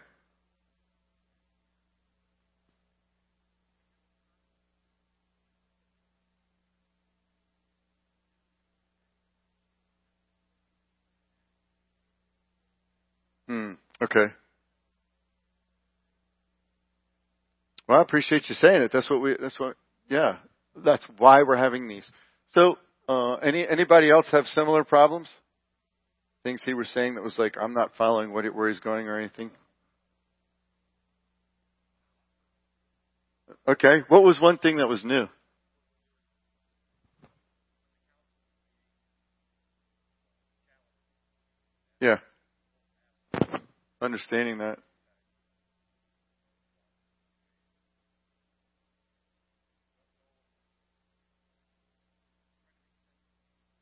Hmm. 13.49 13.73
Okay. 14.03 14.27
Well, 17.89 17.99
I 17.99 18.03
appreciate 18.03 18.45
you 18.49 18.55
saying 18.55 18.83
it. 18.83 18.91
That's 18.93 19.11
what 19.11 19.21
we. 19.23 19.37
That's 19.41 19.59
what. 19.59 19.77
Yeah. 20.11 20.37
That's 20.85 21.07
why 21.19 21.43
we're 21.43 21.57
having 21.57 21.89
these. 21.89 22.11
So, 22.55 22.79
uh, 23.09 23.35
any 23.37 23.67
anybody 23.69 24.11
else 24.11 24.29
have 24.33 24.47
similar 24.47 24.85
problems? 24.85 25.29
Things 26.49 26.63
he 26.65 26.73
was 26.73 26.89
saying 26.89 27.17
that 27.17 27.23
was 27.23 27.39
like, 27.39 27.57
I'm 27.61 27.75
not 27.75 27.93
following 27.99 28.33
what, 28.33 28.47
where 28.55 28.71
he's 28.71 28.81
going 28.81 29.07
or 29.07 29.19
anything? 29.19 29.51
Okay. 33.69 34.03
What 34.09 34.23
was 34.23 34.41
one 34.41 34.57
thing 34.57 34.79
that 34.79 34.89
was 34.89 35.05
new? 35.05 35.29
Yeah. 42.01 42.19
Understanding 44.01 44.59
that. 44.59 44.79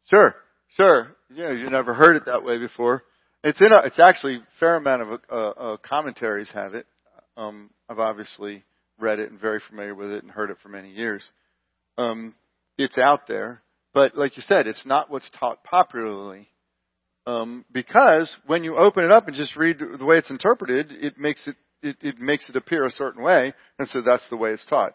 Sure. 0.06 0.34
Sure. 0.76 1.15
Yeah, 1.36 1.52
you 1.52 1.68
never 1.68 1.92
heard 1.92 2.16
it 2.16 2.24
that 2.24 2.44
way 2.44 2.56
before. 2.56 3.02
It's 3.44 3.60
in 3.60 3.70
a, 3.70 3.84
it's 3.84 3.98
actually 3.98 4.36
a 4.36 4.46
fair 4.58 4.76
amount 4.76 5.02
of 5.02 5.20
uh, 5.30 5.34
uh, 5.34 5.76
commentaries 5.86 6.48
have 6.54 6.74
it. 6.74 6.86
Um, 7.36 7.68
I've 7.90 7.98
obviously 7.98 8.64
read 8.98 9.18
it 9.18 9.30
and 9.30 9.38
very 9.38 9.60
familiar 9.68 9.94
with 9.94 10.10
it 10.12 10.22
and 10.22 10.32
heard 10.32 10.50
it 10.50 10.56
for 10.62 10.70
many 10.70 10.90
years. 10.90 11.22
Um, 11.98 12.34
it's 12.78 12.96
out 12.96 13.28
there, 13.28 13.60
but 13.92 14.16
like 14.16 14.38
you 14.38 14.42
said, 14.46 14.66
it's 14.66 14.86
not 14.86 15.10
what's 15.10 15.28
taught 15.38 15.62
popularly. 15.62 16.48
Um, 17.26 17.66
because 17.70 18.34
when 18.46 18.64
you 18.64 18.76
open 18.76 19.04
it 19.04 19.10
up 19.10 19.28
and 19.28 19.36
just 19.36 19.56
read 19.56 19.78
the 19.78 20.06
way 20.06 20.16
it's 20.16 20.30
interpreted, 20.30 20.90
it 20.90 21.18
makes 21.18 21.46
it, 21.46 21.56
it, 21.82 21.96
it 22.00 22.18
makes 22.18 22.48
it 22.48 22.56
appear 22.56 22.86
a 22.86 22.90
certain 22.90 23.22
way, 23.22 23.52
and 23.78 23.86
so 23.88 24.00
that's 24.00 24.26
the 24.30 24.38
way 24.38 24.52
it's 24.52 24.64
taught. 24.64 24.94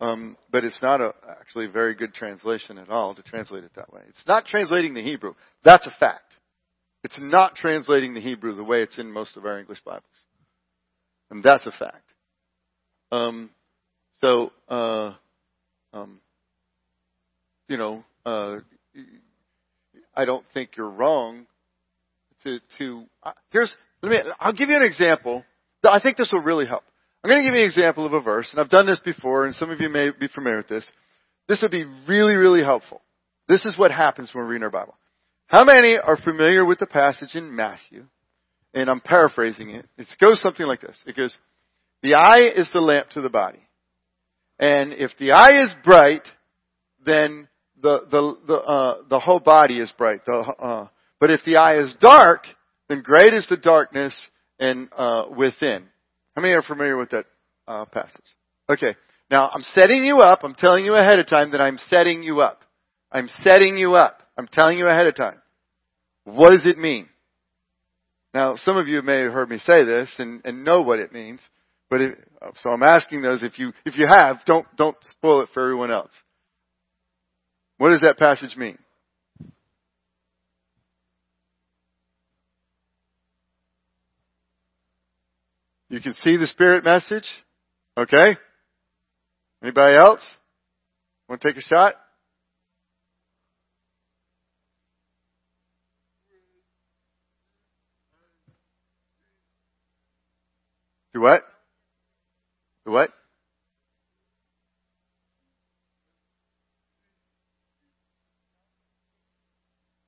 Um, 0.00 0.36
but 0.50 0.64
it's 0.64 0.80
not 0.80 1.00
a, 1.00 1.12
actually 1.28 1.66
a 1.66 1.70
very 1.70 1.94
good 1.94 2.14
translation 2.14 2.78
at 2.78 2.88
all 2.88 3.14
to 3.14 3.22
translate 3.22 3.64
it 3.64 3.72
that 3.76 3.92
way. 3.92 4.00
It's 4.08 4.26
not 4.26 4.46
translating 4.46 4.94
the 4.94 5.02
Hebrew. 5.02 5.34
That's 5.62 5.86
a 5.86 5.92
fact. 6.00 6.32
It's 7.04 7.18
not 7.18 7.54
translating 7.54 8.14
the 8.14 8.20
Hebrew 8.20 8.54
the 8.54 8.64
way 8.64 8.82
it's 8.82 8.98
in 8.98 9.12
most 9.12 9.36
of 9.36 9.44
our 9.44 9.58
English 9.58 9.80
Bibles. 9.84 10.04
And 11.30 11.42
that's 11.42 11.64
a 11.66 11.70
fact. 11.70 12.04
Um, 13.12 13.50
so, 14.22 14.52
uh, 14.68 15.14
um, 15.92 16.20
you 17.68 17.76
know, 17.76 18.04
uh, 18.24 18.56
I 20.14 20.24
don't 20.24 20.44
think 20.52 20.70
you're 20.76 20.90
wrong 20.90 21.46
to, 22.44 22.58
to, 22.78 23.04
uh, 23.22 23.32
here's, 23.50 23.74
let 24.02 24.10
me, 24.10 24.18
I'll 24.38 24.52
give 24.52 24.68
you 24.68 24.76
an 24.76 24.82
example. 24.82 25.44
I 25.84 26.00
think 26.00 26.16
this 26.16 26.30
will 26.32 26.40
really 26.40 26.66
help. 26.66 26.84
I'm 27.22 27.30
going 27.30 27.42
to 27.42 27.48
give 27.48 27.54
you 27.54 27.60
an 27.60 27.66
example 27.66 28.06
of 28.06 28.14
a 28.14 28.22
verse, 28.22 28.48
and 28.50 28.60
I've 28.60 28.70
done 28.70 28.86
this 28.86 29.00
before, 29.00 29.44
and 29.44 29.54
some 29.54 29.70
of 29.70 29.80
you 29.80 29.90
may 29.90 30.10
be 30.10 30.28
familiar 30.28 30.58
with 30.58 30.68
this. 30.68 30.88
This 31.48 31.60
would 31.62 31.70
be 31.70 31.84
really, 32.08 32.34
really 32.34 32.62
helpful. 32.62 33.02
This 33.48 33.64
is 33.66 33.76
what 33.76 33.90
happens 33.90 34.30
when 34.32 34.44
we're 34.44 34.50
reading 34.50 34.64
our 34.64 34.70
Bible. 34.70 34.94
How 35.46 35.64
many 35.64 35.96
are 36.02 36.16
familiar 36.16 36.64
with 36.64 36.78
the 36.78 36.86
passage 36.86 37.34
in 37.34 37.54
Matthew? 37.54 38.06
And 38.72 38.88
I'm 38.88 39.00
paraphrasing 39.00 39.70
it. 39.70 39.86
It 39.98 40.06
goes 40.20 40.40
something 40.40 40.64
like 40.64 40.80
this. 40.80 40.96
It 41.06 41.16
goes, 41.16 41.36
the 42.02 42.14
eye 42.14 42.52
is 42.54 42.70
the 42.72 42.80
lamp 42.80 43.10
to 43.10 43.20
the 43.20 43.28
body. 43.28 43.58
And 44.58 44.92
if 44.92 45.10
the 45.18 45.32
eye 45.32 45.60
is 45.62 45.74
bright, 45.84 46.22
then 47.04 47.48
the, 47.82 48.06
the, 48.10 48.36
the, 48.46 48.54
uh, 48.54 48.96
the 49.08 49.18
whole 49.18 49.40
body 49.40 49.80
is 49.80 49.92
bright. 49.98 50.24
The, 50.24 50.54
uh, 50.58 50.88
but 51.18 51.30
if 51.30 51.40
the 51.44 51.56
eye 51.56 51.78
is 51.78 51.94
dark, 52.00 52.44
then 52.88 53.02
great 53.02 53.34
is 53.34 53.46
the 53.50 53.56
darkness 53.56 54.18
and, 54.58 54.88
uh, 54.96 55.24
within. 55.36 55.88
How 56.40 56.42
many 56.42 56.54
are 56.54 56.62
familiar 56.62 56.96
with 56.96 57.10
that 57.10 57.26
uh, 57.68 57.84
passage? 57.84 58.24
Okay. 58.70 58.96
Now, 59.30 59.50
I'm 59.52 59.60
setting 59.60 60.02
you 60.06 60.20
up. 60.20 60.38
I'm 60.42 60.54
telling 60.54 60.86
you 60.86 60.94
ahead 60.94 61.18
of 61.18 61.26
time 61.26 61.50
that 61.50 61.60
I'm 61.60 61.76
setting 61.76 62.22
you 62.22 62.40
up. 62.40 62.62
I'm 63.12 63.28
setting 63.42 63.76
you 63.76 63.92
up. 63.92 64.22
I'm 64.38 64.46
telling 64.50 64.78
you 64.78 64.86
ahead 64.86 65.06
of 65.06 65.14
time. 65.14 65.36
What 66.24 66.52
does 66.52 66.62
it 66.64 66.78
mean? 66.78 67.10
Now, 68.32 68.56
some 68.56 68.78
of 68.78 68.88
you 68.88 69.02
may 69.02 69.18
have 69.18 69.34
heard 69.34 69.50
me 69.50 69.58
say 69.58 69.84
this 69.84 70.14
and, 70.16 70.40
and 70.46 70.64
know 70.64 70.80
what 70.80 70.98
it 70.98 71.12
means, 71.12 71.42
but 71.90 72.00
so 72.62 72.70
I'm 72.70 72.84
asking 72.84 73.20
those 73.20 73.42
if 73.42 73.58
you 73.58 73.74
if 73.84 73.98
you 73.98 74.06
have, 74.08 74.38
don't 74.46 74.66
don't 74.78 74.96
spoil 75.10 75.42
it 75.42 75.50
for 75.52 75.62
everyone 75.62 75.90
else. 75.90 76.12
What 77.76 77.90
does 77.90 78.00
that 78.00 78.16
passage 78.16 78.56
mean? 78.56 78.78
You 85.90 86.00
can 86.00 86.12
see 86.12 86.36
the 86.36 86.46
Spirit 86.46 86.84
message. 86.84 87.28
Okay? 87.98 88.36
Anybody 89.60 89.96
else? 89.96 90.22
Want 91.28 91.40
to 91.42 91.48
take 91.48 91.58
a 91.58 91.60
shot? 91.60 91.94
Do 101.12 101.20
what? 101.20 101.42
Do 102.86 102.92
what? 102.92 103.10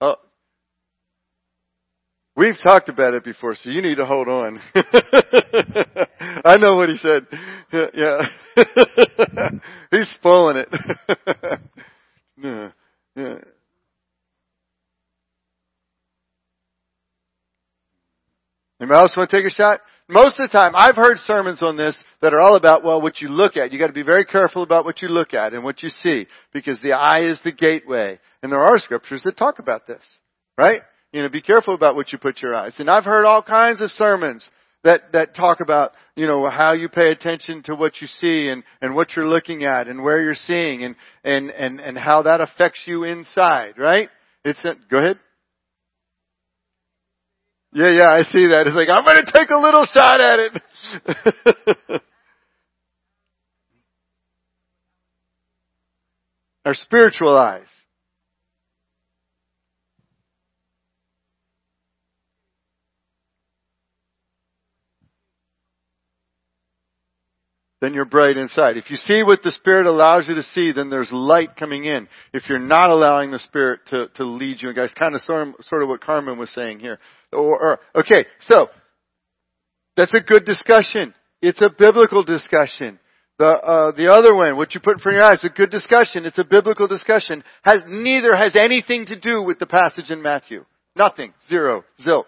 Oh, 0.00 0.14
We've 2.42 2.58
talked 2.60 2.88
about 2.88 3.14
it 3.14 3.22
before, 3.22 3.54
so 3.54 3.70
you 3.70 3.80
need 3.80 3.98
to 3.98 4.04
hold 4.04 4.26
on. 4.26 4.60
I 6.44 6.56
know 6.56 6.74
what 6.74 6.88
he 6.88 6.96
said. 6.96 7.28
Yeah, 7.94 8.20
he's 9.90 10.10
spoiling 10.10 10.56
it. 10.58 10.68
yeah, 12.36 12.70
yeah. 13.16 13.38
Anybody 18.78 19.00
else 19.00 19.16
want 19.16 19.30
to 19.30 19.36
take 19.36 19.46
a 19.46 19.50
shot? 19.50 19.80
most 20.08 20.38
of 20.38 20.48
the 20.48 20.52
time, 20.52 20.72
I've 20.74 20.96
heard 20.96 21.18
sermons 21.18 21.62
on 21.62 21.76
this 21.76 21.96
that 22.20 22.34
are 22.34 22.40
all 22.40 22.56
about, 22.56 22.84
well, 22.84 23.00
what 23.00 23.20
you 23.20 23.28
look 23.28 23.56
at. 23.56 23.72
You 23.72 23.78
gotta 23.78 23.94
be 23.94 24.02
very 24.02 24.26
careful 24.26 24.64
about 24.64 24.84
what 24.84 25.00
you 25.00 25.08
look 25.08 25.32
at 25.32 25.54
and 25.54 25.62
what 25.64 25.82
you 25.82 25.88
see, 25.88 26.26
because 26.52 26.78
the 26.82 26.92
eye 26.92 27.24
is 27.24 27.40
the 27.44 27.52
gateway. 27.52 28.18
And 28.42 28.50
there 28.50 28.60
are 28.60 28.78
scriptures 28.80 29.22
that 29.24 29.36
talk 29.38 29.60
about 29.60 29.86
this, 29.86 30.02
right? 30.58 30.82
You 31.12 31.22
know, 31.22 31.28
be 31.28 31.42
careful 31.42 31.74
about 31.74 31.94
what 31.94 32.12
you 32.12 32.18
put 32.18 32.40
your 32.40 32.54
eyes. 32.54 32.76
And 32.78 32.88
I've 32.90 33.04
heard 33.04 33.24
all 33.26 33.42
kinds 33.42 33.82
of 33.82 33.90
sermons 33.90 34.48
that, 34.82 35.12
that 35.12 35.34
talk 35.34 35.60
about, 35.60 35.92
you 36.16 36.26
know, 36.26 36.48
how 36.48 36.72
you 36.72 36.88
pay 36.88 37.10
attention 37.10 37.62
to 37.64 37.74
what 37.74 38.00
you 38.00 38.06
see 38.06 38.48
and, 38.48 38.64
and 38.80 38.94
what 38.94 39.14
you're 39.14 39.28
looking 39.28 39.64
at 39.64 39.88
and 39.88 40.02
where 40.02 40.22
you're 40.22 40.34
seeing 40.34 40.82
and, 40.84 40.96
and, 41.22 41.50
and, 41.50 41.80
and 41.80 41.98
how 41.98 42.22
that 42.22 42.40
affects 42.40 42.80
you 42.86 43.04
inside, 43.04 43.74
right? 43.78 44.08
It's, 44.44 44.60
go 44.90 44.98
ahead. 44.98 45.18
Yeah, 47.74 47.90
yeah, 47.90 48.10
I 48.10 48.22
see 48.22 48.48
that. 48.48 48.66
It's 48.66 48.76
like, 48.76 48.88
I'm 48.90 49.04
gonna 49.04 49.24
take 49.32 49.48
a 49.50 49.56
little 49.58 49.86
shot 49.86 50.20
at 50.20 50.38
it. 50.40 52.02
Our 56.66 56.74
spiritual 56.74 57.36
eyes. 57.36 57.66
Then 67.82 67.94
you're 67.94 68.04
bright 68.04 68.36
inside. 68.36 68.76
If 68.76 68.90
you 68.90 68.96
see 68.96 69.24
what 69.24 69.42
the 69.42 69.50
Spirit 69.50 69.86
allows 69.86 70.28
you 70.28 70.36
to 70.36 70.42
see, 70.44 70.70
then 70.70 70.88
there's 70.88 71.10
light 71.10 71.56
coming 71.56 71.82
in. 71.82 72.06
If 72.32 72.48
you're 72.48 72.60
not 72.60 72.90
allowing 72.90 73.32
the 73.32 73.40
Spirit 73.40 73.80
to, 73.88 74.06
to 74.14 74.24
lead 74.24 74.62
you, 74.62 74.68
and 74.68 74.76
guys, 74.76 74.94
kind 74.96 75.16
of 75.16 75.20
sort, 75.22 75.48
of 75.48 75.54
sort 75.62 75.82
of 75.82 75.88
what 75.88 76.00
Carmen 76.00 76.38
was 76.38 76.54
saying 76.54 76.78
here. 76.78 77.00
Or, 77.32 77.60
or, 77.60 77.80
okay, 77.96 78.26
so, 78.38 78.68
that's 79.96 80.14
a 80.14 80.20
good 80.20 80.44
discussion. 80.44 81.12
It's 81.42 81.60
a 81.60 81.70
biblical 81.76 82.22
discussion. 82.22 83.00
The, 83.40 83.46
uh, 83.46 83.90
the 83.96 84.12
other 84.12 84.32
one, 84.32 84.56
what 84.56 84.74
you 84.74 84.80
put 84.80 84.94
in 84.94 85.00
front 85.00 85.16
of 85.16 85.22
your 85.22 85.30
eyes, 85.32 85.42
a 85.42 85.48
good 85.48 85.72
discussion. 85.72 86.24
It's 86.24 86.38
a 86.38 86.44
biblical 86.44 86.86
discussion. 86.86 87.42
Has, 87.64 87.82
neither 87.88 88.36
has 88.36 88.54
anything 88.54 89.06
to 89.06 89.18
do 89.18 89.42
with 89.42 89.58
the 89.58 89.66
passage 89.66 90.08
in 90.08 90.22
Matthew. 90.22 90.64
Nothing. 90.94 91.34
Zero. 91.48 91.82
Zilch. 92.06 92.26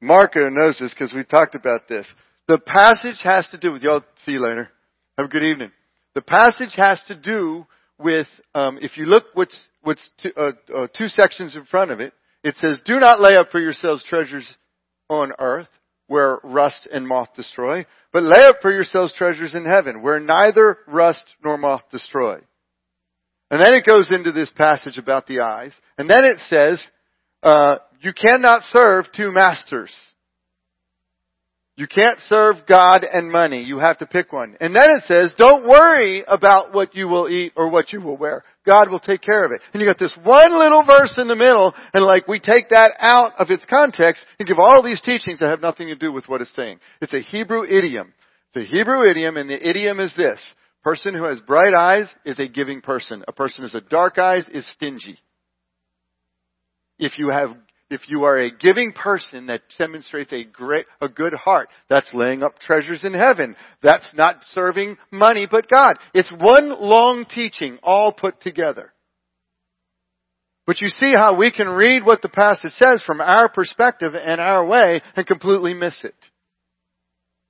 Marco 0.00 0.48
knows 0.48 0.78
this 0.78 0.94
because 0.94 1.12
we 1.12 1.24
talked 1.24 1.56
about 1.56 1.88
this. 1.88 2.06
The 2.50 2.58
passage 2.58 3.20
has 3.22 3.48
to 3.52 3.58
do 3.58 3.70
with, 3.70 3.82
y'all 3.82 4.02
see 4.24 4.32
you 4.32 4.42
later. 4.42 4.68
Have 5.16 5.26
a 5.26 5.30
good 5.30 5.44
evening. 5.44 5.70
The 6.16 6.20
passage 6.20 6.72
has 6.74 7.00
to 7.06 7.14
do 7.14 7.64
with, 7.96 8.26
um, 8.56 8.76
if 8.82 8.96
you 8.96 9.04
look 9.06 9.26
what's, 9.34 9.56
what's 9.82 10.10
two, 10.20 10.32
uh, 10.36 10.50
uh, 10.76 10.86
two 10.88 11.06
sections 11.06 11.54
in 11.54 11.64
front 11.66 11.92
of 11.92 12.00
it, 12.00 12.12
it 12.42 12.56
says, 12.56 12.82
do 12.84 12.98
not 12.98 13.20
lay 13.20 13.36
up 13.36 13.52
for 13.52 13.60
yourselves 13.60 14.02
treasures 14.02 14.52
on 15.08 15.30
earth 15.38 15.68
where 16.08 16.40
rust 16.42 16.88
and 16.92 17.06
moth 17.06 17.28
destroy, 17.36 17.86
but 18.12 18.24
lay 18.24 18.42
up 18.42 18.56
for 18.60 18.72
yourselves 18.72 19.14
treasures 19.16 19.54
in 19.54 19.64
heaven 19.64 20.02
where 20.02 20.18
neither 20.18 20.78
rust 20.88 21.22
nor 21.44 21.56
moth 21.56 21.82
destroy. 21.92 22.40
And 23.48 23.60
then 23.60 23.74
it 23.74 23.86
goes 23.86 24.10
into 24.10 24.32
this 24.32 24.50
passage 24.56 24.98
about 24.98 25.28
the 25.28 25.42
eyes, 25.42 25.72
and 25.96 26.10
then 26.10 26.24
it 26.24 26.38
says, 26.48 26.84
uh, 27.44 27.76
you 28.00 28.12
cannot 28.12 28.62
serve 28.70 29.04
two 29.16 29.30
masters. 29.30 29.92
You 31.80 31.86
can't 31.86 32.20
serve 32.20 32.56
God 32.68 33.06
and 33.10 33.32
money. 33.32 33.62
You 33.62 33.78
have 33.78 33.96
to 34.00 34.06
pick 34.06 34.34
one. 34.34 34.54
And 34.60 34.76
then 34.76 34.90
it 34.90 35.04
says, 35.06 35.32
don't 35.38 35.66
worry 35.66 36.22
about 36.28 36.74
what 36.74 36.94
you 36.94 37.08
will 37.08 37.26
eat 37.26 37.54
or 37.56 37.70
what 37.70 37.90
you 37.90 38.02
will 38.02 38.18
wear. 38.18 38.44
God 38.66 38.90
will 38.90 39.00
take 39.00 39.22
care 39.22 39.46
of 39.46 39.52
it. 39.52 39.62
And 39.72 39.80
you 39.80 39.88
got 39.88 39.98
this 39.98 40.14
one 40.22 40.58
little 40.58 40.84
verse 40.84 41.14
in 41.16 41.26
the 41.26 41.34
middle, 41.34 41.72
and 41.94 42.04
like 42.04 42.28
we 42.28 42.38
take 42.38 42.68
that 42.68 42.92
out 42.98 43.32
of 43.38 43.48
its 43.48 43.64
context 43.64 44.26
and 44.38 44.46
give 44.46 44.58
all 44.58 44.82
these 44.82 45.00
teachings 45.00 45.38
that 45.38 45.48
have 45.48 45.62
nothing 45.62 45.86
to 45.86 45.96
do 45.96 46.12
with 46.12 46.28
what 46.28 46.42
it's 46.42 46.54
saying. 46.54 46.80
It's 47.00 47.14
a 47.14 47.22
Hebrew 47.22 47.64
idiom. 47.64 48.12
It's 48.52 48.66
a 48.66 48.70
Hebrew 48.70 49.08
idiom, 49.08 49.38
and 49.38 49.48
the 49.48 49.66
idiom 49.66 50.00
is 50.00 50.12
this. 50.14 50.38
Person 50.84 51.14
who 51.14 51.24
has 51.24 51.40
bright 51.40 51.72
eyes 51.72 52.14
is 52.26 52.38
a 52.38 52.46
giving 52.46 52.82
person. 52.82 53.24
A 53.26 53.32
person 53.32 53.64
who 53.64 53.70
has 53.70 53.82
dark 53.88 54.18
eyes 54.18 54.46
is 54.52 54.70
stingy. 54.76 55.16
If 56.98 57.18
you 57.18 57.30
have 57.30 57.56
if 57.90 58.08
you 58.08 58.22
are 58.22 58.38
a 58.38 58.50
giving 58.50 58.92
person 58.92 59.46
that 59.46 59.62
demonstrates 59.76 60.32
a 60.32 60.44
great, 60.44 60.86
a 61.00 61.08
good 61.08 61.34
heart, 61.34 61.68
that's 61.88 62.14
laying 62.14 62.42
up 62.42 62.58
treasures 62.60 63.04
in 63.04 63.12
heaven. 63.12 63.56
That's 63.82 64.08
not 64.14 64.36
serving 64.54 64.96
money 65.10 65.48
but 65.50 65.68
God. 65.68 65.98
It's 66.14 66.32
one 66.32 66.80
long 66.80 67.26
teaching 67.28 67.78
all 67.82 68.12
put 68.12 68.40
together. 68.40 68.92
But 70.66 70.80
you 70.80 70.88
see 70.88 71.12
how 71.12 71.36
we 71.36 71.50
can 71.50 71.68
read 71.68 72.04
what 72.04 72.22
the 72.22 72.28
passage 72.28 72.72
says 72.72 73.02
from 73.04 73.20
our 73.20 73.48
perspective 73.48 74.14
and 74.14 74.40
our 74.40 74.64
way 74.64 75.02
and 75.16 75.26
completely 75.26 75.74
miss 75.74 75.98
it. 76.04 76.14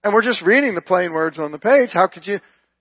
And 0.02 0.14
we're 0.14 0.22
just 0.22 0.40
reading 0.40 0.74
the 0.74 0.80
plain 0.80 1.12
words 1.12 1.38
on 1.38 1.52
the 1.52 1.58
page. 1.58 1.90
How 1.92 2.06
could 2.06 2.26
you, 2.26 2.38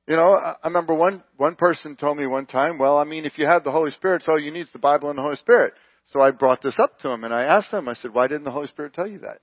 you 0.07 0.15
know, 0.15 0.31
I 0.31 0.56
remember 0.64 0.94
one, 0.94 1.23
one 1.36 1.56
person 1.56 1.98
told 1.98 2.18
me 2.18 2.26
one 2.26 2.45
time, 2.45 2.77
well, 2.77 2.98
I 2.98 3.03
mean, 3.03 3.26
if 3.26 3.38
you 3.38 3.48
have 3.48 3.65
the 3.65 3.72
Holy 3.72 3.91
Spirit, 3.91 4.23
all 4.30 4.40
you 4.40 4.52
need 4.52 4.61
is 4.61 4.72
the 4.72 4.80
Bible 4.80 5.10
and 5.10 5.18
the 5.18 5.23
Holy 5.23 5.36
Spirit. 5.36 5.73
So 6.11 6.22
I 6.22 6.31
brought 6.31 6.61
this 6.61 6.77
up 6.80 6.98
to 6.99 7.10
him 7.10 7.23
and 7.23 7.34
I 7.34 7.44
asked 7.44 7.72
him, 7.72 7.88
I 7.88 7.94
said, 7.94 8.14
why 8.14 8.27
didn't 8.27 8.45
the 8.45 8.52
Holy 8.52 8.68
Spirit 8.68 8.94
tell 8.94 9.07
you 9.07 9.19
that? 9.19 9.40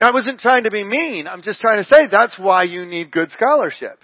I 0.00 0.10
wasn't 0.10 0.40
trying 0.40 0.64
to 0.64 0.70
be 0.70 0.84
mean. 0.84 1.26
I'm 1.26 1.42
just 1.42 1.60
trying 1.60 1.78
to 1.78 1.84
say 1.84 2.06
that's 2.10 2.38
why 2.38 2.64
you 2.64 2.84
need 2.84 3.10
good 3.10 3.30
scholarship. 3.30 3.98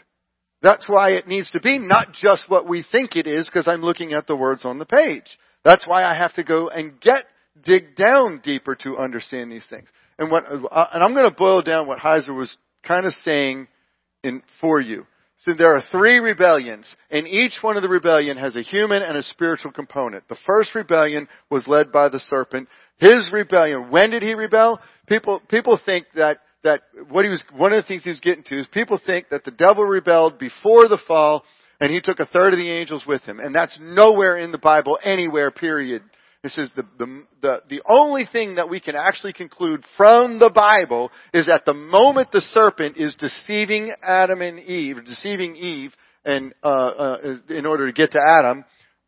That's 0.62 0.88
why 0.88 1.12
it 1.12 1.26
needs 1.26 1.50
to 1.52 1.60
be 1.60 1.78
not 1.78 2.12
just 2.12 2.48
what 2.48 2.68
we 2.68 2.84
think 2.90 3.16
it 3.16 3.26
is 3.26 3.48
because 3.48 3.68
I'm 3.68 3.82
looking 3.82 4.12
at 4.12 4.26
the 4.26 4.36
words 4.36 4.64
on 4.64 4.78
the 4.78 4.86
page. 4.86 5.38
That's 5.64 5.86
why 5.86 6.04
I 6.04 6.16
have 6.16 6.32
to 6.34 6.44
go 6.44 6.68
and 6.68 7.00
get, 7.00 7.24
dig 7.62 7.96
down 7.96 8.40
deeper 8.42 8.74
to 8.76 8.96
understand 8.96 9.50
these 9.50 9.66
things. 9.68 9.88
And 10.18 10.30
what, 10.30 10.44
uh, 10.46 10.86
and 10.92 11.02
I'm 11.02 11.14
going 11.14 11.28
to 11.28 11.36
boil 11.36 11.62
down 11.62 11.86
what 11.86 11.98
Heiser 11.98 12.36
was 12.36 12.56
kind 12.84 13.06
of 13.06 13.12
saying 13.24 13.68
in, 14.22 14.42
for 14.60 14.80
you. 14.80 15.06
So 15.44 15.52
there 15.58 15.74
are 15.74 15.82
three 15.90 16.18
rebellions, 16.18 16.94
and 17.10 17.26
each 17.26 17.58
one 17.62 17.76
of 17.76 17.82
the 17.82 17.88
rebellion 17.88 18.36
has 18.36 18.54
a 18.54 18.62
human 18.62 19.02
and 19.02 19.16
a 19.16 19.22
spiritual 19.22 19.72
component. 19.72 20.28
The 20.28 20.38
first 20.46 20.72
rebellion 20.72 21.26
was 21.50 21.66
led 21.66 21.90
by 21.90 22.10
the 22.10 22.20
serpent. 22.20 22.68
His 22.98 23.24
rebellion, 23.32 23.90
when 23.90 24.10
did 24.10 24.22
he 24.22 24.34
rebel? 24.34 24.80
People, 25.08 25.42
people 25.48 25.80
think 25.84 26.06
that, 26.14 26.38
that 26.62 26.82
what 27.08 27.24
he 27.24 27.30
was, 27.30 27.42
one 27.56 27.72
of 27.72 27.82
the 27.82 27.88
things 27.88 28.04
he 28.04 28.10
was 28.10 28.20
getting 28.20 28.44
to 28.44 28.60
is 28.60 28.68
people 28.68 29.00
think 29.04 29.30
that 29.30 29.44
the 29.44 29.50
devil 29.50 29.82
rebelled 29.82 30.38
before 30.38 30.86
the 30.86 31.00
fall, 31.08 31.42
and 31.80 31.90
he 31.90 32.00
took 32.00 32.20
a 32.20 32.26
third 32.26 32.52
of 32.52 32.60
the 32.60 32.70
angels 32.70 33.02
with 33.04 33.22
him. 33.22 33.40
And 33.40 33.52
that's 33.52 33.76
nowhere 33.80 34.36
in 34.36 34.52
the 34.52 34.58
Bible, 34.58 34.96
anywhere, 35.02 35.50
period. 35.50 36.02
It 36.44 36.50
says 36.50 36.70
the, 36.74 36.84
the, 36.98 37.22
the, 37.40 37.62
the 37.68 37.82
only 37.88 38.24
thing 38.30 38.56
that 38.56 38.68
we 38.68 38.80
can 38.80 38.96
actually 38.96 39.32
conclude 39.32 39.84
from 39.96 40.40
the 40.40 40.50
Bible 40.50 41.12
is 41.32 41.46
that 41.46 41.64
the 41.64 41.74
moment 41.74 42.32
the 42.32 42.40
serpent 42.40 42.96
is 42.96 43.14
deceiving 43.14 43.92
Adam 44.02 44.42
and 44.42 44.58
Eve, 44.58 45.04
deceiving 45.04 45.54
Eve, 45.54 45.92
and 46.24 46.52
uh, 46.64 46.66
uh, 46.66 47.18
in 47.48 47.64
order 47.64 47.86
to 47.86 47.92
get 47.92 48.12
to 48.12 48.20
Adam, 48.20 48.64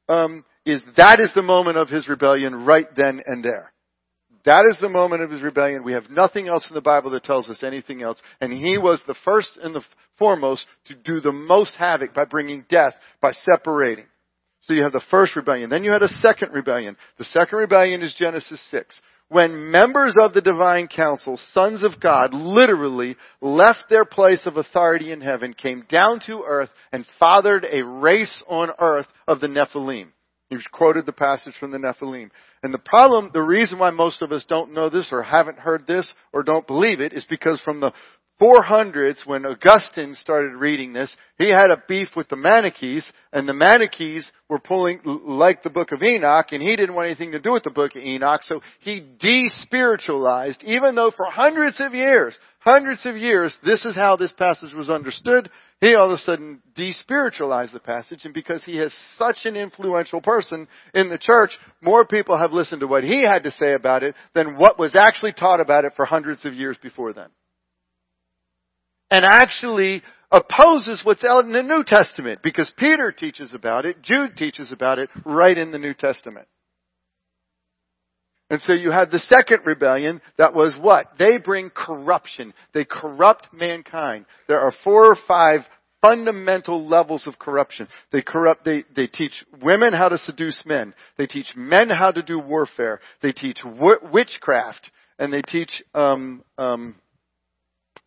um, 0.09 0.45
is 0.65 0.81
that 0.97 1.19
is 1.19 1.33
the 1.35 1.43
moment 1.43 1.77
of 1.77 1.89
his 1.89 2.09
rebellion 2.09 2.65
right 2.65 2.87
then 2.97 3.21
and 3.27 3.45
there. 3.45 3.73
That 4.45 4.67
is 4.71 4.77
the 4.81 4.89
moment 4.89 5.23
of 5.23 5.31
his 5.31 5.43
rebellion. 5.43 5.85
We 5.85 5.95
have 5.95 6.11
nothing 6.11 6.49
else 6.49 6.67
in 6.69 6.75
the 6.75 6.83
Bible 6.83 7.11
that 7.13 7.25
tells 7.25 7.49
us 7.49 7.63
anything 7.63 8.03
else. 8.03 8.21
And 8.41 8.53
he 8.53 8.77
was 8.79 9.03
the 9.07 9.15
first 9.25 9.59
and 9.63 9.75
the 9.75 9.83
foremost 10.19 10.67
to 10.87 10.95
do 10.95 11.21
the 11.21 11.33
most 11.33 11.75
havoc 11.77 12.15
by 12.15 12.27
bringing 12.27 12.65
death, 12.69 12.93
by 13.23 13.33
separating. 13.33 14.05
So 14.65 14.73
you 14.73 14.83
have 14.83 14.93
the 14.93 15.05
first 15.11 15.37
rebellion. 15.37 15.71
Then 15.71 15.85
you 15.85 15.91
had 15.93 16.03
a 16.03 16.09
second 16.09 16.53
rebellion. 16.53 16.97
The 17.19 17.25
second 17.25 17.59
rebellion 17.59 18.03
is 18.03 18.15
Genesis 18.19 18.61
6. 18.71 19.01
When 19.29 19.71
members 19.71 20.17
of 20.21 20.33
the 20.33 20.41
divine 20.41 20.89
council, 20.89 21.39
sons 21.53 21.83
of 21.83 22.01
God, 22.01 22.35
literally 22.35 23.17
left 23.41 23.85
their 23.89 24.05
place 24.05 24.43
of 24.47 24.57
authority 24.57 25.13
in 25.13 25.21
heaven, 25.21 25.55
came 25.55 25.85
down 25.89 26.21
to 26.27 26.45
earth, 26.47 26.71
and 26.93 27.07
fathered 27.19 27.67
a 27.71 27.83
race 27.83 28.43
on 28.49 28.71
earth 28.79 29.07
of 29.27 29.41
the 29.41 29.49
Nephilim. 29.49 30.09
He 30.51 30.59
quoted 30.73 31.07
the 31.07 31.13
passage 31.13 31.55
from 31.59 31.71
the 31.71 31.79
Nephilim. 31.79 32.31
And 32.63 32.73
the 32.73 32.79
problem, 32.79 33.31
the 33.33 33.43
reason 33.43 33.79
why 33.79 33.91
most 33.91 34.23
of 34.23 34.31
us 34.31 34.45
don't 34.49 34.73
know 34.73 34.89
this 34.89 35.09
or 35.11 35.23
haven't 35.23 35.59
heard 35.59 35.87
this 35.87 36.13
or 36.33 36.43
don't 36.43 36.67
believe 36.67 37.01
it 37.01 37.13
is 37.13 37.27
because 37.29 37.61
from 37.61 37.81
the 37.81 37.93
400s, 38.43 39.25
when 39.27 39.47
Augustine 39.47 40.17
started 40.17 40.55
reading 40.57 40.93
this, 40.93 41.15
he 41.39 41.51
had 41.51 41.71
a 41.71 41.83
beef 41.87 42.09
with 42.17 42.29
the 42.29 42.37
Manichees, 42.37 43.11
and 43.33 43.49
the 43.49 43.53
Manichees 43.53 44.31
were 44.49 44.59
pulling, 44.59 45.01
like 45.05 45.63
the 45.63 45.71
book 45.71 45.93
of 45.93 46.03
Enoch, 46.03 46.47
and 46.51 46.61
he 46.61 46.75
didn't 46.75 46.97
want 46.97 47.07
anything 47.07 47.33
to 47.33 47.41
do 47.41 47.53
with 47.53 47.63
the 47.63 47.71
book 47.71 47.95
of 47.95 48.03
Enoch, 48.03 48.43
so 48.43 48.61
he 48.81 49.07
despiritualized, 49.23 50.65
even 50.65 50.97
though 50.97 51.13
for 51.17 51.27
hundreds 51.27 51.79
of 51.79 51.95
years, 51.95 52.37
hundreds 52.59 53.07
of 53.07 53.17
years, 53.17 53.57
this 53.65 53.85
is 53.85 53.95
how 53.95 54.17
this 54.17 54.33
passage 54.33 54.75
was 54.75 54.91
understood, 54.91 55.49
he 55.81 55.95
all 55.95 56.07
of 56.07 56.13
a 56.13 56.19
sudden 56.19 56.61
despiritualized 56.77 57.73
the 57.73 57.79
passage, 57.79 58.25
and 58.25 58.35
because 58.35 58.65
he 58.65 58.79
is 58.79 58.93
such 59.17 59.45
an 59.45 59.55
influential 59.55 60.21
person 60.21 60.67
in 60.93 61.09
the 61.09 61.19
church, 61.19 61.57
more 61.81 62.05
people 62.05 62.37
have 62.37 62.53
listened 62.53 62.81
to 62.81 62.89
what 62.89 63.05
he 63.05 63.23
had 63.23 63.45
to 63.45 63.53
say 63.53 63.75
about 63.75 64.03
it 64.03 64.17
than 64.35 64.57
what 64.57 64.77
was 64.77 64.95
actually 64.99 65.33
taught 65.33 65.61
about 65.61 65.85
it 65.85 65.93
for 65.95 66.05
hundreds 66.05 66.45
of 66.45 66.53
years 66.53 66.77
before 66.83 67.13
then 67.13 67.29
and 69.15 69.25
actually 69.25 70.03
opposes 70.33 71.03
what's 71.05 71.25
out 71.25 71.45
in 71.45 71.53
the 71.53 71.63
New 71.63 71.85
Testament 71.87 72.41
because 72.43 72.71
Peter 72.77 73.13
teaches 73.13 73.55
about 73.55 73.87
it, 73.87 74.03
Jude 74.03 74.37
teaches 74.37 74.73
about 74.73 74.99
it 74.99 75.09
right 75.25 75.57
in 75.57 75.71
the 75.71 75.79
New 75.79 75.95
Testament. 75.95 76.49
And 78.51 78.61
so 78.63 78.73
you 78.73 78.91
had 78.91 79.13
the 79.13 79.21
second 79.21 79.61
rebellion 79.65 80.21
that 80.37 80.53
was 80.53 80.75
what? 80.81 81.13
They 81.17 81.39
bring 81.39 81.71
corruption. 81.71 82.55
They 82.73 82.85
corrupt 82.85 83.47
mankind. 83.53 84.27
There 84.49 84.59
are 84.59 84.73
four 84.83 85.07
or 85.07 85.17
five 85.29 85.61
fundamental 86.03 86.85
levels 86.89 87.29
of 87.29 87.39
corruption. 87.39 87.87
They 88.11 88.21
corrupt, 88.21 88.65
they, 88.65 88.83
they 88.97 89.07
teach 89.07 89.45
women 89.63 89.93
how 89.93 90.09
to 90.09 90.19
seduce 90.19 90.61
men. 90.67 90.93
They 91.19 91.27
teach 91.27 91.53
men 91.55 91.89
how 91.89 92.11
to 92.11 92.23
do 92.23 92.41
warfare. 92.41 93.01
They 93.23 93.31
teach 93.31 93.61
witchcraft. 93.65 94.91
And 95.21 95.33
they 95.33 95.43
teach, 95.43 95.71
um, 95.95 96.43
um, 96.59 96.97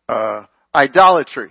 uh, 0.06 0.44
idolatry. 0.74 1.50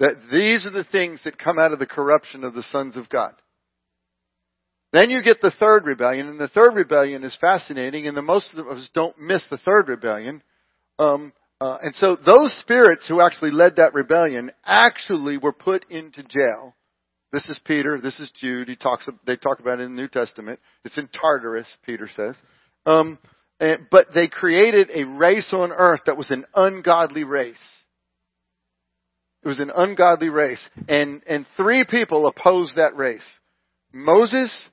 That 0.00 0.14
these 0.30 0.64
are 0.64 0.70
the 0.70 0.84
things 0.84 1.22
that 1.24 1.38
come 1.38 1.58
out 1.58 1.72
of 1.72 1.78
the 1.78 1.86
corruption 1.86 2.44
of 2.44 2.54
the 2.54 2.62
sons 2.62 2.96
of 2.96 3.08
God. 3.08 3.34
Then 4.92 5.10
you 5.10 5.22
get 5.22 5.40
the 5.40 5.52
third 5.58 5.84
rebellion, 5.84 6.28
and 6.28 6.40
the 6.40 6.48
third 6.48 6.74
rebellion 6.74 7.24
is 7.24 7.36
fascinating, 7.40 8.06
and 8.06 8.16
the 8.16 8.22
most 8.22 8.54
of 8.54 8.66
us 8.68 8.88
don't 8.94 9.18
miss 9.18 9.44
the 9.50 9.58
third 9.58 9.88
rebellion. 9.88 10.42
Um, 10.98 11.32
uh, 11.60 11.78
and 11.82 11.94
so 11.94 12.16
those 12.24 12.56
spirits 12.60 13.06
who 13.06 13.20
actually 13.20 13.50
led 13.50 13.76
that 13.76 13.92
rebellion 13.92 14.52
actually 14.64 15.36
were 15.36 15.52
put 15.52 15.84
into 15.90 16.22
jail. 16.22 16.74
This 17.32 17.48
is 17.48 17.60
Peter. 17.64 18.00
This 18.00 18.18
is 18.20 18.30
Jude. 18.40 18.68
He 18.68 18.76
talks. 18.76 19.06
They 19.26 19.36
talk 19.36 19.60
about 19.60 19.80
it 19.80 19.82
in 19.82 19.94
the 19.94 20.02
New 20.02 20.08
Testament. 20.08 20.60
It's 20.84 20.96
in 20.96 21.08
Tartarus. 21.08 21.76
Peter 21.84 22.08
says. 22.14 22.36
Um, 22.86 23.18
Eh, 23.60 23.76
but 23.90 24.08
they 24.14 24.28
created 24.28 24.90
a 24.94 25.04
race 25.04 25.52
on 25.52 25.72
earth 25.72 26.00
that 26.06 26.16
was 26.16 26.30
an 26.30 26.44
ungodly 26.54 27.24
race. 27.24 27.56
It 29.42 29.48
was 29.48 29.60
an 29.60 29.70
ungodly 29.74 30.28
race, 30.28 30.68
and 30.88 31.22
and 31.26 31.46
three 31.56 31.84
people 31.84 32.26
opposed 32.26 32.76
that 32.76 32.96
race: 32.96 33.24
Moses, 33.92 34.68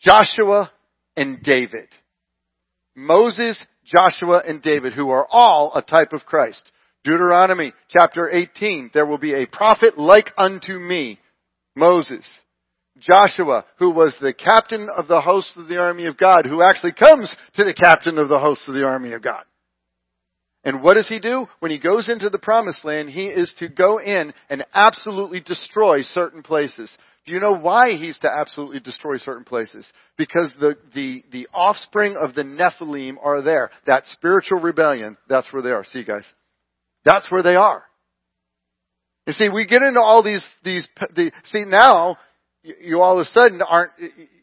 Joshua, 0.00 0.70
and 1.16 1.42
David. 1.42 1.88
Moses, 2.96 3.64
Joshua, 3.84 4.42
and 4.46 4.62
David, 4.62 4.92
who 4.92 5.10
are 5.10 5.26
all 5.30 5.72
a 5.74 5.82
type 5.82 6.12
of 6.12 6.24
Christ. 6.24 6.70
Deuteronomy 7.02 7.72
chapter 7.88 8.30
18, 8.30 8.90
there 8.94 9.04
will 9.04 9.18
be 9.18 9.34
a 9.34 9.46
prophet 9.46 9.98
like 9.98 10.32
unto 10.38 10.78
me, 10.78 11.18
Moses. 11.76 12.26
Joshua, 12.98 13.64
who 13.78 13.90
was 13.90 14.16
the 14.20 14.32
captain 14.32 14.88
of 14.96 15.08
the 15.08 15.20
host 15.20 15.56
of 15.56 15.68
the 15.68 15.78
army 15.78 16.06
of 16.06 16.16
God, 16.16 16.46
who 16.46 16.62
actually 16.62 16.92
comes 16.92 17.34
to 17.54 17.64
the 17.64 17.74
captain 17.74 18.18
of 18.18 18.28
the 18.28 18.38
host 18.38 18.62
of 18.68 18.74
the 18.74 18.84
army 18.84 19.12
of 19.12 19.22
God. 19.22 19.44
And 20.64 20.82
what 20.82 20.96
does 20.96 21.08
he 21.08 21.18
do? 21.18 21.46
When 21.58 21.70
he 21.70 21.78
goes 21.78 22.08
into 22.08 22.30
the 22.30 22.38
promised 22.38 22.84
land, 22.84 23.10
he 23.10 23.26
is 23.26 23.54
to 23.58 23.68
go 23.68 24.00
in 24.00 24.32
and 24.48 24.64
absolutely 24.72 25.40
destroy 25.40 26.02
certain 26.02 26.42
places. 26.42 26.96
Do 27.26 27.32
you 27.32 27.40
know 27.40 27.54
why 27.54 27.96
he's 27.96 28.18
to 28.20 28.30
absolutely 28.30 28.80
destroy 28.80 29.18
certain 29.18 29.44
places? 29.44 29.86
Because 30.16 30.54
the, 30.58 30.76
the, 30.94 31.22
the 31.32 31.48
offspring 31.52 32.16
of 32.16 32.34
the 32.34 32.44
Nephilim 32.44 33.16
are 33.22 33.42
there. 33.42 33.70
That 33.86 34.04
spiritual 34.06 34.60
rebellion, 34.60 35.18
that's 35.28 35.52
where 35.52 35.62
they 35.62 35.70
are. 35.70 35.84
See 35.84 36.04
guys? 36.04 36.24
That's 37.04 37.30
where 37.30 37.42
they 37.42 37.56
are. 37.56 37.82
You 39.26 39.32
see, 39.32 39.48
we 39.48 39.66
get 39.66 39.82
into 39.82 40.00
all 40.00 40.22
these, 40.22 40.44
these, 40.64 40.86
the, 41.14 41.30
see 41.44 41.64
now, 41.64 42.16
you 42.64 43.00
all 43.00 43.18
of 43.18 43.22
a 43.22 43.30
sudden 43.30 43.60
aren't, 43.62 43.92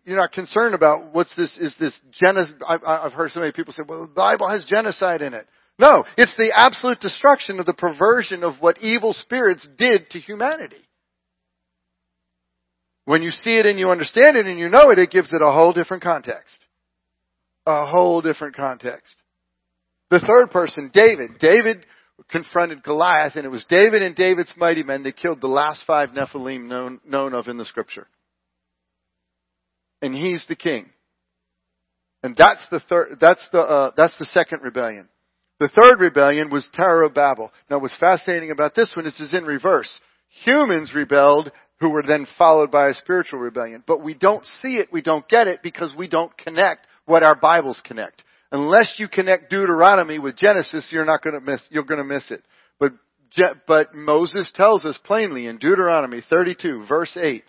you're 0.06 0.18
not 0.18 0.32
concerned 0.32 0.76
about 0.76 1.14
what's 1.14 1.34
this, 1.36 1.58
is 1.58 1.76
this 1.80 2.00
genocide, 2.12 2.56
I've 2.66 3.14
heard 3.14 3.32
so 3.32 3.40
many 3.40 3.52
people 3.52 3.74
say, 3.74 3.84
well, 3.88 4.02
the 4.02 4.14
Bible 4.14 4.48
has 4.50 4.64
genocide 4.66 5.22
in 5.22 5.34
it. 5.34 5.48
No, 5.80 6.04
it's 6.18 6.36
the 6.38 6.52
absolute 6.56 7.00
destruction 7.00 7.60
of 7.60 7.66
the 7.66 7.74
perversion 7.74 8.44
of 8.44 8.56
what 8.60 8.80
evil 8.82 9.14
spirits 9.14 9.68
did 9.78 10.10
to 10.12 10.20
humanity. 10.20 10.88
When 13.06 13.24
you 13.24 13.32
see 13.32 13.58
it 13.58 13.66
and 13.66 13.80
you 13.80 13.90
understand 13.90 14.38
it 14.38 14.46
and 14.46 14.60
you 14.60 14.70
know 14.70 14.92
it, 14.92 15.00
it 15.00 15.10
gives 15.10 15.34
it 15.34 15.42
a 15.42 15.52
whole 15.52 15.74
different 15.74 16.04
context. 16.04 16.58
A 17.66 17.86
whole 17.86 18.22
different 18.22 18.56
context. 18.56 19.14
The 20.12 20.20
third 20.20 20.52
person, 20.52 20.92
David. 20.94 21.40
David 21.40 21.86
confronted 22.32 22.84
Goliath 22.84 23.36
and 23.36 23.46
it 23.46 23.50
was 23.50 23.66
David 23.70 24.02
and 24.02 24.16
David's 24.16 24.54
mighty 24.58 24.84
men 24.84 25.04
that 25.04 25.18
killed 25.18 25.42
the 25.42 25.48
last 25.48 25.84
five 25.86 26.10
Nephilim 26.10 26.68
known, 26.68 27.00
known 27.06 27.34
of 27.34 27.48
in 27.48 27.58
the 27.58 27.66
scripture. 27.66 28.08
And 30.02 30.16
he's 30.16 30.46
the 30.48 30.56
king. 30.56 30.90
And 32.24 32.36
that's 32.38 32.66
the 32.72 32.80
third, 32.80 33.18
that's 33.20 33.46
the, 33.52 33.60
uh, 33.60 33.92
that's 33.96 34.18
the 34.18 34.26
second 34.26 34.62
rebellion. 34.64 35.10
The 35.60 35.70
third 35.70 36.00
rebellion 36.00 36.50
was 36.50 36.68
Tower 36.76 37.04
of 37.04 37.14
Babel. 37.14 37.52
Now 37.70 37.80
what's 37.80 37.98
fascinating 37.98 38.52
about 38.52 38.76
this 38.76 38.92
one 38.96 39.06
is 39.06 39.16
it's 39.20 39.34
in 39.34 39.46
reverse. 39.46 39.90
Humans 40.46 40.94
rebelled 40.96 41.52
who 41.80 41.90
were 41.90 42.04
then 42.04 42.28
followed 42.38 42.72
by 42.72 42.88
a 42.88 42.94
spiritual 42.94 43.40
rebellion. 43.40 43.84
But 43.86 44.04
we 44.04 44.14
don't 44.14 44.46
see 44.62 44.76
it, 44.76 44.90
we 44.92 45.02
don't 45.02 45.28
get 45.28 45.48
it 45.48 45.62
because 45.62 45.94
we 45.98 46.08
don't 46.08 46.36
connect 46.38 46.88
what 47.06 47.24
our 47.24 47.36
Bibles 47.36 47.82
connect. 47.84 48.24
Unless 48.52 48.96
you 48.98 49.08
connect 49.08 49.50
Deuteronomy 49.50 50.20
with 50.20 50.38
Genesis, 50.38 50.90
you're 50.92 51.06
not 51.06 51.24
going 51.24 51.40
to 51.40 51.52
miss, 51.52 51.62
you're 51.70 51.84
going 51.84 52.00
to 52.00 52.04
miss 52.04 52.30
it. 52.32 52.44
But, 52.80 52.92
but 53.66 53.96
Moses 53.96 54.52
tells 54.54 54.86
us 54.86 55.00
plainly 55.04 55.48
in 55.48 55.58
Deuteronomy 55.58 56.22
32 56.30 56.86
verse 56.88 57.16
8, 57.20 57.44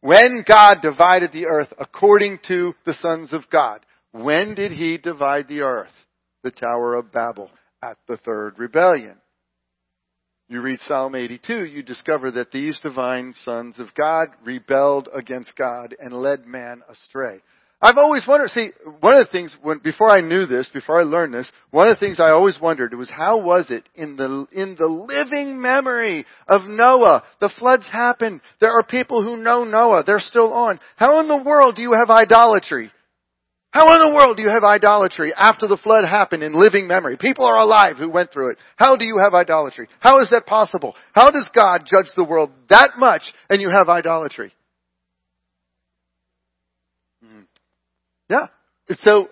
when 0.00 0.44
God 0.46 0.76
divided 0.82 1.32
the 1.32 1.46
earth 1.46 1.72
according 1.78 2.38
to 2.48 2.74
the 2.84 2.94
sons 2.94 3.32
of 3.32 3.48
God, 3.50 3.84
when 4.12 4.54
did 4.54 4.70
he 4.70 4.98
divide 4.98 5.48
the 5.48 5.62
earth? 5.62 5.90
The 6.42 6.50
Tower 6.50 6.94
of 6.94 7.10
Babel 7.10 7.50
at 7.82 7.96
the 8.06 8.18
third 8.18 8.58
rebellion. 8.58 9.16
You 10.48 10.60
read 10.60 10.78
Psalm 10.80 11.14
82, 11.14 11.64
you 11.64 11.82
discover 11.82 12.30
that 12.32 12.52
these 12.52 12.78
divine 12.80 13.32
sons 13.44 13.78
of 13.78 13.94
God 13.94 14.28
rebelled 14.44 15.08
against 15.12 15.56
God 15.56 15.96
and 15.98 16.12
led 16.12 16.46
man 16.46 16.82
astray. 16.88 17.40
I've 17.84 17.98
always 17.98 18.26
wondered, 18.26 18.48
see, 18.48 18.70
one 19.00 19.14
of 19.14 19.26
the 19.26 19.30
things, 19.30 19.54
when, 19.60 19.76
before 19.76 20.10
I 20.10 20.22
knew 20.22 20.46
this, 20.46 20.70
before 20.72 20.98
I 20.98 21.02
learned 21.02 21.34
this, 21.34 21.52
one 21.70 21.86
of 21.86 21.94
the 21.94 22.00
things 22.00 22.18
I 22.18 22.30
always 22.30 22.58
wondered 22.58 22.94
was 22.94 23.10
how 23.10 23.42
was 23.42 23.70
it 23.70 23.86
in 23.94 24.16
the, 24.16 24.46
in 24.52 24.74
the 24.78 24.86
living 24.86 25.60
memory 25.60 26.24
of 26.48 26.62
Noah? 26.66 27.24
The 27.42 27.52
floods 27.58 27.86
happened. 27.92 28.40
There 28.58 28.72
are 28.72 28.82
people 28.82 29.22
who 29.22 29.36
know 29.36 29.64
Noah. 29.64 30.02
They're 30.06 30.18
still 30.18 30.54
on. 30.54 30.80
How 30.96 31.20
in 31.20 31.28
the 31.28 31.42
world 31.44 31.76
do 31.76 31.82
you 31.82 31.92
have 31.92 32.08
idolatry? 32.08 32.90
How 33.70 33.92
in 33.92 34.08
the 34.08 34.16
world 34.16 34.38
do 34.38 34.42
you 34.42 34.48
have 34.48 34.64
idolatry 34.64 35.34
after 35.36 35.66
the 35.66 35.76
flood 35.76 36.06
happened 36.06 36.42
in 36.42 36.58
living 36.58 36.86
memory? 36.86 37.18
People 37.18 37.44
are 37.44 37.58
alive 37.58 37.98
who 37.98 38.08
went 38.08 38.32
through 38.32 38.52
it. 38.52 38.58
How 38.76 38.96
do 38.96 39.04
you 39.04 39.18
have 39.22 39.34
idolatry? 39.34 39.88
How 40.00 40.20
is 40.20 40.30
that 40.30 40.46
possible? 40.46 40.94
How 41.12 41.30
does 41.30 41.50
God 41.54 41.80
judge 41.84 42.06
the 42.16 42.24
world 42.24 42.50
that 42.70 42.92
much 42.96 43.24
and 43.50 43.60
you 43.60 43.68
have 43.68 43.90
idolatry? 43.90 44.54
Yeah. 48.28 48.46
So 48.98 49.28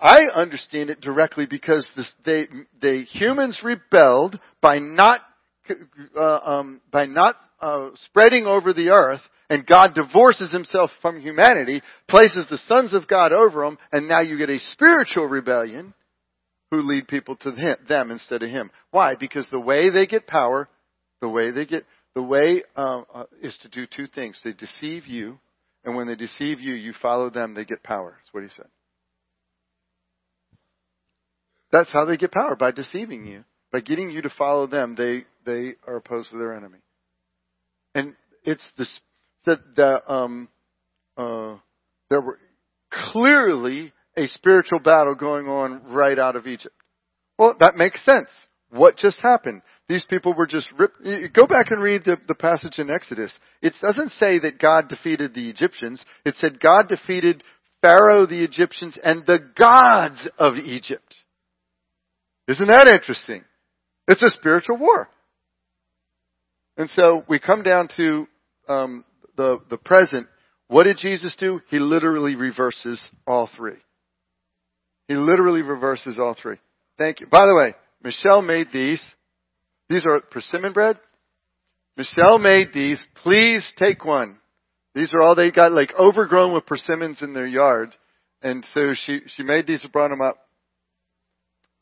I 0.00 0.26
understand 0.34 0.90
it 0.90 1.00
directly 1.00 1.46
because 1.46 1.88
this, 1.96 2.12
they, 2.24 2.48
they 2.80 3.02
humans 3.02 3.60
rebelled 3.62 4.38
by 4.60 4.80
not 4.80 5.20
uh, 6.16 6.38
um, 6.44 6.80
by 6.92 7.06
not 7.06 7.34
uh, 7.60 7.90
spreading 8.06 8.46
over 8.46 8.72
the 8.72 8.90
earth, 8.90 9.20
and 9.50 9.66
God 9.66 9.94
divorces 9.94 10.52
Himself 10.52 10.90
from 11.02 11.20
humanity, 11.20 11.82
places 12.08 12.46
the 12.48 12.58
sons 12.66 12.94
of 12.94 13.08
God 13.08 13.32
over 13.32 13.64
them, 13.64 13.78
and 13.90 14.08
now 14.08 14.20
you 14.20 14.38
get 14.38 14.50
a 14.50 14.58
spiritual 14.58 15.26
rebellion 15.26 15.92
who 16.70 16.82
lead 16.82 17.08
people 17.08 17.36
to 17.36 17.50
him, 17.50 17.76
them 17.88 18.10
instead 18.10 18.42
of 18.42 18.50
Him. 18.50 18.70
Why? 18.90 19.14
Because 19.18 19.48
the 19.50 19.60
way 19.60 19.90
they 19.90 20.06
get 20.06 20.26
power, 20.26 20.68
the 21.20 21.28
way 21.28 21.50
they 21.50 21.66
get 21.66 21.84
the 22.14 22.22
way 22.22 22.62
uh, 22.76 23.02
uh 23.12 23.24
is 23.42 23.56
to 23.62 23.68
do 23.68 23.86
two 23.86 24.06
things: 24.06 24.40
they 24.44 24.52
deceive 24.52 25.06
you 25.06 25.38
and 25.86 25.94
when 25.94 26.08
they 26.08 26.16
deceive 26.16 26.60
you, 26.60 26.74
you 26.74 26.92
follow 27.00 27.30
them, 27.30 27.54
they 27.54 27.64
get 27.64 27.82
power. 27.84 28.18
That's 28.18 28.34
what 28.34 28.42
he 28.42 28.50
said. 28.50 28.66
That's 31.70 31.92
how 31.92 32.04
they 32.04 32.16
get 32.16 32.32
power, 32.32 32.56
by 32.56 32.72
deceiving 32.72 33.24
you. 33.24 33.44
By 33.72 33.80
getting 33.80 34.10
you 34.10 34.22
to 34.22 34.30
follow 34.36 34.66
them, 34.66 34.96
they, 34.96 35.24
they 35.44 35.74
are 35.86 35.96
opposed 35.96 36.30
to 36.30 36.38
their 36.38 36.54
enemy. 36.54 36.78
And 37.94 38.16
it's 38.44 38.68
this, 38.76 39.00
that 39.46 39.60
the, 39.76 40.12
um, 40.12 40.48
uh, 41.16 41.56
there 42.10 42.20
were 42.20 42.38
clearly 42.90 43.92
a 44.16 44.26
spiritual 44.26 44.80
battle 44.80 45.14
going 45.14 45.46
on 45.46 45.84
right 45.86 46.18
out 46.18 46.34
of 46.34 46.46
Egypt. 46.46 46.74
Well, 47.38 47.54
that 47.60 47.76
makes 47.76 48.04
sense. 48.04 48.28
What 48.70 48.96
just 48.96 49.20
happened? 49.20 49.62
These 49.88 50.06
people 50.10 50.34
were 50.34 50.46
just 50.46 50.68
ripped. 50.76 51.02
Go 51.32 51.46
back 51.46 51.70
and 51.70 51.80
read 51.80 52.02
the, 52.04 52.16
the 52.26 52.34
passage 52.34 52.78
in 52.78 52.90
Exodus. 52.90 53.36
It 53.62 53.74
doesn't 53.80 54.10
say 54.12 54.40
that 54.40 54.58
God 54.58 54.88
defeated 54.88 55.32
the 55.32 55.48
Egyptians. 55.48 56.04
It 56.24 56.34
said 56.36 56.60
God 56.60 56.88
defeated 56.88 57.44
Pharaoh, 57.82 58.26
the 58.26 58.42
Egyptians, 58.42 58.98
and 59.02 59.24
the 59.26 59.38
gods 59.56 60.28
of 60.38 60.56
Egypt. 60.56 61.14
Isn't 62.48 62.66
that 62.66 62.88
interesting? 62.88 63.44
It's 64.08 64.22
a 64.22 64.30
spiritual 64.30 64.78
war. 64.78 65.08
And 66.76 66.90
so 66.90 67.24
we 67.28 67.38
come 67.38 67.62
down 67.62 67.88
to 67.96 68.26
um, 68.68 69.04
the 69.36 69.60
the 69.70 69.78
present. 69.78 70.26
What 70.68 70.84
did 70.84 70.98
Jesus 70.98 71.34
do? 71.38 71.60
He 71.70 71.78
literally 71.78 72.34
reverses 72.34 73.00
all 73.26 73.48
three. 73.56 73.78
He 75.08 75.14
literally 75.14 75.62
reverses 75.62 76.18
all 76.18 76.36
three. 76.40 76.56
Thank 76.98 77.20
you. 77.20 77.28
By 77.28 77.46
the 77.46 77.54
way, 77.54 77.74
Michelle 78.02 78.42
made 78.42 78.68
these. 78.72 79.02
These 79.88 80.06
are 80.06 80.20
persimmon 80.20 80.72
bread. 80.72 80.98
Michelle 81.96 82.38
made 82.38 82.68
these. 82.74 83.04
Please 83.22 83.64
take 83.78 84.04
one. 84.04 84.38
These 84.94 85.14
are 85.14 85.20
all 85.20 85.34
they 85.34 85.50
got 85.50 85.72
like 85.72 85.92
overgrown 85.98 86.54
with 86.54 86.66
persimmons 86.66 87.22
in 87.22 87.34
their 87.34 87.46
yard. 87.46 87.94
and 88.42 88.66
so 88.74 88.94
she 88.94 89.20
she 89.34 89.42
made 89.42 89.66
these 89.66 89.82
and 89.82 89.92
brought 89.92 90.08
them 90.08 90.20
up. 90.20 90.36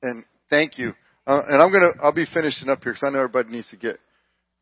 And 0.03 0.25
thank 0.51 0.79
you. 0.79 0.95
Uh, 1.27 1.43
and 1.49 1.63
I'm 1.63 1.73
gonna 1.73 1.93
I'll 2.03 2.13
be 2.13 2.27
finishing 2.33 2.69
up 2.69 2.83
here 2.83 2.93
because 2.93 3.07
I 3.07 3.11
know 3.11 3.21
everybody 3.21 3.51
needs 3.51 3.69
to 3.71 3.77
get. 3.77 3.99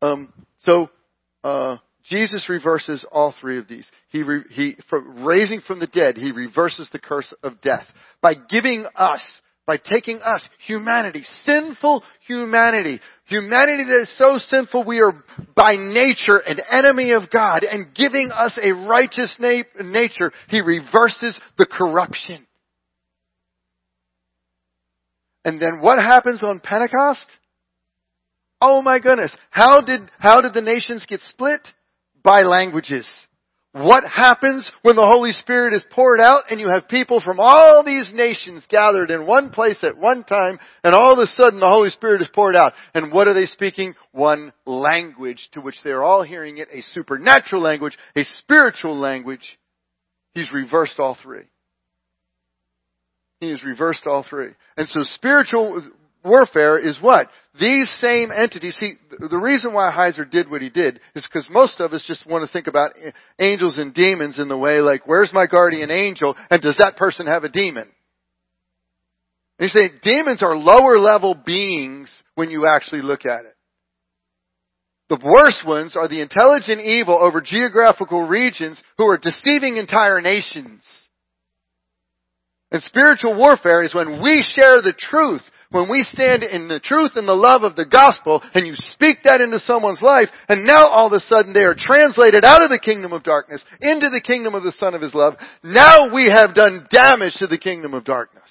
Um, 0.01 0.33
so 0.59 0.89
uh, 1.43 1.77
Jesus 2.09 2.47
reverses 2.49 3.05
all 3.11 3.33
three 3.39 3.57
of 3.57 3.67
these. 3.67 3.89
He 4.09 4.23
re, 4.23 4.43
he 4.49 4.75
from 4.89 5.25
raising 5.25 5.61
from 5.61 5.79
the 5.79 5.87
dead, 5.87 6.17
he 6.17 6.31
reverses 6.31 6.89
the 6.91 6.99
curse 6.99 7.33
of 7.43 7.61
death 7.61 7.85
by 8.21 8.33
giving 8.33 8.85
us 8.95 9.21
by 9.65 9.77
taking 9.77 10.19
us, 10.19 10.43
humanity, 10.65 11.23
sinful 11.45 12.03
humanity, 12.27 12.99
humanity 13.25 13.83
that 13.85 14.01
is 14.01 14.17
so 14.17 14.37
sinful 14.37 14.83
we 14.83 14.99
are 14.99 15.13
by 15.55 15.73
nature 15.77 16.37
an 16.37 16.59
enemy 16.69 17.11
of 17.11 17.29
God 17.31 17.63
and 17.63 17.95
giving 17.95 18.31
us 18.33 18.57
a 18.61 18.73
righteous 18.73 19.33
na- 19.39 19.63
nature, 19.81 20.31
He 20.49 20.59
reverses 20.59 21.39
the 21.57 21.65
corruption. 21.65 22.45
And 25.45 25.61
then 25.61 25.79
what 25.81 25.97
happens 25.99 26.41
on 26.43 26.59
Pentecost? 26.61 27.25
Oh 28.61 28.81
my 28.81 28.99
goodness. 28.99 29.35
How 29.49 29.81
did, 29.81 30.09
how 30.19 30.41
did 30.41 30.53
the 30.53 30.61
nations 30.61 31.05
get 31.07 31.19
split? 31.29 31.61
By 32.23 32.43
languages. 32.43 33.07
What 33.73 34.03
happens 34.03 34.69
when 34.83 34.95
the 34.95 35.09
Holy 35.11 35.31
Spirit 35.31 35.73
is 35.73 35.83
poured 35.89 36.19
out 36.19 36.43
and 36.51 36.59
you 36.59 36.67
have 36.67 36.87
people 36.87 37.19
from 37.21 37.39
all 37.39 37.83
these 37.83 38.11
nations 38.13 38.63
gathered 38.69 39.09
in 39.09 39.25
one 39.25 39.49
place 39.49 39.79
at 39.81 39.97
one 39.97 40.23
time 40.23 40.59
and 40.83 40.93
all 40.93 41.13
of 41.13 41.17
a 41.17 41.25
sudden 41.25 41.59
the 41.59 41.67
Holy 41.67 41.89
Spirit 41.89 42.21
is 42.21 42.29
poured 42.31 42.55
out. 42.55 42.73
And 42.93 43.11
what 43.11 43.27
are 43.27 43.33
they 43.33 43.47
speaking? 43.47 43.95
One 44.11 44.53
language 44.67 45.49
to 45.53 45.61
which 45.61 45.77
they're 45.83 46.03
all 46.03 46.21
hearing 46.21 46.59
it, 46.59 46.67
a 46.71 46.83
supernatural 46.93 47.63
language, 47.63 47.97
a 48.15 48.21
spiritual 48.37 48.95
language. 48.95 49.57
He's 50.35 50.53
reversed 50.53 50.99
all 50.99 51.17
three. 51.21 51.45
He 53.39 53.49
has 53.49 53.63
reversed 53.63 54.05
all 54.05 54.23
three. 54.27 54.51
And 54.77 54.87
so 54.87 54.99
spiritual 55.01 55.81
warfare 56.23 56.77
is 56.77 56.99
what? 57.01 57.27
These 57.59 57.89
same 58.01 58.31
entities. 58.31 58.75
See, 58.79 58.93
the 59.19 59.37
reason 59.37 59.73
why 59.73 59.91
Heiser 59.91 60.29
did 60.29 60.49
what 60.49 60.63
he 60.63 60.69
did 60.69 60.99
is 61.15 61.23
because 61.23 61.47
most 61.51 61.79
of 61.79 61.93
us 61.93 62.03
just 62.07 62.25
want 62.25 62.45
to 62.47 62.51
think 62.51 62.65
about 62.65 62.93
angels 63.39 63.77
and 63.77 63.93
demons 63.93 64.39
in 64.39 64.47
the 64.47 64.57
way 64.57 64.79
like, 64.79 65.07
where's 65.07 65.31
my 65.31 65.45
guardian 65.45 65.91
angel? 65.91 66.35
And 66.49 66.61
does 66.61 66.77
that 66.77 66.97
person 66.97 67.27
have 67.27 67.43
a 67.43 67.49
demon? 67.49 67.87
And 69.59 69.69
you 69.71 69.81
say, 69.81 69.93
demons 70.01 70.41
are 70.41 70.55
lower 70.55 70.97
level 70.97 71.35
beings 71.35 72.15
when 72.33 72.49
you 72.49 72.65
actually 72.67 73.03
look 73.03 73.25
at 73.25 73.45
it. 73.45 73.55
The 75.09 75.21
worst 75.23 75.63
ones 75.67 75.95
are 75.95 76.07
the 76.07 76.21
intelligent 76.21 76.81
evil 76.81 77.19
over 77.21 77.39
geographical 77.39 78.27
regions 78.27 78.81
who 78.97 79.05
are 79.05 79.17
deceiving 79.19 79.77
entire 79.77 80.21
nations. 80.21 80.83
And 82.71 82.81
spiritual 82.81 83.37
warfare 83.37 83.83
is 83.83 83.93
when 83.93 84.23
we 84.23 84.41
share 84.41 84.81
the 84.81 84.95
truth 84.97 85.43
when 85.73 85.89
we 85.89 86.03
stand 86.03 86.43
in 86.43 86.67
the 86.67 86.79
truth 86.79 87.11
and 87.15 87.27
the 87.27 87.33
love 87.33 87.63
of 87.63 87.75
the 87.75 87.85
gospel 87.85 88.41
and 88.53 88.67
you 88.67 88.75
speak 88.75 89.17
that 89.23 89.41
into 89.41 89.59
someone's 89.59 90.01
life 90.01 90.29
and 90.47 90.65
now 90.65 90.87
all 90.87 91.07
of 91.07 91.13
a 91.13 91.19
sudden 91.19 91.53
they 91.53 91.63
are 91.63 91.75
translated 91.75 92.45
out 92.45 92.61
of 92.61 92.69
the 92.69 92.79
kingdom 92.79 93.11
of 93.11 93.23
darkness 93.23 93.65
into 93.81 94.09
the 94.09 94.21
kingdom 94.21 94.53
of 94.53 94.63
the 94.63 94.71
son 94.73 94.93
of 94.93 95.01
his 95.01 95.13
love, 95.13 95.33
now 95.63 96.13
we 96.13 96.29
have 96.33 96.53
done 96.53 96.87
damage 96.91 97.33
to 97.35 97.47
the 97.47 97.57
kingdom 97.57 97.93
of 97.93 98.03
darkness. 98.03 98.49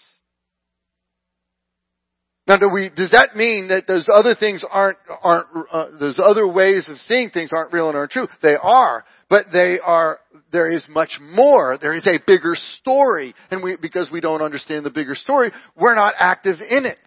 Now, 2.46 2.56
do 2.56 2.68
we, 2.68 2.90
does 2.94 3.12
that 3.12 3.36
mean 3.36 3.68
that 3.68 3.86
those 3.86 4.08
other 4.12 4.34
things 4.34 4.64
aren't, 4.68 4.98
aren't, 5.22 5.46
uh, 5.70 5.86
those 6.00 6.18
other 6.22 6.46
ways 6.46 6.88
of 6.88 6.98
seeing 6.98 7.30
things 7.30 7.50
aren't 7.54 7.72
real 7.72 7.88
and 7.88 7.96
aren't 7.96 8.10
true? 8.10 8.26
They 8.42 8.56
are, 8.60 9.04
but 9.30 9.46
they 9.52 9.78
are, 9.78 10.18
there 10.52 10.68
is 10.68 10.84
much 10.88 11.18
more. 11.20 11.78
There 11.78 11.94
is 11.94 12.06
a 12.06 12.20
bigger 12.26 12.54
story. 12.78 13.34
And 13.50 13.62
we, 13.62 13.76
because 13.80 14.10
we 14.10 14.20
don't 14.20 14.42
understand 14.42 14.84
the 14.84 14.90
bigger 14.90 15.14
story, 15.14 15.50
we're 15.76 15.94
not 15.94 16.14
active 16.18 16.58
in 16.60 16.86
it. 16.86 16.98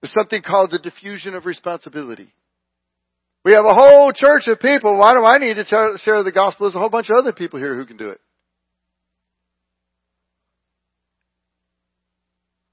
There's 0.00 0.14
something 0.14 0.42
called 0.42 0.70
the 0.70 0.78
diffusion 0.78 1.34
of 1.34 1.44
responsibility. 1.44 2.32
We 3.44 3.52
have 3.52 3.64
a 3.64 3.74
whole 3.74 4.12
church 4.12 4.44
of 4.48 4.60
people. 4.60 4.98
Why 4.98 5.12
do 5.12 5.24
I 5.24 5.38
need 5.38 5.54
to 5.54 5.98
share 6.02 6.22
the 6.22 6.32
gospel? 6.32 6.66
There's 6.66 6.74
a 6.74 6.78
whole 6.78 6.90
bunch 6.90 7.10
of 7.10 7.16
other 7.16 7.32
people 7.32 7.58
here 7.58 7.74
who 7.74 7.86
can 7.86 7.96
do 7.96 8.10
it. 8.10 8.20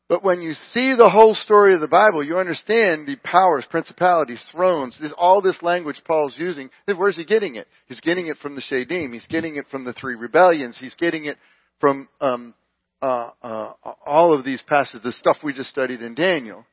But 0.10 0.24
when 0.24 0.42
you 0.42 0.54
see 0.72 0.96
the 0.98 1.10
whole 1.10 1.36
story 1.36 1.76
of 1.76 1.82
the 1.82 1.88
Bible, 1.90 2.24
you 2.24 2.38
understand 2.38 3.08
the 3.08 3.18
powers, 3.18 3.66
principalities, 3.70 4.42
thrones, 4.54 4.98
this, 5.02 5.14
all 5.18 5.42
this 5.42 5.62
language 5.62 6.02
Paul's 6.06 6.36
using. 6.38 6.70
Where's 6.86 7.18
he 7.18 7.26
getting 7.26 7.56
it? 7.56 7.68
He's 7.88 8.00
getting 8.00 8.28
it 8.28 8.38
from 8.38 8.56
the 8.56 8.62
Shadim. 8.62 9.14
He's 9.14 9.26
getting 9.28 9.58
it 9.58 9.66
from 9.70 9.84
the 9.84 9.92
three 9.92 10.16
rebellions. 10.16 10.78
He's 10.80 10.96
getting 10.96 11.26
it 11.26 11.38
from 11.82 12.08
um, 12.22 12.54
uh, 13.02 13.32
uh, 13.42 13.74
all 14.06 14.38
of 14.38 14.46
these 14.46 14.64
passages, 14.66 15.02
the 15.04 15.12
stuff 15.12 15.38
we 15.44 15.52
just 15.52 15.70
studied 15.70 16.02
in 16.02 16.16
Daniel. 16.16 16.66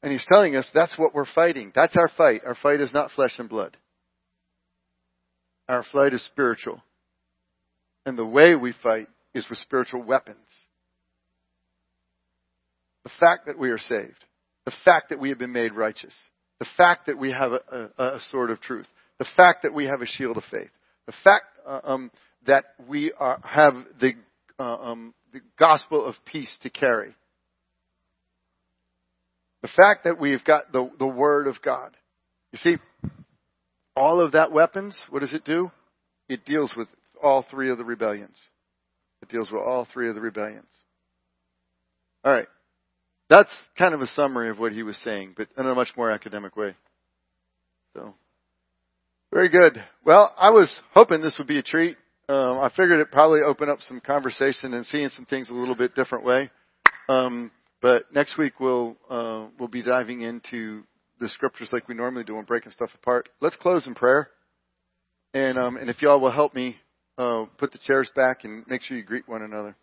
And 0.00 0.12
he's 0.12 0.26
telling 0.30 0.54
us 0.54 0.70
that's 0.72 0.96
what 0.96 1.14
we're 1.14 1.26
fighting. 1.34 1.72
That's 1.74 1.96
our 1.96 2.10
fight. 2.16 2.42
Our 2.46 2.54
fight 2.54 2.80
is 2.80 2.94
not 2.94 3.10
flesh 3.10 3.34
and 3.38 3.48
blood. 3.48 3.76
Our 5.68 5.84
fight 5.92 6.14
is 6.14 6.24
spiritual. 6.26 6.80
And 8.06 8.16
the 8.16 8.24
way 8.24 8.54
we 8.54 8.72
fight 8.82 9.08
is 9.34 9.46
with 9.50 9.58
spiritual 9.58 10.02
weapons. 10.04 10.36
The 13.08 13.26
fact 13.26 13.46
that 13.46 13.58
we 13.58 13.70
are 13.70 13.78
saved, 13.78 14.22
the 14.66 14.72
fact 14.84 15.08
that 15.08 15.18
we 15.18 15.30
have 15.30 15.38
been 15.38 15.50
made 15.50 15.72
righteous, 15.72 16.12
the 16.60 16.66
fact 16.76 17.06
that 17.06 17.16
we 17.16 17.32
have 17.32 17.52
a, 17.52 17.90
a, 17.98 18.04
a 18.04 18.20
sword 18.30 18.50
of 18.50 18.60
truth, 18.60 18.86
the 19.18 19.26
fact 19.34 19.62
that 19.62 19.72
we 19.72 19.86
have 19.86 20.02
a 20.02 20.06
shield 20.06 20.36
of 20.36 20.42
faith, 20.50 20.68
the 21.06 21.14
fact 21.24 21.44
uh, 21.66 21.80
um, 21.84 22.10
that 22.46 22.64
we 22.86 23.10
are, 23.18 23.40
have 23.42 23.72
the, 23.98 24.12
uh, 24.58 24.76
um, 24.76 25.14
the 25.32 25.40
gospel 25.58 26.04
of 26.04 26.16
peace 26.26 26.54
to 26.62 26.68
carry, 26.68 27.14
the 29.62 29.70
fact 29.74 30.04
that 30.04 30.20
we've 30.20 30.44
got 30.44 30.70
the, 30.70 30.90
the 30.98 31.06
word 31.06 31.46
of 31.46 31.62
God. 31.64 31.96
You 32.52 32.58
see, 32.58 32.76
all 33.96 34.20
of 34.20 34.32
that 34.32 34.52
weapons, 34.52 35.00
what 35.08 35.20
does 35.20 35.32
it 35.32 35.46
do? 35.46 35.70
It 36.28 36.44
deals 36.44 36.72
with 36.76 36.88
all 37.22 37.42
three 37.50 37.70
of 37.70 37.78
the 37.78 37.86
rebellions. 37.86 38.38
It 39.22 39.30
deals 39.30 39.50
with 39.50 39.62
all 39.62 39.88
three 39.90 40.10
of 40.10 40.14
the 40.14 40.20
rebellions. 40.20 40.76
All 42.22 42.32
right. 42.32 42.48
That's 43.28 43.54
kind 43.76 43.94
of 43.94 44.00
a 44.00 44.06
summary 44.06 44.48
of 44.48 44.58
what 44.58 44.72
he 44.72 44.82
was 44.82 44.96
saying, 44.98 45.34
but 45.36 45.48
in 45.56 45.66
a 45.66 45.74
much 45.74 45.90
more 45.96 46.10
academic 46.10 46.56
way. 46.56 46.74
So, 47.94 48.14
very 49.32 49.50
good. 49.50 49.82
Well, 50.04 50.34
I 50.38 50.50
was 50.50 50.82
hoping 50.94 51.20
this 51.20 51.36
would 51.38 51.46
be 51.46 51.58
a 51.58 51.62
treat. 51.62 51.96
Um, 52.30 52.58
I 52.60 52.70
figured 52.70 53.00
it 53.00 53.10
probably 53.10 53.40
open 53.40 53.68
up 53.68 53.80
some 53.86 54.00
conversation 54.00 54.74
and 54.74 54.86
seeing 54.86 55.10
some 55.10 55.26
things 55.26 55.50
a 55.50 55.54
little 55.54 55.74
bit 55.74 55.94
different 55.94 56.24
way. 56.24 56.50
Um, 57.08 57.50
but 57.80 58.04
next 58.12 58.38
week 58.38 58.60
we'll 58.60 58.96
uh, 59.08 59.46
we'll 59.58 59.68
be 59.68 59.82
diving 59.82 60.22
into 60.22 60.82
the 61.20 61.28
scriptures 61.28 61.70
like 61.72 61.88
we 61.88 61.94
normally 61.94 62.24
do 62.24 62.38
and 62.38 62.46
breaking 62.46 62.72
stuff 62.72 62.90
apart. 62.94 63.28
Let's 63.40 63.56
close 63.56 63.86
in 63.86 63.94
prayer, 63.94 64.28
and 65.34 65.58
um, 65.58 65.76
and 65.76 65.88
if 65.88 66.02
y'all 66.02 66.20
will 66.20 66.30
help 66.30 66.54
me 66.54 66.76
uh, 67.18 67.46
put 67.56 67.72
the 67.72 67.78
chairs 67.78 68.10
back 68.14 68.44
and 68.44 68.64
make 68.68 68.82
sure 68.82 68.96
you 68.96 69.02
greet 69.02 69.28
one 69.28 69.42
another. 69.42 69.76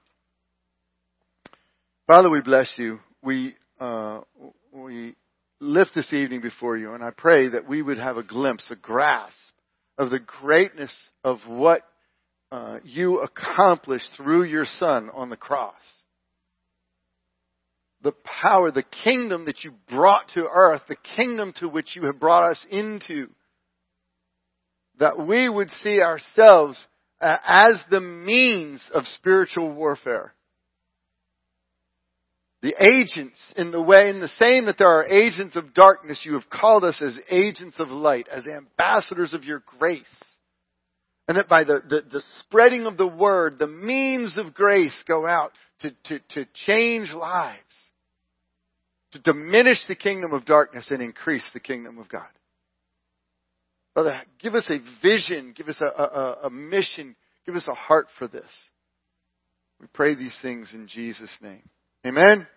Father, 2.08 2.30
we 2.30 2.42
bless 2.42 2.72
you 2.78 3.00
we 3.26 3.56
uh, 3.80 4.22
we 4.72 5.16
lift 5.60 5.92
this 5.96 6.14
evening 6.14 6.42
before 6.42 6.78
you, 6.78 6.94
and 6.94 7.04
I 7.04 7.10
pray 7.10 7.50
that 7.50 7.68
we 7.68 7.82
would 7.82 7.98
have 7.98 8.18
a 8.18 8.24
glimpse, 8.24 8.70
a 8.72 8.76
grasp 8.76 9.36
of 9.98 10.12
the 10.12 10.20
greatness 10.20 10.96
of 11.24 11.40
what 11.48 11.82
uh, 12.52 12.78
you 12.84 13.20
accomplished 13.20 14.08
through 14.16 14.44
your 14.44 14.66
Son 14.66 15.10
on 15.14 15.30
the 15.30 15.38
cross. 15.38 15.74
The 18.04 18.14
power, 18.44 18.72
the 18.72 18.86
kingdom 19.04 19.46
that 19.46 19.64
you 19.64 19.74
brought 19.90 20.30
to 20.36 20.46
earth, 20.46 20.84
the 20.88 20.98
kingdom 21.16 21.54
to 21.60 21.68
which 21.68 21.96
you 21.96 22.06
have 22.06 22.20
brought 22.20 22.52
us 22.52 22.66
into. 22.70 23.30
That 25.00 25.26
we 25.26 25.50
would 25.50 25.72
see 25.84 26.00
ourselves 26.02 26.86
uh, 27.20 27.38
as 27.44 27.84
the 27.90 28.02
means 28.02 28.86
of 28.94 29.06
spiritual 29.08 29.74
warfare 29.74 30.35
the 32.66 32.84
agents 32.84 33.40
in 33.56 33.70
the 33.70 33.82
way, 33.82 34.10
in 34.10 34.20
the 34.20 34.28
same 34.28 34.66
that 34.66 34.80
there 34.80 34.90
are 34.90 35.06
agents 35.06 35.56
of 35.56 35.76
darkness, 35.76 36.22
you 36.24 36.34
have 36.34 36.50
called 36.50 36.84
us 36.84 37.00
as 37.00 37.16
agents 37.30 37.76
of 37.78 37.90
light, 37.90 38.28
as 38.28 38.48
ambassadors 38.48 39.36
of 39.36 39.44
your 39.44 39.62
grace. 39.78 40.08
And 41.28 41.38
that 41.38 41.48
by 41.48 41.64
the, 41.64 41.82
the, 41.88 42.02
the 42.12 42.24
spreading 42.40 42.88
of 42.88 42.98
the 42.98 43.06
word, 43.06 43.60
the 43.60 43.68
means 43.68 44.36
of 44.40 44.56
grace 44.56 44.96
go 45.08 45.28
out 45.28 45.52
to, 45.82 45.92
to, 46.06 46.20
to 46.30 46.48
change 46.66 47.12
lives, 47.14 47.62
to 49.12 49.20
diminish 49.20 49.86
the 49.88 49.94
kingdom 49.94 50.34
of 50.34 50.46
darkness 50.46 50.88
and 50.90 51.04
increase 51.04 51.48
the 51.54 51.60
kingdom 51.60 52.00
of 52.00 52.10
God. 52.10 52.24
Father, 53.94 54.24
give 54.40 54.56
us 54.56 54.66
a 54.72 54.80
vision, 55.04 55.54
give 55.56 55.68
us 55.68 55.80
a, 55.82 56.02
a, 56.02 56.38
a 56.46 56.50
mission, 56.50 57.16
give 57.46 57.56
us 57.56 57.68
a 57.68 57.76
heart 57.76 58.08
for 58.18 58.28
this. 58.28 58.50
We 59.80 59.86
pray 59.94 60.16
these 60.16 60.38
things 60.42 60.72
in 60.74 60.88
Jesus' 60.88 61.38
name. 61.44 61.70
Amen. 62.08 62.48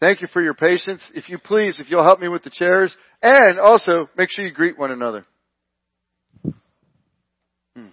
Thank 0.00 0.20
you 0.20 0.28
for 0.32 0.42
your 0.42 0.54
patience. 0.54 1.02
If 1.14 1.28
you 1.28 1.38
please, 1.38 1.78
if 1.78 1.90
you'll 1.90 2.04
help 2.04 2.20
me 2.20 2.28
with 2.28 2.42
the 2.42 2.50
chairs, 2.50 2.94
and 3.22 3.58
also 3.58 4.08
make 4.16 4.30
sure 4.30 4.44
you 4.44 4.52
greet 4.52 4.78
one 4.78 4.90
another. 4.90 5.24
Hmm. 7.74 7.88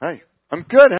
Hey, 0.00 0.22
I'm 0.50 0.62
good. 0.62 0.90